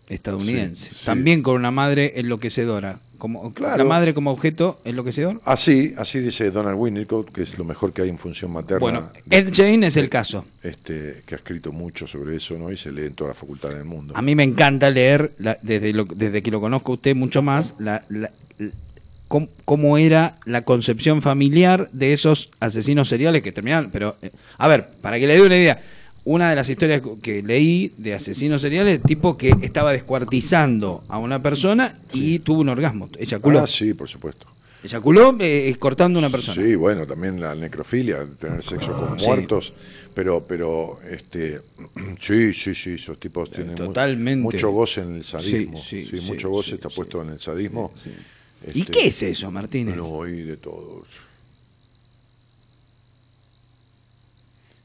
estadounidense. 0.09 0.91
Sí, 0.91 0.95
sí. 0.99 1.05
También 1.07 1.43
con 1.43 1.57
una 1.57 1.71
madre 1.71 2.15
enloquecedora. 2.17 2.99
Como, 3.19 3.53
Claro. 3.53 3.77
La 3.77 3.85
madre 3.85 4.15
como 4.15 4.31
objeto 4.31 4.81
enloquecedor. 4.85 5.43
Así, 5.45 5.93
así 5.99 6.21
dice 6.21 6.51
Donald 6.51 6.77
Winnicott, 6.79 7.31
que 7.31 7.43
es 7.43 7.59
lo 7.59 7.65
mejor 7.65 7.93
que 7.93 8.01
hay 8.03 8.09
en 8.09 8.17
función 8.19 8.51
materna. 8.51 8.79
Bueno, 8.81 9.11
Ed 9.29 9.51
Jane 9.55 9.87
es 9.89 9.97
el 9.99 10.09
caso. 10.09 10.47
este, 10.63 11.23
que 11.27 11.35
ha 11.35 11.39
escrito 11.39 11.71
mucho 11.71 12.07
sobre 12.07 12.37
eso, 12.37 12.57
¿no? 12.59 12.73
Y 12.73 12.79
se 12.79 12.91
lee 12.91 13.05
en 13.07 13.13
toda 13.15 13.29
la 13.29 13.35
facultad 13.35 13.69
del 13.71 13.85
mundo. 13.85 14.15
A 14.17 14.23
mí 14.23 14.35
me 14.35 14.43
encanta 14.43 14.89
leer, 14.89 15.33
la- 15.39 15.59
desde, 15.61 15.93
lo- 15.93 16.07
desde 16.07 16.43
que 16.43 16.51
lo 16.51 16.61
conozco 16.63 16.93
a 16.93 16.95
usted 16.95 17.15
mucho 17.15 17.43
más, 17.43 17.75
la, 17.79 18.03
cómo, 19.29 19.49
cómo 19.67 19.99
era 19.99 20.39
la 20.47 20.63
concepción 20.63 21.21
familiar 21.23 21.91
de 21.93 22.15
esos 22.15 22.49
asesinos 22.59 23.09
seriales 23.09 23.43
que 23.43 23.53
terminaron. 23.53 23.91
Pero, 23.91 24.17
eh, 24.23 24.31
a 24.57 24.67
ver, 24.67 24.89
para 25.03 25.19
que 25.19 25.27
le 25.27 25.35
dé 25.35 25.43
una 25.43 25.57
idea, 25.59 25.79
una 26.25 26.51
de 26.51 26.57
las 26.57 26.69
historias 26.69 27.03
que 27.23 27.43
leí 27.43 27.93
de 27.97 28.15
asesinos 28.15 28.61
seriales, 28.63 29.01
tipo 29.03 29.37
que 29.37 29.55
estaba 29.63 29.93
descuartizando 29.93 31.03
a 31.09 31.19
una 31.19 31.43
persona 31.43 31.99
y 32.13 32.39
tuvo 32.41 32.61
un 32.61 32.69
orgasmo, 32.69 33.09
eyaculó. 33.19 33.61
Ah, 33.61 33.67
sí, 33.67 33.95
por 33.95 34.09
supuesto. 34.09 34.47
Eyaculó 34.83 35.37
eh, 35.41 35.75
cortando 35.79 36.19
a 36.19 36.21
una 36.21 36.31
persona. 36.31 36.63
Sí, 36.63 36.75
bueno, 36.75 37.07
también 37.07 37.39
la 37.39 37.55
necrofilia, 37.55 38.27
tener 38.39 38.63
sexo 38.63 38.93
con 38.97 39.19
sí. 39.21 39.27
muertos, 39.27 39.75
pero, 40.15 40.43
pero, 40.47 41.01
este, 41.11 41.61
sí, 42.19 42.55
sí, 42.55 42.75
sí, 42.75 42.91
esos 42.95 43.19
tipos 43.21 43.51
tienen 43.51 43.73
mu- 43.73 43.77
totalmente. 43.77 44.43
mucho 44.43 44.71
goce 44.71 45.03
en 45.03 45.17
el 45.17 45.25
sadismo, 45.25 45.77
Sí, 45.83 46.07
mucho 46.23 46.49
goce 46.49 46.77
está 46.77 46.89
puesto 46.89 47.21
en 47.23 47.31
el 47.31 47.39
sadismo. 47.41 47.93
¿Y 48.73 48.81
Este, 48.81 48.93
qué 48.93 49.07
es 49.09 49.23
eso, 49.23 49.51
Martínez? 49.51 49.97
No, 49.97 50.27
y 50.27 50.43
de 50.43 50.57
todo. 50.57 51.05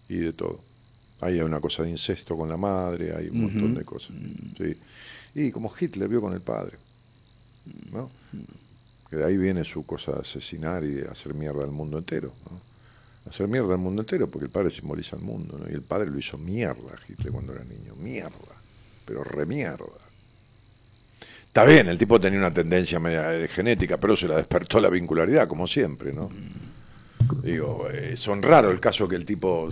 Y 0.10 0.18
de 0.18 0.34
todo. 0.34 0.60
Ahí 1.26 1.40
hay 1.40 1.42
una 1.42 1.60
cosa 1.60 1.82
de 1.82 1.90
incesto 1.90 2.38
con 2.38 2.48
la 2.48 2.56
madre, 2.56 3.16
hay 3.16 3.30
un 3.30 3.42
montón 3.42 3.74
de 3.74 3.84
cosas. 3.84 4.16
Sí. 4.58 4.78
Y 5.34 5.52
como 5.52 5.74
Hitler 5.78 6.08
vio 6.08 6.22
con 6.22 6.34
el 6.34 6.42
padre. 6.42 6.78
¿no? 7.92 8.12
Que 9.10 9.18
de 9.18 9.26
ahí 9.26 9.36
viene 9.36 9.64
su 9.64 9.86
cosa 9.88 10.12
de 10.14 10.20
asesinar 10.20 10.84
y 10.84 10.94
de 10.94 11.08
hacer 11.08 11.34
mierda 11.34 11.64
al 11.64 11.72
mundo 11.72 11.98
entero. 11.98 12.32
¿no? 12.50 12.62
Hacer 13.28 13.48
mierda 13.48 13.74
al 13.74 13.80
mundo 13.80 14.04
entero, 14.04 14.28
porque 14.28 14.46
el 14.46 14.52
padre 14.52 14.70
simboliza 14.70 15.16
al 15.16 15.24
mundo, 15.24 15.58
¿no? 15.58 15.68
Y 15.68 15.74
el 15.74 15.82
padre 15.82 16.12
lo 16.12 16.20
hizo 16.20 16.38
mierda 16.38 16.94
a 16.94 17.12
Hitler 17.12 17.34
cuando 17.34 17.54
era 17.54 17.64
niño. 17.64 17.96
Mierda. 17.96 18.56
Pero 19.04 19.24
remierda. 19.24 20.06
Está 21.48 21.64
bien, 21.64 21.88
el 21.88 21.98
tipo 21.98 22.20
tenía 22.20 22.38
una 22.38 22.54
tendencia 22.54 23.00
media 23.00 23.30
de 23.30 23.48
genética, 23.48 23.98
pero 23.98 24.16
se 24.16 24.28
la 24.28 24.36
despertó 24.36 24.80
la 24.80 24.90
vincularidad, 24.90 25.48
como 25.48 25.66
siempre, 25.66 26.14
¿no? 26.14 26.30
Digo, 27.42 27.88
eh, 27.90 28.16
son 28.16 28.44
raros 28.44 28.72
el 28.72 28.80
caso 28.80 29.08
que 29.08 29.16
el 29.16 29.26
tipo 29.26 29.72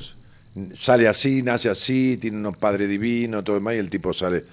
sale 0.74 1.08
así, 1.08 1.42
nace 1.42 1.70
así, 1.70 2.18
tiene 2.18 2.48
un 2.48 2.54
padre 2.56 2.88
divino, 2.88 3.44
todo 3.44 3.56
demás, 3.56 3.76
y 3.76 3.78
el 3.78 3.90
tipo 3.90 4.14
sale. 4.14 4.46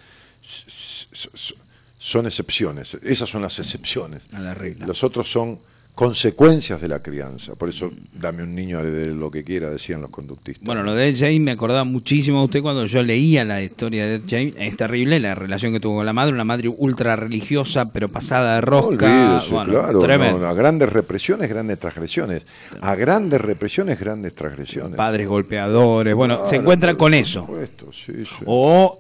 Son 1.99 2.27
excepciones, 2.27 2.97
esas 3.03 3.29
son 3.29 3.43
las 3.43 3.59
excepciones. 3.59 4.27
A 4.33 4.41
la 4.41 4.55
regla. 4.55 4.87
Los 4.87 5.05
otros 5.05 5.31
son 5.31 5.61
consecuencias 6.01 6.81
de 6.81 6.89
la 6.89 7.01
crianza. 7.01 7.55
Por 7.57 7.69
eso, 7.69 7.91
dame 8.15 8.43
un 8.43 8.55
niño 8.55 8.83
de 8.83 9.09
lo 9.15 9.31
que 9.31 9.45
quiera, 9.45 9.69
decían 9.69 10.01
los 10.01 10.09
conductistas. 10.11 10.65
Bueno, 10.65 10.83
lo 10.83 10.95
de 10.95 11.11
Ed 11.11 11.17
Jane 11.19 11.41
me 11.41 11.51
acordaba 11.51 11.85
muchísimo 11.85 12.39
de 12.39 12.45
usted 12.47 12.63
cuando 12.63 12.87
yo 12.87 13.03
leía 13.03 13.45
la 13.45 13.61
historia 13.63 14.07
de 14.07 14.15
Ed 14.15 14.23
Jane. 14.27 14.55
Es 14.59 14.79
terrible 14.79 15.21
la 15.21 15.35
relación 15.35 15.75
que 15.75 15.79
tuvo 15.81 15.97
con 15.97 16.07
la 16.07 16.15
madre, 16.15 16.33
una 16.33 16.45
madre 16.45 16.69
ultra 16.69 17.17
religiosa, 17.17 17.93
pero 17.93 18.09
pasada 18.09 18.55
de 18.55 18.61
rosca. 18.63 18.89
olvídese, 19.07 19.51
Bueno, 19.53 19.73
claro, 19.73 19.99
tremendo. 19.99 20.39
no, 20.39 20.47
a 20.49 20.55
grandes 20.55 20.91
represiones, 20.91 21.51
grandes 21.51 21.79
transgresiones. 21.79 22.47
A 22.81 22.95
grandes 22.95 23.39
represiones, 23.41 24.01
grandes 24.01 24.35
transgresiones. 24.35 24.97
Padres 24.97 25.29
golpeadores. 25.29 26.15
Bueno, 26.15 26.39
se 26.45 26.51
Claro, 26.53 26.63
encuentra 26.63 26.91
por- 26.93 26.99
con 26.99 27.11
por 27.13 27.21
eso. 27.21 27.41
supuesto, 27.43 27.93
sí, 27.93 28.25
sí. 28.25 28.45
O 28.47 28.99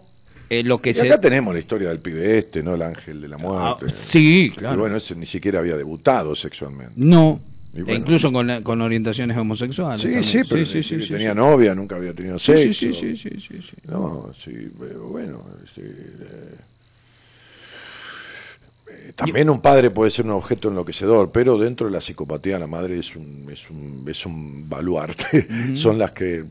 eh, 0.50 0.62
lo 0.64 0.78
que 0.82 0.90
Y 0.90 0.94
se. 0.94 1.06
acá 1.06 1.20
tenemos 1.20 1.54
la 1.54 1.60
historia 1.60 1.88
del 1.88 2.00
pibe 2.00 2.36
este, 2.38 2.62
¿no? 2.62 2.74
El 2.74 2.82
ángel 2.82 3.20
de 3.22 3.28
la 3.28 3.38
muerte. 3.38 3.86
Ah, 3.88 3.92
sí, 3.94 4.46
Y 4.46 4.50
claro. 4.50 4.80
bueno, 4.80 4.96
ese 4.96 5.14
ni 5.14 5.24
siquiera 5.26 5.60
había 5.60 5.76
debutado 5.76 6.34
sexualmente. 6.34 6.92
No. 6.96 7.40
Y 7.72 7.88
E 7.88 7.94
incluso 7.94 8.32
con, 8.32 8.62
con 8.64 8.80
orientaciones 8.82 9.36
homosexuales. 9.36 10.00
Sí, 10.00 10.08
también. 10.08 10.24
sí, 10.24 10.40
pero 10.48 10.64
sí, 10.66 10.82
sí, 10.82 11.00
sí, 11.00 11.12
tenía 11.12 11.30
sí. 11.30 11.36
novia, 11.36 11.72
nunca 11.74 11.94
había 11.96 12.12
tenido 12.12 12.36
Sí, 12.38 12.52
sexo. 12.56 12.72
sí, 12.72 12.92
sí, 12.92 13.16
sí, 13.16 13.30
sí, 13.30 13.40
sí, 13.40 13.62
sí. 13.62 13.76
No, 13.88 14.32
sí, 14.36 14.70
pero 14.78 15.06
bueno. 15.08 15.44
sí, 15.72 15.80
eh, 15.82 16.56
eh, 18.90 19.12
también 19.14 19.48
un 19.50 19.60
padre 19.60 19.90
puede 19.90 20.10
ser 20.10 20.24
un 20.26 20.32
objeto 20.32 20.68
enloquecedor, 20.68 21.30
pero 21.30 21.56
dentro 21.58 21.86
de 21.86 21.92
la 21.92 22.00
psicopatía 22.00 22.58
la 22.58 22.66
madre 22.66 22.98
es 22.98 23.14
un, 23.14 23.46
es 23.52 23.70
un, 23.70 24.04
es 24.08 24.26
un 24.26 24.68
baluarte. 24.68 25.46
Son 25.76 25.96
las 25.98 26.10
que 26.12 26.44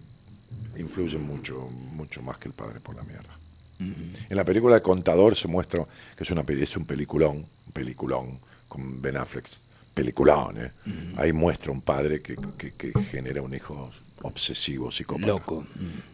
influyen 0.78 1.22
mucho, 1.22 1.70
mucho 1.92 2.22
más 2.22 2.38
que 2.38 2.48
el 2.48 2.54
padre 2.54 2.80
por 2.80 2.96
la 2.96 3.04
mierda. 3.04 3.38
En 3.80 4.36
la 4.36 4.44
película 4.44 4.76
de 4.76 4.82
Contador 4.82 5.36
se 5.36 5.48
muestra 5.48 5.86
que 6.16 6.24
es, 6.24 6.32
una, 6.32 6.42
es 6.48 6.76
un 6.78 6.86
peliculón, 6.86 7.38
un 7.38 7.72
peliculón 7.74 8.40
con 8.68 9.02
Ben 9.02 9.16
Affleck, 9.18 9.46
peliculón, 9.94 10.58
¿eh? 10.62 10.72
Ahí 11.18 11.32
muestra 11.34 11.72
un 11.72 11.82
padre 11.82 12.22
que, 12.22 12.36
que- 12.58 12.72
que 12.74 12.92
genera 13.06 13.42
un 13.42 13.54
hijo 13.54 13.90
obsesivo, 14.24 14.92
psicópata. 14.92 15.28
Loco. 15.28 15.66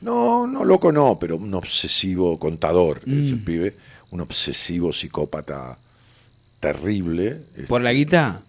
No, 0.01 0.45
no, 0.45 0.63
loco 0.63 0.91
no, 0.91 1.17
pero 1.19 1.37
un 1.37 1.53
obsesivo 1.55 2.37
contador, 2.39 3.01
Mm. 3.05 3.23
ese 3.25 3.35
pibe, 3.37 3.75
un 4.11 4.21
obsesivo 4.21 4.93
psicópata 4.93 5.77
terrible. 6.59 7.41
¿Por 7.67 7.81
la 7.81 7.93
guita? 7.93 8.41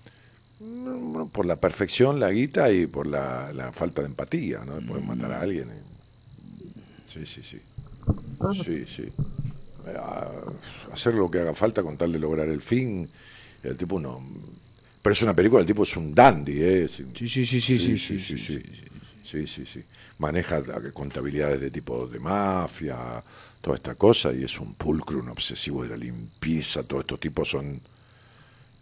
Bueno, 0.60 1.28
por 1.32 1.46
la 1.46 1.56
perfección, 1.56 2.20
la 2.20 2.30
guita 2.30 2.70
y 2.70 2.86
por 2.86 3.06
la, 3.06 3.52
la 3.52 3.72
falta 3.72 4.02
de 4.02 4.08
empatía, 4.08 4.62
¿no? 4.64 4.78
Poder 4.86 5.02
matar 5.04 5.32
a 5.32 5.40
alguien. 5.40 5.68
y- 5.70 5.96
Sí, 7.12 7.24
sí, 7.24 7.42
sí. 7.42 7.58
Ah. 8.40 8.52
Sí, 8.52 8.84
sí. 8.86 9.02
Eh, 9.86 9.96
hacer 10.92 11.14
lo 11.14 11.30
que 11.30 11.40
haga 11.40 11.54
falta 11.54 11.82
con 11.82 11.96
tal 11.96 12.12
de 12.12 12.18
lograr 12.18 12.48
el 12.48 12.60
fin. 12.60 13.08
El 13.62 13.76
tipo 13.76 13.98
no. 13.98 14.20
Pero 15.02 15.12
es 15.12 15.22
una 15.22 15.34
película, 15.34 15.60
el 15.60 15.66
tipo 15.66 15.84
es 15.84 15.96
un 15.96 16.14
dandy, 16.14 16.62
¿eh? 16.62 16.88
Sí, 16.88 17.04
sí, 17.14 17.28
sí, 17.28 17.46
sí, 17.46 17.78
sí, 17.78 17.96
sí, 17.98 18.18
sí, 18.18 18.38
sí. 18.38 18.62
Sí, 19.24 19.46
sí. 19.46 19.82
Maneja 20.18 20.62
contabilidades 20.92 21.60
de 21.60 21.70
tipo 21.70 22.06
de 22.06 22.20
mafia, 22.20 22.96
toda 23.60 23.76
esta 23.76 23.96
cosa, 23.96 24.32
y 24.32 24.44
es 24.44 24.60
un 24.60 24.74
pulcro, 24.74 25.18
un 25.18 25.28
obsesivo 25.28 25.82
de 25.82 25.88
la 25.90 25.96
limpieza. 25.96 26.84
Todos 26.84 27.02
estos 27.02 27.18
tipos 27.18 27.50
son 27.50 27.80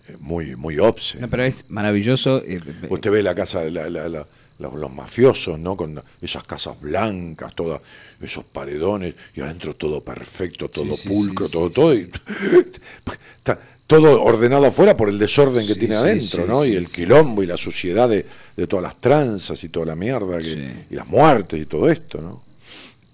eh, 0.06 0.16
muy, 0.20 0.54
muy 0.54 0.78
obses. 0.78 1.20
No, 1.20 1.28
pero 1.28 1.44
es 1.44 1.64
maravilloso. 1.70 2.42
Eh, 2.44 2.60
Usted 2.90 3.10
ve 3.10 3.22
la 3.22 3.34
casa, 3.34 3.64
la, 3.64 3.88
la, 3.88 4.08
la 4.08 4.26
los, 4.58 4.74
los 4.74 4.92
mafiosos, 4.92 5.58
¿no? 5.58 5.76
Con 5.76 6.00
esas 6.22 6.44
casas 6.44 6.80
blancas, 6.80 7.54
todas, 7.54 7.80
esos 8.20 8.44
paredones, 8.44 9.14
y 9.34 9.40
adentro 9.40 9.74
todo 9.74 10.00
perfecto, 10.02 10.68
todo 10.68 10.94
sí, 10.96 11.08
pulcro, 11.08 11.46
sí, 11.46 11.52
todo, 11.52 11.68
sí, 11.68 11.74
todo. 11.74 11.94
y- 11.94 12.10
todo 13.86 14.22
ordenado 14.22 14.66
afuera 14.66 14.96
por 14.96 15.08
el 15.10 15.18
desorden 15.18 15.66
que 15.66 15.74
tiene 15.74 15.94
adentro, 15.96 16.46
¿no? 16.46 16.64
y 16.64 16.74
el 16.74 16.88
quilombo 16.88 17.42
y 17.42 17.46
la 17.46 17.56
suciedad 17.58 18.08
de, 18.08 18.24
de 18.56 18.66
todas 18.66 18.82
las 18.82 19.00
tranzas 19.00 19.62
y 19.62 19.68
toda 19.68 19.86
la 19.86 19.94
mierda, 19.96 20.38
que- 20.38 20.86
y 20.90 20.94
las 20.94 21.06
muertes 21.06 21.60
y 21.60 21.66
todo 21.66 21.90
esto, 21.90 22.20
¿no? 22.22 22.42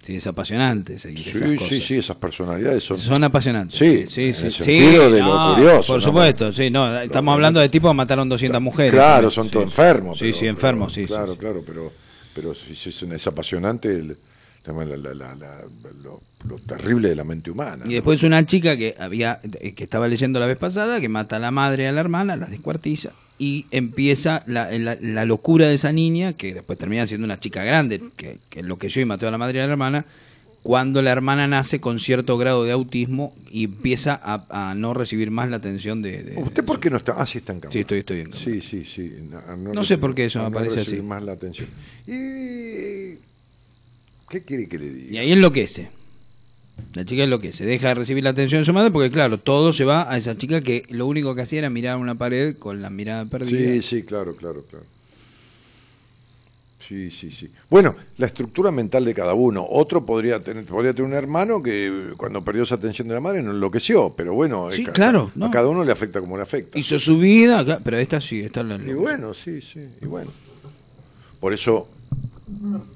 Sí, 0.03 0.17
es 0.17 0.27
apasionante 0.27 0.99
seguir 0.99 1.29
esas 1.29 1.35
Sí, 1.51 1.55
cosas. 1.57 1.69
sí, 1.69 1.81
sí, 1.81 1.97
esas 1.99 2.17
personalidades 2.17 2.83
son... 2.83 2.97
Son 2.99 3.23
apasionantes. 3.23 3.79
Sí, 3.79 4.05
sí, 4.07 4.33
sí. 4.33 4.41
en 4.41 4.47
el 4.47 4.53
sí, 4.53 4.65
sentido 4.65 5.11
de 5.11 5.21
lo 5.21 5.55
curioso, 5.55 5.87
Por 5.89 5.97
¿no? 5.97 6.01
supuesto, 6.01 6.53
sí, 6.53 6.71
no, 6.71 7.01
estamos 7.01 7.35
hablando 7.35 7.61
de 7.61 7.69
tipos 7.69 7.91
que 7.91 7.97
mataron 7.97 8.29
200 8.29 8.63
mujeres. 8.63 8.93
Claro, 8.95 9.31
son 9.31 9.45
sí. 9.47 9.51
todos 9.51 9.65
enfermos. 9.67 10.19
Sí, 10.19 10.25
pero- 10.27 10.37
sí, 10.39 10.47
enfermos, 10.47 10.93
pero- 10.95 11.07
sí. 11.07 11.13
Claro, 11.13 11.37
claro, 11.37 11.63
pero, 11.67 11.93
pero 12.35 12.53
es, 12.53 13.27
apasionante 13.27 13.89
el- 13.95 14.17
La- 15.15 15.35
la- 15.35 15.65
lo, 16.03 16.21
lo 16.49 16.57
terrible 16.59 17.09
de 17.09 17.17
la 17.17 17.25
mente 17.25 17.51
humana. 17.51 17.85
Y 17.87 17.95
después 17.95 18.23
una 18.23 18.45
chica 18.47 18.77
que 18.77 18.95
había 18.99 19.41
que 19.41 19.85
estaba 19.85 20.07
leyendo 20.09 20.39
la 20.41 20.47
vez 20.47 20.59
pasada, 20.59 21.01
que 21.01 21.09
mata 21.09 21.37
a 21.37 21.39
la 21.39 21.51
madre 21.51 21.85
y 21.85 21.87
a 21.87 21.93
la 21.93 22.01
hermana, 22.01 22.37
las 22.37 22.51
descuartiza, 22.51 23.11
y 23.43 23.65
empieza 23.71 24.43
la, 24.47 24.71
la- 24.79 24.99
la 25.01 25.25
locura 25.25 25.67
de 25.67 25.75
esa 25.75 25.93
niña, 25.93 26.35
que 26.35 26.53
después 26.53 26.79
termina 26.79 27.07
siendo 27.07 27.25
una 27.25 27.41
chica 27.41 27.65
grande, 27.65 28.01
que, 28.17 28.37
que 28.51 28.61
enloqueció 28.61 29.01
y 29.01 29.07
mató 29.07 29.27
a 29.27 29.31
la 29.31 29.39
madre 29.39 29.59
y 29.59 29.63
a 29.63 29.67
la 29.67 29.73
hermana, 29.73 30.05
cuando 30.63 31.01
la 31.01 31.11
hermana 31.11 31.47
nace 31.49 31.81
con 31.81 32.01
cierto 32.01 32.37
grado 32.37 32.65
de 32.65 32.73
autismo 32.73 33.33
y 33.51 33.65
empieza 33.65 34.21
a, 34.23 34.71
a 34.71 34.75
no 34.75 34.93
recibir 34.93 35.31
más 35.31 35.49
la 35.49 35.57
atención 35.57 36.03
de... 36.03 36.23
de- 36.23 36.37
¿Usted 36.39 36.63
por 36.67 36.79
qué 36.81 36.91
no 36.91 36.99
está? 36.99 37.15
Ah, 37.17 37.25
sí, 37.25 37.39
está 37.39 37.55
en 37.55 37.61
cámara. 37.61 37.73
Sí, 37.73 37.79
estoy, 37.81 38.01
estoy 38.01 38.17
bien. 38.17 38.35
Sí, 38.35 38.61
sí, 38.61 38.85
sí. 38.85 39.11
No, 39.57 39.73
No 39.73 39.85
sé 39.85 39.97
por 39.97 40.15
qué 40.15 40.27
eso 40.27 40.39
me 40.41 40.45
no 40.45 40.53
parece 40.53 40.77
recibir 40.81 41.01
así. 41.01 41.09
más 41.09 41.23
la 41.23 41.33
atención. 41.33 41.67
¿Y 42.07 43.17
qué 44.29 44.43
quiere 44.45 44.69
que 44.69 44.79
le 44.79 44.91
diga? 44.91 45.13
Y 45.15 45.17
ahí 45.17 45.33
enloquece. 45.33 45.89
La 46.95 47.05
chica 47.05 47.25
enloquece, 47.25 47.65
deja 47.67 47.89
de 47.89 47.95
recibir 47.95 48.25
la 48.25 48.31
atención 48.31 48.61
de 48.61 48.65
su 48.65 48.73
madre 48.73 48.91
porque, 48.91 49.11
claro, 49.11 49.39
todo 49.39 49.73
se 49.73 49.85
va 49.85 50.11
a 50.13 50.17
esa 50.17 50.37
chica 50.37 50.61
que 50.61 50.85
lo 50.91 51.07
único 51.07 51.35
que 51.35 51.43
hacía 51.43 51.61
era 51.61 51.71
mirar 51.71 51.97
una 51.97 52.15
pared 52.17 52.57
con 52.57 52.83
la 52.83 52.91
mirada 52.91 53.25
perdida. 53.27 53.73
Sí, 53.73 53.83
sí, 53.83 54.03
claro, 54.03 54.35
claro, 54.37 54.63
claro. 54.69 54.85
Sí, 56.87 57.11
sí, 57.11 57.31
sí. 57.31 57.49
Bueno, 57.69 57.95
la 58.17 58.27
estructura 58.27 58.73
mental 58.73 59.05
de 59.05 59.15
cada 59.15 59.35
uno. 59.35 59.65
Otro 59.69 60.05
podría 60.05 60.43
tener, 60.43 60.65
podría 60.65 60.93
tener 60.93 61.09
un 61.09 61.15
hermano 61.17 61.63
que 61.63 62.15
cuando 62.17 62.43
perdió 62.43 62.65
esa 62.65 62.75
atención 62.77 63.07
de 63.07 63.15
la 63.15 63.21
madre 63.21 63.43
no 63.43 63.53
enloqueció, 63.53 64.13
pero 64.17 64.33
bueno, 64.35 64.69
Sí, 64.73 64.83
eh, 64.83 64.87
ca- 64.87 64.93
claro, 64.93 65.31
a 65.37 65.39
no. 65.39 65.51
cada 65.53 65.69
uno 65.69 65.85
le 65.85 65.93
afecta 65.93 66.21
como 66.21 66.37
le 66.37 66.43
afecta. 66.43 66.77
Hizo 66.79 66.99
su 66.99 67.19
vida, 67.19 67.79
pero 67.85 67.97
esta 67.99 68.21
sí, 68.21 68.41
esta 68.41 68.65
la 68.65 68.75
Y 68.77 68.93
bueno, 68.95 69.33
sí, 69.35 69.61
sí, 69.61 69.81
y 70.03 70.07
bueno. 70.07 70.33
Por 71.39 71.53
eso, 71.53 71.87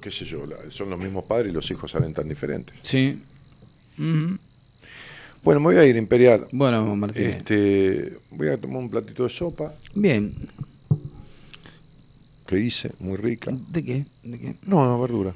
qué 0.01 0.11
sé 0.11 0.25
yo, 0.25 0.45
la- 0.45 0.71
son 0.71 0.91
los 0.91 0.99
mismos 0.99 1.25
padres 1.25 1.51
y 1.53 1.55
los 1.55 1.71
hijos 1.71 1.91
salen 1.91 2.13
tan 2.13 2.29
diferentes. 2.29 2.75
Sí. 2.83 3.17
Ujú. 3.99 4.39
Bueno, 5.43 5.61
me 5.61 5.67
voy 5.67 5.77
a 5.77 5.87
ir, 5.87 5.97
Imperial. 5.97 6.47
Bueno, 6.53 6.97
Martín. 6.97 7.25
Este, 7.27 8.19
voy 8.31 8.49
a 8.49 8.57
tomar 8.59 8.79
un 8.79 8.89
platito 8.91 9.25
de 9.25 9.29
sopa 9.31 9.75
Bien. 9.95 10.35
que 12.47 12.59
hice, 12.59 12.91
muy 12.99 13.17
rica. 13.17 13.51
¿De 13.53 13.83
qué? 13.83 14.07
¿De 14.23 14.39
qué? 14.39 14.55
No, 14.67 14.85
no, 14.87 15.01
verdura. 15.01 15.35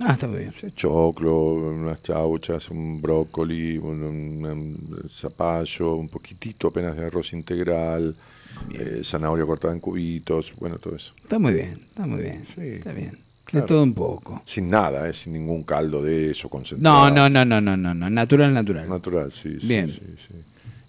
Ah, 0.00 0.12
está 0.12 0.26
muy 0.28 0.38
bien. 0.38 0.52
Choclo, 0.74 1.54
unas 1.54 2.00
chauchas, 2.02 2.70
un 2.70 3.00
brócoli, 3.00 3.78
un, 3.78 4.02
un- 4.02 4.46
un 4.46 5.08
zapallo, 5.10 5.94
un 5.96 6.08
poquitito 6.08 6.68
apenas 6.68 6.96
de 6.96 7.04
arroz 7.06 7.32
integral, 7.32 8.14
eh, 8.70 9.00
zanahoria 9.02 9.44
cortada 9.44 9.74
en 9.74 9.80
cubitos, 9.80 10.52
bueno, 10.58 10.78
todo 10.78 10.94
eso. 10.96 11.12
Está 11.22 11.38
muy 11.40 11.52
bien, 11.52 11.80
está 11.88 12.06
muy 12.06 12.22
bien. 12.22 12.44
Sí, 12.54 12.60
Está 12.62 12.92
bien. 12.92 13.18
Claro. 13.50 13.64
De 13.64 13.68
todo 13.68 13.82
un 13.82 13.94
poco. 13.94 14.42
Sin 14.46 14.68
nada, 14.70 15.08
eh, 15.08 15.12
sin 15.14 15.32
ningún 15.32 15.62
caldo 15.64 16.02
de 16.02 16.30
eso 16.30 16.48
concentrado. 16.48 17.10
No, 17.10 17.28
no, 17.28 17.28
no, 17.28 17.44
no, 17.44 17.60
no, 17.60 17.76
no, 17.76 17.94
no. 17.94 18.10
Natural, 18.10 18.52
natural. 18.54 18.88
Natural, 18.88 19.32
sí. 19.32 19.58
sí, 19.60 19.66
Bien. 19.66 19.88
sí, 19.90 20.00
sí. 20.28 20.34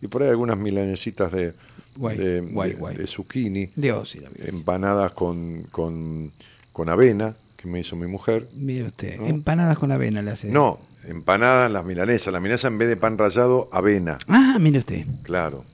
Y 0.01 0.07
por 0.07 0.23
ahí 0.23 0.29
algunas 0.29 0.57
milanesitas 0.57 1.31
de, 1.31 1.53
Guay, 1.95 2.17
de, 2.17 2.41
guay, 2.41 2.69
de- 2.71 2.75
guay. 2.77 2.95
de 2.97 3.07
zucchini, 3.07 3.69
Dios, 3.75 4.17
empanadas 4.45 5.11
con, 5.13 5.63
con, 5.71 6.31
con 6.71 6.87
avena, 6.89 7.35
que 7.57 7.67
me 7.67 7.79
hizo 7.81 7.95
mi 7.97 8.07
mujer. 8.07 8.47
Mire 8.55 8.85
usted, 8.85 9.17
¿No? 9.19 9.27
empanadas 9.27 9.77
con 9.77 9.91
avena 9.91 10.21
le 10.21 10.31
hace. 10.31 10.49
No, 10.49 10.79
empanadas, 11.03 11.69
las 11.71 11.83
milanesas. 11.83 12.31
La 12.31 12.39
milanesa 12.39 12.69
en 12.69 12.77
vez 12.77 12.87
de 12.87 12.95
pan 12.95 13.17
rallado, 13.17 13.67
avena. 13.73 14.17
Ah, 14.29 14.57
mire 14.61 14.79
usted. 14.79 15.05
Claro. 15.23 15.65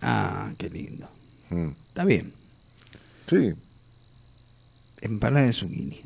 Ah, 0.00 0.52
qué 0.58 0.68
lindo. 0.70 1.08
Mm. 1.50 1.68
Está 1.88 2.04
bien. 2.04 2.32
Sí. 3.28 3.52
Empanada 5.04 5.46
de 5.46 5.52
zucchini. 5.52 6.00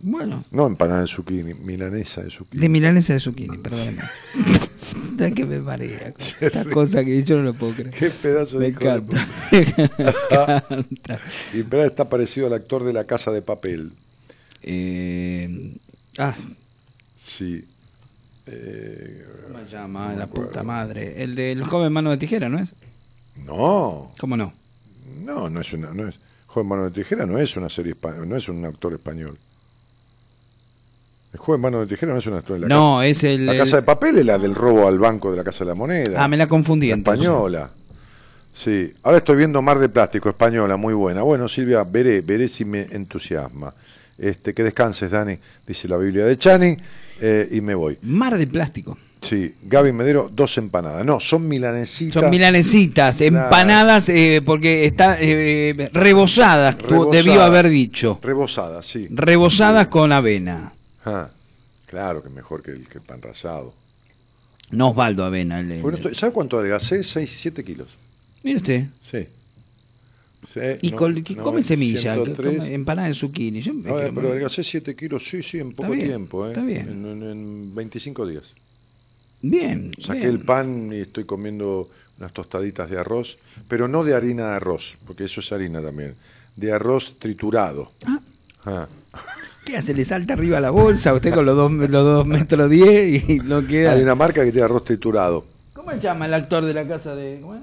Bueno, 0.00 0.44
No 0.52 0.66
empanada 0.66 1.00
de 1.00 1.06
zucchini, 1.06 1.54
milanesa 1.54 2.22
de 2.22 2.30
zucchini. 2.30 2.60
de 2.62 2.68
milanesa 2.68 3.12
de 3.14 3.20
zucchini, 3.20 3.58
perdóneme. 3.58 4.02
Da 5.16 5.30
que 5.34 5.44
me 5.44 5.58
marea. 5.60 6.14
Esa 6.40 6.64
cosa 6.64 7.04
que 7.04 7.22
yo 7.24 7.36
no 7.36 7.42
lo 7.42 7.54
puedo 7.54 7.74
creer. 7.74 7.90
Qué 7.90 8.10
pedazo 8.10 8.58
Me 8.58 8.66
de 8.66 8.70
de 8.72 8.76
encanta. 8.76 9.28
Me 9.50 9.58
encanta. 9.58 11.20
Y 11.52 11.62
pero 11.64 11.84
está 11.84 12.08
parecido 12.08 12.46
al 12.46 12.52
actor 12.54 12.84
de 12.84 12.92
la 12.92 13.04
casa 13.04 13.30
de 13.32 13.42
papel. 13.42 13.92
Eh, 14.62 15.76
ah, 16.18 16.34
Sí. 17.22 17.64
Eh, 18.46 19.26
¿cómo 19.46 19.64
se 19.64 19.70
llama? 19.72 20.14
La 20.14 20.26
puta 20.26 20.62
madre. 20.62 21.22
El 21.22 21.34
del 21.34 21.62
joven 21.64 21.92
mano 21.92 22.10
de 22.10 22.16
tijera, 22.16 22.48
¿no 22.48 22.58
es? 22.58 22.72
no, 23.44 24.12
¿Cómo 24.18 24.36
no? 24.36 24.52
no, 25.24 25.50
no 25.50 25.60
es 25.60 25.72
una, 25.72 25.92
no 25.92 26.08
es. 26.08 26.18
Joven 26.58 26.68
Mano 26.68 26.84
de 26.84 26.90
Tijera 26.90 27.24
no 27.24 27.38
es 27.38 27.56
una 27.56 27.68
serie 27.68 27.94
no 28.26 28.34
es 28.36 28.48
un 28.48 28.64
actor 28.64 28.92
español. 28.92 29.38
El 31.32 31.38
joven 31.38 31.60
Mano 31.60 31.80
de 31.80 31.86
Tijera 31.86 32.12
no 32.12 32.18
es 32.18 32.26
un 32.26 32.34
actor 32.34 32.54
de 32.54 32.60
la 32.60 32.68
No, 32.68 32.96
casa. 32.96 33.06
es 33.06 33.22
el. 33.24 33.46
La 33.46 33.52
el- 33.52 33.58
casa 33.58 33.76
de 33.76 33.82
papel 33.82 34.18
es 34.18 34.26
la 34.26 34.38
del 34.38 34.54
robo 34.56 34.88
al 34.88 34.98
banco 34.98 35.30
de 35.30 35.36
la 35.36 35.44
Casa 35.44 35.60
de 35.60 35.66
la 35.68 35.74
Moneda. 35.76 36.22
Ah, 36.24 36.26
me 36.26 36.36
la 36.36 36.48
confundí. 36.48 36.88
La 36.88 36.96
española. 36.96 37.70
Sí, 38.54 38.92
ahora 39.04 39.18
estoy 39.18 39.36
viendo 39.36 39.62
Mar 39.62 39.78
de 39.78 39.88
Plástico, 39.88 40.28
española, 40.30 40.76
muy 40.76 40.94
buena. 40.94 41.22
Bueno, 41.22 41.46
Silvia, 41.46 41.84
veré, 41.84 42.22
veré 42.22 42.48
si 42.48 42.64
me 42.64 42.82
entusiasma. 42.90 43.72
Este, 44.16 44.52
que 44.52 44.64
descanses, 44.64 45.12
Dani, 45.12 45.38
dice 45.64 45.86
la 45.86 45.96
Biblia 45.96 46.24
de 46.24 46.36
Chani, 46.36 46.76
eh, 47.20 47.48
y 47.52 47.60
me 47.60 47.76
voy. 47.76 47.98
Mar 48.02 48.36
de 48.36 48.48
plástico. 48.48 48.98
Sí, 49.20 49.54
Gaby 49.62 49.92
Medero, 49.92 50.30
dos 50.32 50.56
empanadas. 50.58 51.04
No, 51.04 51.18
son 51.20 51.48
milanesitas. 51.48 52.22
Son 52.22 52.30
milanesitas, 52.30 53.20
empanadas, 53.20 54.08
eh, 54.08 54.40
porque 54.44 54.84
está 54.86 55.16
eh, 55.20 55.90
rebozadas, 55.92 56.76
Rebozadas. 56.76 57.24
debió 57.24 57.42
haber 57.42 57.68
dicho. 57.68 58.18
Rebosadas, 58.22 58.86
sí. 58.86 59.08
Rebozadas 59.10 59.88
con 59.88 60.12
avena. 60.12 60.72
Ah, 61.04 61.30
claro 61.86 62.22
que 62.22 62.28
mejor 62.28 62.62
que 62.62 62.70
el, 62.70 62.86
que 62.88 62.98
el 62.98 63.04
pan 63.04 63.20
rasado. 63.20 63.74
No 64.70 64.90
Osvaldo 64.90 65.24
Avena. 65.24 65.60
el- 65.60 65.80
Bueno, 65.80 65.98
¿Sabe 66.12 66.32
cuánto 66.32 66.58
adelgacé? 66.58 67.02
6, 67.02 67.30
7 67.40 67.64
kilos. 67.64 67.88
Mire 68.42 68.58
usted. 68.58 68.84
Sí. 69.10 69.26
Sí, 70.52 70.60
Y 70.82 70.90
no, 70.92 70.96
col- 70.96 71.22
que 71.24 71.34
no, 71.34 71.42
come 71.42 71.62
semilla, 71.62 72.14
que 72.14 72.24
103. 72.24 72.56
come 72.58 72.74
empanada 72.74 73.08
de 73.08 73.14
zucchini. 73.14 73.60
Yo 73.60 73.72
No, 73.72 73.98
eh, 73.98 74.12
pero 74.14 74.28
adelgacé 74.28 74.62
7 74.62 74.94
kilos, 74.94 75.26
sí, 75.28 75.42
sí, 75.42 75.58
en 75.58 75.72
poco 75.72 75.90
bien, 75.90 76.06
tiempo. 76.06 76.46
¿eh? 76.46 76.50
está 76.50 76.62
bien. 76.62 76.88
En, 76.88 77.04
en- 77.06 77.22
en 77.30 77.74
25 77.74 78.26
días. 78.26 78.44
Bien. 79.42 79.92
Saqué 80.00 80.20
bien. 80.20 80.30
el 80.30 80.40
pan 80.40 80.92
y 80.92 81.00
estoy 81.00 81.24
comiendo 81.24 81.88
unas 82.18 82.32
tostaditas 82.32 82.90
de 82.90 82.98
arroz, 82.98 83.38
pero 83.68 83.88
no 83.88 84.04
de 84.04 84.14
harina 84.14 84.50
de 84.50 84.56
arroz, 84.56 84.96
porque 85.06 85.24
eso 85.24 85.40
es 85.40 85.52
harina 85.52 85.80
también, 85.80 86.14
de 86.56 86.72
arroz 86.72 87.16
triturado. 87.18 87.92
Ah. 88.64 88.88
¿Qué 89.64 89.76
hace? 89.76 89.94
¿Le 89.94 90.04
salta 90.04 90.34
arriba 90.34 90.60
la 90.60 90.70
bolsa? 90.70 91.14
Usted 91.14 91.32
con 91.32 91.44
los 91.44 91.56
dos, 91.56 91.70
los 91.70 91.90
dos 91.90 92.26
metros 92.26 92.70
diez 92.70 93.28
y 93.28 93.38
no 93.38 93.66
queda. 93.66 93.92
Hay 93.92 94.02
una 94.02 94.14
marca 94.14 94.44
que 94.44 94.50
tiene 94.50 94.64
arroz 94.64 94.84
triturado. 94.84 95.44
¿Cómo 95.74 95.90
se 95.92 96.00
llama 96.00 96.26
el 96.26 96.34
actor 96.34 96.64
de 96.64 96.74
la 96.74 96.86
casa 96.86 97.14
de.? 97.14 97.40
¿Cómo 97.40 97.54
es? 97.54 97.62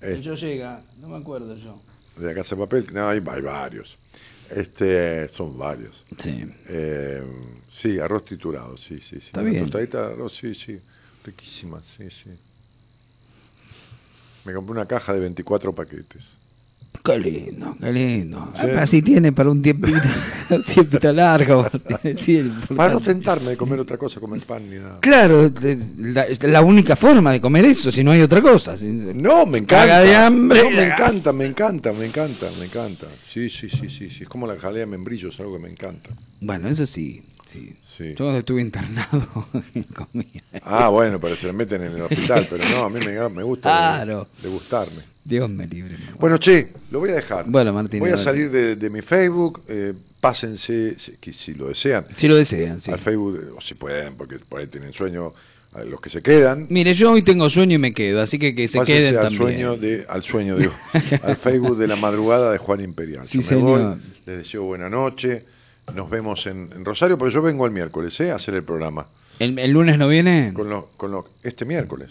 Eh. 0.00 0.20
Yo 0.20 0.34
llega, 0.34 0.82
no 1.00 1.08
me 1.08 1.16
acuerdo 1.16 1.56
yo. 1.56 1.80
De 2.16 2.26
la 2.26 2.34
casa 2.34 2.54
de 2.54 2.62
papel, 2.62 2.86
no, 2.92 3.08
hay, 3.08 3.22
hay 3.26 3.40
varios. 3.40 3.96
Este, 4.50 5.28
son 5.28 5.58
varios. 5.58 6.04
Sí. 6.18 6.44
Eh, 6.68 7.22
sí, 7.72 7.98
arroz 7.98 8.24
triturado, 8.24 8.76
sí, 8.76 9.00
sí, 9.00 9.20
sí. 9.20 9.26
Está 9.26 9.42
bien. 9.42 9.62
tostadita 9.62 10.08
de 10.08 10.14
arroz, 10.14 10.36
sí, 10.36 10.54
sí. 10.54 10.78
Riquísima, 11.26 11.80
sí, 11.96 12.04
sí. 12.10 12.30
Me 14.44 14.52
compré 14.54 14.72
una 14.72 14.86
caja 14.86 15.12
de 15.12 15.20
24 15.20 15.74
paquetes. 15.74 16.38
Qué 17.04 17.18
lindo, 17.18 17.76
qué 17.80 17.92
lindo. 17.92 18.52
Sí. 18.56 18.62
Ah, 18.76 18.82
Así 18.82 19.02
tiene 19.02 19.30
para 19.32 19.50
un 19.50 19.60
tiempito, 19.62 19.98
un 20.50 20.62
tiempito 20.64 21.12
largo. 21.12 21.68
Sí, 22.16 22.50
Para 22.74 22.94
no 22.94 23.00
tentarme 23.00 23.50
de 23.50 23.56
comer 23.56 23.78
otra 23.80 23.96
cosa, 23.96 24.18
comer 24.18 24.40
pan 24.42 24.68
ni 24.68 24.76
nada. 24.76 24.98
Claro, 25.00 25.50
la, 25.98 26.26
la 26.42 26.62
única 26.62 26.96
forma 26.96 27.30
de 27.32 27.40
comer 27.40 27.64
eso, 27.66 27.92
si 27.92 28.02
no 28.02 28.10
hay 28.12 28.22
otra 28.22 28.40
cosa. 28.42 28.74
No, 28.80 29.46
me 29.46 29.64
Caga 29.64 29.98
encanta. 29.98 30.00
de 30.04 30.16
hambre. 30.16 30.62
No, 30.64 30.70
me 30.70 30.84
encanta, 30.84 31.32
me 31.32 31.44
encanta, 31.46 31.92
me 31.92 32.06
encanta, 32.06 32.50
me 32.58 32.64
encanta. 32.64 33.06
Sí, 33.28 33.50
sí, 33.50 33.68
sí, 33.68 33.88
sí, 33.88 34.10
sí. 34.10 34.22
Es 34.22 34.28
como 34.28 34.46
la 34.46 34.56
jalea 34.58 34.80
de 34.80 34.86
membrillo, 34.86 35.28
es 35.28 35.38
algo 35.38 35.56
que 35.56 35.62
me 35.62 35.70
encanta. 35.70 36.10
Bueno, 36.40 36.68
eso 36.68 36.86
sí, 36.86 37.22
sí. 37.46 37.74
Sí. 37.82 38.10
Yo 38.10 38.16
cuando 38.26 38.38
estuve 38.38 38.60
internado 38.60 39.46
comía. 39.94 40.42
Ah, 40.62 40.88
bueno, 40.88 41.18
pero 41.20 41.34
se 41.36 41.52
meten 41.52 41.82
en 41.82 41.94
el 41.94 42.02
hospital, 42.02 42.46
pero 42.50 42.64
no, 42.68 42.84
a 42.84 42.90
mí 42.90 43.00
me, 43.00 43.28
me 43.30 43.42
gusta 43.42 43.62
Claro. 43.70 44.28
de, 44.42 44.48
gustarme. 44.48 45.02
Dios 45.24 45.48
me 45.50 45.66
libre. 45.66 45.96
Bueno, 46.20 46.38
che, 46.38 46.68
lo 46.90 47.00
voy 47.00 47.10
a 47.10 47.14
dejar. 47.14 47.46
Bueno, 47.48 47.72
Martín, 47.72 48.00
Voy 48.00 48.10
a 48.10 48.16
salir 48.18 48.50
de, 48.50 48.76
de 48.76 48.90
mi 48.90 49.00
Facebook, 49.02 49.62
eh, 49.68 49.92
pásense, 50.20 50.96
si, 50.98 51.54
lo 51.54 51.68
desean, 51.68 52.06
Si 52.14 52.28
lo 52.28 52.36
desean, 52.36 52.80
sí. 52.80 52.90
al 52.92 52.98
Facebook, 52.98 53.54
o 53.56 53.60
si 53.60 53.74
pueden, 53.74 54.14
porque 54.14 54.38
por 54.38 54.60
ahí 54.60 54.66
tienen 54.66 54.92
sueño, 54.92 55.32
a 55.72 55.84
los 55.84 56.00
que 56.00 56.10
se 56.10 56.22
quedan. 56.22 56.66
Mire, 56.70 56.94
yo 56.94 57.12
hoy 57.12 57.22
tengo 57.22 57.50
sueño 57.50 57.74
y 57.74 57.78
me 57.78 57.92
quedo, 57.92 58.20
así 58.22 58.38
que 58.38 58.54
que 58.54 58.66
se 58.68 58.80
queden 58.82 59.16
al 59.16 59.22
también. 59.24 59.42
sueño 59.42 59.76
de, 59.76 60.06
al 60.08 60.22
sueño 60.22 60.56
digo, 60.56 60.72
al 61.22 61.36
Facebook 61.36 61.76
de 61.76 61.88
la 61.88 61.96
madrugada 61.96 62.50
de 62.52 62.58
Juan 62.58 62.80
Imperial. 62.80 63.24
Sí, 63.24 63.42
Yo 63.42 63.56
me 63.56 63.62
voy, 63.62 63.76
señor. 63.78 63.98
les 64.26 64.36
deseo 64.38 64.62
buena 64.62 64.88
noche. 64.88 65.44
Nos 65.94 66.10
vemos 66.10 66.46
en, 66.46 66.70
en 66.74 66.84
Rosario, 66.84 67.16
pero 67.16 67.30
yo 67.30 67.42
vengo 67.42 67.64
el 67.66 67.72
miércoles, 67.72 68.18
¿eh? 68.20 68.30
A 68.30 68.36
hacer 68.36 68.54
el 68.54 68.64
programa. 68.64 69.06
¿El, 69.38 69.58
el 69.58 69.70
lunes 69.70 69.98
no 69.98 70.08
viene? 70.08 70.52
Con 70.54 70.68
lo, 70.68 70.90
con 70.96 71.10
lo, 71.10 71.26
este 71.42 71.64
miércoles. 71.64 72.10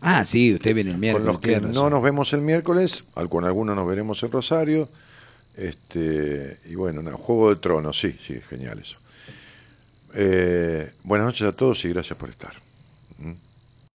Ah, 0.00 0.24
sí, 0.24 0.54
usted 0.54 0.74
viene 0.74 0.90
el 0.90 0.94
con 0.96 1.00
miércoles. 1.00 1.26
los 1.26 1.40
que 1.40 1.48
tiene 1.48 1.72
no 1.72 1.88
nos 1.90 2.02
vemos 2.02 2.32
el 2.32 2.42
miércoles, 2.42 3.04
con 3.28 3.44
algunos 3.44 3.74
nos 3.74 3.88
veremos 3.88 4.22
en 4.22 4.30
Rosario. 4.30 4.88
Este, 5.56 6.58
y 6.66 6.74
bueno, 6.74 7.02
nada, 7.02 7.16
Juego 7.16 7.48
de 7.50 7.56
Tronos, 7.56 7.98
sí, 7.98 8.14
sí, 8.20 8.38
genial 8.48 8.78
eso. 8.78 8.98
Eh, 10.14 10.92
buenas 11.02 11.26
noches 11.26 11.46
a 11.48 11.52
todos 11.52 11.84
y 11.84 11.88
gracias 11.88 12.18
por 12.18 12.28
estar. 12.28 12.52
¿Mm? 13.18 13.32